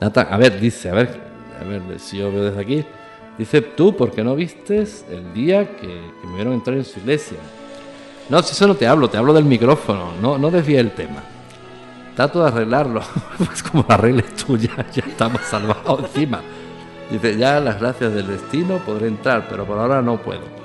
Nathan, 0.00 0.26
a 0.30 0.36
ver, 0.36 0.60
dice, 0.60 0.90
a 0.90 0.94
ver, 0.94 1.20
a 1.60 1.64
ver 1.64 1.98
si 1.98 2.18
yo 2.18 2.30
veo 2.30 2.44
desde 2.44 2.60
aquí. 2.60 2.84
Dice, 3.36 3.62
tú, 3.62 3.96
¿por 3.96 4.12
qué 4.12 4.22
no 4.22 4.34
vistes 4.36 5.04
el 5.10 5.32
día 5.32 5.76
que, 5.76 5.86
que 5.86 6.26
me 6.26 6.34
vieron 6.36 6.54
entrar 6.54 6.76
en 6.76 6.84
su 6.84 6.98
iglesia? 7.00 7.38
No, 8.28 8.42
si 8.42 8.52
eso 8.52 8.66
no 8.66 8.74
te 8.74 8.86
hablo, 8.86 9.08
te 9.08 9.16
hablo 9.16 9.32
del 9.32 9.44
micrófono, 9.44 10.12
no, 10.20 10.36
no 10.38 10.50
desvíe 10.50 10.78
el 10.78 10.90
tema. 10.92 11.22
Trato 12.14 12.42
de 12.42 12.48
arreglarlo, 12.48 13.00
pues 13.38 13.62
como 13.62 13.84
lo 13.88 13.94
arregles 13.94 14.34
tú, 14.36 14.56
ya, 14.56 14.86
ya 14.92 15.02
estamos 15.06 15.40
salvados 15.42 16.00
encima. 16.14 16.40
Dice, 17.10 17.38
ya 17.38 17.58
las 17.58 17.80
gracias 17.80 18.12
del 18.12 18.26
destino 18.26 18.78
podré 18.78 19.08
entrar, 19.08 19.46
pero 19.48 19.64
por 19.64 19.78
ahora 19.78 20.02
no 20.02 20.18
puedo. 20.18 20.58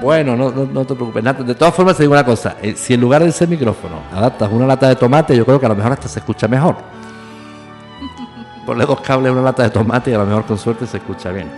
Bueno, 0.00 0.36
no, 0.36 0.50
no, 0.50 0.66
no 0.66 0.84
te 0.84 0.94
preocupes. 0.94 1.24
De 1.46 1.54
todas 1.54 1.74
formas, 1.74 1.96
te 1.96 2.02
digo 2.02 2.12
una 2.12 2.24
cosa: 2.24 2.56
eh, 2.60 2.74
si 2.76 2.94
en 2.94 3.00
lugar 3.00 3.22
de 3.22 3.30
ese 3.30 3.46
micrófono 3.46 4.02
adaptas 4.12 4.50
una 4.52 4.66
lata 4.66 4.88
de 4.88 4.96
tomate, 4.96 5.34
yo 5.34 5.46
creo 5.46 5.58
que 5.58 5.66
a 5.66 5.70
lo 5.70 5.76
mejor 5.76 5.92
hasta 5.92 6.08
se 6.08 6.18
escucha 6.18 6.46
mejor. 6.48 6.76
Ponle 8.70 8.86
dos 8.86 9.00
cables 9.00 9.30
a 9.30 9.32
una 9.32 9.42
lata 9.42 9.64
de 9.64 9.70
tomate 9.70 10.12
y 10.12 10.14
a 10.14 10.18
lo 10.18 10.26
mejor 10.26 10.44
con 10.44 10.56
suerte 10.56 10.86
se 10.86 10.98
escucha 10.98 11.32
bien. 11.32 11.48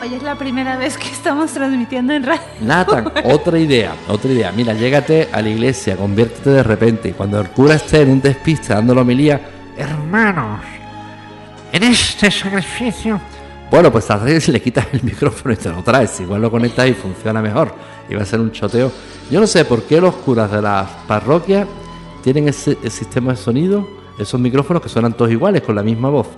Oye, 0.00 0.14
es 0.14 0.22
la 0.22 0.36
primera 0.36 0.76
vez 0.76 0.96
que 0.96 1.08
estamos 1.08 1.50
transmitiendo 1.50 2.12
en 2.12 2.22
radio. 2.22 2.40
Nathan, 2.60 3.12
otra 3.24 3.58
idea, 3.58 3.96
otra 4.06 4.30
idea. 4.30 4.52
Mira, 4.52 4.72
llégate 4.72 5.28
a 5.32 5.42
la 5.42 5.48
iglesia, 5.48 5.96
conviértete 5.96 6.50
de 6.50 6.62
repente 6.62 7.08
y 7.08 7.12
cuando 7.14 7.40
el 7.40 7.48
cura 7.48 7.74
esté 7.74 8.02
en 8.02 8.10
un 8.10 8.20
despiste 8.20 8.74
dando 8.74 8.94
la 8.94 9.00
homilía, 9.00 9.40
hermanos, 9.76 10.60
en 11.72 11.82
este 11.82 12.30
sacrificio. 12.30 13.20
Bueno, 13.68 13.90
pues 13.90 14.08
a 14.12 14.18
veces 14.18 14.50
le 14.50 14.62
quitas 14.62 14.86
el 14.92 15.02
micrófono 15.02 15.54
y 15.54 15.56
te 15.56 15.68
lo 15.68 15.82
traes. 15.82 16.20
Igual 16.20 16.42
lo 16.42 16.50
conectas 16.52 16.86
y 16.86 16.94
funciona 16.94 17.42
mejor. 17.42 17.74
Y 18.08 18.14
va 18.14 18.22
a 18.22 18.24
ser 18.24 18.38
un 18.38 18.52
choteo. 18.52 18.92
Yo 19.28 19.40
no 19.40 19.48
sé 19.48 19.64
por 19.64 19.82
qué 19.82 20.00
los 20.00 20.14
curas 20.14 20.48
de 20.52 20.62
las 20.62 20.88
parroquias 21.08 21.66
tienen 22.22 22.46
ese, 22.46 22.78
ese 22.84 22.98
sistema 22.98 23.32
de 23.32 23.36
sonido, 23.36 23.84
esos 24.16 24.40
micrófonos 24.40 24.80
que 24.80 24.88
suenan 24.88 25.14
todos 25.14 25.32
iguales, 25.32 25.62
con 25.62 25.74
la 25.74 25.82
misma 25.82 26.08
voz. 26.08 26.28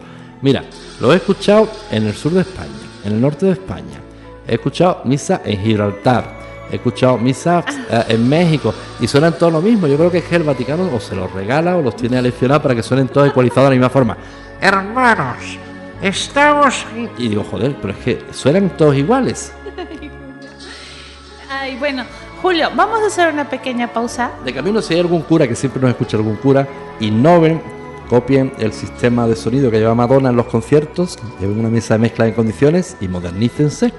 Mira, 0.44 0.62
lo 1.00 1.10
he 1.10 1.16
escuchado 1.16 1.66
en 1.90 2.06
el 2.06 2.12
sur 2.14 2.32
de 2.32 2.42
España, 2.42 2.68
en 3.02 3.14
el 3.14 3.20
norte 3.22 3.46
de 3.46 3.52
España. 3.52 3.98
He 4.46 4.56
escuchado 4.56 5.00
misa 5.04 5.40
en 5.42 5.58
Gibraltar. 5.58 6.44
He 6.70 6.76
escuchado 6.76 7.16
misa 7.16 7.64
eh, 7.88 8.04
en 8.08 8.28
México 8.28 8.74
y 9.00 9.06
suenan 9.06 9.38
todos 9.38 9.54
lo 9.54 9.62
mismo. 9.62 9.86
Yo 9.86 9.96
creo 9.96 10.10
que 10.10 10.18
es 10.18 10.24
que 10.24 10.36
el 10.36 10.42
Vaticano 10.42 10.90
o 10.94 11.00
se 11.00 11.16
los 11.16 11.32
regala 11.32 11.78
o 11.78 11.80
los 11.80 11.96
tiene 11.96 12.18
aleccionados 12.18 12.62
para 12.62 12.74
que 12.74 12.82
suenen 12.82 13.08
todos 13.08 13.26
ecualizados 13.26 13.70
de 13.70 13.70
la 13.70 13.76
misma 13.80 13.88
forma. 13.88 14.18
Hermanos, 14.60 15.58
estamos 16.02 16.84
aquí. 16.90 17.08
Y 17.16 17.28
digo, 17.28 17.44
joder, 17.50 17.74
pero 17.80 17.94
es 17.94 18.00
que 18.00 18.22
suenan 18.32 18.68
todos 18.76 18.96
iguales. 18.96 19.50
Ay, 21.50 21.76
bueno, 21.78 22.04
Julio, 22.42 22.68
vamos 22.76 23.00
a 23.00 23.06
hacer 23.06 23.32
una 23.32 23.48
pequeña 23.48 23.90
pausa. 23.90 24.32
De 24.44 24.52
camino, 24.52 24.82
si 24.82 24.92
hay 24.92 25.00
algún 25.00 25.22
cura 25.22 25.48
que 25.48 25.56
siempre 25.56 25.80
nos 25.80 25.88
escucha 25.92 26.18
algún 26.18 26.36
cura, 26.36 26.68
innoven, 27.00 27.62
copien 28.08 28.52
el 28.58 28.72
sistema 28.72 29.26
de 29.26 29.36
sonido 29.36 29.70
que 29.70 29.78
lleva 29.78 29.94
Madonna 29.94 30.30
en 30.30 30.36
los 30.36 30.46
conciertos, 30.46 31.18
lleven 31.40 31.60
una 31.60 31.68
mesa 31.68 31.94
de 31.94 32.00
mezcla 32.00 32.26
en 32.26 32.34
condiciones 32.34 32.96
y 33.00 33.08
modernícense. 33.08 33.92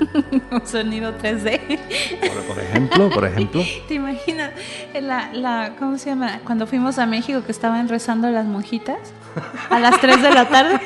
Un 0.50 0.66
sonido 0.66 1.12
3D. 1.18 1.78
Por, 2.20 2.54
por 2.54 2.62
ejemplo, 2.62 3.10
por 3.10 3.24
ejemplo. 3.24 3.62
¿Te 3.88 3.94
imaginas 3.94 4.50
la, 5.00 5.32
la, 5.32 5.76
¿cómo 5.78 5.98
se 5.98 6.10
llama? 6.10 6.40
Cuando 6.44 6.66
fuimos 6.66 6.98
a 6.98 7.06
México 7.06 7.42
que 7.44 7.52
estaban 7.52 7.88
rezando 7.88 8.28
las 8.30 8.46
monjitas 8.46 8.98
a 9.70 9.78
las 9.80 10.00
3 10.00 10.22
de 10.22 10.30
la 10.30 10.48
tarde. 10.48 10.80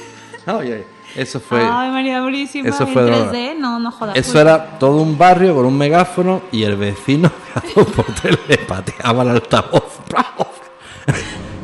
Oye, 0.46 0.84
eso 1.16 1.40
fue. 1.40 1.60
Ay, 1.62 1.90
María 1.90 2.20
Purísima, 2.20 2.68
Eso 2.68 2.86
fue 2.86 3.04
de 3.04 3.12
3D, 3.12 3.58
no, 3.58 3.78
no 3.78 3.90
jodas. 3.90 4.16
Eso 4.16 4.32
Julio. 4.32 4.42
era 4.42 4.78
todo 4.78 5.02
un 5.02 5.18
barrio 5.18 5.54
con 5.54 5.66
un 5.66 5.76
megáfono 5.76 6.42
y 6.52 6.62
el 6.62 6.76
vecino 6.76 7.30
por 7.74 8.06
le 8.48 8.58
pateaba 8.58 9.22
el 9.22 9.30
altavoz. 9.30 10.00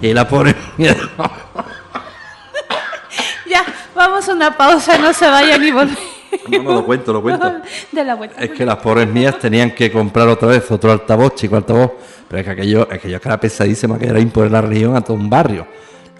Y 0.07 0.15
la 0.15 0.29
pobre. 0.29 0.55
Ya, 3.49 3.65
vamos 3.95 4.29
a 4.29 4.33
una 4.33 4.57
pausa, 4.57 4.99
no 4.99 5.13
se 5.13 5.25
vayan 5.29 5.63
y 5.63 5.71
volver. 5.71 5.97
No, 6.51 6.63
no, 6.65 6.73
lo 6.75 6.85
cuento, 6.85 7.13
lo 7.13 7.23
cuento. 7.23 7.61
De 7.93 8.05
la 8.05 8.17
vuelta. 8.17 8.41
Es 8.43 8.51
que 8.51 8.67
las 8.67 8.77
pobres 8.79 9.09
mías 9.09 9.39
tenían 9.39 9.71
que 9.71 9.91
comprar 9.91 10.27
otra 10.27 10.49
vez 10.49 10.69
otro 10.71 10.91
altavoz, 10.91 11.37
chico 11.37 11.55
altavoz. 11.57 11.93
Pero 12.29 12.41
es 12.41 12.45
que 12.45 12.51
aquello, 12.51 12.89
aquello 12.91 13.21
que 13.21 13.29
era 13.29 13.39
pesadísima, 13.39 13.99
que 13.99 14.07
era 14.07 14.19
imponer 14.19 14.51
la 14.51 14.63
religión 14.63 14.97
a 14.97 15.01
todo 15.01 15.17
un 15.17 15.31
barrio. 15.31 15.67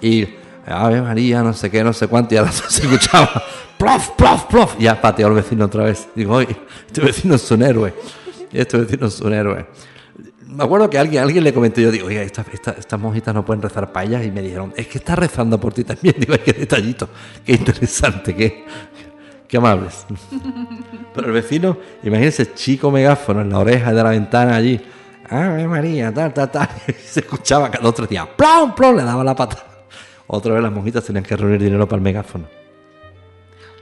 Y, 0.01 0.27
Ave 0.67 1.03
María, 1.03 1.43
no 1.43 1.53
sé 1.53 1.69
qué, 1.69 1.83
no 1.83 1.93
sé 1.93 2.07
cuánto, 2.07 2.35
y 2.35 2.39
ahora 2.39 2.53
se 2.69 2.83
escuchaba, 2.83 3.43
plof, 3.77 4.11
plof, 4.11 4.45
plof. 4.45 4.77
Y 4.79 4.85
ya 4.85 5.01
pateó 5.01 5.27
al 5.27 5.35
vecino 5.35 5.65
otra 5.65 5.85
vez. 5.85 6.09
Digo, 6.15 6.35
oye, 6.37 6.57
este 6.87 7.01
vecino 7.01 7.35
es 7.35 7.51
un 7.51 7.63
héroe. 7.63 7.93
Este 8.53 8.79
vecino 8.79 9.09
es 9.09 9.21
un 9.21 9.35
héroe. 9.35 9.67
Me 10.57 10.65
acuerdo 10.65 10.89
que 10.89 10.99
alguien, 10.99 11.23
alguien 11.23 11.45
le 11.45 11.53
comentó, 11.53 11.83
yo 11.83 11.91
digo, 11.91 12.07
oiga, 12.07 12.23
estas 12.23 12.47
esta, 12.51 12.71
estas 12.71 12.99
monjitas 12.99 13.35
no 13.35 13.45
pueden 13.45 13.61
rezar 13.61 13.93
para 13.93 14.07
ellas. 14.07 14.25
Y 14.25 14.31
me 14.31 14.41
dijeron, 14.41 14.73
es 14.75 14.87
que 14.87 14.97
está 14.97 15.15
rezando 15.15 15.61
por 15.61 15.75
ti 15.75 15.85
también. 15.85 16.15
Digo, 16.19 16.35
qué 16.43 16.55
detallito, 16.55 17.11
qué 17.45 17.53
interesante, 17.53 18.35
qué, 18.35 18.65
qué 19.47 19.57
amables. 19.59 20.07
Pero 21.15 21.27
el 21.27 21.35
vecino, 21.35 21.77
imagínense, 22.03 22.55
chico 22.55 22.91
megáfono 22.91 23.43
en 23.43 23.51
la 23.51 23.59
oreja 23.59 23.93
de 23.93 24.03
la 24.03 24.09
ventana 24.09 24.57
allí. 24.57 24.81
Ave 25.29 25.69
María, 25.69 26.15
tal, 26.15 26.33
tal, 26.33 26.51
tal. 26.51 26.69
Se 27.05 27.21
escuchaba 27.21 27.71
cada 27.71 27.87
otro 27.87 28.07
día, 28.07 28.27
plom, 28.35 28.75
plom, 28.75 28.97
le 28.97 29.03
daba 29.03 29.23
la 29.23 29.37
pata. 29.37 29.63
Otra 30.27 30.55
vez 30.55 30.63
las 30.63 30.73
monjitas 30.73 31.05
tenían 31.05 31.25
que 31.25 31.37
reunir 31.37 31.61
dinero 31.61 31.87
para 31.87 31.99
el 31.99 32.03
megáfono. 32.03 32.56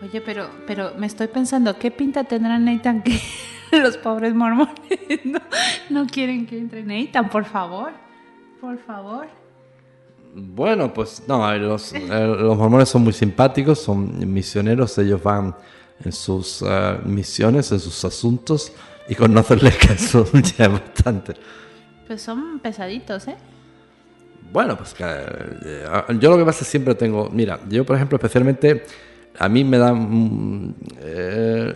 Oye, 0.05 0.20
pero, 0.20 0.51
pero 0.66 0.93
me 0.98 1.06
estoy 1.06 1.28
pensando, 1.28 1.78
¿qué 1.78 1.90
pinta 1.90 2.24
tendrán 2.24 2.66
Nathan 2.66 3.02
que 3.02 3.18
los 3.72 3.97
pobres 3.97 4.35
mormones 4.35 4.74
no, 5.24 5.40
no 5.89 6.06
quieren 6.06 6.47
que 6.47 6.59
entre 6.59 6.82
Nathan? 6.82 7.31
Por 7.31 7.47
favor, 7.47 7.93
por 8.60 8.78
favor. 8.78 9.26
Bueno, 10.35 10.93
pues 10.93 11.22
no, 11.26 11.56
los, 11.56 11.94
eh, 11.94 12.01
los 12.09 12.59
mormones 12.59 12.89
son 12.89 13.02
muy 13.02 13.14
simpáticos, 13.14 13.81
son 13.81 14.31
misioneros, 14.31 14.98
ellos 14.98 15.22
van 15.22 15.55
en 16.05 16.12
sus 16.12 16.62
eh, 16.66 16.98
misiones, 17.05 17.72
en 17.72 17.81
sus 17.81 18.05
asuntos, 18.05 18.72
y 19.09 19.14
con 19.14 19.32
no 19.32 19.40
hacerles 19.40 19.76
caso 19.89 20.26
ya 20.35 20.66
es 20.66 20.72
bastante. 20.72 21.35
Pues 22.06 22.20
son 22.20 22.59
pesaditos, 22.59 23.28
¿eh? 23.28 23.36
Bueno, 24.52 24.76
pues 24.76 24.93
que, 24.93 25.05
eh, 25.05 25.86
yo 26.18 26.31
lo 26.31 26.36
que 26.36 26.44
pasa 26.44 26.62
es 26.62 26.68
siempre 26.68 26.94
tengo, 26.94 27.31
mira, 27.31 27.59
yo 27.68 27.86
por 27.86 27.97
ejemplo 27.97 28.16
especialmente, 28.16 28.85
a 29.39 29.48
mí 29.48 29.65
me 29.65 29.78
dan 29.78 29.97
mm, 29.97 30.74
eh, 31.01 31.74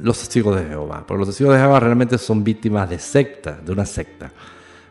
los 0.00 0.18
testigos 0.18 0.56
de 0.56 0.68
Jehová, 0.68 1.04
porque 1.06 1.18
los 1.18 1.28
testigos 1.28 1.54
de 1.54 1.60
Jehová 1.60 1.80
realmente 1.80 2.18
son 2.18 2.42
víctimas 2.42 2.88
de 2.88 2.98
secta, 2.98 3.58
de 3.64 3.72
una 3.72 3.86
secta. 3.86 4.30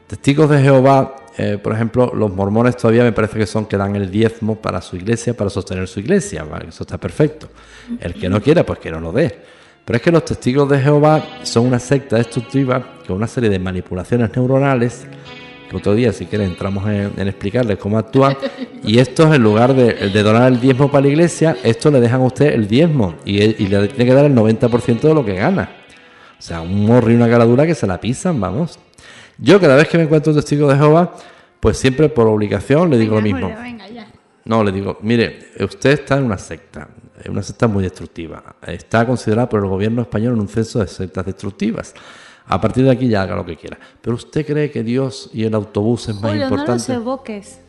Testigos 0.08 0.50
de 0.50 0.62
Jehová, 0.62 1.16
eh, 1.38 1.58
por 1.62 1.74
ejemplo, 1.74 2.12
los 2.14 2.34
mormones 2.34 2.76
todavía 2.78 3.04
me 3.04 3.12
parece 3.12 3.40
que 3.40 3.46
son 3.46 3.66
que 3.66 3.78
dan 3.78 3.96
el 3.96 4.12
diezmo 4.12 4.56
para 4.58 4.82
su 4.82 4.96
iglesia, 4.96 5.36
para 5.36 5.50
sostener 5.50 5.88
su 5.88 6.00
iglesia, 6.00 6.46
eso 6.68 6.84
está 6.84 6.98
perfecto. 6.98 7.50
El 8.00 8.14
que 8.14 8.30
no 8.30 8.42
quiera, 8.42 8.66
pues 8.66 8.80
que 8.80 8.92
no 8.92 9.00
lo 9.00 9.12
dé. 9.12 9.40
Pero 9.84 9.98
es 9.98 10.04
que 10.04 10.12
los 10.12 10.26
testigos 10.26 10.70
de 10.70 10.80
Jehová 10.80 11.24
son 11.44 11.66
una 11.66 11.80
secta 11.80 12.18
destructiva 12.18 13.00
con 13.08 13.16
una 13.18 13.28
serie 13.28 13.50
de 13.50 13.60
manipulaciones 13.60 14.36
neuronales 14.36 15.06
otro 15.78 15.96
día, 15.96 16.12
si 16.14 16.26
quieren, 16.26 16.52
entramos 16.52 16.88
en, 16.88 17.14
en 17.18 17.28
explicarles 17.28 17.78
cómo 17.78 17.98
actúan. 17.98 18.36
Y 18.84 19.00
estos, 19.00 19.34
en 19.34 19.42
lugar 19.42 19.74
de, 19.74 20.10
de 20.10 20.24
donar 20.24 20.52
el 20.52 20.60
diezmo 20.60 20.92
para 20.92 21.04
la 21.04 21.08
iglesia, 21.10 21.58
esto 21.64 21.92
le 21.92 22.00
dejan 22.00 22.22
a 22.22 22.26
usted 22.26 22.54
el 22.54 22.68
diezmo 22.68 23.16
y, 23.26 23.42
y 23.42 23.68
le 23.68 23.88
tiene 23.88 24.06
que 24.06 24.14
dar 24.14 24.26
el 24.26 24.36
90% 24.36 25.02
de 25.02 25.14
lo 25.14 25.24
que 25.24 25.36
gana. 25.36 25.70
O 26.38 26.42
sea, 26.42 26.62
un 26.62 26.86
morro 26.86 27.12
y 27.12 27.16
una 27.16 27.30
caradura 27.30 27.66
que 27.66 27.76
se 27.76 27.86
la 27.86 28.00
pisan, 28.00 28.40
vamos. 28.40 28.80
Yo 29.38 29.60
cada 29.60 29.76
vez 29.76 29.88
que 29.88 29.98
me 29.98 30.06
encuentro 30.06 30.32
un 30.32 30.38
testigo 30.38 30.68
de 30.68 30.76
Jehová, 30.76 31.16
pues 31.60 31.78
siempre 31.78 32.10
por 32.10 32.28
obligación 32.28 32.90
le 32.90 32.98
digo 32.98 33.16
lo 33.16 33.22
mismo. 33.22 33.42
Julio, 33.42 33.62
venga, 33.62 33.88
ya. 33.88 34.08
No, 34.46 34.64
le 34.64 34.72
digo, 34.72 34.98
mire, 35.02 35.52
usted 35.60 35.92
está 35.92 36.18
en 36.18 36.24
una 36.24 36.38
secta, 36.38 36.88
una 37.30 37.44
secta 37.44 37.68
muy 37.68 37.84
destructiva. 37.84 38.56
Está 38.66 39.06
considerada 39.06 39.48
por 39.48 39.60
el 39.62 39.68
gobierno 39.68 40.02
español 40.02 40.34
en 40.34 40.42
un 40.42 40.48
censo 40.48 40.80
de 40.80 40.88
sectas 40.88 41.26
destructivas. 41.26 41.94
A 42.52 42.60
partir 42.60 42.84
de 42.84 42.92
aquí 42.92 43.08
ya 43.08 43.22
haga 43.22 43.36
lo 43.36 43.46
que 43.46 43.56
quiera. 43.56 43.80
Pero 44.02 44.16
usted 44.18 44.46
cree 44.46 44.70
que 44.70 44.84
Dios 44.84 45.30
y 45.34 45.46
el 45.46 45.54
autobús 45.56 46.10
es 46.10 46.16
más 46.16 46.32
Julio, 46.32 46.50
no 46.50 46.50
los 46.50 46.60
importante. 46.60 46.94
evoques. 46.94 47.60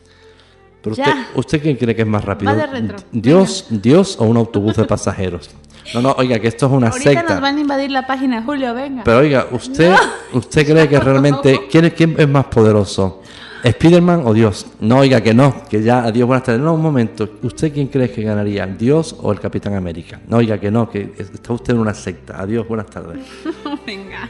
Pero 0.81 0.91
usted, 0.93 1.13
¿usted 1.35 1.61
quién 1.61 1.77
cree 1.77 1.95
que 1.95 2.01
es 2.01 2.07
más 2.07 2.25
rápido? 2.25 2.51
Va 2.51 2.57
de 2.57 2.67
retro. 2.67 2.97
Dios, 3.13 3.67
Dios 3.69 4.17
o 4.19 4.25
un 4.25 4.35
autobús 4.35 4.75
de 4.75 4.83
pasajeros. 4.83 5.49
No, 5.93 6.01
no, 6.01 6.11
oiga, 6.17 6.37
que 6.39 6.49
esto 6.49 6.65
es 6.65 6.71
una 6.73 6.89
Ahorita 6.89 7.11
secta. 7.11 7.33
nos 7.33 7.41
van 7.41 7.57
a 7.57 7.59
invadir 7.61 7.91
la 7.91 8.05
página, 8.05 8.43
Julio, 8.43 8.73
venga. 8.73 9.03
Pero 9.05 9.19
oiga, 9.19 9.47
usted, 9.51 9.95
usted 10.33 10.65
cree 10.67 10.89
que 10.89 10.99
realmente 10.99 11.61
quién 11.71 11.85
es 11.85 11.93
quién 11.93 12.15
es 12.17 12.27
más 12.27 12.45
poderoso, 12.47 13.21
Spiderman 13.65 14.23
o 14.25 14.33
Dios. 14.33 14.67
No, 14.81 14.97
oiga, 14.97 15.21
que 15.21 15.33
no, 15.33 15.63
que 15.69 15.81
ya, 15.81 16.03
adiós, 16.03 16.27
buenas 16.27 16.43
tardes. 16.43 16.61
No, 16.61 16.73
un 16.73 16.81
momento. 16.81 17.29
¿Usted 17.43 17.73
quién 17.73 17.87
cree 17.87 18.11
que 18.11 18.21
ganaría, 18.21 18.67
Dios 18.67 19.15
o 19.21 19.31
el 19.31 19.39
Capitán 19.39 19.73
América? 19.75 20.19
No, 20.27 20.37
oiga, 20.37 20.59
que 20.59 20.69
no, 20.69 20.89
que 20.89 21.13
está 21.17 21.53
usted 21.53 21.73
en 21.73 21.79
una 21.79 21.93
secta. 21.93 22.41
Adiós, 22.41 22.67
buenas 22.67 22.87
tardes. 22.87 23.19
Venga, 23.87 24.29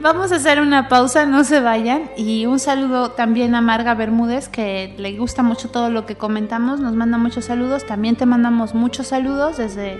vamos 0.00 0.32
a 0.32 0.36
hacer 0.36 0.60
una 0.60 0.88
pausa, 0.88 1.26
no 1.26 1.44
se 1.44 1.60
vayan. 1.60 2.10
Y 2.16 2.46
un 2.46 2.58
saludo 2.58 3.12
también 3.12 3.54
a 3.54 3.60
Marga 3.60 3.94
Bermúdez, 3.94 4.48
que 4.48 4.94
le 4.98 5.16
gusta 5.16 5.44
mucho 5.44 5.70
todo 5.70 5.88
lo 5.88 6.04
que 6.04 6.16
comentamos, 6.16 6.80
nos 6.80 6.94
manda 6.94 7.18
muchos 7.18 7.44
saludos. 7.44 7.86
También 7.86 8.16
te 8.16 8.26
mandamos 8.26 8.74
muchos 8.74 9.06
saludos 9.06 9.58
desde 9.58 9.98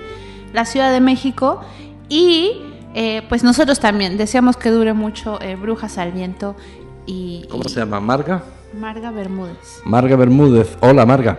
la 0.53 0.65
Ciudad 0.65 0.93
de 0.93 1.01
México. 1.01 1.61
Y 2.09 2.63
eh, 2.95 3.23
pues 3.29 3.43
nosotros 3.43 3.81
también 3.81 4.19
deseamos 4.19 4.57
que 4.57 4.71
dure 4.71 4.93
mucho 4.93 5.41
eh, 5.41 5.57
Brujas 5.57 5.99
al 5.99 6.13
Viento. 6.13 6.57
Y, 7.07 7.47
¿Cómo 7.49 7.65
se 7.65 7.81
llama? 7.81 8.01
¿Marga? 8.01 8.43
Marga 8.79 9.11
Bermúdez. 9.11 9.83
Marga 9.85 10.17
Bermúdez. 10.17 10.77
Hola, 10.81 11.05
Marga. 11.05 11.39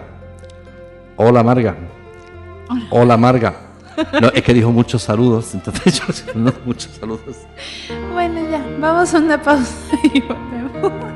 Hola, 1.17 1.43
Marga. 1.43 1.75
Hola, 2.91 3.17
Marga. 3.17 3.55
No, 4.21 4.29
es 4.29 4.41
que 4.41 4.53
dijo 4.53 4.71
muchos 4.71 5.03
saludos, 5.03 5.53
entonces 5.53 6.01
yo 6.01 6.33
no, 6.35 6.51
muchos 6.65 6.91
saludos. 6.99 7.37
Bueno, 8.11 8.41
ya, 8.49 8.65
vamos 8.79 9.13
a 9.13 9.19
una 9.19 9.41
pausa 9.41 9.75
y 10.13 10.21
volvemos. 10.21 11.12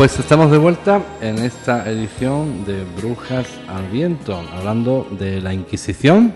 Pues 0.00 0.18
estamos 0.18 0.50
de 0.50 0.56
vuelta 0.56 1.02
en 1.20 1.40
esta 1.40 1.86
edición 1.86 2.64
de 2.64 2.84
Brujas 2.96 3.46
al 3.68 3.86
Viento, 3.88 4.34
hablando 4.56 5.06
de 5.10 5.42
la 5.42 5.52
Inquisición 5.52 6.32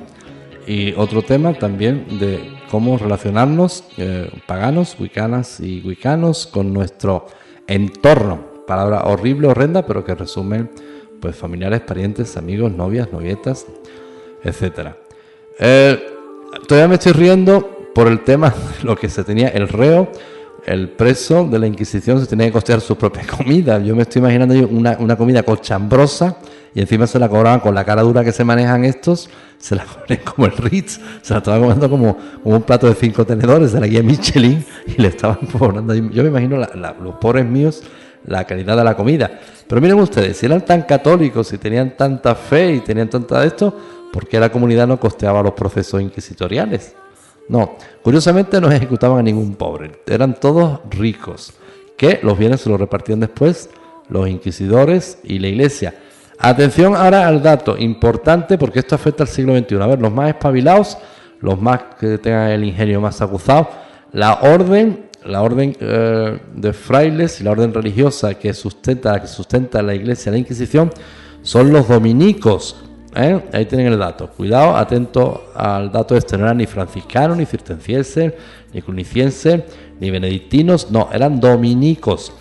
y 0.66 0.92
otro 0.92 1.22
tema 1.22 1.54
también 1.54 2.18
de 2.20 2.52
cómo 2.70 2.98
relacionarnos 2.98 3.84
eh, 3.96 4.30
paganos, 4.46 5.00
wicanas 5.00 5.60
y 5.60 5.80
wicanos 5.80 6.46
con 6.46 6.74
nuestro 6.74 7.24
entorno. 7.66 8.44
Palabra 8.66 9.04
horrible, 9.04 9.48
horrenda, 9.48 9.86
pero 9.86 10.04
que 10.04 10.14
resumen 10.14 10.70
pues 11.18 11.34
familiares, 11.34 11.80
parientes, 11.80 12.36
amigos, 12.36 12.70
novias, 12.70 13.14
novietas, 13.14 13.64
etcétera. 14.42 14.98
Eh, 15.58 16.04
todavía 16.68 16.88
me 16.88 16.94
estoy 16.96 17.12
riendo 17.12 17.90
por 17.94 18.08
el 18.08 18.24
tema 18.24 18.50
de 18.50 18.84
lo 18.84 18.94
que 18.94 19.08
se 19.08 19.24
tenía 19.24 19.48
el 19.48 19.68
reo 19.68 20.12
el 20.66 20.88
preso 20.90 21.44
de 21.46 21.58
la 21.58 21.66
Inquisición 21.66 22.20
se 22.20 22.26
tenía 22.26 22.46
que 22.46 22.52
costear 22.52 22.80
su 22.80 22.96
propia 22.96 23.22
comida. 23.36 23.78
Yo 23.80 23.94
me 23.94 24.02
estoy 24.02 24.20
imaginando 24.20 24.54
una, 24.68 24.96
una 24.98 25.16
comida 25.16 25.42
cochambrosa 25.42 26.36
y 26.74 26.80
encima 26.80 27.06
se 27.06 27.18
la 27.18 27.28
cobraban 27.28 27.60
con 27.60 27.74
la 27.74 27.84
cara 27.84 28.02
dura 28.02 28.24
que 28.24 28.32
se 28.32 28.44
manejan 28.44 28.84
estos, 28.84 29.28
se 29.58 29.76
la 29.76 29.84
comen 30.06 30.20
como 30.24 30.46
el 30.46 30.52
Ritz, 30.56 30.98
se 31.22 31.32
la 31.34 31.38
estaban 31.38 31.60
comiendo 31.60 31.88
como, 31.88 32.16
un 32.44 32.62
plato 32.62 32.88
de 32.88 32.94
cinco 32.94 33.24
tenedores 33.24 33.72
de 33.72 33.80
la 33.80 33.86
guía 33.86 34.02
Michelin 34.02 34.64
y 34.86 35.00
le 35.00 35.08
estaban 35.08 35.38
cobrando. 35.58 35.94
Yo 35.94 36.22
me 36.22 36.28
imagino 36.30 36.56
la- 36.56 36.94
los 37.00 37.14
pobres 37.16 37.46
míos 37.46 37.82
la 38.26 38.44
calidad 38.44 38.74
de 38.76 38.84
la 38.84 38.96
comida. 38.96 39.30
Pero 39.68 39.80
miren 39.82 39.98
ustedes, 40.00 40.38
si 40.38 40.46
eran 40.46 40.64
tan 40.64 40.82
católicos, 40.82 41.46
si 41.48 41.58
tenían 41.58 41.94
tanta 41.96 42.34
fe 42.34 42.72
y 42.76 42.80
tenían 42.80 43.10
tanta 43.10 43.40
de 43.40 43.48
esto, 43.48 43.76
¿por 44.12 44.26
qué 44.26 44.40
la 44.40 44.50
comunidad 44.50 44.86
no 44.86 44.98
costeaba 44.98 45.42
los 45.42 45.52
procesos 45.52 46.00
inquisitoriales? 46.00 46.94
No, 47.48 47.76
curiosamente 48.02 48.60
no 48.60 48.70
ejecutaban 48.72 49.18
a 49.18 49.22
ningún 49.22 49.54
pobre, 49.54 49.92
eran 50.06 50.34
todos 50.34 50.80
ricos, 50.90 51.52
que 51.96 52.20
los 52.22 52.38
bienes 52.38 52.62
se 52.62 52.70
los 52.70 52.80
repartían 52.80 53.20
después 53.20 53.70
los 54.08 54.28
inquisidores 54.28 55.18
y 55.22 55.38
la 55.38 55.48
iglesia. 55.48 55.94
Atención 56.38 56.96
ahora 56.96 57.26
al 57.28 57.42
dato 57.42 57.78
importante 57.78 58.58
porque 58.58 58.80
esto 58.80 58.94
afecta 58.94 59.22
al 59.22 59.28
siglo 59.28 59.56
XXI. 59.56 59.76
A 59.76 59.86
ver, 59.86 60.00
los 60.00 60.12
más 60.12 60.28
espabilados, 60.28 60.98
los 61.40 61.60
más 61.60 61.80
que 61.98 62.18
tengan 62.18 62.50
el 62.50 62.64
ingenio 62.64 63.00
más 63.00 63.22
acusado, 63.22 63.68
la 64.12 64.40
orden, 64.42 65.06
la 65.24 65.42
orden 65.42 65.76
eh, 65.80 66.38
de 66.54 66.72
frailes 66.72 67.40
y 67.40 67.44
la 67.44 67.52
orden 67.52 67.72
religiosa 67.72 68.34
que 68.34 68.52
sustenta, 68.52 69.20
que 69.20 69.26
sustenta 69.26 69.82
la 69.82 69.94
iglesia, 69.94 70.32
la 70.32 70.38
Inquisición, 70.38 70.90
son 71.42 71.72
los 71.72 71.88
dominicos. 71.88 72.76
¿Eh? 73.14 73.44
Ahí 73.52 73.66
tienen 73.66 73.92
el 73.92 73.98
dato. 73.98 74.28
Cuidado, 74.28 74.76
atento 74.76 75.52
al 75.54 75.90
dato 75.90 76.16
este. 76.16 76.36
No 76.36 76.44
eran 76.44 76.58
ni 76.58 76.66
franciscanos, 76.66 77.36
ni 77.36 77.46
cistercienses, 77.46 78.34
ni 78.72 78.82
clunicienses, 78.82 79.62
ni 80.00 80.10
benedictinos. 80.10 80.90
No, 80.90 81.08
eran 81.12 81.40
dominicos. 81.40 82.32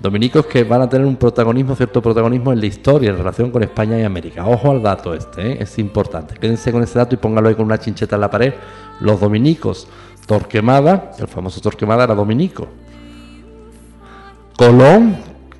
Dominicos 0.00 0.46
que 0.46 0.62
van 0.62 0.82
a 0.82 0.88
tener 0.88 1.06
un 1.06 1.16
protagonismo, 1.16 1.74
cierto 1.74 2.00
protagonismo 2.00 2.52
en 2.52 2.60
la 2.60 2.66
historia 2.66 3.10
en 3.10 3.18
relación 3.18 3.50
con 3.50 3.64
España 3.64 3.98
y 3.98 4.04
América. 4.04 4.46
Ojo 4.46 4.70
al 4.70 4.80
dato 4.80 5.12
este, 5.12 5.52
¿eh? 5.52 5.58
es 5.60 5.78
importante. 5.78 6.34
Quédense 6.34 6.70
con 6.70 6.82
ese 6.82 6.98
dato 6.98 7.16
y 7.16 7.18
póngalo 7.18 7.48
ahí 7.48 7.56
con 7.56 7.66
una 7.66 7.78
chincheta 7.78 8.14
en 8.14 8.20
la 8.20 8.30
pared. 8.30 8.54
Los 9.00 9.20
dominicos. 9.20 9.88
Torquemada, 10.26 11.12
el 11.18 11.26
famoso 11.26 11.60
Torquemada 11.60 12.04
era 12.04 12.14
dominico. 12.14 12.68
Colón 14.56 15.16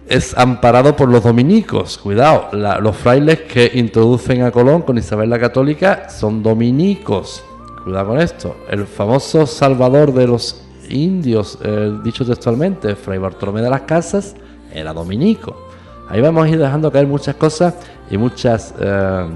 es 0.08 0.36
amparado 0.36 0.96
por 0.96 1.08
los 1.08 1.22
dominicos. 1.22 1.98
Cuidado, 1.98 2.48
los 2.52 2.96
frailes 2.96 3.42
que 3.42 3.70
introducen 3.74 4.42
a 4.42 4.50
Colón 4.50 4.82
con 4.82 4.98
Isabel 4.98 5.30
la 5.30 5.38
Católica 5.38 6.08
son 6.08 6.42
dominicos. 6.42 7.44
Cuidado 7.84 8.08
con 8.08 8.20
esto. 8.20 8.56
El 8.68 8.86
famoso 8.86 9.46
salvador 9.46 10.12
de 10.12 10.26
los 10.26 10.62
indios, 10.88 11.58
eh, 11.62 11.98
dicho 12.02 12.24
textualmente, 12.24 12.96
Fray 12.96 13.18
Bartolomé 13.18 13.60
de 13.60 13.70
las 13.70 13.82
Casas, 13.82 14.34
era 14.72 14.92
dominico. 14.92 15.68
Ahí 16.08 16.20
vamos 16.20 16.46
a 16.46 16.48
ir 16.48 16.58
dejando 16.58 16.90
caer 16.90 17.06
muchas 17.06 17.36
cosas 17.36 17.74
y 18.10 18.16
muchas 18.16 18.74
eh, 18.80 19.26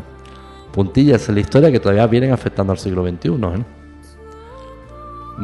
puntillas 0.73 1.29
en 1.29 1.35
la 1.35 1.41
historia 1.43 1.71
que 1.71 1.81
todavía 1.81 2.07
vienen 2.07 2.33
afectando 2.33 2.73
al 2.73 2.79
siglo 2.79 3.07
XXI. 3.07 3.31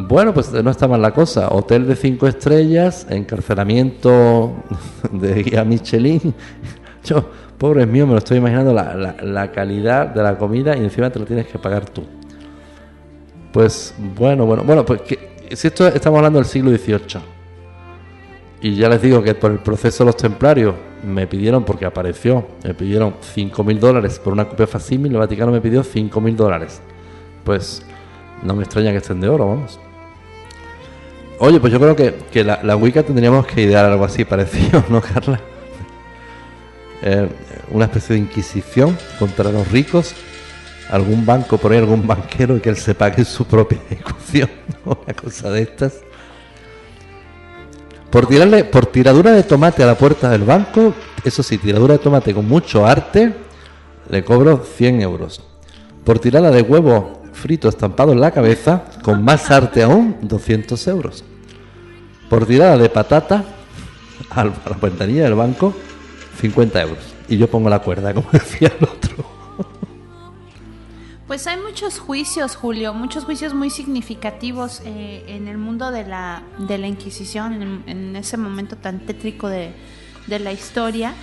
Bueno, 0.06 0.32
pues 0.32 0.52
no 0.52 0.70
está 0.70 0.86
mal 0.86 1.02
la 1.02 1.12
cosa. 1.12 1.48
Hotel 1.50 1.86
de 1.86 1.96
cinco 1.96 2.26
estrellas, 2.28 3.06
encarcelamiento 3.10 4.52
de 5.12 5.42
guía 5.42 5.64
Michelin. 5.64 6.34
Yo, 7.04 7.24
pobres 7.58 7.88
mío, 7.88 8.06
me 8.06 8.12
lo 8.12 8.18
estoy 8.18 8.38
imaginando 8.38 8.72
la, 8.72 9.16
la- 9.22 9.50
calidad 9.50 10.06
de 10.08 10.22
la 10.22 10.36
comida 10.38 10.76
y 10.76 10.84
encima 10.84 11.10
te 11.10 11.18
lo 11.18 11.24
tienes 11.24 11.46
que 11.46 11.58
pagar 11.58 11.86
tú. 11.90 12.04
Pues 13.52 13.94
bueno, 14.16 14.46
bueno, 14.46 14.62
bueno, 14.62 14.84
pues 14.84 15.00
que, 15.02 15.18
si 15.56 15.66
esto 15.68 15.88
estamos 15.88 16.18
hablando 16.18 16.38
del 16.38 16.46
siglo 16.46 16.70
XVIII. 16.70 17.20
Y 18.60 18.74
ya 18.76 18.88
les 18.88 19.00
digo 19.00 19.22
que 19.22 19.34
por 19.34 19.50
el 19.52 19.58
proceso 19.60 20.04
de 20.04 20.08
los 20.08 20.16
templarios 20.16 20.74
me 21.02 21.26
pidieron, 21.26 21.64
porque 21.64 21.86
apareció, 21.86 22.46
me 22.64 22.74
pidieron 22.74 23.14
5 23.20 23.64
mil 23.64 23.80
dólares 23.80 24.18
por 24.22 24.32
una 24.32 24.48
copia 24.48 24.66
facímil, 24.66 25.12
el 25.12 25.18
Vaticano 25.18 25.50
me 25.52 25.60
pidió 25.60 25.82
5 25.82 26.20
mil 26.20 26.36
dólares. 26.36 26.80
Pues 27.44 27.82
no 28.42 28.54
me 28.54 28.64
extraña 28.64 28.90
que 28.90 28.98
estén 28.98 29.20
de 29.20 29.28
oro, 29.28 29.48
vamos. 29.48 29.80
Oye, 31.40 31.60
pues 31.60 31.72
yo 31.72 31.78
creo 31.78 31.94
que, 31.94 32.14
que 32.32 32.42
la, 32.42 32.60
la 32.64 32.76
Wicca 32.76 33.02
tendríamos 33.02 33.46
que 33.46 33.62
idear 33.62 33.84
algo 33.84 34.04
así 34.04 34.24
parecido, 34.24 34.84
¿no, 34.88 35.00
Carla? 35.00 35.40
Eh, 37.02 37.28
una 37.70 37.84
especie 37.84 38.16
de 38.16 38.22
inquisición 38.22 38.96
contra 39.18 39.52
los 39.52 39.70
ricos, 39.70 40.14
algún 40.90 41.24
banco 41.24 41.56
por 41.58 41.70
ahí, 41.70 41.78
algún 41.78 42.06
banquero 42.06 42.56
y 42.56 42.60
que 42.60 42.70
él 42.70 42.76
se 42.76 42.94
pague 42.94 43.24
su 43.24 43.44
propia 43.44 43.78
ejecución, 43.90 44.50
¿no? 44.84 44.98
una 45.04 45.14
cosa 45.14 45.50
de 45.50 45.62
estas. 45.62 46.00
Por 48.10 48.26
tirarle, 48.26 48.64
por 48.64 48.86
tiradura 48.86 49.30
de 49.32 49.42
tomate 49.42 49.82
a 49.82 49.86
la 49.86 49.94
puerta 49.94 50.30
del 50.30 50.42
banco, 50.42 50.94
eso 51.24 51.42
sí, 51.42 51.58
tiradura 51.58 51.94
de 51.94 51.98
tomate 51.98 52.34
con 52.34 52.48
mucho 52.48 52.86
arte, 52.86 53.34
le 54.08 54.24
cobro 54.24 54.64
100 54.64 55.02
euros. 55.02 55.42
Por 56.04 56.18
tirada 56.18 56.50
de 56.50 56.62
huevo 56.62 57.22
frito 57.38 57.68
estampado 57.68 58.12
en 58.12 58.20
la 58.20 58.32
cabeza, 58.32 58.84
con 59.02 59.22
más 59.24 59.50
arte 59.50 59.82
aún, 59.82 60.16
200 60.22 60.86
euros. 60.88 61.24
Por 62.28 62.44
tirada 62.44 62.76
de 62.76 62.90
patata 62.90 63.44
a 64.30 64.44
la 64.44 64.52
ventanilla 64.82 65.24
del 65.24 65.34
banco, 65.34 65.74
50 66.40 66.82
euros. 66.82 66.98
Y 67.28 67.38
yo 67.38 67.48
pongo 67.48 67.70
la 67.70 67.78
cuerda, 67.78 68.12
como 68.12 68.28
decía 68.32 68.72
el 68.78 68.84
otro. 68.84 69.24
Pues 71.26 71.46
hay 71.46 71.58
muchos 71.58 71.98
juicios, 71.98 72.56
Julio, 72.56 72.94
muchos 72.94 73.24
juicios 73.24 73.52
muy 73.52 73.70
significativos 73.70 74.80
eh, 74.84 75.24
en 75.28 75.46
el 75.46 75.58
mundo 75.58 75.90
de 75.90 76.06
la, 76.06 76.42
de 76.58 76.78
la 76.78 76.86
Inquisición, 76.86 77.62
en, 77.62 77.82
en 77.86 78.16
ese 78.16 78.38
momento 78.38 78.76
tan 78.76 79.00
tétrico 79.00 79.48
de, 79.48 79.72
de 80.26 80.38
la 80.38 80.52
historia. 80.52 81.14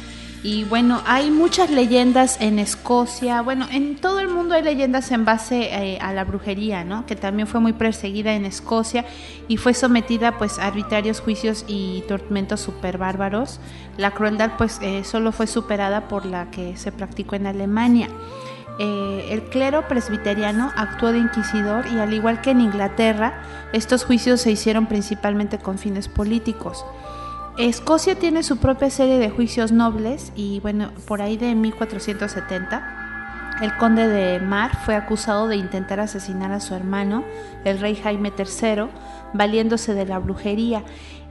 Y 0.45 0.63
bueno, 0.63 1.01
hay 1.07 1.31
muchas 1.31 1.71
leyendas 1.71 2.39
en 2.39 2.59
Escocia, 2.59 3.41
bueno, 3.41 3.65
en 3.71 3.95
todo 3.95 4.19
el 4.19 4.27
mundo 4.27 4.53
hay 4.53 4.61
leyendas 4.61 5.09
en 5.09 5.25
base 5.25 5.73
eh, 5.73 5.97
a 5.99 6.13
la 6.13 6.23
brujería, 6.23 6.83
¿no? 6.83 7.07
Que 7.07 7.15
también 7.15 7.47
fue 7.47 7.59
muy 7.59 7.73
perseguida 7.73 8.35
en 8.35 8.45
Escocia 8.45 9.05
y 9.47 9.57
fue 9.57 9.73
sometida 9.73 10.37
pues 10.37 10.59
a 10.59 10.67
arbitrarios 10.67 11.19
juicios 11.19 11.65
y 11.67 12.03
tormentos 12.07 12.59
súper 12.61 12.99
bárbaros. 12.99 13.59
La 13.97 14.11
crueldad 14.11 14.51
pues 14.55 14.77
eh, 14.83 15.03
solo 15.03 15.31
fue 15.31 15.47
superada 15.47 16.07
por 16.07 16.27
la 16.27 16.51
que 16.51 16.77
se 16.77 16.91
practicó 16.91 17.35
en 17.35 17.47
Alemania. 17.47 18.09
Eh, 18.77 19.29
el 19.31 19.45
clero 19.45 19.87
presbiteriano 19.87 20.71
actuó 20.75 21.11
de 21.11 21.17
inquisidor 21.17 21.87
y 21.87 21.97
al 21.97 22.13
igual 22.13 22.41
que 22.41 22.51
en 22.51 22.61
Inglaterra, 22.61 23.41
estos 23.73 24.05
juicios 24.05 24.41
se 24.41 24.51
hicieron 24.51 24.85
principalmente 24.85 25.57
con 25.57 25.79
fines 25.79 26.07
políticos. 26.07 26.85
Escocia 27.57 28.15
tiene 28.15 28.43
su 28.43 28.57
propia 28.57 28.89
serie 28.89 29.17
de 29.17 29.29
juicios 29.29 29.71
nobles 29.71 30.33
y 30.35 30.59
bueno, 30.59 30.91
por 31.07 31.21
ahí 31.21 31.37
de 31.37 31.55
1470, 31.55 33.57
el 33.61 33.77
conde 33.77 34.09
de 34.09 34.41
Mar 34.41 34.77
fue 34.83 34.95
acusado 34.95 35.47
de 35.47 35.55
intentar 35.55 36.01
asesinar 36.01 36.51
a 36.51 36.59
su 36.59 36.75
hermano, 36.75 37.23
el 37.63 37.79
rey 37.79 37.95
Jaime 37.95 38.33
III, 38.37 38.87
valiéndose 39.33 39.93
de 39.93 40.05
la 40.05 40.19
brujería. 40.19 40.83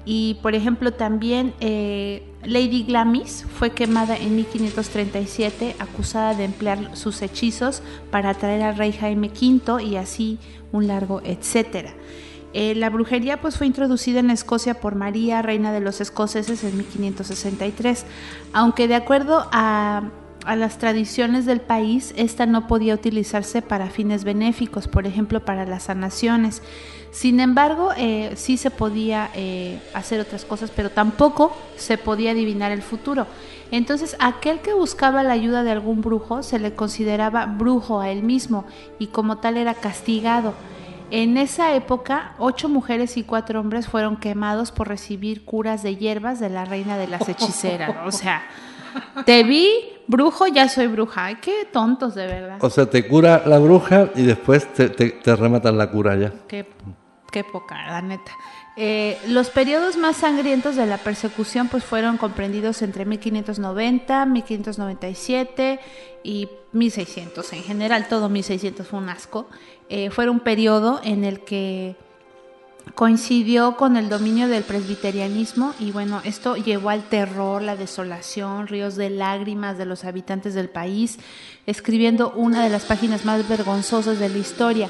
Y 0.07 0.39
por 0.41 0.55
ejemplo 0.55 0.95
también 0.95 1.53
eh, 1.61 2.27
Lady 2.43 2.85
Glamis 2.85 3.45
fue 3.59 3.73
quemada 3.73 4.17
en 4.17 4.35
1537 4.37 5.77
acusada 5.79 6.35
de 6.35 6.45
emplear 6.45 6.97
sus 6.97 7.21
hechizos 7.21 7.83
para 8.11 8.31
atraer 8.31 8.63
al 8.63 8.79
rey 8.79 8.93
Jaime 8.93 9.29
V 9.29 9.83
y 9.83 9.97
así 9.97 10.39
un 10.73 10.87
largo 10.87 11.21
etcétera. 11.23 11.93
Eh, 12.57 12.77
la 12.77 12.89
brujería 12.89 13.41
pues 13.41 13.59
fue 13.59 13.67
introducida 13.67 14.21
en 14.21 14.31
Escocia 14.31 14.75
por 14.75 14.95
María, 14.95 15.43
reina 15.43 15.73
de 15.73 15.81
los 15.81 16.01
escoceses 16.01 16.63
en 16.63 16.77
1563, 16.79 18.07
aunque 18.53 18.87
de 18.87 18.95
acuerdo 18.95 19.49
a, 19.51 20.05
las 20.57 20.77
tradiciones 20.77 21.47
del 21.47 21.63
país, 21.63 22.13
esta 22.17 22.45
no 22.45 22.67
podía 22.67 22.95
utilizarse 22.95 23.63
para 23.63 23.89
fines 23.89 24.25
benéficos, 24.25 24.89
por 24.89 25.07
ejemplo 25.07 25.43
para 25.45 25.65
las 25.65 25.85
sanaciones. 25.85 26.63
Sin 27.11 27.41
embargo, 27.41 27.91
eh, 27.97 28.33
sí 28.37 28.59
se 28.59 28.71
podía 28.71 29.31
eh, 29.35 29.81
hacer 29.95 30.21
otras 30.21 30.45
cosas, 30.45 30.71
pero 30.71 30.91
tampoco 30.91 31.57
se 31.77 31.97
podía 31.97 32.33
adivinar 32.33 32.73
el 32.73 32.83
futuro. 32.83 33.27
Entonces, 33.71 34.17
aquel 34.21 34.61
que 34.61 34.75
buscaba 34.75 35.23
la 35.23 35.33
ayuda 35.33 35.65
de 35.65 35.71
algún 35.71 36.03
brujo 36.03 36.43
se 36.43 36.59
le 36.59 36.75
consideraba 36.75 37.47
brujo 37.47 38.01
a 38.01 38.11
él 38.11 38.23
mismo 38.23 38.67
y 38.99 39.07
como 39.07 39.39
tal 39.39 39.57
era 39.57 39.73
castigado. 39.73 40.55
En 41.11 41.37
esa 41.37 41.75
época, 41.75 42.35
ocho 42.39 42.69
mujeres 42.69 43.17
y 43.17 43.25
cuatro 43.25 43.61
hombres 43.61 43.87
fueron 43.87 44.17
quemados 44.17 44.73
por 44.73 44.89
recibir 44.89 45.45
curas 45.45 45.83
de 45.83 45.97
hierbas 45.97 46.41
de 46.41 46.51
la 46.51 46.65
reina 46.65 46.97
de 46.97 47.07
las 47.07 47.29
hechiceras. 47.29 47.95
O 48.07 48.13
sea, 48.13 48.43
te 49.25 49.43
vi 49.45 49.69
brujo, 50.07 50.47
ya 50.47 50.69
soy 50.69 50.87
bruja. 50.87 51.27
Ay, 51.27 51.37
qué 51.37 51.69
tontos 51.73 52.15
de 52.15 52.27
verdad. 52.27 52.59
O 52.61 52.71
sea, 52.71 52.87
te 52.87 53.07
cura 53.07 53.43
la 53.47 53.59
bruja 53.59 54.11
y 54.15 54.23
después 54.23 54.73
te, 54.73 54.89
te, 54.89 55.11
te 55.11 55.37
rematan 55.37 55.79
la 55.79 55.91
cura 55.91 56.17
ya. 56.17 56.33
Qué, 56.49 56.67
qué 57.31 57.45
poca, 57.45 57.87
la 57.87 58.03
neta. 58.03 58.33
Eh, 58.77 59.21
los 59.29 59.51
periodos 59.51 59.97
más 59.97 60.17
sangrientos 60.17 60.75
de 60.75 60.85
la 60.87 60.99
persecución 60.99 61.69
pues 61.69 61.85
fueron 61.85 62.17
comprendidos 62.17 62.83
entre 62.83 63.05
1590, 63.05 64.27
1597 64.27 65.81
y 66.25 66.49
1600. 66.73 67.53
En 67.53 67.63
general, 67.63 68.09
todo 68.09 68.29
1600 68.29 68.87
fue 68.87 68.99
un 68.99 69.09
asco. 69.09 69.49
Eh, 69.89 70.11
fue 70.11 70.29
un 70.29 70.41
periodo 70.41 71.01
en 71.05 71.25
el 71.25 71.41
que 71.41 71.97
coincidió 72.95 73.77
con 73.77 73.97
el 73.97 74.09
dominio 74.09 74.47
del 74.47 74.63
presbiterianismo 74.63 75.75
y 75.81 75.91
bueno, 75.91 76.21
esto 76.25 76.57
llevó 76.57 76.91
al 76.91 77.03
terror, 77.03 77.63
la 77.63 77.77
desolación, 77.77 78.67
ríos 78.67 78.97
de 78.97 79.11
lágrimas 79.11 79.79
de 79.79 79.87
los 79.87 80.05
habitantes 80.05 80.55
del 80.55 80.69
país, 80.69 81.19
escribiendo 81.67 82.33
una 82.37 82.63
de 82.63 82.71
las 82.71 82.85
páginas 82.85 83.25
más 83.25 83.49
vergonzosas 83.49 84.19
de 84.19 84.29
la 84.29 84.39
historia. 84.39 84.89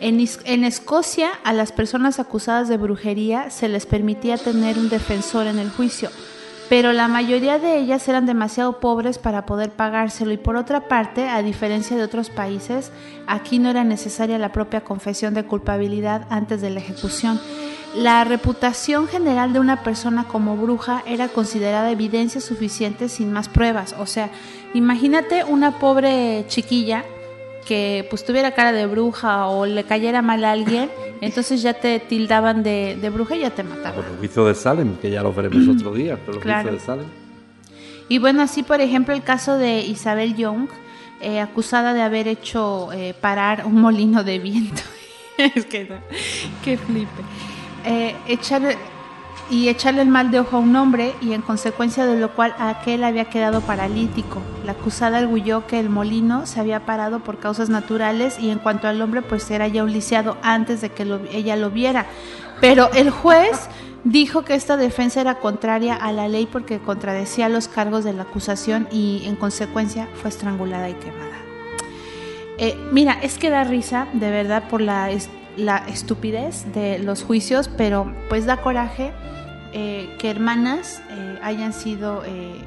En, 0.00 0.24
en 0.44 0.64
Escocia, 0.64 1.30
a 1.44 1.52
las 1.52 1.72
personas 1.72 2.20
acusadas 2.20 2.68
de 2.68 2.76
brujería 2.76 3.50
se 3.50 3.68
les 3.68 3.84
permitía 3.84 4.38
tener 4.38 4.78
un 4.78 4.88
defensor 4.88 5.46
en 5.46 5.58
el 5.58 5.70
juicio, 5.70 6.10
pero 6.70 6.92
la 6.92 7.08
mayoría 7.08 7.58
de 7.58 7.78
ellas 7.78 8.06
eran 8.06 8.26
demasiado 8.26 8.78
pobres 8.78 9.18
para 9.18 9.44
poder 9.44 9.72
pagárselo 9.72 10.30
y 10.30 10.36
por 10.36 10.54
otra 10.54 10.86
parte, 10.86 11.28
a 11.28 11.42
diferencia 11.42 11.96
de 11.96 12.04
otros 12.04 12.30
países, 12.30 12.92
aquí 13.26 13.58
no 13.58 13.68
era 13.70 13.82
necesaria 13.82 14.38
la 14.38 14.52
propia 14.52 14.82
confesión 14.82 15.34
de 15.34 15.44
culpabilidad 15.44 16.28
antes 16.30 16.60
de 16.60 16.70
la 16.70 16.78
ejecución. 16.78 17.40
La 17.96 18.22
reputación 18.22 19.08
general 19.08 19.52
de 19.52 19.58
una 19.58 19.82
persona 19.82 20.28
como 20.28 20.56
bruja 20.56 21.02
era 21.06 21.26
considerada 21.26 21.90
evidencia 21.90 22.40
suficiente 22.40 23.08
sin 23.08 23.32
más 23.32 23.48
pruebas. 23.48 23.96
O 23.98 24.06
sea, 24.06 24.30
imagínate 24.72 25.42
una 25.42 25.80
pobre 25.80 26.44
chiquilla 26.46 27.04
que 27.66 28.06
pues 28.10 28.24
tuviera 28.24 28.52
cara 28.52 28.72
de 28.72 28.86
bruja 28.86 29.46
o 29.46 29.66
le 29.66 29.84
cayera 29.84 30.22
mal 30.22 30.44
a 30.44 30.52
alguien, 30.52 30.90
entonces 31.20 31.62
ya 31.62 31.74
te 31.74 32.00
tildaban 32.00 32.62
de, 32.62 32.96
de 33.00 33.10
bruja 33.10 33.36
y 33.36 33.40
ya 33.40 33.50
te 33.50 33.62
mataban. 33.62 33.94
Por 34.02 34.04
el 34.12 34.18
juicio 34.18 34.44
de 34.46 34.54
Salem, 34.54 34.96
que 34.96 35.10
ya 35.10 35.22
lo 35.22 35.32
veremos 35.32 35.68
otro 35.76 35.92
día, 35.92 36.18
pero 36.24 36.38
el 36.38 36.42
Claro. 36.42 36.70
juicio 36.70 36.78
de 36.80 36.84
Salem. 36.84 37.06
Y 38.08 38.18
bueno, 38.18 38.42
así 38.42 38.62
por 38.62 38.80
ejemplo 38.80 39.14
el 39.14 39.22
caso 39.22 39.56
de 39.56 39.80
Isabel 39.80 40.34
Young, 40.36 40.68
eh, 41.20 41.38
acusada 41.40 41.92
de 41.94 42.02
haber 42.02 42.26
hecho 42.28 42.90
eh, 42.92 43.14
parar 43.20 43.64
un 43.66 43.74
molino 43.80 44.24
de 44.24 44.38
viento. 44.38 44.82
es 45.38 45.64
que 45.66 45.84
no, 45.84 45.96
qué 46.64 46.76
flipe. 46.78 47.22
Eh, 47.84 48.14
echarle- 48.26 48.76
y 49.50 49.68
echarle 49.68 50.02
el 50.02 50.08
mal 50.08 50.30
de 50.30 50.38
ojo 50.40 50.56
a 50.56 50.60
un 50.60 50.76
hombre 50.76 51.14
y 51.20 51.32
en 51.32 51.42
consecuencia 51.42 52.06
de 52.06 52.18
lo 52.18 52.30
cual 52.34 52.54
aquel 52.58 53.02
había 53.04 53.24
quedado 53.26 53.60
paralítico. 53.60 54.40
La 54.64 54.72
acusada 54.72 55.18
arguyó 55.18 55.66
que 55.66 55.80
el 55.80 55.90
molino 55.90 56.46
se 56.46 56.60
había 56.60 56.86
parado 56.86 57.20
por 57.20 57.38
causas 57.38 57.68
naturales 57.68 58.38
y 58.38 58.50
en 58.50 58.58
cuanto 58.60 58.86
al 58.86 59.02
hombre 59.02 59.22
pues 59.22 59.50
era 59.50 59.66
ya 59.66 59.82
un 59.82 59.92
lisiado 59.92 60.36
antes 60.42 60.80
de 60.80 60.90
que 60.90 61.04
lo- 61.04 61.20
ella 61.32 61.56
lo 61.56 61.70
viera. 61.70 62.06
Pero 62.60 62.90
el 62.94 63.10
juez 63.10 63.68
dijo 64.04 64.44
que 64.44 64.54
esta 64.54 64.76
defensa 64.76 65.20
era 65.20 65.34
contraria 65.40 65.94
a 65.96 66.12
la 66.12 66.28
ley 66.28 66.46
porque 66.50 66.78
contradecía 66.78 67.48
los 67.48 67.66
cargos 67.68 68.04
de 68.04 68.12
la 68.12 68.22
acusación 68.22 68.86
y 68.92 69.22
en 69.26 69.34
consecuencia 69.36 70.08
fue 70.14 70.30
estrangulada 70.30 70.88
y 70.88 70.94
quemada. 70.94 71.36
Eh, 72.58 72.78
mira, 72.92 73.18
es 73.22 73.38
que 73.38 73.50
da 73.50 73.64
risa, 73.64 74.06
de 74.12 74.30
verdad, 74.30 74.68
por 74.68 74.80
la, 74.80 75.10
es- 75.10 75.30
la 75.56 75.78
estupidez 75.88 76.72
de 76.72 76.98
los 76.98 77.22
juicios, 77.24 77.68
pero 77.76 78.12
pues 78.28 78.46
da 78.46 78.58
coraje 78.58 79.12
eh, 79.72 80.14
que 80.18 80.30
hermanas 80.30 81.02
eh, 81.10 81.38
hayan 81.42 81.72
sido 81.72 82.22
eh, 82.24 82.60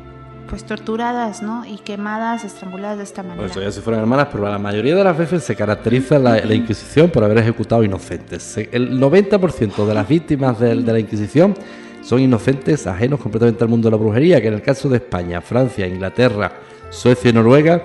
pues 0.49 0.65
torturadas, 0.65 1.41
¿no? 1.41 1.65
Y 1.65 1.77
quemadas, 1.77 2.43
estranguladas 2.43 2.97
de 2.97 3.03
esta 3.03 3.23
manera. 3.23 3.47
Pues 3.47 3.55
ya 3.55 3.71
si 3.71 3.81
fueran 3.81 4.01
hermanas, 4.01 4.27
pero 4.31 4.47
la 4.47 4.59
mayoría 4.59 4.95
de 4.95 5.03
las 5.03 5.17
veces 5.17 5.43
se 5.43 5.55
caracteriza 5.55 6.19
la, 6.19 6.43
la 6.45 6.53
Inquisición 6.53 7.09
por 7.09 7.23
haber 7.23 7.39
ejecutado 7.39 7.83
inocentes. 7.83 8.57
El 8.71 8.99
90% 8.99 9.85
de 9.85 9.93
las 9.93 10.07
víctimas 10.07 10.59
de, 10.59 10.75
la 10.75 10.99
Inquisición 10.99 11.55
son 12.01 12.19
inocentes, 12.19 12.85
ajenos 12.87 13.19
completamente 13.19 13.63
al 13.63 13.69
mundo 13.69 13.87
de 13.87 13.91
la 13.91 13.97
brujería, 13.97 14.41
que 14.41 14.47
en 14.47 14.55
el 14.55 14.61
caso 14.61 14.89
de 14.89 14.97
España, 14.97 15.41
Francia, 15.41 15.87
Inglaterra, 15.87 16.51
Suecia 16.89 17.29
y 17.29 17.33
Noruega, 17.33 17.83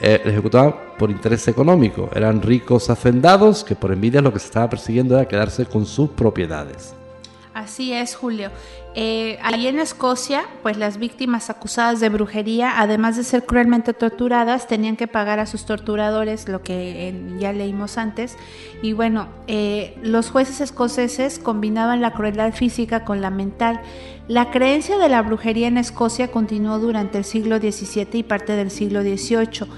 eh, 0.00 0.20
ejecutaban 0.24 0.74
por 0.98 1.10
interés 1.10 1.48
económico. 1.48 2.10
Eran 2.14 2.42
ricos 2.42 2.90
hacendados 2.90 3.64
que 3.64 3.74
por 3.74 3.92
envidia 3.92 4.20
lo 4.20 4.32
que 4.32 4.38
se 4.38 4.46
estaba 4.46 4.68
persiguiendo 4.68 5.16
era 5.16 5.26
quedarse 5.26 5.66
con 5.66 5.86
sus 5.86 6.10
propiedades. 6.10 6.94
Así 7.54 7.92
es, 7.92 8.16
Julio. 8.16 8.50
Eh, 8.96 9.38
allí 9.40 9.68
en 9.68 9.78
Escocia, 9.78 10.44
pues 10.64 10.76
las 10.76 10.98
víctimas 10.98 11.50
acusadas 11.50 12.00
de 12.00 12.08
brujería, 12.08 12.80
además 12.80 13.16
de 13.16 13.22
ser 13.22 13.46
cruelmente 13.46 13.94
torturadas, 13.94 14.66
tenían 14.66 14.96
que 14.96 15.06
pagar 15.06 15.38
a 15.38 15.46
sus 15.46 15.64
torturadores, 15.64 16.48
lo 16.48 16.62
que 16.62 17.14
ya 17.38 17.52
leímos 17.52 17.96
antes. 17.96 18.36
Y 18.82 18.92
bueno, 18.92 19.28
eh, 19.46 19.96
los 20.02 20.30
jueces 20.30 20.60
escoceses 20.60 21.38
combinaban 21.38 22.00
la 22.00 22.12
crueldad 22.12 22.52
física 22.52 23.04
con 23.04 23.20
la 23.20 23.30
mental. 23.30 23.80
La 24.26 24.50
creencia 24.50 24.98
de 24.98 25.08
la 25.08 25.22
brujería 25.22 25.68
en 25.68 25.78
Escocia 25.78 26.32
continuó 26.32 26.80
durante 26.80 27.18
el 27.18 27.24
siglo 27.24 27.58
XVII 27.58 28.08
y 28.14 28.22
parte 28.24 28.56
del 28.56 28.72
siglo 28.72 29.02
XVIII. 29.02 29.68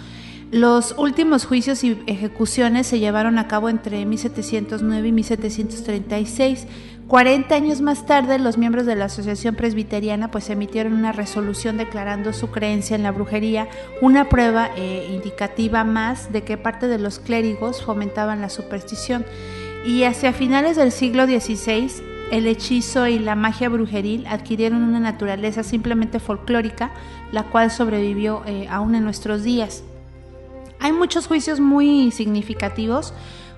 Los 0.53 0.95
últimos 0.97 1.45
juicios 1.45 1.83
y 1.83 2.01
ejecuciones 2.07 2.87
se 2.87 3.01
llevaron 3.01 3.37
a 3.39 3.49
cabo 3.49 3.69
entre 3.69 4.07
1709 4.07 5.09
y 5.09 5.13
1736. 5.13 6.67
40 7.09 7.55
años 7.55 7.81
más 7.83 8.05
tarde, 8.05 8.41
los 8.41 8.59
miembros 8.59 8.85
de 8.85 8.97
la 8.97 9.05
Asociación 9.05 9.55
Presbiteriana 9.55 10.33
pues 10.33 10.51
emitieron 10.51 10.93
una 10.93 11.13
resolución 11.13 11.77
declarando 11.77 12.33
su 12.33 12.51
creencia 12.51 12.97
en 12.97 13.05
la 13.05 13.13
brujería, 13.13 13.69
una 14.01 14.29
prueba 14.29 14.71
eh, 14.77 15.09
indicativa 15.13 15.85
más 15.85 16.33
de 16.33 16.43
que 16.43 16.57
parte 16.57 16.89
de 16.89 16.99
los 16.99 17.21
clérigos 17.21 17.85
fomentaban 17.85 18.41
la 18.41 18.49
superstición. 18.49 19.25
Y 19.85 20.03
hacia 20.03 20.33
finales 20.33 20.77
del 20.77 20.91
siglo 20.91 21.27
XVI, 21.27 21.93
el 22.33 22.49
hechizo 22.49 23.07
y 23.07 23.21
la 23.21 23.37
magia 23.37 23.69
brujeril 23.69 24.27
adquirieron 24.27 24.83
una 24.83 24.99
naturaleza 24.99 25.63
simplemente 25.63 26.19
folclórica, 26.19 26.91
la 27.31 27.45
cual 27.45 27.71
sobrevivió 27.71 28.43
eh, 28.47 28.67
aún 28.69 28.97
en 28.97 29.05
nuestros 29.05 29.45
días. 29.45 29.85
Hay 30.81 30.91
muchos 30.91 31.29
juicios 31.29 31.61
muy 31.61 32.11
significativos, 32.11 33.15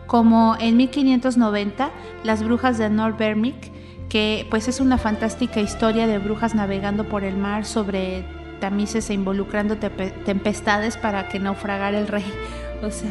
como 0.09 0.56
en 0.59 0.76
1590 0.76 1.90
Las 2.24 2.43
brujas 2.43 2.78
de 2.78 2.90
Norbermick, 2.90 3.70
que 4.09 4.47
pues 4.51 4.66
es 4.66 4.80
una 4.80 4.98
fantástica 4.98 5.60
historia 5.60 6.09
de 6.09 6.18
brujas 6.18 6.56
navegando 6.56 7.05
por 7.05 7.22
el 7.22 7.36
mar 7.36 7.64
sobre 7.64 8.24
tamices 8.59 9.09
e 9.10 9.14
involucrando 9.14 9.76
tempestades 9.76 10.97
para 10.97 11.28
que 11.28 11.39
naufragara 11.39 11.97
el 11.97 12.09
rey. 12.09 12.24
O 12.80 12.93
sea, 12.93 13.10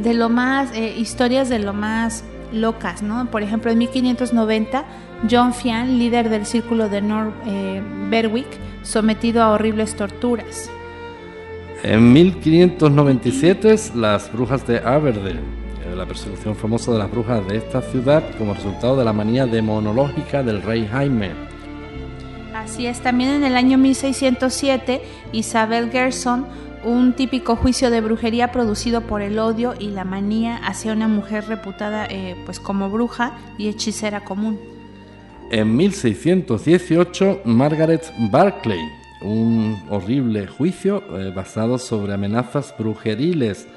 de 0.00 0.14
lo 0.14 0.28
más, 0.28 0.72
eh, 0.74 0.96
historias 0.98 1.48
de 1.48 1.60
lo 1.60 1.72
más 1.72 2.24
locas, 2.52 3.02
¿no? 3.02 3.30
Por 3.30 3.44
ejemplo, 3.44 3.70
en 3.70 3.78
1590, 3.78 4.84
John 5.30 5.54
Fian, 5.54 6.00
líder 6.00 6.28
del 6.28 6.44
círculo 6.44 6.88
de 6.88 7.02
Nor 7.02 7.32
eh, 7.46 7.80
Berwick, 8.10 8.48
sometido 8.82 9.44
a 9.44 9.50
horribles 9.50 9.94
torturas. 9.94 10.68
En 11.84 12.12
1597, 12.12 13.76
las 13.94 14.32
brujas 14.32 14.66
de 14.66 14.78
Aberdeen, 14.78 15.65
la 15.94 16.06
persecución 16.06 16.56
famosa 16.56 16.92
de 16.92 16.98
las 16.98 17.10
brujas 17.10 17.46
de 17.46 17.58
esta 17.58 17.82
ciudad 17.82 18.24
como 18.38 18.54
resultado 18.54 18.96
de 18.96 19.04
la 19.04 19.12
manía 19.12 19.46
demonológica 19.46 20.42
del 20.42 20.62
rey 20.62 20.86
Jaime. 20.90 21.32
Así 22.54 22.86
es, 22.86 23.00
también 23.00 23.30
en 23.30 23.44
el 23.44 23.56
año 23.56 23.78
1607, 23.78 25.02
Isabel 25.32 25.90
Gerson, 25.90 26.46
un 26.84 27.12
típico 27.12 27.56
juicio 27.56 27.90
de 27.90 28.00
brujería 28.00 28.50
producido 28.52 29.02
por 29.02 29.22
el 29.22 29.38
odio 29.38 29.74
y 29.78 29.88
la 29.90 30.04
manía 30.04 30.56
hacia 30.56 30.92
una 30.92 31.08
mujer 31.08 31.46
reputada 31.46 32.06
eh, 32.06 32.36
pues 32.44 32.58
como 32.58 32.90
bruja 32.90 33.38
y 33.58 33.68
hechicera 33.68 34.24
común. 34.24 34.58
En 35.50 35.76
1618, 35.76 37.42
Margaret 37.44 38.02
Barclay, 38.30 38.80
un 39.22 39.80
horrible 39.90 40.46
juicio 40.46 41.02
eh, 41.18 41.32
basado 41.34 41.78
sobre 41.78 42.14
amenazas 42.14 42.74
brujeriles. 42.76 43.68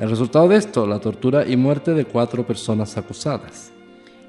El 0.00 0.08
resultado 0.08 0.48
de 0.48 0.56
esto, 0.56 0.86
la 0.86 0.98
tortura 0.98 1.46
y 1.46 1.58
muerte 1.58 1.92
de 1.92 2.06
cuatro 2.06 2.46
personas 2.46 2.96
acusadas. 2.96 3.70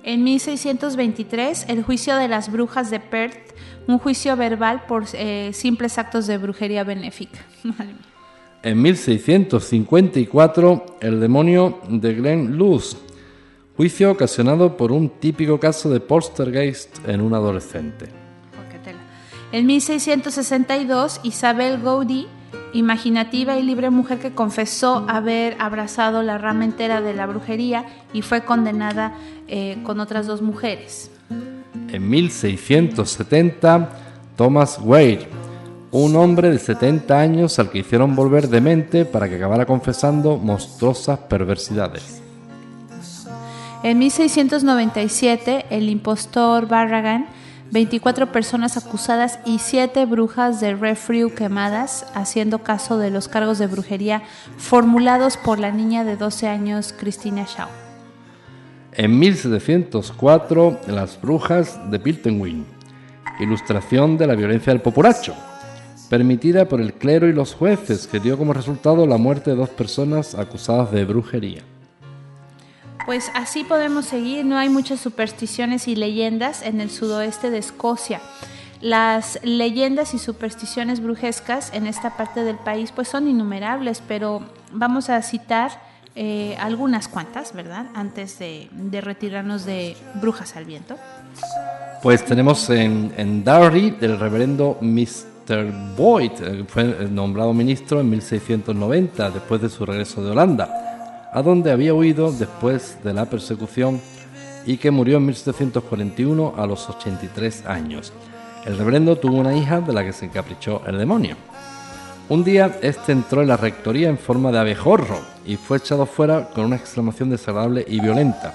En 0.03 0.26
1623, 0.26 1.68
el 1.69 1.84
juicio 1.84 2.18
de 2.18 2.27
las 2.27 2.52
brujas 2.52 2.91
de 2.91 2.99
Perth, 2.99 3.56
un 3.88 3.98
juicio 3.98 4.35
verbal 4.35 4.84
por 4.85 5.06
eh, 5.14 5.52
simples 5.53 5.98
actos 5.98 6.27
de 6.27 6.38
brujería 6.38 6.84
benéfica. 6.84 7.39
En 8.64 8.80
1654, 8.80 10.98
el 11.02 11.19
demonio 11.19 11.80
de 11.89 12.14
Glen 12.14 12.60
Luz, 12.60 12.95
juicio 13.76 14.11
ocasionado 14.11 14.77
por 14.77 14.91
un 14.91 15.10
típico 15.10 15.60
caso 15.60 15.89
de 15.89 15.99
poltergeist 15.99 16.95
en 17.10 17.22
un 17.22 17.34
adolescente. 17.34 18.06
En 19.52 19.65
1662, 19.65 21.22
Isabel 21.23 21.81
Gaudy, 21.81 22.27
imaginativa 22.73 23.57
y 23.57 23.64
libre 23.64 23.89
mujer 23.89 24.19
que 24.19 24.31
confesó 24.31 25.06
haber 25.07 25.56
abrazado 25.60 26.23
la 26.23 26.38
rama 26.38 26.65
entera 26.65 27.02
de 27.02 27.14
la 27.14 27.26
brujería 27.26 27.85
y 28.14 28.22
fue 28.22 28.41
condenada 28.41 29.14
eh, 29.48 29.77
con 29.84 29.99
otras 29.99 30.27
dos 30.27 30.41
mujeres. 30.41 31.11
En 31.89 32.10
1670, 32.10 33.89
Thomas 34.38 34.80
Wade, 34.81 35.27
un 35.91 36.15
hombre 36.15 36.49
de 36.49 36.60
70 36.60 37.19
años 37.19 37.60
al 37.60 37.69
que 37.69 37.80
hicieron 37.80 38.15
volver 38.15 38.48
demente 38.48 39.03
para 39.06 39.27
que 39.27 39.35
acabara 39.35 39.65
confesando 39.65 40.38
monstruosas 40.38 41.19
perversidades. 41.19 42.22
En 43.84 43.98
1697, 43.98 45.65
el 45.69 45.89
impostor 45.89 46.68
Barragan, 46.68 47.27
24 47.72 48.34
personas 48.34 48.76
acusadas 48.76 49.39
y 49.45 49.60
7 49.60 50.06
brujas 50.06 50.60
de 50.60 50.76
Refrew 50.76 51.34
quemadas, 51.34 52.06
haciendo 52.14 52.60
caso 52.60 52.98
de 52.98 53.11
los 53.11 53.30
cargos 53.30 53.60
de 53.60 53.68
brujería 53.68 54.23
formulados 54.57 55.38
por 55.38 55.57
la 55.57 55.72
niña 55.72 56.03
de 56.03 56.18
12 56.18 56.48
años 56.48 56.93
Christina 56.98 57.45
Shaw. 57.48 57.69
En 58.93 59.18
1704, 59.18 60.81
Las 60.88 61.19
brujas 61.22 61.80
de 61.89 61.98
Piltenwyn, 61.98 62.65
ilustración 63.39 64.18
de 64.18 64.27
la 64.27 64.35
violencia 64.35 64.73
del 64.73 64.81
populacho, 64.81 65.34
permitida 66.10 66.68
por 66.68 66.81
el 66.81 66.93
clero 66.93 67.30
y 67.30 67.34
los 67.34 67.53
jueces, 67.53 68.06
que 68.06 68.19
dio 68.19 68.38
como 68.38 68.52
resultado 68.52 69.07
la 69.07 69.15
muerte 69.15 69.52
de 69.52 69.56
dos 69.56 69.69
personas 69.69 70.35
acusadas 70.35 70.91
de 70.91 71.06
brujería. 71.06 71.64
Pues 73.06 73.32
así 73.34 73.64
podemos 73.64 74.06
seguir, 74.06 74.45
no 74.45 74.57
hay 74.57 74.69
muchas 74.69 74.99
supersticiones 74.99 75.88
y 75.88 75.95
leyendas 75.95 76.61
en 76.61 76.82
el 76.82 76.90
sudoeste 76.90 77.49
de 77.49 77.57
Escocia. 77.57 78.22
Las 78.80 79.40
leyendas 79.44 80.14
y 80.14 80.19
supersticiones 80.19 81.02
brujescas 81.02 81.72
en 81.73 81.86
esta 81.86 82.18
parte 82.18 82.44
del 82.44 82.57
país 82.57 82.91
pues 82.91 83.07
son 83.07 83.28
innumerables, 83.28 84.02
pero 84.07 84.41
vamos 84.72 85.10
a 85.10 85.22
citar 85.22 85.72
eh, 86.15 86.57
algunas 86.60 87.07
cuantas, 87.07 87.53
¿verdad? 87.53 87.86
Antes 87.94 88.40
de, 88.40 88.69
retirarnos 89.02 89.65
de 89.65 89.95
Brujas 90.15 90.56
al 90.56 90.65
Viento. 90.65 90.98
Pues 92.02 92.26
tenemos 92.26 92.69
en, 92.69 93.14
en 93.18 93.44
del 93.44 94.19
reverendo 94.19 94.78
Mr. 94.82 95.95
Boyd, 95.95 96.32
eh, 96.41 96.65
fue 96.68 97.07
nombrado 97.10 97.53
ministro 97.53 98.02
en 98.02 98.10
1690, 98.10 99.30
después 99.30 99.61
de 99.61 99.69
su 99.69 99.86
regreso 99.86 100.23
de 100.23 100.32
Holanda, 100.32 100.91
a 101.32 101.41
donde 101.41 101.72
había 101.72 101.94
huido 101.94 102.32
después 102.32 102.98
de 103.03 103.14
la 103.14 103.26
persecución 103.26 104.02
y 104.66 104.78
que 104.78 104.91
murió 104.91 105.18
en 105.18 105.26
1741 105.26 106.53
a 106.58 106.68
los 106.68 106.90
83 106.90 107.66
años. 107.66 108.14
El 108.66 108.78
reverendo 108.78 109.18
tuvo 109.18 109.38
una 109.38 109.56
hija 109.56 109.82
de 109.82 109.94
la 109.94 110.03
que 110.03 110.14
se 110.14 110.26
encaprichó 110.26 110.82
el 110.86 110.98
demonio. 110.98 111.36
Un 112.30 112.44
día 112.44 112.78
este 112.82 113.12
entró 113.12 113.41
en 113.41 113.48
la 113.48 113.58
rectoría 113.58 114.10
en 114.10 114.18
forma 114.18 114.52
de 114.52 114.60
abejorro 114.60 115.20
y 115.45 115.56
fue 115.56 115.78
echado 115.78 116.06
fuera 116.06 116.49
con 116.49 116.66
una 116.66 116.76
exclamación 116.76 117.30
desagradable 117.30 117.84
y 117.88 117.99
violenta. 117.99 118.53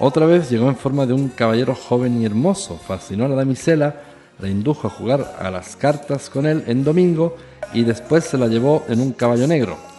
Otra 0.00 0.26
vez 0.26 0.50
llegó 0.50 0.68
en 0.68 0.76
forma 0.76 1.06
de 1.06 1.12
un 1.12 1.28
caballero 1.28 1.74
joven 1.74 2.20
y 2.20 2.26
hermoso, 2.26 2.76
fascinó 2.76 3.26
a 3.26 3.28
la 3.28 3.36
damisela, 3.36 3.94
la 4.40 4.48
indujo 4.48 4.88
a 4.88 4.90
jugar 4.90 5.36
a 5.38 5.50
las 5.50 5.76
cartas 5.76 6.28
con 6.28 6.46
él 6.46 6.64
en 6.66 6.82
domingo 6.82 7.36
y 7.72 7.84
después 7.84 8.24
se 8.24 8.36
la 8.36 8.48
llevó 8.48 8.84
en 8.88 9.00
un 9.00 9.12
caballo 9.12 9.46
negro. 9.46 9.93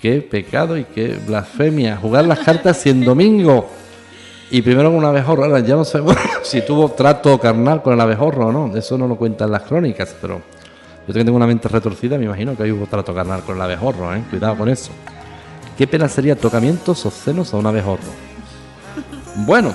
Qué 0.00 0.22
pecado 0.22 0.78
y 0.78 0.84
qué 0.84 1.18
blasfemia, 1.26 1.96
jugar 1.96 2.24
las 2.24 2.38
cartas 2.38 2.86
en 2.86 3.04
domingo. 3.04 3.68
Y 4.50 4.62
primero 4.62 4.88
con 4.88 4.98
un 4.98 5.04
abejorro, 5.04 5.44
ahora 5.44 5.60
ya 5.60 5.76
no 5.76 5.84
sabemos 5.84 6.16
si 6.42 6.62
tuvo 6.62 6.90
trato 6.90 7.38
carnal 7.38 7.82
con 7.82 7.92
el 7.94 8.00
abejorro 8.00 8.46
o 8.46 8.52
no, 8.52 8.76
eso 8.76 8.96
no 8.96 9.06
lo 9.06 9.16
cuentan 9.16 9.50
las 9.50 9.62
crónicas, 9.62 10.16
pero 10.20 10.40
yo 11.06 11.14
tengo 11.14 11.36
una 11.36 11.46
mente 11.46 11.68
retorcida, 11.68 12.18
me 12.18 12.24
imagino 12.24 12.56
que 12.56 12.62
ahí 12.62 12.72
hubo 12.72 12.86
trato 12.86 13.14
carnal 13.14 13.42
con 13.42 13.56
el 13.56 13.62
abejorro, 13.62 14.14
¿eh? 14.14 14.22
cuidado 14.30 14.56
con 14.56 14.68
eso. 14.68 14.90
Qué 15.76 15.86
pena 15.86 16.08
sería 16.08 16.36
tocamientos 16.36 17.04
obscenos 17.06 17.52
a 17.52 17.58
un 17.58 17.66
abejorro. 17.66 18.02
Bueno, 19.36 19.72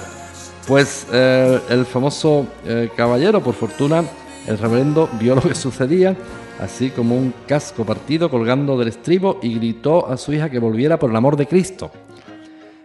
pues 0.68 1.08
eh, 1.12 1.60
el 1.70 1.86
famoso 1.86 2.48
eh, 2.66 2.90
caballero, 2.96 3.42
por 3.42 3.54
fortuna, 3.54 4.04
el 4.48 4.58
reverendo 4.58 5.10
vio 5.20 5.36
lo 5.36 5.42
que 5.42 5.56
sucedía, 5.56 6.16
así 6.60 6.90
como 6.90 7.16
un 7.16 7.34
casco 7.48 7.86
partido 7.86 8.30
colgando 8.30 8.78
del 8.78 8.90
estribo 8.90 9.40
y 9.42 9.56
gritó 9.56 10.08
a 10.08 10.18
su 10.18 10.34
hija 10.34 10.50
que 10.50 10.60
volviera 10.60 10.98
por 10.98 11.10
el 11.10 11.16
amor 11.16 11.38
de 11.38 11.48
Cristo. 11.48 11.92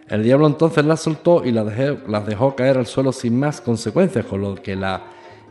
El 0.07 0.23
diablo 0.23 0.47
entonces 0.47 0.83
las 0.83 0.99
soltó 0.99 1.45
y 1.45 1.51
las 1.51 1.65
dejó, 1.65 2.21
dejó 2.25 2.55
caer 2.55 2.77
al 2.77 2.85
suelo 2.85 3.13
sin 3.13 3.39
más 3.39 3.61
consecuencias, 3.61 4.25
con 4.25 4.41
lo 4.41 4.55
que 4.55 4.75
la 4.75 5.03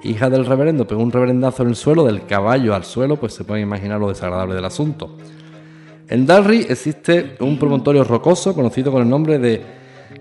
hija 0.02 0.28
del 0.28 0.44
reverendo 0.44 0.86
pegó 0.86 1.02
un 1.02 1.12
reverendazo 1.12 1.62
en 1.62 1.70
el 1.70 1.76
suelo, 1.76 2.04
del 2.04 2.26
caballo 2.26 2.74
al 2.74 2.84
suelo, 2.84 3.16
pues 3.16 3.32
se 3.32 3.44
pueden 3.44 3.62
imaginar 3.62 3.98
lo 3.98 4.08
desagradable 4.08 4.54
del 4.54 4.64
asunto. 4.64 5.16
En 6.08 6.26
Dalry 6.26 6.66
existe 6.68 7.36
un 7.40 7.58
promontorio 7.58 8.04
rocoso 8.04 8.54
conocido 8.54 8.92
con 8.92 9.02
el 9.02 9.08
nombre 9.08 9.38
de 9.38 9.62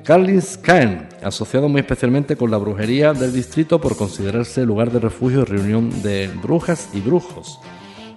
Carlins 0.04 0.58
Cairn, 0.58 1.10
asociado 1.24 1.68
muy 1.68 1.82
especialmente 1.82 2.36
con 2.36 2.50
la 2.50 2.58
brujería 2.58 3.14
del 3.14 3.34
distrito 3.34 3.82
por 3.82 3.98
considerarse 3.98 4.66
lugar 4.66 4.92
de 4.92 5.00
refugio 5.00 5.42
y 5.42 5.46
reunión 5.46 6.02
de 6.02 6.30
brujas 6.42 6.90
y 6.94 7.02
brujos. 7.02 7.60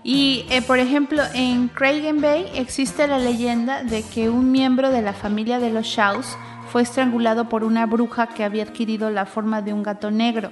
Y, 0.05 0.47
eh, 0.51 0.63
por 0.63 0.79
ejemplo, 0.79 1.23
en 1.33 1.69
Craigen 1.69 2.21
Bay 2.21 2.51
existe 2.55 3.07
la 3.07 3.19
leyenda 3.19 3.85
de 3.85 4.03
que 4.03 4.31
un 4.31 4.51
miembro 4.51 4.91
de 4.91 5.03
la 5.03 5.13
familia 5.13 5.61
de 5.61 5.71
los 5.71 5.87
Shaws 5.87 6.37
fue 6.73 6.83
estrangulado 6.83 7.49
por 7.49 7.65
una 7.65 7.87
bruja 7.87 8.29
que 8.29 8.45
había 8.45 8.65
adquirido 8.65 9.11
la 9.11 9.27
forma 9.27 9.61
de 9.63 9.75
un 9.75 9.83
gato 9.83 10.11
negro. 10.11 10.51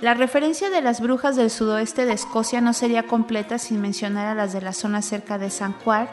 La 0.00 0.14
referencia 0.14 0.68
de 0.68 0.82
las 0.82 1.00
brujas 1.00 1.36
del 1.36 1.48
sudoeste 1.48 2.04
de 2.04 2.12
Escocia 2.12 2.60
no 2.60 2.72
sería 2.72 3.04
completa 3.04 3.56
sin 3.58 3.80
mencionar 3.80 4.26
a 4.26 4.34
las 4.34 4.52
de 4.52 4.60
la 4.60 4.72
zona 4.72 5.00
cerca 5.00 5.38
de 5.38 5.48
San 5.48 5.72
Juan, 5.72 6.08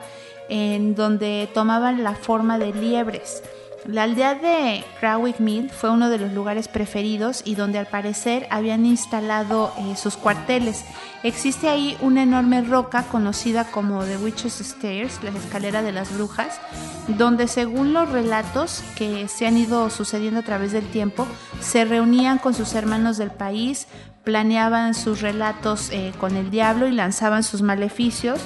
en 0.47 0.95
donde 0.95 1.49
tomaban 1.53 2.03
la 2.03 2.13
forma 2.13 2.57
de 2.59 2.71
liebres. 2.71 3.43
La 3.85 4.03
aldea 4.03 4.35
de 4.35 4.83
Crawick 4.99 5.39
Mill 5.39 5.69
fue 5.69 5.89
uno 5.89 6.09
de 6.09 6.17
los 6.17 6.33
lugares 6.33 6.67
preferidos 6.67 7.41
y 7.45 7.55
donde 7.55 7.77
al 7.77 7.85
parecer 7.85 8.47
habían 8.49 8.85
instalado 8.85 9.71
eh, 9.77 9.95
sus 9.95 10.17
cuarteles. 10.17 10.83
Existe 11.23 11.69
ahí 11.69 11.97
una 12.01 12.23
enorme 12.23 12.61
roca 12.61 13.03
conocida 13.03 13.65
como 13.65 14.03
The 14.03 14.17
Witch's 14.17 14.59
Stairs, 14.59 15.23
la 15.23 15.29
escalera 15.29 15.81
de 15.83 15.93
las 15.93 16.13
brujas, 16.13 16.59
donde 17.07 17.47
según 17.47 17.93
los 17.93 18.09
relatos 18.09 18.83
que 18.97 19.27
se 19.27 19.47
han 19.47 19.57
ido 19.57 19.89
sucediendo 19.89 20.41
a 20.41 20.43
través 20.43 20.71
del 20.71 20.87
tiempo, 20.87 21.27
se 21.61 21.85
reunían 21.85 22.39
con 22.39 22.53
sus 22.53 22.73
hermanos 22.73 23.17
del 23.17 23.31
país, 23.31 23.87
planeaban 24.23 24.93
sus 24.95 25.21
relatos 25.21 25.89
eh, 25.91 26.11
con 26.19 26.35
el 26.35 26.51
diablo 26.51 26.87
y 26.87 26.91
lanzaban 26.91 27.43
sus 27.43 27.61
maleficios 27.61 28.41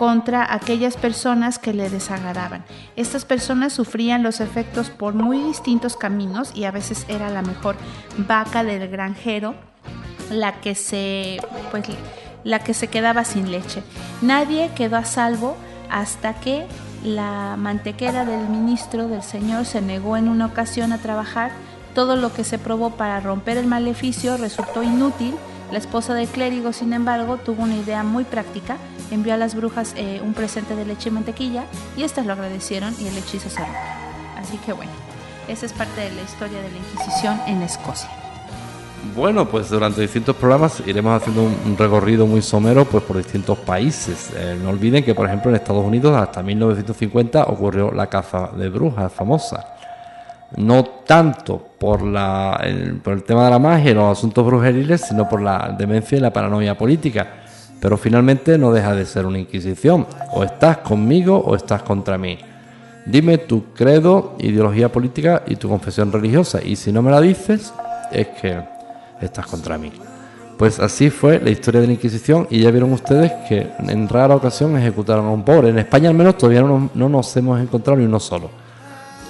contra 0.00 0.54
aquellas 0.54 0.96
personas 0.96 1.58
que 1.58 1.74
le 1.74 1.90
desagradaban. 1.90 2.64
Estas 2.96 3.26
personas 3.26 3.74
sufrían 3.74 4.22
los 4.22 4.40
efectos 4.40 4.88
por 4.88 5.12
muy 5.12 5.38
distintos 5.42 5.94
caminos 5.94 6.52
y 6.54 6.64
a 6.64 6.70
veces 6.70 7.04
era 7.08 7.28
la 7.28 7.42
mejor 7.42 7.76
vaca 8.16 8.64
del 8.64 8.88
granjero 8.88 9.54
la 10.30 10.58
que 10.62 10.74
se 10.74 11.36
pues 11.70 11.84
la 12.44 12.60
que 12.60 12.72
se 12.72 12.86
quedaba 12.86 13.24
sin 13.24 13.50
leche. 13.50 13.82
Nadie 14.22 14.70
quedó 14.74 14.96
a 14.96 15.04
salvo 15.04 15.54
hasta 15.90 16.32
que 16.32 16.64
la 17.04 17.56
mantequera 17.58 18.24
del 18.24 18.48
ministro 18.48 19.06
del 19.06 19.22
Señor 19.22 19.66
se 19.66 19.82
negó 19.82 20.16
en 20.16 20.30
una 20.30 20.46
ocasión 20.46 20.94
a 20.94 20.98
trabajar. 21.02 21.50
Todo 21.94 22.16
lo 22.16 22.32
que 22.32 22.42
se 22.42 22.58
probó 22.58 22.92
para 22.92 23.20
romper 23.20 23.58
el 23.58 23.66
maleficio 23.66 24.38
resultó 24.38 24.82
inútil. 24.82 25.34
La 25.70 25.78
esposa 25.78 26.14
del 26.14 26.26
clérigo, 26.26 26.72
sin 26.72 26.92
embargo, 26.92 27.36
tuvo 27.36 27.62
una 27.62 27.76
idea 27.76 28.02
muy 28.02 28.24
práctica. 28.24 28.76
Envió 29.12 29.34
a 29.34 29.36
las 29.36 29.54
brujas 29.54 29.94
eh, 29.96 30.20
un 30.22 30.34
presente 30.34 30.74
de 30.74 30.84
leche 30.84 31.10
y 31.10 31.12
mantequilla 31.12 31.64
y 31.96 32.02
estas 32.02 32.26
lo 32.26 32.32
agradecieron 32.32 32.94
y 32.98 33.06
el 33.06 33.16
hechizo 33.16 33.48
se 33.48 33.60
rompió. 33.60 33.78
Así 34.36 34.56
que 34.58 34.72
bueno, 34.72 34.90
esa 35.46 35.66
es 35.66 35.72
parte 35.72 36.00
de 36.00 36.10
la 36.10 36.22
historia 36.22 36.60
de 36.60 36.70
la 36.70 36.76
Inquisición 36.76 37.40
en 37.46 37.62
Escocia. 37.62 38.10
Bueno, 39.14 39.48
pues 39.48 39.70
durante 39.70 40.00
distintos 40.02 40.36
programas 40.36 40.82
iremos 40.86 41.20
haciendo 41.20 41.42
un 41.42 41.76
recorrido 41.78 42.26
muy 42.26 42.42
somero 42.42 42.84
pues 42.84 43.04
por 43.04 43.16
distintos 43.16 43.58
países. 43.58 44.30
Eh, 44.36 44.58
no 44.60 44.70
olviden 44.70 45.04
que, 45.04 45.14
por 45.14 45.26
ejemplo, 45.26 45.50
en 45.50 45.56
Estados 45.56 45.84
Unidos 45.84 46.16
hasta 46.16 46.42
1950 46.42 47.44
ocurrió 47.44 47.92
la 47.92 48.08
caza 48.08 48.50
de 48.56 48.68
brujas 48.68 49.12
famosa. 49.12 49.76
No 50.56 50.84
tanto 50.84 51.62
por, 51.78 52.02
la, 52.02 52.60
el, 52.62 52.96
por 52.96 53.14
el 53.14 53.22
tema 53.22 53.44
de 53.44 53.50
la 53.50 53.58
magia 53.58 53.90
y 53.90 53.94
los 53.94 54.18
asuntos 54.18 54.44
brujeriles, 54.44 55.02
sino 55.02 55.28
por 55.28 55.40
la 55.40 55.74
demencia 55.78 56.18
y 56.18 56.20
la 56.20 56.32
paranoia 56.32 56.76
política. 56.76 57.26
Pero 57.80 57.96
finalmente 57.96 58.58
no 58.58 58.72
deja 58.72 58.94
de 58.94 59.06
ser 59.06 59.26
una 59.26 59.38
inquisición. 59.38 60.06
O 60.32 60.44
estás 60.44 60.78
conmigo 60.78 61.38
o 61.38 61.56
estás 61.56 61.82
contra 61.82 62.18
mí. 62.18 62.38
Dime 63.06 63.38
tu 63.38 63.72
credo, 63.72 64.36
ideología 64.38 64.92
política 64.92 65.42
y 65.46 65.56
tu 65.56 65.68
confesión 65.68 66.12
religiosa. 66.12 66.60
Y 66.62 66.76
si 66.76 66.92
no 66.92 67.00
me 67.00 67.10
la 67.10 67.20
dices, 67.20 67.72
es 68.12 68.28
que 68.28 68.62
estás 69.20 69.46
contra 69.46 69.78
mí. 69.78 69.90
Pues 70.58 70.78
así 70.78 71.08
fue 71.08 71.40
la 71.40 71.48
historia 71.48 71.80
de 71.80 71.86
la 71.86 71.94
Inquisición 71.94 72.46
y 72.50 72.60
ya 72.60 72.70
vieron 72.70 72.92
ustedes 72.92 73.32
que 73.48 73.66
en 73.78 74.06
rara 74.06 74.36
ocasión 74.36 74.76
ejecutaron 74.76 75.24
a 75.24 75.30
un 75.30 75.42
pobre. 75.42 75.70
En 75.70 75.78
España 75.78 76.10
al 76.10 76.14
menos 76.14 76.36
todavía 76.36 76.60
no, 76.60 76.90
no 76.92 77.08
nos 77.08 77.34
hemos 77.38 77.58
encontrado 77.58 77.98
ni 77.98 78.04
uno 78.04 78.20
solo. 78.20 78.50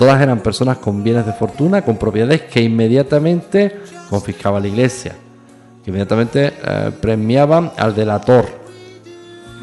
Todas 0.01 0.22
eran 0.22 0.40
personas 0.40 0.78
con 0.78 1.05
bienes 1.05 1.27
de 1.27 1.35
fortuna, 1.35 1.82
con 1.82 1.98
propiedades 1.98 2.40
que 2.44 2.62
inmediatamente 2.62 3.81
confiscaba 4.09 4.59
la 4.59 4.68
iglesia, 4.68 5.14
que 5.85 5.90
inmediatamente 5.90 6.55
eh, 6.64 6.90
premiaban 6.98 7.70
al 7.77 7.94
delator. 7.94 8.47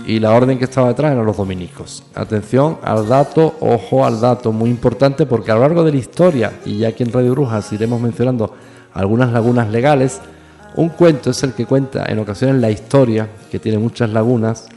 y 0.06 0.20
la 0.20 0.32
orden 0.34 0.60
que 0.60 0.66
estaba 0.66 0.90
detrás 0.90 1.12
eran 1.12 1.26
los 1.26 1.36
dominicos. 1.36 2.04
Atención 2.14 2.78
al 2.84 3.08
dato, 3.08 3.56
ojo 3.60 4.06
al 4.06 4.22
dato, 4.22 4.52
muy 4.52 4.70
importante 4.70 5.26
porque 5.26 5.52
a 5.52 5.56
lo 5.56 5.62
largo 5.62 5.84
de 5.84 5.92
la 5.92 5.98
historia, 5.98 6.54
y 6.66 6.78
ya 6.78 6.90
aquí 6.90 7.02
en 7.02 7.12
Radio 7.12 7.32
Brujas 7.32 7.74
iremos 7.74 8.00
mencionando 8.00 8.54
algunas 8.94 9.34
lagunas 9.34 9.70
legales, 9.72 10.22
un 10.76 10.90
cuento 10.90 11.32
es 11.32 11.42
el 11.42 11.54
que 11.54 11.66
cuenta 11.66 12.06
en 12.08 12.20
ocasiones 12.20 12.62
la 12.62 12.70
historia, 12.70 13.28
que 13.50 13.58
tiene 13.58 13.80
muchas 13.80 14.12
lagunas, 14.12 14.70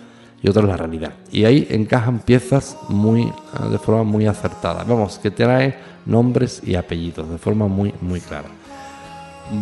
y 0.42 0.48
otras 0.48 0.66
la 0.66 0.76
realidad. 0.76 1.12
Y 1.30 1.44
ahí 1.44 1.66
encajan 1.70 2.20
piezas 2.20 2.76
muy, 2.88 3.22
eh, 3.22 3.32
de 3.70 3.78
forma 3.78 4.04
muy 4.04 4.26
acertada. 4.26 4.84
Vamos, 4.84 5.18
que 5.18 5.30
trae 5.30 5.78
nombres 6.06 6.62
y 6.64 6.74
apellidos 6.74 7.30
de 7.30 7.38
forma 7.38 7.68
muy, 7.68 7.94
muy 8.00 8.20
clara. 8.20 8.48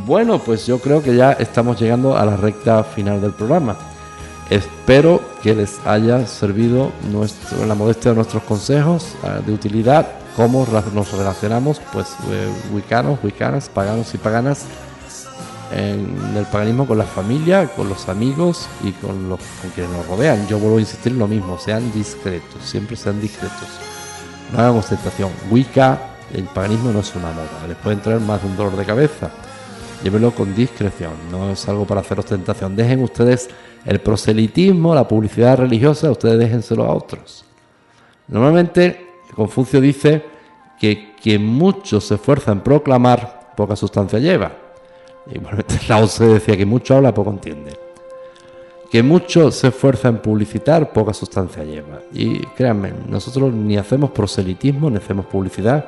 Bueno, 0.06 0.38
pues 0.38 0.66
yo 0.66 0.78
creo 0.78 1.02
que 1.02 1.16
ya 1.16 1.32
estamos 1.32 1.80
llegando 1.80 2.16
a 2.16 2.24
la 2.24 2.36
recta 2.36 2.84
final 2.84 3.20
del 3.20 3.32
programa. 3.32 3.76
Espero 4.50 5.20
que 5.42 5.54
les 5.54 5.78
haya 5.86 6.26
servido 6.26 6.90
la 7.66 7.74
modestia 7.74 8.12
de 8.12 8.16
nuestros 8.16 8.42
consejos 8.44 9.14
eh, 9.24 9.42
de 9.46 9.52
utilidad, 9.52 10.06
cómo 10.36 10.66
nos 10.94 11.12
relacionamos, 11.12 11.80
pues 11.92 12.16
eh, 12.30 12.48
wicanos, 12.72 13.18
wicanas, 13.22 13.68
paganos 13.68 14.14
y 14.14 14.18
paganas 14.18 14.64
en 15.72 16.36
el 16.36 16.46
paganismo 16.46 16.86
con 16.86 16.98
la 16.98 17.04
familia, 17.04 17.68
con 17.68 17.88
los 17.88 18.08
amigos 18.08 18.68
y 18.82 18.92
con 18.92 19.28
los 19.28 19.40
con 19.60 19.70
quienes 19.70 19.92
nos 19.92 20.06
rodean. 20.06 20.46
Yo 20.48 20.58
vuelvo 20.58 20.78
a 20.78 20.80
insistir 20.80 21.12
en 21.12 21.18
lo 21.18 21.28
mismo, 21.28 21.58
sean 21.58 21.92
discretos, 21.92 22.62
siempre 22.62 22.96
sean 22.96 23.20
discretos. 23.20 23.68
No 24.52 24.60
hagan 24.60 24.76
ostentación. 24.76 25.30
Wicca, 25.50 25.98
el 26.32 26.44
paganismo 26.44 26.90
no 26.92 27.00
es 27.00 27.14
una 27.14 27.30
moda, 27.30 27.66
les 27.66 27.76
puede 27.76 27.96
entrar 27.96 28.20
más 28.20 28.42
de 28.42 28.48
un 28.48 28.56
dolor 28.56 28.76
de 28.76 28.84
cabeza. 28.84 29.30
Llévenlo 30.02 30.30
con 30.30 30.54
discreción, 30.54 31.12
no 31.30 31.50
es 31.50 31.68
algo 31.68 31.84
para 31.84 32.00
hacer 32.00 32.18
ostentación. 32.20 32.76
Dejen 32.76 33.02
ustedes 33.02 33.48
el 33.84 34.00
proselitismo, 34.00 34.94
la 34.94 35.08
publicidad 35.08 35.58
religiosa, 35.58 36.10
ustedes 36.10 36.38
déjenselo 36.38 36.84
a 36.84 36.94
otros. 36.94 37.44
Normalmente 38.28 39.06
Confucio 39.34 39.80
dice 39.80 40.24
que 40.78 41.14
quien 41.20 41.44
mucho 41.44 42.00
se 42.00 42.14
esfuerza 42.14 42.52
en 42.52 42.60
proclamar, 42.60 43.52
poca 43.56 43.74
sustancia 43.74 44.18
lleva. 44.18 44.67
Igualmente 45.32 45.78
Lao 45.88 46.06
Tse 46.06 46.24
decía 46.26 46.56
que 46.56 46.66
mucho 46.66 46.96
habla, 46.96 47.12
poco 47.12 47.30
entiende. 47.30 47.72
Que 48.90 49.02
mucho 49.02 49.50
se 49.50 49.68
esfuerza 49.68 50.08
en 50.08 50.18
publicitar, 50.18 50.92
poca 50.92 51.12
sustancia 51.12 51.62
lleva. 51.64 52.00
Y 52.12 52.38
créanme, 52.38 52.92
nosotros 53.06 53.52
ni 53.52 53.76
hacemos 53.76 54.10
proselitismo, 54.10 54.88
ni 54.88 54.96
hacemos 54.96 55.26
publicidad. 55.26 55.84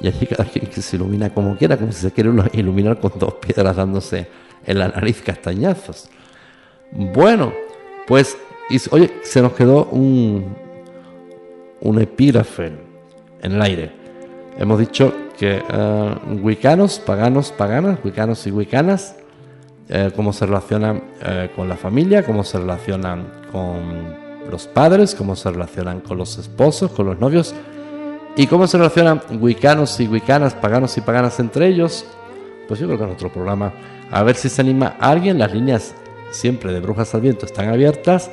Y 0.00 0.08
allí 0.08 0.26
cada 0.26 0.44
quien 0.44 0.66
que 0.66 0.82
se 0.82 0.96
ilumina 0.96 1.32
como 1.32 1.56
quiera, 1.56 1.76
como 1.76 1.92
si 1.92 2.00
se 2.00 2.12
quiere 2.12 2.30
iluminar 2.52 2.98
con 2.98 3.12
dos 3.16 3.34
piedras 3.34 3.76
dándose 3.76 4.26
en 4.66 4.78
la 4.78 4.88
nariz 4.88 5.22
castañazos. 5.22 6.08
Bueno, 6.90 7.52
pues, 8.06 8.36
oye, 8.90 9.10
se 9.22 9.40
nos 9.40 9.52
quedó 9.52 9.84
un, 9.86 10.56
un 11.80 12.00
epígrafe 12.00 12.72
en 13.42 13.52
el 13.52 13.62
aire. 13.62 13.92
Hemos 14.56 14.80
dicho 14.80 15.14
que 15.38 15.62
eh, 15.68 16.14
wicanos, 16.42 16.98
paganos, 16.98 17.52
paganas, 17.52 17.98
wicanos 18.04 18.46
y 18.46 18.50
wicanas, 18.50 19.16
eh, 19.88 20.10
cómo 20.14 20.32
se 20.32 20.46
relacionan 20.46 21.02
eh, 21.22 21.50
con 21.54 21.68
la 21.68 21.76
familia, 21.76 22.24
cómo 22.24 22.44
se 22.44 22.58
relacionan 22.58 23.26
con 23.52 24.16
los 24.50 24.66
padres, 24.66 25.14
cómo 25.14 25.36
se 25.36 25.50
relacionan 25.50 26.00
con 26.00 26.18
los 26.18 26.38
esposos, 26.38 26.90
con 26.90 27.06
los 27.06 27.18
novios, 27.20 27.54
y 28.36 28.46
cómo 28.46 28.66
se 28.66 28.78
relacionan 28.78 29.22
wicanos 29.40 29.98
y 30.00 30.08
wicanas, 30.08 30.54
paganos 30.54 30.96
y 30.98 31.00
paganas 31.00 31.38
entre 31.40 31.68
ellos. 31.68 32.04
Pues 32.66 32.80
yo 32.80 32.86
creo 32.86 32.98
que 32.98 33.04
en 33.04 33.10
otro 33.10 33.32
programa, 33.32 33.72
a 34.10 34.22
ver 34.22 34.36
si 34.36 34.48
se 34.48 34.60
anima 34.60 34.96
alguien, 35.00 35.38
las 35.38 35.52
líneas 35.52 35.94
siempre 36.30 36.72
de 36.72 36.80
Brujas 36.80 37.14
al 37.14 37.22
Viento 37.22 37.46
están 37.46 37.68
abiertas 37.68 38.30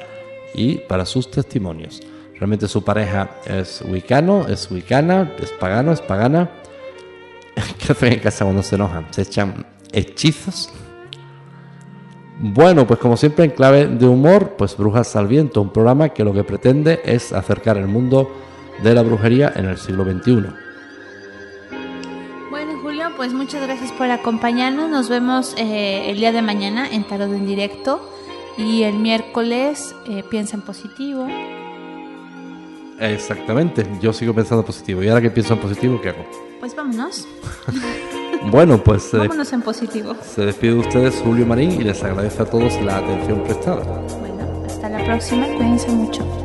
y 0.54 0.78
para 0.80 1.06
sus 1.06 1.30
testimonios. 1.32 2.02
Realmente 2.34 2.68
su 2.68 2.84
pareja 2.84 3.30
es 3.46 3.82
wicano, 3.88 4.48
es 4.48 4.70
wicana, 4.70 5.32
es 5.42 5.52
pagano, 5.52 5.94
es 5.94 6.02
pagana. 6.02 6.50
¿Qué 7.80 7.92
hacen 7.92 8.14
en 8.14 8.20
casa 8.20 8.46
cuando 8.46 8.64
se 8.64 8.76
enojan? 8.76 9.08
Se 9.12 9.22
echan 9.22 9.66
hechizos. 9.92 10.72
Bueno, 12.40 12.86
pues 12.86 13.00
como 13.00 13.16
siempre 13.16 13.46
en 13.46 13.52
clave 13.52 13.88
de 13.88 14.08
humor, 14.08 14.56
pues 14.58 14.76
Brujas 14.76 15.16
al 15.16 15.28
Viento, 15.28 15.62
un 15.62 15.72
programa 15.72 16.10
que 16.10 16.24
lo 16.24 16.34
que 16.34 16.44
pretende 16.44 17.02
es 17.06 17.32
acercar 17.32 17.78
el 17.78 17.88
mundo 17.88 18.30
de 18.84 18.94
la 18.94 19.04
brujería 19.04 19.54
en 19.56 19.66
el 19.66 19.78
siglo 19.78 20.04
XXI. 20.04 20.48
Bueno, 22.50 22.80
Julio, 22.82 23.08
pues 23.16 23.32
muchas 23.34 23.64
gracias 23.64 23.92
por 23.94 24.12
acompañarnos. 24.12 24.90
Nos 24.90 25.08
vemos 25.08 25.56
eh, 25.58 26.10
el 26.10 26.18
día 26.18 26.34
de 26.34 26.42
mañana 26.42 26.90
en 26.92 27.08
Tarot 27.08 27.32
en 27.32 27.48
Directo. 27.48 28.12
Y 28.58 28.84
el 28.84 28.96
miércoles 28.96 29.96
eh, 30.08 30.24
piensa 30.30 30.56
en 30.56 30.62
positivo. 30.62 31.28
Exactamente, 33.00 33.86
yo 34.02 34.14
sigo 34.14 34.34
pensando 34.34 34.64
positivo. 34.64 35.04
¿Y 35.04 35.10
ahora 35.10 35.22
que 35.22 35.30
pienso 35.30 35.54
en 35.54 35.60
positivo, 35.60 36.00
qué 36.02 36.10
hago? 36.10 36.45
Pues 36.66 36.76
vámonos. 36.76 37.28
Bueno, 38.52 38.84
pues 38.84 39.04
se, 39.04 39.18
Vámonos 39.18 39.52
en 39.54 39.62
positivo. 39.64 40.16
se 40.24 40.46
despide 40.46 40.74
de 40.74 40.80
ustedes 40.80 41.16
Julio 41.24 41.48
Marín 41.48 41.72
y 41.72 41.84
les 41.84 42.04
agradece 42.04 42.44
a 42.44 42.46
todos 42.46 42.80
la 42.82 42.98
atención 42.98 43.44
prestada. 43.44 43.84
Bueno, 44.20 44.64
hasta 44.66 44.88
la 44.90 45.04
próxima. 45.04 45.48
Cuídense 45.48 45.90
mucho. 45.90 46.45